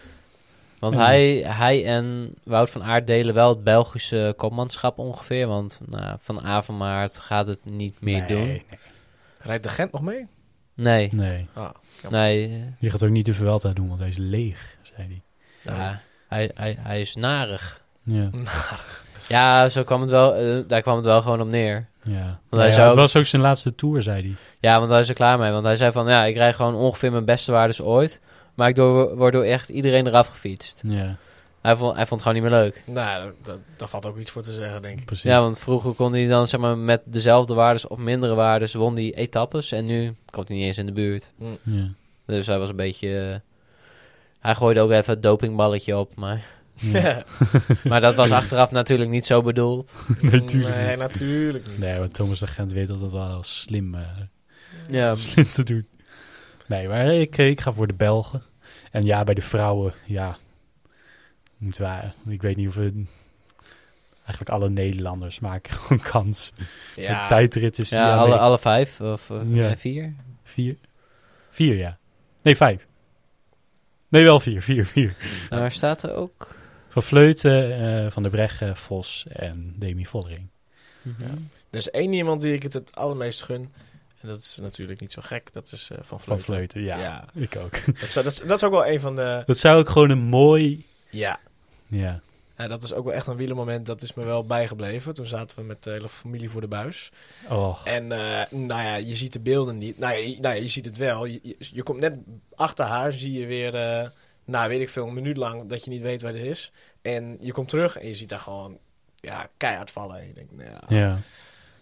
Want 0.79 0.95
Ja. 0.95 1.05
hij, 1.05 1.37
hij 1.37 1.85
en 1.85 2.35
Wout 2.45 2.71
van 2.71 2.83
Aert 2.83 3.07
delen 3.07 3.35
wel 3.35 3.49
het 3.49 3.65
Belgische 3.65 4.35
kopmanschap 4.37 4.99
ongeveer. 4.99 5.47
Want 5.47 5.81
nou, 5.87 6.17
van 6.21 6.43
Avermaart 6.43 7.21
gaat 7.21 7.47
het 7.47 7.65
niet 7.65 8.01
meer 8.01 8.19
nee, 8.19 8.29
doen. 8.29 8.47
Nee, 8.47 8.65
Rijdt 9.39 9.63
de 9.63 9.69
Gent 9.69 9.93
nog 9.93 10.03
mee? 10.03 10.27
Nee, 10.75 11.09
nee. 11.13 11.49
Ah, 11.53 11.71
nee. 12.11 12.65
Die 12.79 12.91
gaat 12.91 13.05
ook 13.05 13.11
niet 13.11 13.27
de 13.27 13.35
Vuelta 13.35 13.73
doen, 13.73 13.89
want 13.89 13.99
hij 14.01 14.09
is 14.09 14.17
leeg, 14.17 14.77
zei 14.83 15.07
hij. 15.09 15.23
Ja, 15.75 16.01
hij, 16.29 16.51
hij, 16.55 16.77
hij 16.81 17.01
is 17.01 17.15
narig. 17.15 17.83
Ja, 18.03 18.31
Ja, 19.29 19.69
zo 19.69 19.83
kwam 19.85 20.01
het 20.01 20.11
wel, 20.11 20.35
eh, 20.35 20.59
daar 20.67 20.83
kwam 20.83 20.97
het 20.97 21.05
wel 21.05 21.23
gewoon 21.23 21.41
op 21.41 21.49
neer. 21.49 21.87
ja. 22.03 22.39
hij 22.51 22.67
Ja, 22.67 22.73
zou 22.73 22.87
Het 22.87 22.97
was 22.97 23.17
ook 23.17 23.25
zijn 23.25 23.43
laatste 23.43 23.75
tour, 23.75 24.03
zei 24.03 24.23
hij. 24.23 24.37
Ja, 24.61 24.79
want 24.79 24.91
daar 24.91 25.01
is 25.01 25.09
er 25.09 25.15
klaar 25.15 25.39
mee. 25.39 25.53
Want 25.53 25.65
hij 25.65 25.77
zei 25.77 25.93
van, 25.93 26.09
ja, 26.09 26.25
ik 26.25 26.37
rijd 26.37 26.55
gewoon 26.55 26.75
ongeveer 26.75 27.13
mijn 27.13 27.25
beste 27.25 27.53
waardes 27.53 27.81
ooit. 27.83 28.21
Maar 28.55 28.69
ik 28.69 28.75
door, 28.75 29.17
word 29.17 29.33
door 29.33 29.43
echt 29.45 29.69
iedereen 29.69 30.07
eraf 30.07 30.27
gefietst. 30.29 30.83
Ja, 30.87 31.17
Hij 31.61 31.77
vond, 31.77 31.97
hij 31.97 32.07
vond 32.07 32.21
het 32.21 32.29
gewoon 32.29 32.43
niet 32.43 32.51
meer 32.53 32.61
leuk. 32.61 32.83
Nou, 32.87 33.25
dat, 33.25 33.35
dat, 33.43 33.59
daar 33.77 33.89
valt 33.89 34.07
ook 34.07 34.19
iets 34.19 34.31
voor 34.31 34.43
te 34.43 34.53
zeggen, 34.53 34.83
denk 34.83 34.99
ik. 34.99 35.05
precies. 35.05 35.31
Ja, 35.31 35.41
want 35.41 35.59
vroeger 35.59 35.93
kon 35.93 36.13
hij 36.13 36.27
dan 36.27 36.47
zeg 36.49 36.61
maar 36.61 36.79
met 36.79 37.03
dezelfde 37.05 37.55
waardes 37.55 37.87
of 37.87 37.99
mindere 37.99 38.35
waardes 38.35 38.75
won 38.75 38.95
hij 38.95 39.15
etappes. 39.15 39.73
En 39.73 39.85
nu 39.85 40.15
komt 40.31 40.49
hij 40.49 40.57
niet 40.57 40.67
eens 40.67 40.79
in 40.79 40.87
de 40.87 40.93
buurt. 40.93 41.33
Ja. 41.63 41.89
Dus 42.27 42.47
hij 42.47 42.59
was 42.59 42.69
een 42.69 42.77
beetje... 42.77 43.43
eh, 44.47 44.53
hij 44.53 44.55
gooide 44.55 44.81
ook 44.81 44.91
even 44.91 45.13
het 45.13 45.23
dopingballetje 45.23 45.97
op, 45.97 46.15
maar... 46.17 46.45
Ja. 46.75 47.25
Maar 47.85 48.01
dat 48.01 48.15
was 48.15 48.31
achteraf 48.31 48.71
natuurlijk 48.71 49.11
niet 49.11 49.27
zo 49.27 49.43
bedoeld. 49.43 49.99
Natuurlijk 50.21 50.75
nee, 50.75 50.89
niet. 50.89 50.99
natuurlijk 50.99 51.67
niet. 51.67 51.79
Nee, 51.79 51.99
maar 51.99 52.09
Thomas 52.09 52.39
de 52.39 52.47
Gent 52.47 52.73
weet 52.73 52.89
dat 52.89 52.99
dat 52.99 53.13
wel 53.13 53.43
slim, 53.43 53.95
eh, 53.95 54.03
Ja, 54.89 55.15
slim 55.15 55.51
te 55.51 55.63
doen. 55.63 55.87
Nee, 56.67 56.89
maar 56.89 57.15
ik, 57.15 57.37
ik 57.39 57.61
ga 57.61 57.73
voor 57.73 57.87
de 57.87 57.95
Belgen. 57.95 58.43
En 58.91 59.03
ja, 59.03 59.25
bij 59.25 59.35
de 59.35 59.43
vrouwen, 59.43 59.95
ja, 60.05 60.37
moeten 61.59 61.85
we, 62.25 62.33
ik 62.33 62.43
weet 62.43 62.57
niet 62.57 62.69
of 62.69 62.75
we, 62.75 63.05
eigenlijk 64.17 64.49
alle 64.51 64.69
Nederlanders 64.71 65.41
maken 65.41 65.73
gewoon 65.79 66.03
kans. 66.03 66.53
ja, 66.97 67.23
De 67.23 67.29
tijdrit 67.29 67.79
is 67.79 67.89
die 67.89 67.99
ja 67.99 68.17
alle, 68.17 68.37
alle 68.39 68.59
vijf 68.59 69.01
of 69.01 69.31
eh, 69.31 69.41
Ja. 69.47 69.77
vier. 69.77 70.15
vier. 70.43 70.77
Vier, 71.51 71.77
ja. 71.77 71.99
Nee, 72.43 72.57
vijf. 72.57 72.87
Nee, 74.17 74.25
wel 74.25 74.41
vier, 74.41 74.63
vier, 74.63 74.87
vier. 74.87 75.15
Nou, 75.51 75.63
waar 75.63 75.73
staat 75.73 76.03
er 76.03 76.15
ook? 76.15 76.55
Van 76.89 77.03
Vleuten, 77.03 77.79
eh, 77.79 78.11
Van 78.11 78.23
der 78.23 78.33
Breggen, 78.33 78.77
Vos 78.77 79.27
en 79.29 79.75
Demi 79.77 80.07
Vollering. 80.07 80.49
Mhm. 81.03 81.23
Er 81.71 81.79
is 81.79 81.91
één 81.91 82.13
iemand 82.13 82.41
die 82.41 82.55
ik 82.55 82.63
het 82.63 82.73
het 82.73 82.95
allermeest 82.95 83.43
gun. 83.43 83.73
En 84.21 84.29
dat 84.29 84.39
is 84.39 84.59
natuurlijk 84.61 85.01
niet 85.01 85.13
zo 85.13 85.23
gek. 85.25 85.53
Dat 85.53 85.73
is 85.73 85.91
eh, 85.91 85.99
Van 86.03 86.21
Van 86.21 86.21
Vleuten. 86.21 86.45
Vleuten, 86.45 86.83
ja. 86.83 86.99
Ja. 86.99 87.25
Ik 87.35 87.57
ook. 87.57 87.73
Dat, 87.87 88.03
is, 88.03 88.13
dat, 88.13 88.27
is, 88.27 88.37
dat 88.37 88.57
is 88.57 88.65
ook 88.65 88.71
wel 88.71 88.87
een 88.87 89.01
van 89.01 89.17
de... 89.17 89.43
Dat 89.47 89.59
zou 89.59 89.79
ook 89.79 89.89
gewoon 89.89 90.11
een 90.11 90.23
mooi... 90.23 90.85
Ja. 91.11 91.41
Ja, 91.87 92.21
Ja, 92.57 92.69
dat 92.69 92.83
is 92.83 92.95
ook 92.95 93.05
wel 93.05 93.15
echt 93.15 93.27
een 93.27 93.37
wielermoment. 93.37 93.87
Dat 93.87 94.03
is 94.03 94.15
me 94.15 94.25
wel 94.25 94.45
bijgebleven. 94.45 95.15
Toen 95.15 95.27
zaten 95.27 95.59
we 95.59 95.65
met 95.65 95.83
de 95.83 95.91
hele 95.91 96.09
familie 96.09 96.51
voor 96.51 96.61
de 96.61 96.69
buis. 96.69 97.13
oh, 97.49 97.81
En 97.85 98.13
eh, 98.13 98.51
nou 98.51 98.83
ja, 98.83 98.95
je 98.95 99.17
ziet 99.17 99.33
de 99.33 99.41
beelden 99.41 99.79
niet. 99.79 99.99
Nou 99.99 100.13
ja, 100.13 100.19
je, 100.19 100.41
nou 100.41 100.55
ja, 100.55 100.63
je 100.63 100.69
ziet 100.69 100.85
het 100.85 100.97
wel. 100.97 101.25
Je, 101.25 101.41
je, 101.43 101.57
je 101.59 101.83
komt 101.83 101.99
net 101.99 102.15
achter 102.55 102.85
haar, 102.85 103.13
zie 103.13 103.33
je 103.41 103.47
weer, 103.47 103.75
eh 103.75 104.09
nou 104.45 104.69
weet 104.69 104.81
ik 104.81 104.89
veel, 104.89 105.07
een 105.07 105.15
minuut 105.15 105.37
lang 105.37 105.69
dat 105.69 105.85
je 105.85 105.91
niet 105.91 106.01
weet 106.01 106.23
waar 106.23 106.33
het 106.33 106.43
is. 106.43 106.73
En 107.03 107.37
je 107.41 107.53
komt 107.53 107.69
terug 107.69 107.97
en 107.97 108.09
je 108.09 108.15
ziet 108.15 108.29
daar 108.29 108.41
gewoon 108.41 108.79
ja, 109.17 109.49
keihard 109.57 109.91
vallen. 109.91 110.19
En 110.19 110.27
je 110.27 110.33
denkt, 110.33 110.57
nou 110.57 110.71
ja, 110.71 110.83
ja. 110.89 111.19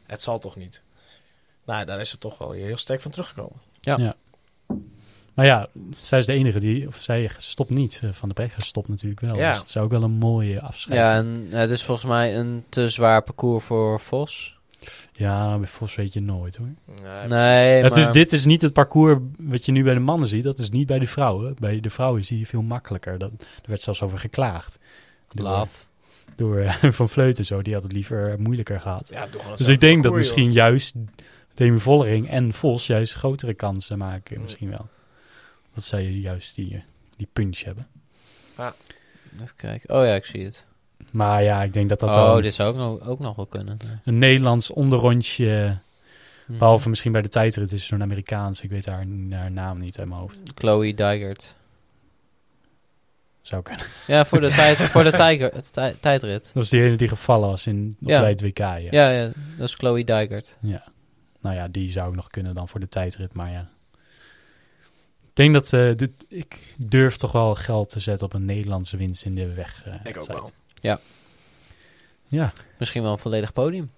het 0.07 0.23
zal 0.23 0.39
toch 0.39 0.57
niet. 0.57 0.83
Nou, 1.65 1.85
daar 1.85 2.01
is 2.01 2.09
ze 2.09 2.19
toch 2.19 2.39
wel 2.39 2.51
heel 2.51 2.77
sterk 2.77 3.01
van 3.01 3.11
teruggekomen. 3.11 3.61
Maar 5.35 5.47
ja, 5.47 5.69
zij 5.97 6.19
is 6.19 6.27
de 6.27 6.33
enige 6.33 6.61
die... 6.61 6.87
Of 6.87 6.97
zij 6.97 7.31
stopt 7.37 7.71
niet. 7.71 8.01
Eh, 8.03 8.09
Van 8.13 8.29
der 8.29 8.37
Breggen 8.37 8.63
stopt 8.63 8.89
natuurlijk 8.89 9.21
wel. 9.21 9.37
Ja. 9.37 9.51
Dus 9.51 9.61
het 9.61 9.71
zou 9.71 9.85
ook 9.85 9.91
wel 9.91 10.03
een 10.03 10.11
mooie 10.11 10.61
afscheid 10.61 10.99
Ja, 10.99 11.07
zijn. 11.07 11.47
en 11.51 11.59
het 11.61 11.71
is 11.71 11.85
volgens 11.85 12.07
mij 12.07 12.37
een 12.37 12.65
te 12.69 12.89
zwaar 12.89 13.23
parcours 13.23 13.65
voor 13.65 14.01
Vos. 14.01 14.59
Ja, 15.13 15.59
bij 15.59 15.67
Vos 15.69 15.95
weet 15.95 16.13
je 16.13 16.21
nooit 16.21 16.57
hoor. 16.57 16.69
Nee, 17.29 17.83
Het 17.83 17.97
is, 17.97 18.07
dit 18.07 18.33
is 18.33 18.45
niet 18.45 18.63
het 18.63 18.73
parcours 18.73 19.19
wat 19.39 19.65
je 19.65 19.73
nu 19.73 19.83
bij 19.85 19.95
de 19.95 20.01
mannen 20.01 20.29
ziet. 20.29 20.43
Dat 20.43 20.59
is 20.59 20.71
niet 20.71 20.87
bij 20.87 20.99
de 20.99 21.07
vrouwen. 21.07 21.55
Bij 21.59 21.81
de 21.81 21.91
vrouwen 21.91 22.25
zie 22.25 22.39
je 22.39 22.47
veel 22.47 22.63
makkelijker. 22.63 23.19
Dat, 23.19 23.31
er 23.41 23.69
werd 23.69 23.83
zelfs 23.83 24.03
over 24.03 24.19
geklaagd. 24.19 24.79
Door, 26.37 26.59
eh, 26.59 26.75
Van 26.99 27.09
Vleuten 27.09 27.45
zo. 27.45 27.63
Die 27.63 27.75
had 27.75 27.83
het 27.83 27.93
liever 27.93 28.37
moeilijker 28.39 28.81
gehad. 28.81 29.09
Ja, 29.11 29.27
Dus 29.57 29.69
ik 29.69 29.81
denk 29.81 30.03
dat 30.03 30.13
misschien 30.15 30.53
juist 30.53 30.95
Demi 31.55 31.79
Vollering 31.79 32.29
en 32.31 32.53
Vos 32.53 32.87
juist 32.87 33.15
grotere 33.15 33.55
kansen 33.55 33.99
maken. 33.99 34.37
Mm. 34.37 34.43
Misschien 34.43 34.71
wel. 34.71 34.89
Dat 35.75 35.85
zij 35.85 36.11
juist 36.11 36.55
die, 36.55 36.75
eh, 36.75 36.81
die 37.17 37.29
punch 37.33 37.59
hebben. 37.59 37.87
Even 39.43 39.57
kijken. 39.57 39.95
Oh 39.97 40.05
ja, 40.05 40.15
ik 40.15 40.25
zie 40.25 40.45
het. 40.45 40.67
Maar 41.11 41.43
ja, 41.43 41.63
ik 41.63 41.73
denk 41.73 41.89
dat 41.89 42.01
dat 42.01 42.15
oh, 42.15 42.43
dit 42.43 42.55
zou 42.55 42.69
ook 42.69 42.77
nog, 42.77 43.09
ook 43.09 43.19
nog 43.19 43.37
wel 43.37 43.47
kunnen. 43.47 43.79
een 44.05 44.19
Nederlands 44.19 44.71
onderrondje... 44.71 45.77
Mhm. 46.47 46.59
Behalve 46.59 46.89
misschien 46.89 47.13
bij 47.13 47.23
de 47.23 47.29
tijdrit 47.29 47.73
is 47.73 47.87
zo'n 47.87 48.03
Amerikaans. 48.03 48.63
Ik 48.63 48.71
weet 48.71 48.87
haar, 48.87 49.07
haar 49.31 49.51
naam 49.51 49.79
niet 49.79 49.99
uit 49.99 50.09
mijn 50.09 50.21
hoofd. 50.21 50.39
Chloe 50.55 50.95
Dijgert. 50.95 51.55
Zou 53.43 53.63
kunnen. 53.63 53.87
Ja, 54.07 54.25
voor 54.25 54.41
de, 54.41 54.49
tijd, 54.51 54.79
voor 54.79 55.05
de 55.05 55.11
tij- 55.11 55.97
tijdrit. 56.01 56.51
Dat 56.55 56.63
is 56.63 56.69
die 56.69 56.83
ene 56.83 56.97
die 56.97 57.09
gevallen 57.09 57.49
was 57.49 57.67
in, 57.67 57.97
op 58.03 58.09
Ja. 58.09 58.21
bij 58.21 58.31
het 58.31 58.41
WK. 58.41 58.59
Ja. 58.59 58.77
Ja, 58.79 59.11
ja, 59.11 59.31
dat 59.57 59.69
is 59.69 59.75
Chloe 59.75 60.05
Dijgert. 60.05 60.59
Ja. 60.61 60.85
Nou 61.41 61.55
ja, 61.57 61.69
die 61.69 61.91
zou 61.91 62.09
ik 62.09 62.15
nog 62.15 62.29
kunnen 62.29 62.55
dan 62.55 62.69
voor 62.69 62.81
de 62.81 62.89
tijdrit, 62.89 63.33
maar 63.33 63.51
ja. 63.51 63.69
Ik 65.35 65.41
denk 65.41 65.55
dat 65.55 65.73
eh, 65.73 65.97
dit, 65.97 66.25
ik 66.29 66.75
durf 66.77 67.17
toch 67.17 67.33
wel 67.33 67.55
geld 67.55 67.91
te 67.91 68.01
zetten 68.01 68.27
op 68.27 68.33
een 68.33 68.45
Nederlandse 68.45 68.97
winst 68.97 69.25
in 69.25 69.35
de 69.35 69.55
weg. 69.55 69.83
eh, 69.87 69.95
Ik 70.05 70.17
ook 70.21 70.27
wel. 70.27 70.51
Ja, 72.29 72.53
Misschien 72.79 73.03
wel 73.03 73.13
een 73.13 73.19
volledig 73.19 73.53
podium. 73.53 73.91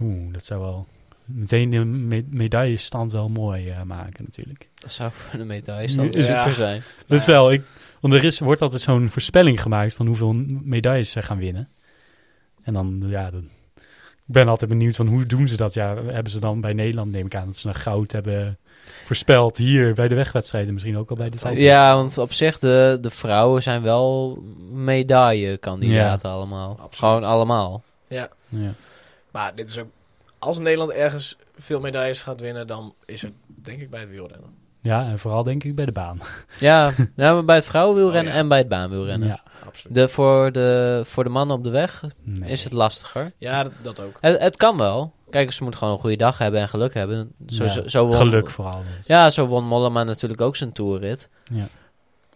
oeh, 0.00 0.32
dat 0.32 0.44
zou 0.44 0.60
wel 0.60 0.86
meteen 1.24 1.70
de 1.70 1.84
me 1.84 2.24
medaillestand 2.30 3.12
wel 3.12 3.28
mooi 3.28 3.68
eh, 3.70 3.82
maken 3.82 4.24
natuurlijk. 4.24 4.68
Dat 4.74 4.90
zou 4.92 5.12
voor 5.12 5.38
de 5.38 5.44
medaillestand 5.44 6.14
Ja. 6.14 6.24
super 6.42 6.54
zijn. 6.54 6.82
Dat 7.06 7.18
is 7.20 7.26
wel, 7.26 7.52
ik, 7.52 7.62
want 8.00 8.14
er 8.14 8.24
is, 8.24 8.38
wordt 8.38 8.62
altijd 8.62 8.80
zo'n 8.80 9.08
voorspelling 9.08 9.62
gemaakt 9.62 9.94
van 9.94 10.06
hoeveel 10.06 10.32
medailles 10.48 11.10
ze 11.10 11.22
gaan 11.22 11.38
winnen. 11.38 11.68
En 12.62 12.72
dan, 12.72 13.02
ja, 13.06 13.30
dan, 13.30 13.48
ik 14.26 14.32
ben 14.32 14.48
altijd 14.48 14.70
benieuwd 14.70 14.96
van 14.96 15.06
hoe 15.06 15.26
doen 15.26 15.48
ze 15.48 15.56
dat? 15.56 15.74
Ja, 15.74 15.94
hebben 16.04 16.32
ze 16.32 16.40
dan 16.40 16.60
bij 16.60 16.72
Nederland, 16.72 17.10
neem 17.12 17.26
ik 17.26 17.34
aan, 17.34 17.46
dat 17.46 17.56
ze 17.56 17.68
een 17.68 17.74
goud 17.74 18.12
hebben 18.12 18.58
voorspeld 19.04 19.56
hier 19.56 19.94
bij 19.94 20.08
de 20.08 20.14
wegwedstrijden, 20.14 20.72
misschien 20.72 20.98
ook 20.98 21.10
al 21.10 21.16
bij 21.16 21.30
de 21.30 21.36
tijd. 21.36 21.60
Ja, 21.60 21.94
want 21.94 22.18
op 22.18 22.32
zich, 22.32 22.58
de, 22.58 22.98
de 23.00 23.10
vrouwen 23.10 23.62
zijn 23.62 23.82
wel 23.82 24.38
medaillekandidaten 24.72 26.30
allemaal. 26.30 26.70
Absoluut. 26.70 26.94
Gewoon 26.94 27.22
allemaal. 27.22 27.82
Ja. 28.08 28.28
Maar 29.30 29.54
dit 29.54 29.68
is 29.68 29.78
ook... 29.78 29.88
Als 30.38 30.58
Nederland 30.58 30.90
ergens 30.90 31.36
veel 31.58 31.80
medailles 31.80 32.22
gaat 32.22 32.40
winnen, 32.40 32.66
dan 32.66 32.94
is 33.04 33.22
het 33.22 33.32
denk 33.46 33.80
ik 33.80 33.90
bij 33.90 34.00
het 34.00 34.10
wielrennen. 34.10 34.50
ja, 34.80 35.06
en 35.06 35.18
vooral 35.18 35.42
denk 35.42 35.64
ik 35.64 35.74
bij 35.74 35.84
de 35.84 35.92
baan. 35.92 36.20
Ja, 36.58 36.92
ja 37.16 37.32
maar 37.32 37.44
bij 37.44 37.56
het 37.56 37.64
vrouwenwielrennen 37.64 38.32
Oh, 38.32 38.34
ja. 38.34 38.42
en 38.42 38.48
bij 38.48 38.58
het 38.58 38.68
baanwielrennen. 38.68 39.28
Ja, 39.28 39.42
Absoluut. 39.66 39.94
De, 39.94 40.08
voor, 40.08 40.52
de, 40.52 41.02
voor 41.04 41.24
de 41.24 41.30
mannen 41.30 41.56
op 41.56 41.64
de 41.64 41.70
weg 41.70 42.04
nee. 42.22 42.50
is 42.50 42.64
het 42.64 42.72
lastiger. 42.72 43.32
Ja, 43.38 43.62
dat, 43.62 43.72
dat 43.82 44.00
ook. 44.00 44.18
Het, 44.20 44.40
het 44.40 44.56
kan 44.56 44.76
wel. 44.76 45.12
Kijk, 45.36 45.52
ze 45.52 45.62
moeten 45.62 45.80
gewoon 45.80 45.94
een 45.94 46.00
goede 46.00 46.16
dag 46.16 46.38
hebben 46.38 46.60
en 46.60 46.68
geluk 46.68 46.94
hebben. 46.94 47.32
Zo, 47.46 47.64
Ja, 47.64 47.70
zo, 47.70 47.88
zo 47.88 48.06
won, 48.06 48.16
Geluk 48.16 48.50
vooral. 48.50 48.82
Ja, 49.02 49.30
zo 49.30 49.46
won 49.46 49.64
Mollema 49.64 50.02
natuurlijk 50.04 50.40
ook 50.40 50.56
zijn 50.56 50.72
toerrit. 50.72 51.28
Ja. 51.52 51.68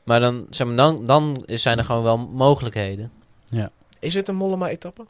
Maar 0.04 0.20
dan, 0.20 0.46
zeg 0.50 0.66
maar, 0.66 0.76
dan, 0.76 1.04
dan 1.04 1.42
zijn 1.46 1.78
er 1.78 1.84
gewoon 1.84 2.02
wel 2.02 2.16
mogelijkheden. 2.18 3.10
Is 3.98 4.14
het 4.14 4.28
een 4.28 4.34
Mollema-etappe? 4.36 5.06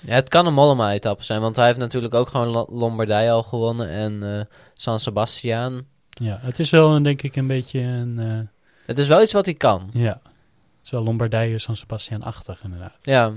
Ja, 0.00 0.14
het 0.14 0.28
kan 0.28 0.46
een 0.46 0.54
Mollema-etappe 0.54 1.24
zijn, 1.24 1.40
want 1.40 1.56
hij 1.56 1.66
heeft 1.66 1.78
natuurlijk 1.78 2.14
ook 2.14 2.28
gewoon 2.28 2.48
Lo- 2.48 2.66
Lombardije 2.70 3.30
al 3.30 3.42
gewonnen 3.42 3.88
en 3.88 4.38
eh, 4.38 4.44
San 4.74 5.00
Sebastian. 5.00 5.84
Ja, 6.10 6.38
het 6.42 6.58
is 6.58 6.70
wel 6.70 6.94
een, 6.94 7.02
denk 7.02 7.22
ik 7.22 7.36
een 7.36 7.46
beetje 7.46 7.80
een... 7.80 8.18
eh, 8.18 8.38
Het 8.86 8.98
is 8.98 9.08
wel 9.08 9.22
iets 9.22 9.32
wat 9.32 9.44
hij 9.44 9.54
kan. 9.54 9.90
ja, 9.92 10.20
het 10.22 10.84
is 10.84 10.90
wel 10.90 11.02
Lombardije, 11.04 11.58
San 11.58 11.76
Sebastian-achtig 11.76 12.62
inderdaad. 12.64 12.96
Ja, 13.00 13.32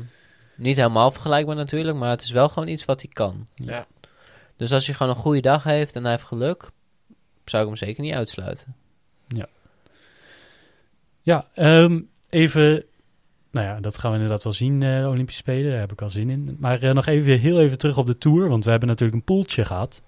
niet 0.57 0.75
helemaal 0.75 1.11
vergelijkbaar 1.11 1.55
natuurlijk, 1.55 1.97
maar 1.97 2.09
het 2.09 2.21
is 2.21 2.31
wel 2.31 2.49
gewoon 2.49 2.67
iets 2.67 2.85
wat 2.85 3.01
hij 3.01 3.09
kan. 3.13 3.47
Ja. 3.55 3.87
Dus 4.55 4.73
als 4.73 4.85
hij 4.85 4.95
gewoon 4.95 5.15
een 5.15 5.21
goede 5.21 5.41
dag 5.41 5.63
heeft 5.63 5.95
en 5.95 6.01
hij 6.01 6.11
heeft 6.11 6.23
geluk, 6.23 6.69
zou 7.45 7.63
ik 7.63 7.69
hem 7.69 7.77
zeker 7.77 8.03
niet 8.03 8.13
uitsluiten. 8.13 8.75
Ja, 11.27 11.47
ehm, 11.53 12.01
even... 12.29 12.83
Nou 13.51 13.67
ja, 13.67 13.79
dat 13.79 13.97
gaan 13.97 14.11
we 14.11 14.17
inderdaad 14.17 14.43
wel 14.43 14.53
zien, 14.53 14.83
eh, 14.83 14.97
de 14.97 15.07
Olympische 15.07 15.41
Spelen. 15.41 15.71
Daar 15.71 15.79
heb 15.79 15.91
ik 15.91 16.01
al 16.01 16.09
zin 16.09 16.29
in. 16.29 16.57
Maar 16.59 16.81
eh, 16.81 16.93
nog 16.93 17.05
even 17.05 17.39
heel 17.39 17.59
even 17.59 17.77
terug 17.77 17.97
op 17.97 18.05
de 18.05 18.17
Tour. 18.17 18.49
Want 18.49 18.63
we 18.63 18.69
hebben 18.69 18.89
natuurlijk 18.89 19.17
een 19.17 19.23
poeltje 19.23 19.65
gehad. 19.65 20.01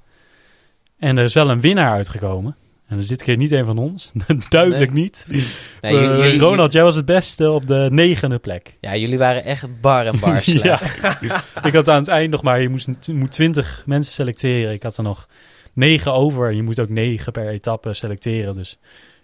En 0.97 1.17
er 1.17 1.23
is 1.23 1.33
wel 1.33 1.49
een 1.49 1.61
winnaar 1.61 1.91
uitgekomen. 1.91 2.55
En 2.89 2.95
dat 2.95 3.03
is 3.03 3.07
dit 3.07 3.23
keer 3.23 3.37
niet 3.37 3.51
een 3.51 3.65
van 3.65 3.77
ons. 3.77 4.11
Duidelijk 4.49 4.91
niet. 4.91 5.25
Nee, 5.29 5.43
Eh, 5.81 5.91
jullie- 6.01 6.17
jullie- 6.23 6.39
Ronald, 6.39 6.71
jij 6.73 6.83
was 6.83 6.95
het 6.95 7.05
beste 7.05 7.51
op 7.51 7.67
de 7.67 7.87
negende 7.91 8.37
plek. 8.39 8.77
Ja, 8.81 8.95
jullie 8.95 9.17
waren 9.17 9.43
echt 9.43 9.81
bar 9.81 10.05
en 10.05 10.19
bar 10.19 10.41
slecht. 10.55 10.99
Ja. 11.21 11.43
ik 11.63 11.73
had 11.73 11.87
aan 11.87 11.99
het 11.99 12.07
eind 12.07 12.31
nog 12.31 12.43
maar, 12.43 12.61
je 12.61 12.69
moest, 12.69 12.87
je 13.01 13.13
moet 13.13 13.31
20 13.31 13.83
mensen 13.85 14.13
selecteren. 14.13 14.73
Ik 14.73 14.83
had 14.83 14.97
er 14.97 15.03
nog 15.03 15.27
9 15.73 16.13
over. 16.13 16.47
En 16.49 16.55
je 16.55 16.63
moet 16.63 16.79
ook 16.79 16.89
9 16.89 17.31
per 17.31 17.47
etappe 17.47 17.93
selecteren. 17.93 18.55
Dus 18.55 18.77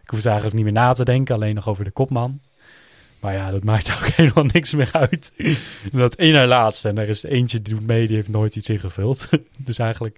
ik 0.04 0.10
hoefde 0.10 0.28
eigenlijk 0.30 0.56
niet 0.58 0.66
meer 0.66 0.82
na 0.84 0.94
te 0.94 1.04
denken. 1.06 1.36
Alleen 1.36 1.56
nog 1.56 1.68
over 1.70 1.84
de 1.84 1.92
kopman. 1.92 2.40
Maar 3.20 3.34
ja, 3.34 3.52
dat 3.52 3.64
maakt 3.64 3.92
ook 3.98 4.08
helemaal 4.08 4.46
niks 4.54 4.74
meer 4.74 4.90
uit. 4.92 5.34
Dat 5.92 6.16
één 6.16 6.34
naar 6.34 6.48
laatste. 6.48 6.90
En 6.90 6.98
er 6.98 7.10
is 7.10 7.24
eentje 7.24 7.62
die 7.62 7.74
doet 7.74 7.88
mee, 7.88 8.08
die 8.08 8.16
heeft 8.16 8.30
nooit 8.30 8.56
iets 8.56 8.70
ingevuld. 8.70 9.28
dus 9.58 9.78
eigenlijk, 9.80 10.18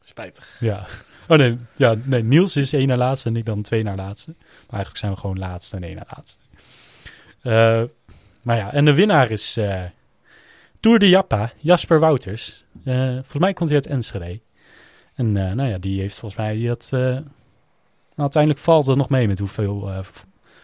Spijtig. 0.00 0.56
ja. 0.60 0.86
Oh 1.30 1.36
nee, 1.36 1.56
ja, 1.76 1.94
nee, 2.04 2.22
Niels 2.22 2.56
is 2.56 2.72
één 2.72 2.88
naar 2.88 2.96
laatste 2.96 3.28
en 3.28 3.36
ik 3.36 3.44
dan 3.44 3.62
twee 3.62 3.82
naar 3.82 3.96
laatste. 3.96 4.34
Maar 4.38 4.66
eigenlijk 4.68 4.96
zijn 4.96 5.12
we 5.12 5.18
gewoon 5.18 5.38
laatste 5.38 5.76
en 5.76 5.82
één 5.82 5.96
naar 5.96 6.12
laatste. 6.16 6.38
Eh, 7.42 7.82
maar 8.42 8.56
ja, 8.56 8.72
en 8.72 8.84
de 8.84 8.94
winnaar 8.94 9.30
is 9.30 9.56
eh, 9.56 9.82
Tour 10.80 10.98
de 10.98 11.08
Jappa, 11.08 11.52
Jasper 11.56 12.00
Wouters. 12.00 12.64
Eh, 12.84 13.12
volgens 13.12 13.38
mij 13.38 13.52
komt 13.52 13.70
hij 13.70 13.78
uit 13.78 13.86
Enschede. 13.86 14.40
En 15.14 15.32
nou 15.32 15.62
ja, 15.62 15.78
die 15.78 16.00
heeft 16.00 16.18
volgens 16.18 16.40
mij, 16.40 16.54
die 16.54 16.68
had, 16.68 16.88
nou, 16.90 17.24
uiteindelijk 18.16 18.62
valt 18.62 18.86
het 18.86 18.96
nog 18.96 19.08
mee 19.08 19.26
met 19.26 19.38
hoeveel, 19.38 19.92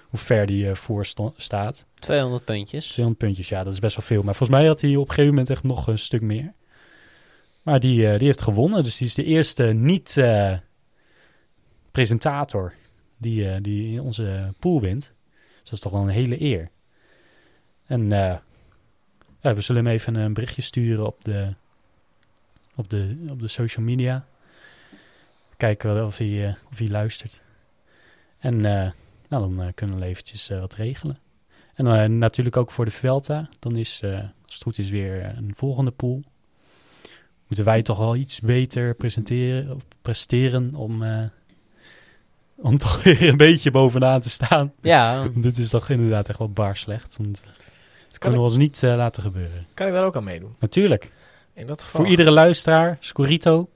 hoe 0.09 0.19
ver 0.21 0.47
die 0.47 0.75
voor 0.75 1.07
staat. 1.37 1.87
200 1.95 2.45
puntjes. 2.45 2.87
200 2.87 3.25
puntjes, 3.25 3.49
ja, 3.49 3.65
dat 3.65 3.73
is 3.73 3.79
best 3.79 3.97
wel 3.97 4.07
veel. 4.07 4.23
Maar 4.23 4.35
volgens 4.35 4.59
mij 4.59 4.69
had 4.69 4.81
hij 4.81 4.97
op 4.97 5.09
een 5.09 5.09
gegeven 5.09 5.31
moment 5.31 5.51
echt 5.51 5.63
nog 5.63 5.87
een 5.87 5.99
stuk 5.99 6.21
meer. 6.21 6.53
Maar 7.67 7.81
die, 7.81 8.07
eh, 8.07 8.19
die 8.19 8.27
heeft 8.27 8.43
gewonnen, 8.43 8.85
dus 8.85 8.97
die 8.97 9.07
is 9.07 9.15
de 9.15 9.25
eerste 9.25 9.65
niet 9.65 10.17
eh, 10.17 10.59
die, 13.17 13.51
eh, 13.51 13.63
die 13.63 14.03
onze 14.03 14.53
pool 14.59 14.81
wint. 14.81 15.13
Dus 15.31 15.65
dat 15.65 15.73
is 15.73 15.81
toch 15.81 15.93
wel 15.93 16.01
een 16.01 16.09
hele 16.09 16.41
eer. 16.41 16.71
En 17.87 18.09
we 19.41 19.61
zullen 19.61 19.85
hem 19.85 19.95
even 19.95 20.15
een 20.15 20.35
berichtje 20.35 20.63
sturen 20.63 21.07
op 21.07 21.25
de, 21.25 21.55
op 22.75 22.91
de, 22.91 23.27
op 23.31 23.41
de 23.41 23.49
social 23.49 23.85
media. 23.85 24.27
Kijken 25.57 26.07
of 26.07 26.19
hij, 26.19 26.57
of 26.71 26.79
hij 26.79 26.89
luistert. 26.89 27.43
En 28.39 28.61
nou, 28.61 28.93
dan 29.29 29.73
kunnen 29.75 29.99
we 29.99 30.05
eventjes 30.05 30.49
wat 30.49 30.75
regelen. 30.75 31.19
En 31.77 32.19
natuurlijk 32.19 32.57
ook 32.57 32.71
voor 32.71 32.85
de 32.85 32.91
Vuelta. 32.91 33.49
Dan 33.59 33.77
is, 33.77 34.01
eh, 34.03 34.21
als 34.45 34.55
het 34.55 34.63
goed 34.63 34.79
is, 34.79 34.91
weer 34.91 35.25
een 35.25 35.53
volgende 35.55 35.91
pool. 35.91 36.23
Moeten 37.47 37.65
wij 37.67 37.83
toch 37.83 37.99
wel 37.99 38.17
iets 38.17 38.41
beter 38.41 38.95
presenteren, 38.95 39.75
of 39.75 39.83
presteren 40.03 40.75
om, 40.75 41.03
eh, 41.03 41.23
om 42.57 42.79
toch 42.87 43.03
weer 43.03 43.29
een 43.29 43.37
beetje 43.37 43.71
bovenaan 43.71 44.21
te 44.21 44.31
staan. 44.31 44.73
Ja, 44.83 45.29
Dit 45.35 45.59
is 45.59 45.69
toch 45.69 45.89
inderdaad 45.89 46.29
echt 46.29 46.39
wel 46.39 46.51
bar 46.51 46.77
slecht. 46.77 47.17
Want 47.17 47.33
dat 47.45 47.55
Kan 48.09 48.19
kunnen 48.19 48.39
we 48.39 48.45
ons 48.45 48.57
niet 48.57 48.83
eh, 48.83 48.97
laten 48.97 49.23
gebeuren. 49.23 49.67
kan 49.75 49.87
ik 49.87 49.93
daar 49.93 50.05
ook 50.05 50.17
aan 50.17 50.25
meedoen? 50.25 50.55
Natuurlijk. 50.59 51.13
In 51.55 51.67
dat 51.67 51.83
geval. 51.83 52.01
Voor 52.01 52.11
iedere 52.11 52.31
luisteraar, 52.33 52.97
Scorito. 53.01 53.69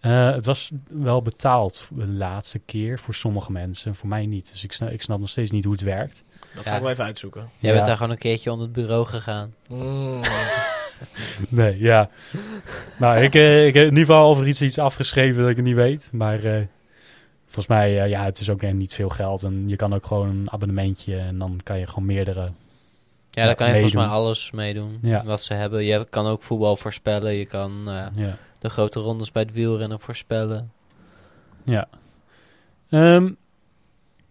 Eh, 0.00 0.30
het 0.30 0.46
was 0.46 0.70
wel 0.88 1.22
betaald 1.22 1.88
de 1.94 2.06
laatste 2.06 2.58
keer 2.58 2.98
voor 2.98 3.14
sommige 3.14 3.52
mensen. 3.52 3.94
Voor 3.94 4.08
mij 4.08 4.26
niet. 4.26 4.50
Dus 4.52 4.64
ik 4.64 4.72
snap, 4.72 4.90
ik 4.90 5.02
snap 5.02 5.18
nog 5.18 5.28
steeds 5.28 5.50
niet 5.50 5.64
hoe 5.64 5.72
het 5.72 5.82
werkt. 5.82 6.24
Dat 6.54 6.64
Ja. 6.64 6.70
gaan 6.72 6.82
we 6.82 6.88
even 6.88 7.04
uitzoeken. 7.04 7.40
jij 7.58 7.70
Ja. 7.70 7.74
bent 7.76 7.86
daar 7.86 7.96
gewoon 7.96 8.12
een 8.12 8.18
keertje 8.18 8.50
onder 8.50 8.66
het 8.66 8.74
bureau 8.74 9.06
gegaan. 9.06 9.54
Mm. 9.68 10.20
Nee, 11.48 11.78
ja. 11.78 12.10
nou, 12.98 13.22
ik, 13.22 13.34
eh, 13.34 13.66
ik 13.66 13.74
heb 13.74 13.82
in 13.84 13.88
ieder 13.90 14.06
geval 14.06 14.28
over 14.30 14.46
iets, 14.48 14.62
iets 14.62 14.78
afgeschreven 14.78 15.40
dat 15.40 15.50
ik 15.50 15.56
het 15.56 15.64
niet 15.64 15.74
weet. 15.74 16.10
Maar 16.12 16.44
eh, 16.44 16.62
volgens 17.44 17.66
mij, 17.66 18.02
eh, 18.02 18.08
ja, 18.08 18.24
het 18.24 18.38
is 18.40 18.50
ook 18.50 18.62
echt 18.62 18.72
niet 18.74 18.94
veel 18.94 19.08
geld. 19.08 19.42
En 19.42 19.68
je 19.68 19.76
kan 19.76 19.94
ook 19.94 20.06
gewoon 20.06 20.28
een 20.28 20.50
abonnementje 20.50 21.16
en 21.16 21.38
dan 21.38 21.60
kan 21.64 21.78
je 21.78 21.86
gewoon 21.86 22.06
meerdere... 22.06 22.50
Ja, 23.30 23.44
daar 23.44 23.54
kan 23.54 23.66
je 23.66 23.72
volgens 23.72 23.94
mij 23.94 24.02
meedoen. 24.04 24.18
alles 24.20 24.50
meedoen. 24.50 24.98
Ja. 25.02 25.24
Wat 25.24 25.42
ze 25.42 25.54
hebben. 25.54 25.84
Je 25.84 26.06
kan 26.10 26.26
ook 26.26 26.42
voetbal 26.42 26.76
voorspellen. 26.76 27.32
Je 27.34 27.46
kan 27.46 27.82
Ja. 28.14 28.36
de 28.58 28.70
grote 28.70 29.00
rondes 29.00 29.32
bij 29.32 29.42
het 29.42 29.52
wielrennen 29.52 30.00
voorspellen. 30.00 30.72
ja. 31.64 31.88
Ehm, 32.90 33.30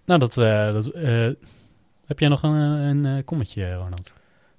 nou, 0.06 0.20
dat... 0.20 0.38
eh, 0.38 0.74
dat 0.74 0.86
eh, 0.88 1.28
heb 2.06 2.20
jij 2.20 2.30
nog 2.30 2.44
een, 2.44 2.52
een, 2.52 3.06
eh, 3.06 3.26
kommetje, 3.26 3.74
Ronald? 3.74 4.14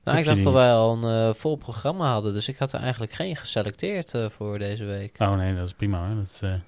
Nou, 0.08 0.20
ik 0.20 0.26
dacht 0.26 0.42
dat 0.42 0.52
wij 0.52 0.72
al 0.72 0.98
een 1.02 1.28
eh, 1.28 1.34
vol 1.34 1.56
programma 1.56 2.12
hadden. 2.12 2.34
Dus 2.34 2.48
ik 2.48 2.56
had 2.58 2.72
er 2.72 2.80
eigenlijk 2.80 3.12
geen 3.12 3.36
geselecteerd 3.36 4.14
eh, 4.14 4.26
voor 4.28 4.58
deze 4.58 4.84
week. 4.84 5.16
Oh 5.18 5.36
nee, 5.36 5.54
dat 5.54 5.66
is 5.66 5.72
prima. 5.72 6.14
Dat 6.14 6.24
is, 6.24 6.40
Nou, 6.40 6.58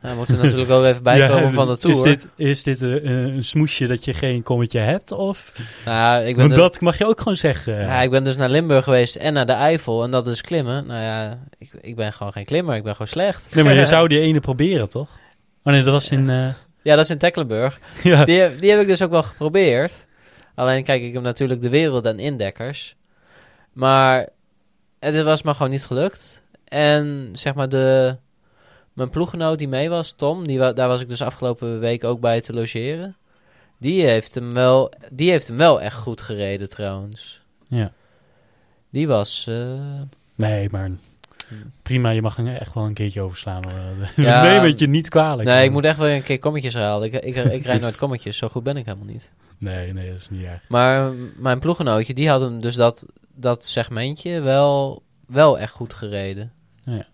we 0.00 0.14
moeten 0.14 0.38
natuurlijk 0.38 0.70
ook 0.70 0.84
even 0.84 1.02
bijkomen 1.12 1.42
Ja, 1.44 1.52
van 1.52 1.68
de 1.68 1.78
tour. 1.78 1.96
Is 1.96 2.02
dit, 2.02 2.28
is 2.36 2.62
dit 2.62 2.80
een 2.80 3.44
smoesje 3.44 3.86
dat 3.86 4.04
je 4.04 4.12
geen 4.12 4.42
kommetje 4.42 4.80
hebt? 4.80 5.12
Of? 5.12 5.52
Nou, 5.84 6.24
ik 6.24 6.36
ben 6.36 6.36
Want 6.36 6.48
dus- 6.48 6.58
dat 6.58 6.80
mag 6.80 6.98
je 6.98 7.06
ook 7.06 7.18
gewoon 7.18 7.36
zeggen. 7.36 7.80
Ja, 7.80 8.02
ik 8.02 8.10
ben 8.10 8.24
dus 8.24 8.36
naar 8.36 8.48
Limburg 8.48 8.84
geweest 8.84 9.16
en 9.16 9.32
naar 9.32 9.46
de 9.46 9.52
Eifel. 9.52 10.02
En 10.02 10.10
dat 10.10 10.26
is 10.26 10.40
klimmen. 10.40 10.86
Nou 10.86 11.02
ja, 11.02 11.38
ik, 11.58 11.72
ik 11.80 11.96
ben 11.96 12.12
gewoon 12.12 12.32
geen 12.32 12.44
klimmer. 12.44 12.76
Ik 12.76 12.82
ben 12.82 12.92
gewoon 12.92 13.08
slecht. 13.08 13.54
Nee, 13.54 13.64
maar 13.64 13.74
je 13.74 13.86
zou 13.96 14.08
die 14.08 14.20
ene 14.20 14.40
proberen, 14.40 14.88
toch? 14.88 15.08
Oh 15.62 15.72
nee, 15.72 15.82
dat 15.82 15.92
was 15.92 16.10
in... 16.10 16.54
Ja, 16.82 16.94
dat 16.94 17.04
is 17.04 17.10
in 17.10 17.18
Tecklenburg. 17.18 17.80
ja. 18.02 18.24
Die, 18.24 18.56
die 18.56 18.70
heb 18.70 18.80
ik 18.80 18.86
dus 18.86 19.02
ook 19.02 19.10
wel 19.10 19.22
geprobeerd. 19.22 20.06
Alleen 20.58 20.84
kijk 20.84 21.02
ik 21.02 21.12
heb 21.12 21.22
natuurlijk 21.22 21.60
de 21.60 21.68
wereld 21.68 22.06
en 22.06 22.18
indekkers. 22.18 22.96
Maar 23.72 24.28
het 24.98 25.22
was 25.22 25.42
me 25.42 25.54
gewoon 25.54 25.70
niet 25.70 25.84
gelukt. 25.86 26.44
En 26.64 27.28
zeg 27.32 27.54
maar 27.54 27.68
de... 27.68 28.16
Mijn 28.92 29.10
ploeggenoot 29.10 29.58
die 29.58 29.68
mee 29.68 29.88
was, 29.88 30.12
Tom, 30.12 30.46
die, 30.46 30.58
wa- 30.58 30.72
daar 30.72 30.88
was 30.88 31.00
ik 31.00 31.08
dus 31.08 31.22
afgelopen 31.22 31.80
week 31.80 32.04
ook 32.04 32.20
bij 32.20 32.40
te 32.40 32.52
logeren. 32.54 33.16
Die 33.78 34.02
heeft 34.06 34.34
hem 34.34 34.54
wel, 34.54 34.92
die 35.10 35.30
heeft 35.30 35.46
hem 35.48 35.56
wel 35.56 35.80
echt 35.80 35.96
goed 35.96 36.20
gereden 36.20 36.68
trouwens. 36.68 37.40
ja. 37.68 37.92
Die 38.90 39.08
was... 39.08 39.44
eh, 39.48 40.00
Nee, 40.34 40.68
maar 40.70 40.90
prima. 41.82 42.10
Je 42.10 42.22
mag 42.22 42.38
echt 42.38 42.74
wel 42.74 42.84
een 42.84 42.94
keertje 42.94 43.20
overslaan. 43.20 43.62
Ja. 44.16 44.42
nee, 44.42 44.60
weet 44.60 44.78
je 44.78 44.88
niet 44.88 45.08
kwalijk. 45.08 45.48
nee, 45.48 45.64
ik 45.64 45.70
moet 45.70 45.84
echt 45.84 45.98
wel 45.98 46.08
een 46.08 46.22
keer 46.22 46.38
kommetjes 46.38 46.74
halen. 46.74 47.12
Ik, 47.12 47.22
ik, 47.24 47.36
ik 47.36 47.64
rijd 47.64 47.80
nooit 47.80 47.96
kommetjes, 47.96 48.36
zo 48.36 48.48
goed 48.48 48.62
ben 48.62 48.76
ik 48.76 48.84
helemaal 48.84 49.06
niet. 49.06 49.32
Nee, 49.58 49.92
nee, 49.92 50.10
dat 50.10 50.20
is 50.20 50.30
niet 50.30 50.44
erg. 50.44 50.68
Maar 50.68 51.12
mijn 51.36 51.58
ploegenootje, 51.58 52.14
die 52.14 52.28
had 52.28 52.40
hem 52.40 52.60
dus 52.60 52.74
dat, 52.74 53.06
dat 53.34 53.64
segmentje 53.64 54.40
wel, 54.40 55.02
wel 55.26 55.58
echt 55.58 55.72
goed 55.72 55.94
gereden. 55.94 56.52
Ja. 56.84 57.06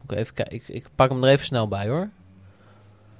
Moet 0.00 0.10
ik, 0.10 0.18
even. 0.18 0.34
Ik, 0.48 0.68
ik 0.68 0.86
pak 0.94 1.10
hem 1.10 1.24
er 1.24 1.30
even 1.30 1.46
snel 1.46 1.68
bij 1.68 1.88
hoor. 1.88 2.10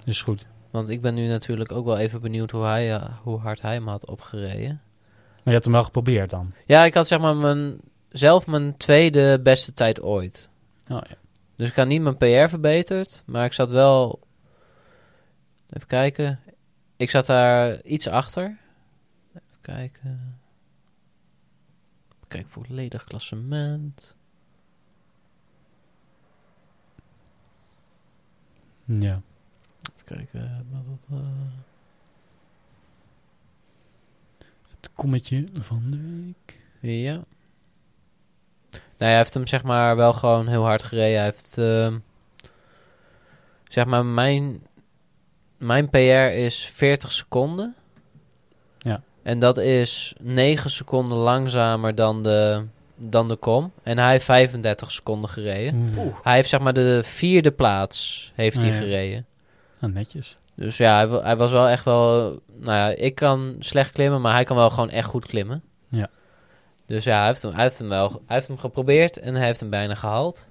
Is 0.05 0.22
goed. 0.22 0.47
Want 0.70 0.88
ik 0.88 1.01
ben 1.01 1.14
nu 1.14 1.26
natuurlijk 1.26 1.72
ook 1.72 1.84
wel 1.84 1.99
even 1.99 2.20
benieuwd 2.20 2.51
hoe, 2.51 2.64
hij, 2.64 2.95
eh, 2.95 3.05
hoe 3.22 3.38
hard 3.38 3.62
hij 3.62 3.74
hem 3.74 3.88
had 3.88 4.07
opgereden. 4.07 4.80
Maar 5.11 5.43
je 5.45 5.51
hebt 5.51 5.64
hem 5.64 5.72
wel 5.72 5.84
geprobeerd 5.84 6.30
dan? 6.30 6.53
Ja, 6.66 6.84
ik 6.84 6.95
had 6.95 7.09
zeg 7.09 7.20
maar 7.20 7.36
mijn, 7.36 7.76
zelf 8.12 8.46
mijn 8.46 8.76
tweede 8.76 9.40
beste 9.42 9.74
tijd 9.74 10.02
ooit. 10.02 10.50
Oh, 10.88 11.00
ja. 11.08 11.16
Dus 11.56 11.68
ik 11.68 11.76
had 11.76 11.86
niet 11.86 12.02
mijn 12.02 12.16
PR 12.16 12.48
verbeterd, 12.48 13.22
maar 13.26 13.44
ik 13.44 13.52
zat 13.52 13.70
wel... 13.70 14.20
Even 15.70 15.86
kijken. 15.86 16.40
Ik 16.96 17.10
zat 17.10 17.26
daar 17.26 17.82
iets 17.82 18.08
achter. 18.08 18.58
Even 19.34 19.60
kijken. 19.60 20.38
Kijk, 22.28 22.46
volledig 22.48 23.04
klassement. 23.04 24.16
ja. 28.84 29.22
Even 29.92 30.04
kijken. 30.04 30.66
Het 34.80 34.90
kommetje 34.92 35.44
van 35.52 35.90
de 35.90 35.98
week. 35.98 36.60
Ja. 36.80 37.24
Nou, 39.03 39.14
hij 39.14 39.22
heeft 39.22 39.34
hem 39.34 39.46
zeg 39.46 39.62
maar 39.62 39.96
wel 39.96 40.12
gewoon 40.12 40.46
heel 40.46 40.64
hard 40.64 40.82
gereden. 40.82 41.14
Hij 41.16 41.24
heeft... 41.24 41.59
ehm, 41.59 41.98
zeg 43.68 43.86
maar, 43.86 44.05
mijn... 44.05 44.62
Mijn 45.57 45.88
PR 45.90 45.96
is 46.36 46.70
40 46.74 47.12
seconden. 47.12 47.74
Ja. 48.78 49.03
En 49.22 49.38
dat 49.38 49.59
is 49.59 50.14
9 50.20 50.70
seconden 50.70 51.16
langzamer 51.18 51.94
dan 51.94 52.22
de, 52.22 52.64
dan 52.96 53.28
de 53.28 53.36
kom. 53.36 53.72
En 53.82 53.98
hij 53.98 54.11
heeft 54.11 54.24
35 54.24 54.90
seconden 54.92 55.30
gereden. 55.30 55.92
Oeh. 55.98 56.16
Hij 56.22 56.34
heeft 56.34 56.48
zeg 56.48 56.61
maar 56.61 56.72
de 56.72 57.00
vierde 57.05 57.50
plaats 57.50 58.30
heeft 58.34 58.57
hij 58.57 58.66
Ah, 58.68 58.72
ja. 58.74 58.78
gereden. 58.80 59.26
Nou, 59.80 59.92
netjes. 59.92 60.36
Dus 60.55 60.76
ja, 60.76 61.07
hij, 61.09 61.18
hij 61.22 61.36
was 61.36 61.50
wel 61.50 61.68
echt 61.68 61.84
wel... 61.84 62.40
Nou 62.61 62.72
ja, 62.76 62.88
ik 62.88 63.14
kan 63.14 63.57
slecht 63.59 63.92
klimmen, 63.92 64.20
maar 64.20 64.32
hij 64.34 64.44
kan 64.44 64.57
wel 64.57 64.70
gewoon 64.70 64.90
echt 64.90 65.09
goed 65.09 65.26
klimmen. 65.26 65.62
Ja. 65.88 66.09
Dus 66.87 67.05
ja, 67.05 67.18
hij 67.18 67.26
heeft 67.26 67.43
hem, 67.43 67.53
hij 67.53 67.62
heeft 67.62 67.78
hem 67.78 67.89
wel 67.89 68.09
hij 68.26 68.37
heeft 68.37 68.47
hem 68.49 68.59
geprobeerd 68.59 69.18
en 69.18 69.35
hij 69.35 69.47
heeft 69.47 69.61
hem 69.61 69.70
bijna 69.70 69.95
gehaald. 69.95 70.49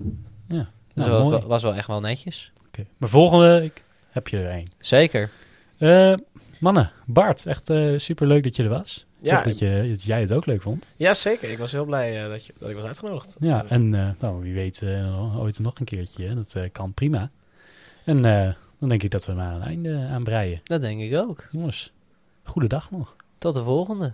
Ja. 0.48 0.58
Dus 0.58 1.06
Nou, 1.06 1.10
dat 1.10 1.20
was, 1.22 1.30
wel- 1.30 1.48
was 1.50 1.62
wel 1.64 1.76
echt 1.76 1.88
wel 1.88 2.00
netjes. 2.00 2.52
Oké. 2.68 2.86
Maar 2.98 3.10
volgende 3.10 3.60
week 3.60 3.84
heb 4.10 4.28
je 4.28 4.38
er 4.38 4.50
één. 4.50 4.68
Zeker. 4.80 5.30
Eh, 5.78 6.14
mannen, 6.60 6.92
Bart, 7.06 7.46
echt 7.46 7.66
super 7.68 8.00
superleuk 8.02 8.44
dat 8.44 8.56
je 8.56 8.64
er 8.64 8.70
was. 8.70 9.06
Ik 9.20 9.28
Ja, 9.28 9.36
hoop 9.36 9.44
dat, 9.44 9.60
je, 9.60 9.86
dat 9.90 10.04
jij 10.04 10.22
het 10.22 10.34
ook 10.34 10.46
leuk 10.46 10.62
vond. 10.62 10.88
ja, 10.96 11.14
zeker. 11.14 11.50
Ik 11.50 11.58
was 11.58 11.72
heel 11.72 11.86
blij 11.86 12.24
eh, 12.24 12.30
dat, 12.30 12.46
je, 12.46 12.54
dat 12.60 12.70
ik 12.70 12.76
was 12.76 12.86
uitgenodigd. 12.86 13.36
Ja, 13.40 13.66
en 13.68 13.96
eh, 13.96 14.10
nou, 14.20 14.42
wie 14.42 14.54
weet 14.54 14.82
eh, 14.82 15.40
ooit 15.42 15.60
nog 15.60 15.80
een 15.80 15.86
keertje. 15.86 16.28
hè. 16.28 16.36
Dat 16.36 16.56
eh, 16.56 16.64
kan 16.72 16.94
prima. 16.94 17.30
En 18.06 18.26
eh, 18.26 18.54
dan 18.80 18.90
denk 18.90 19.04
ik 19.04 19.12
dat 19.12 19.26
we 19.26 19.34
maar 19.34 19.56
een 19.56 19.62
einde 19.62 20.08
aan 20.12 20.24
breien. 20.24 20.62
Dat 20.64 20.82
denk 20.82 21.02
ik 21.02 21.16
ook. 21.18 21.48
Jongens, 21.52 21.92
goede 22.44 22.68
dag 22.68 22.92
nog. 22.92 23.16
Tot 23.38 23.54
de 23.54 23.64
volgende. 23.64 24.14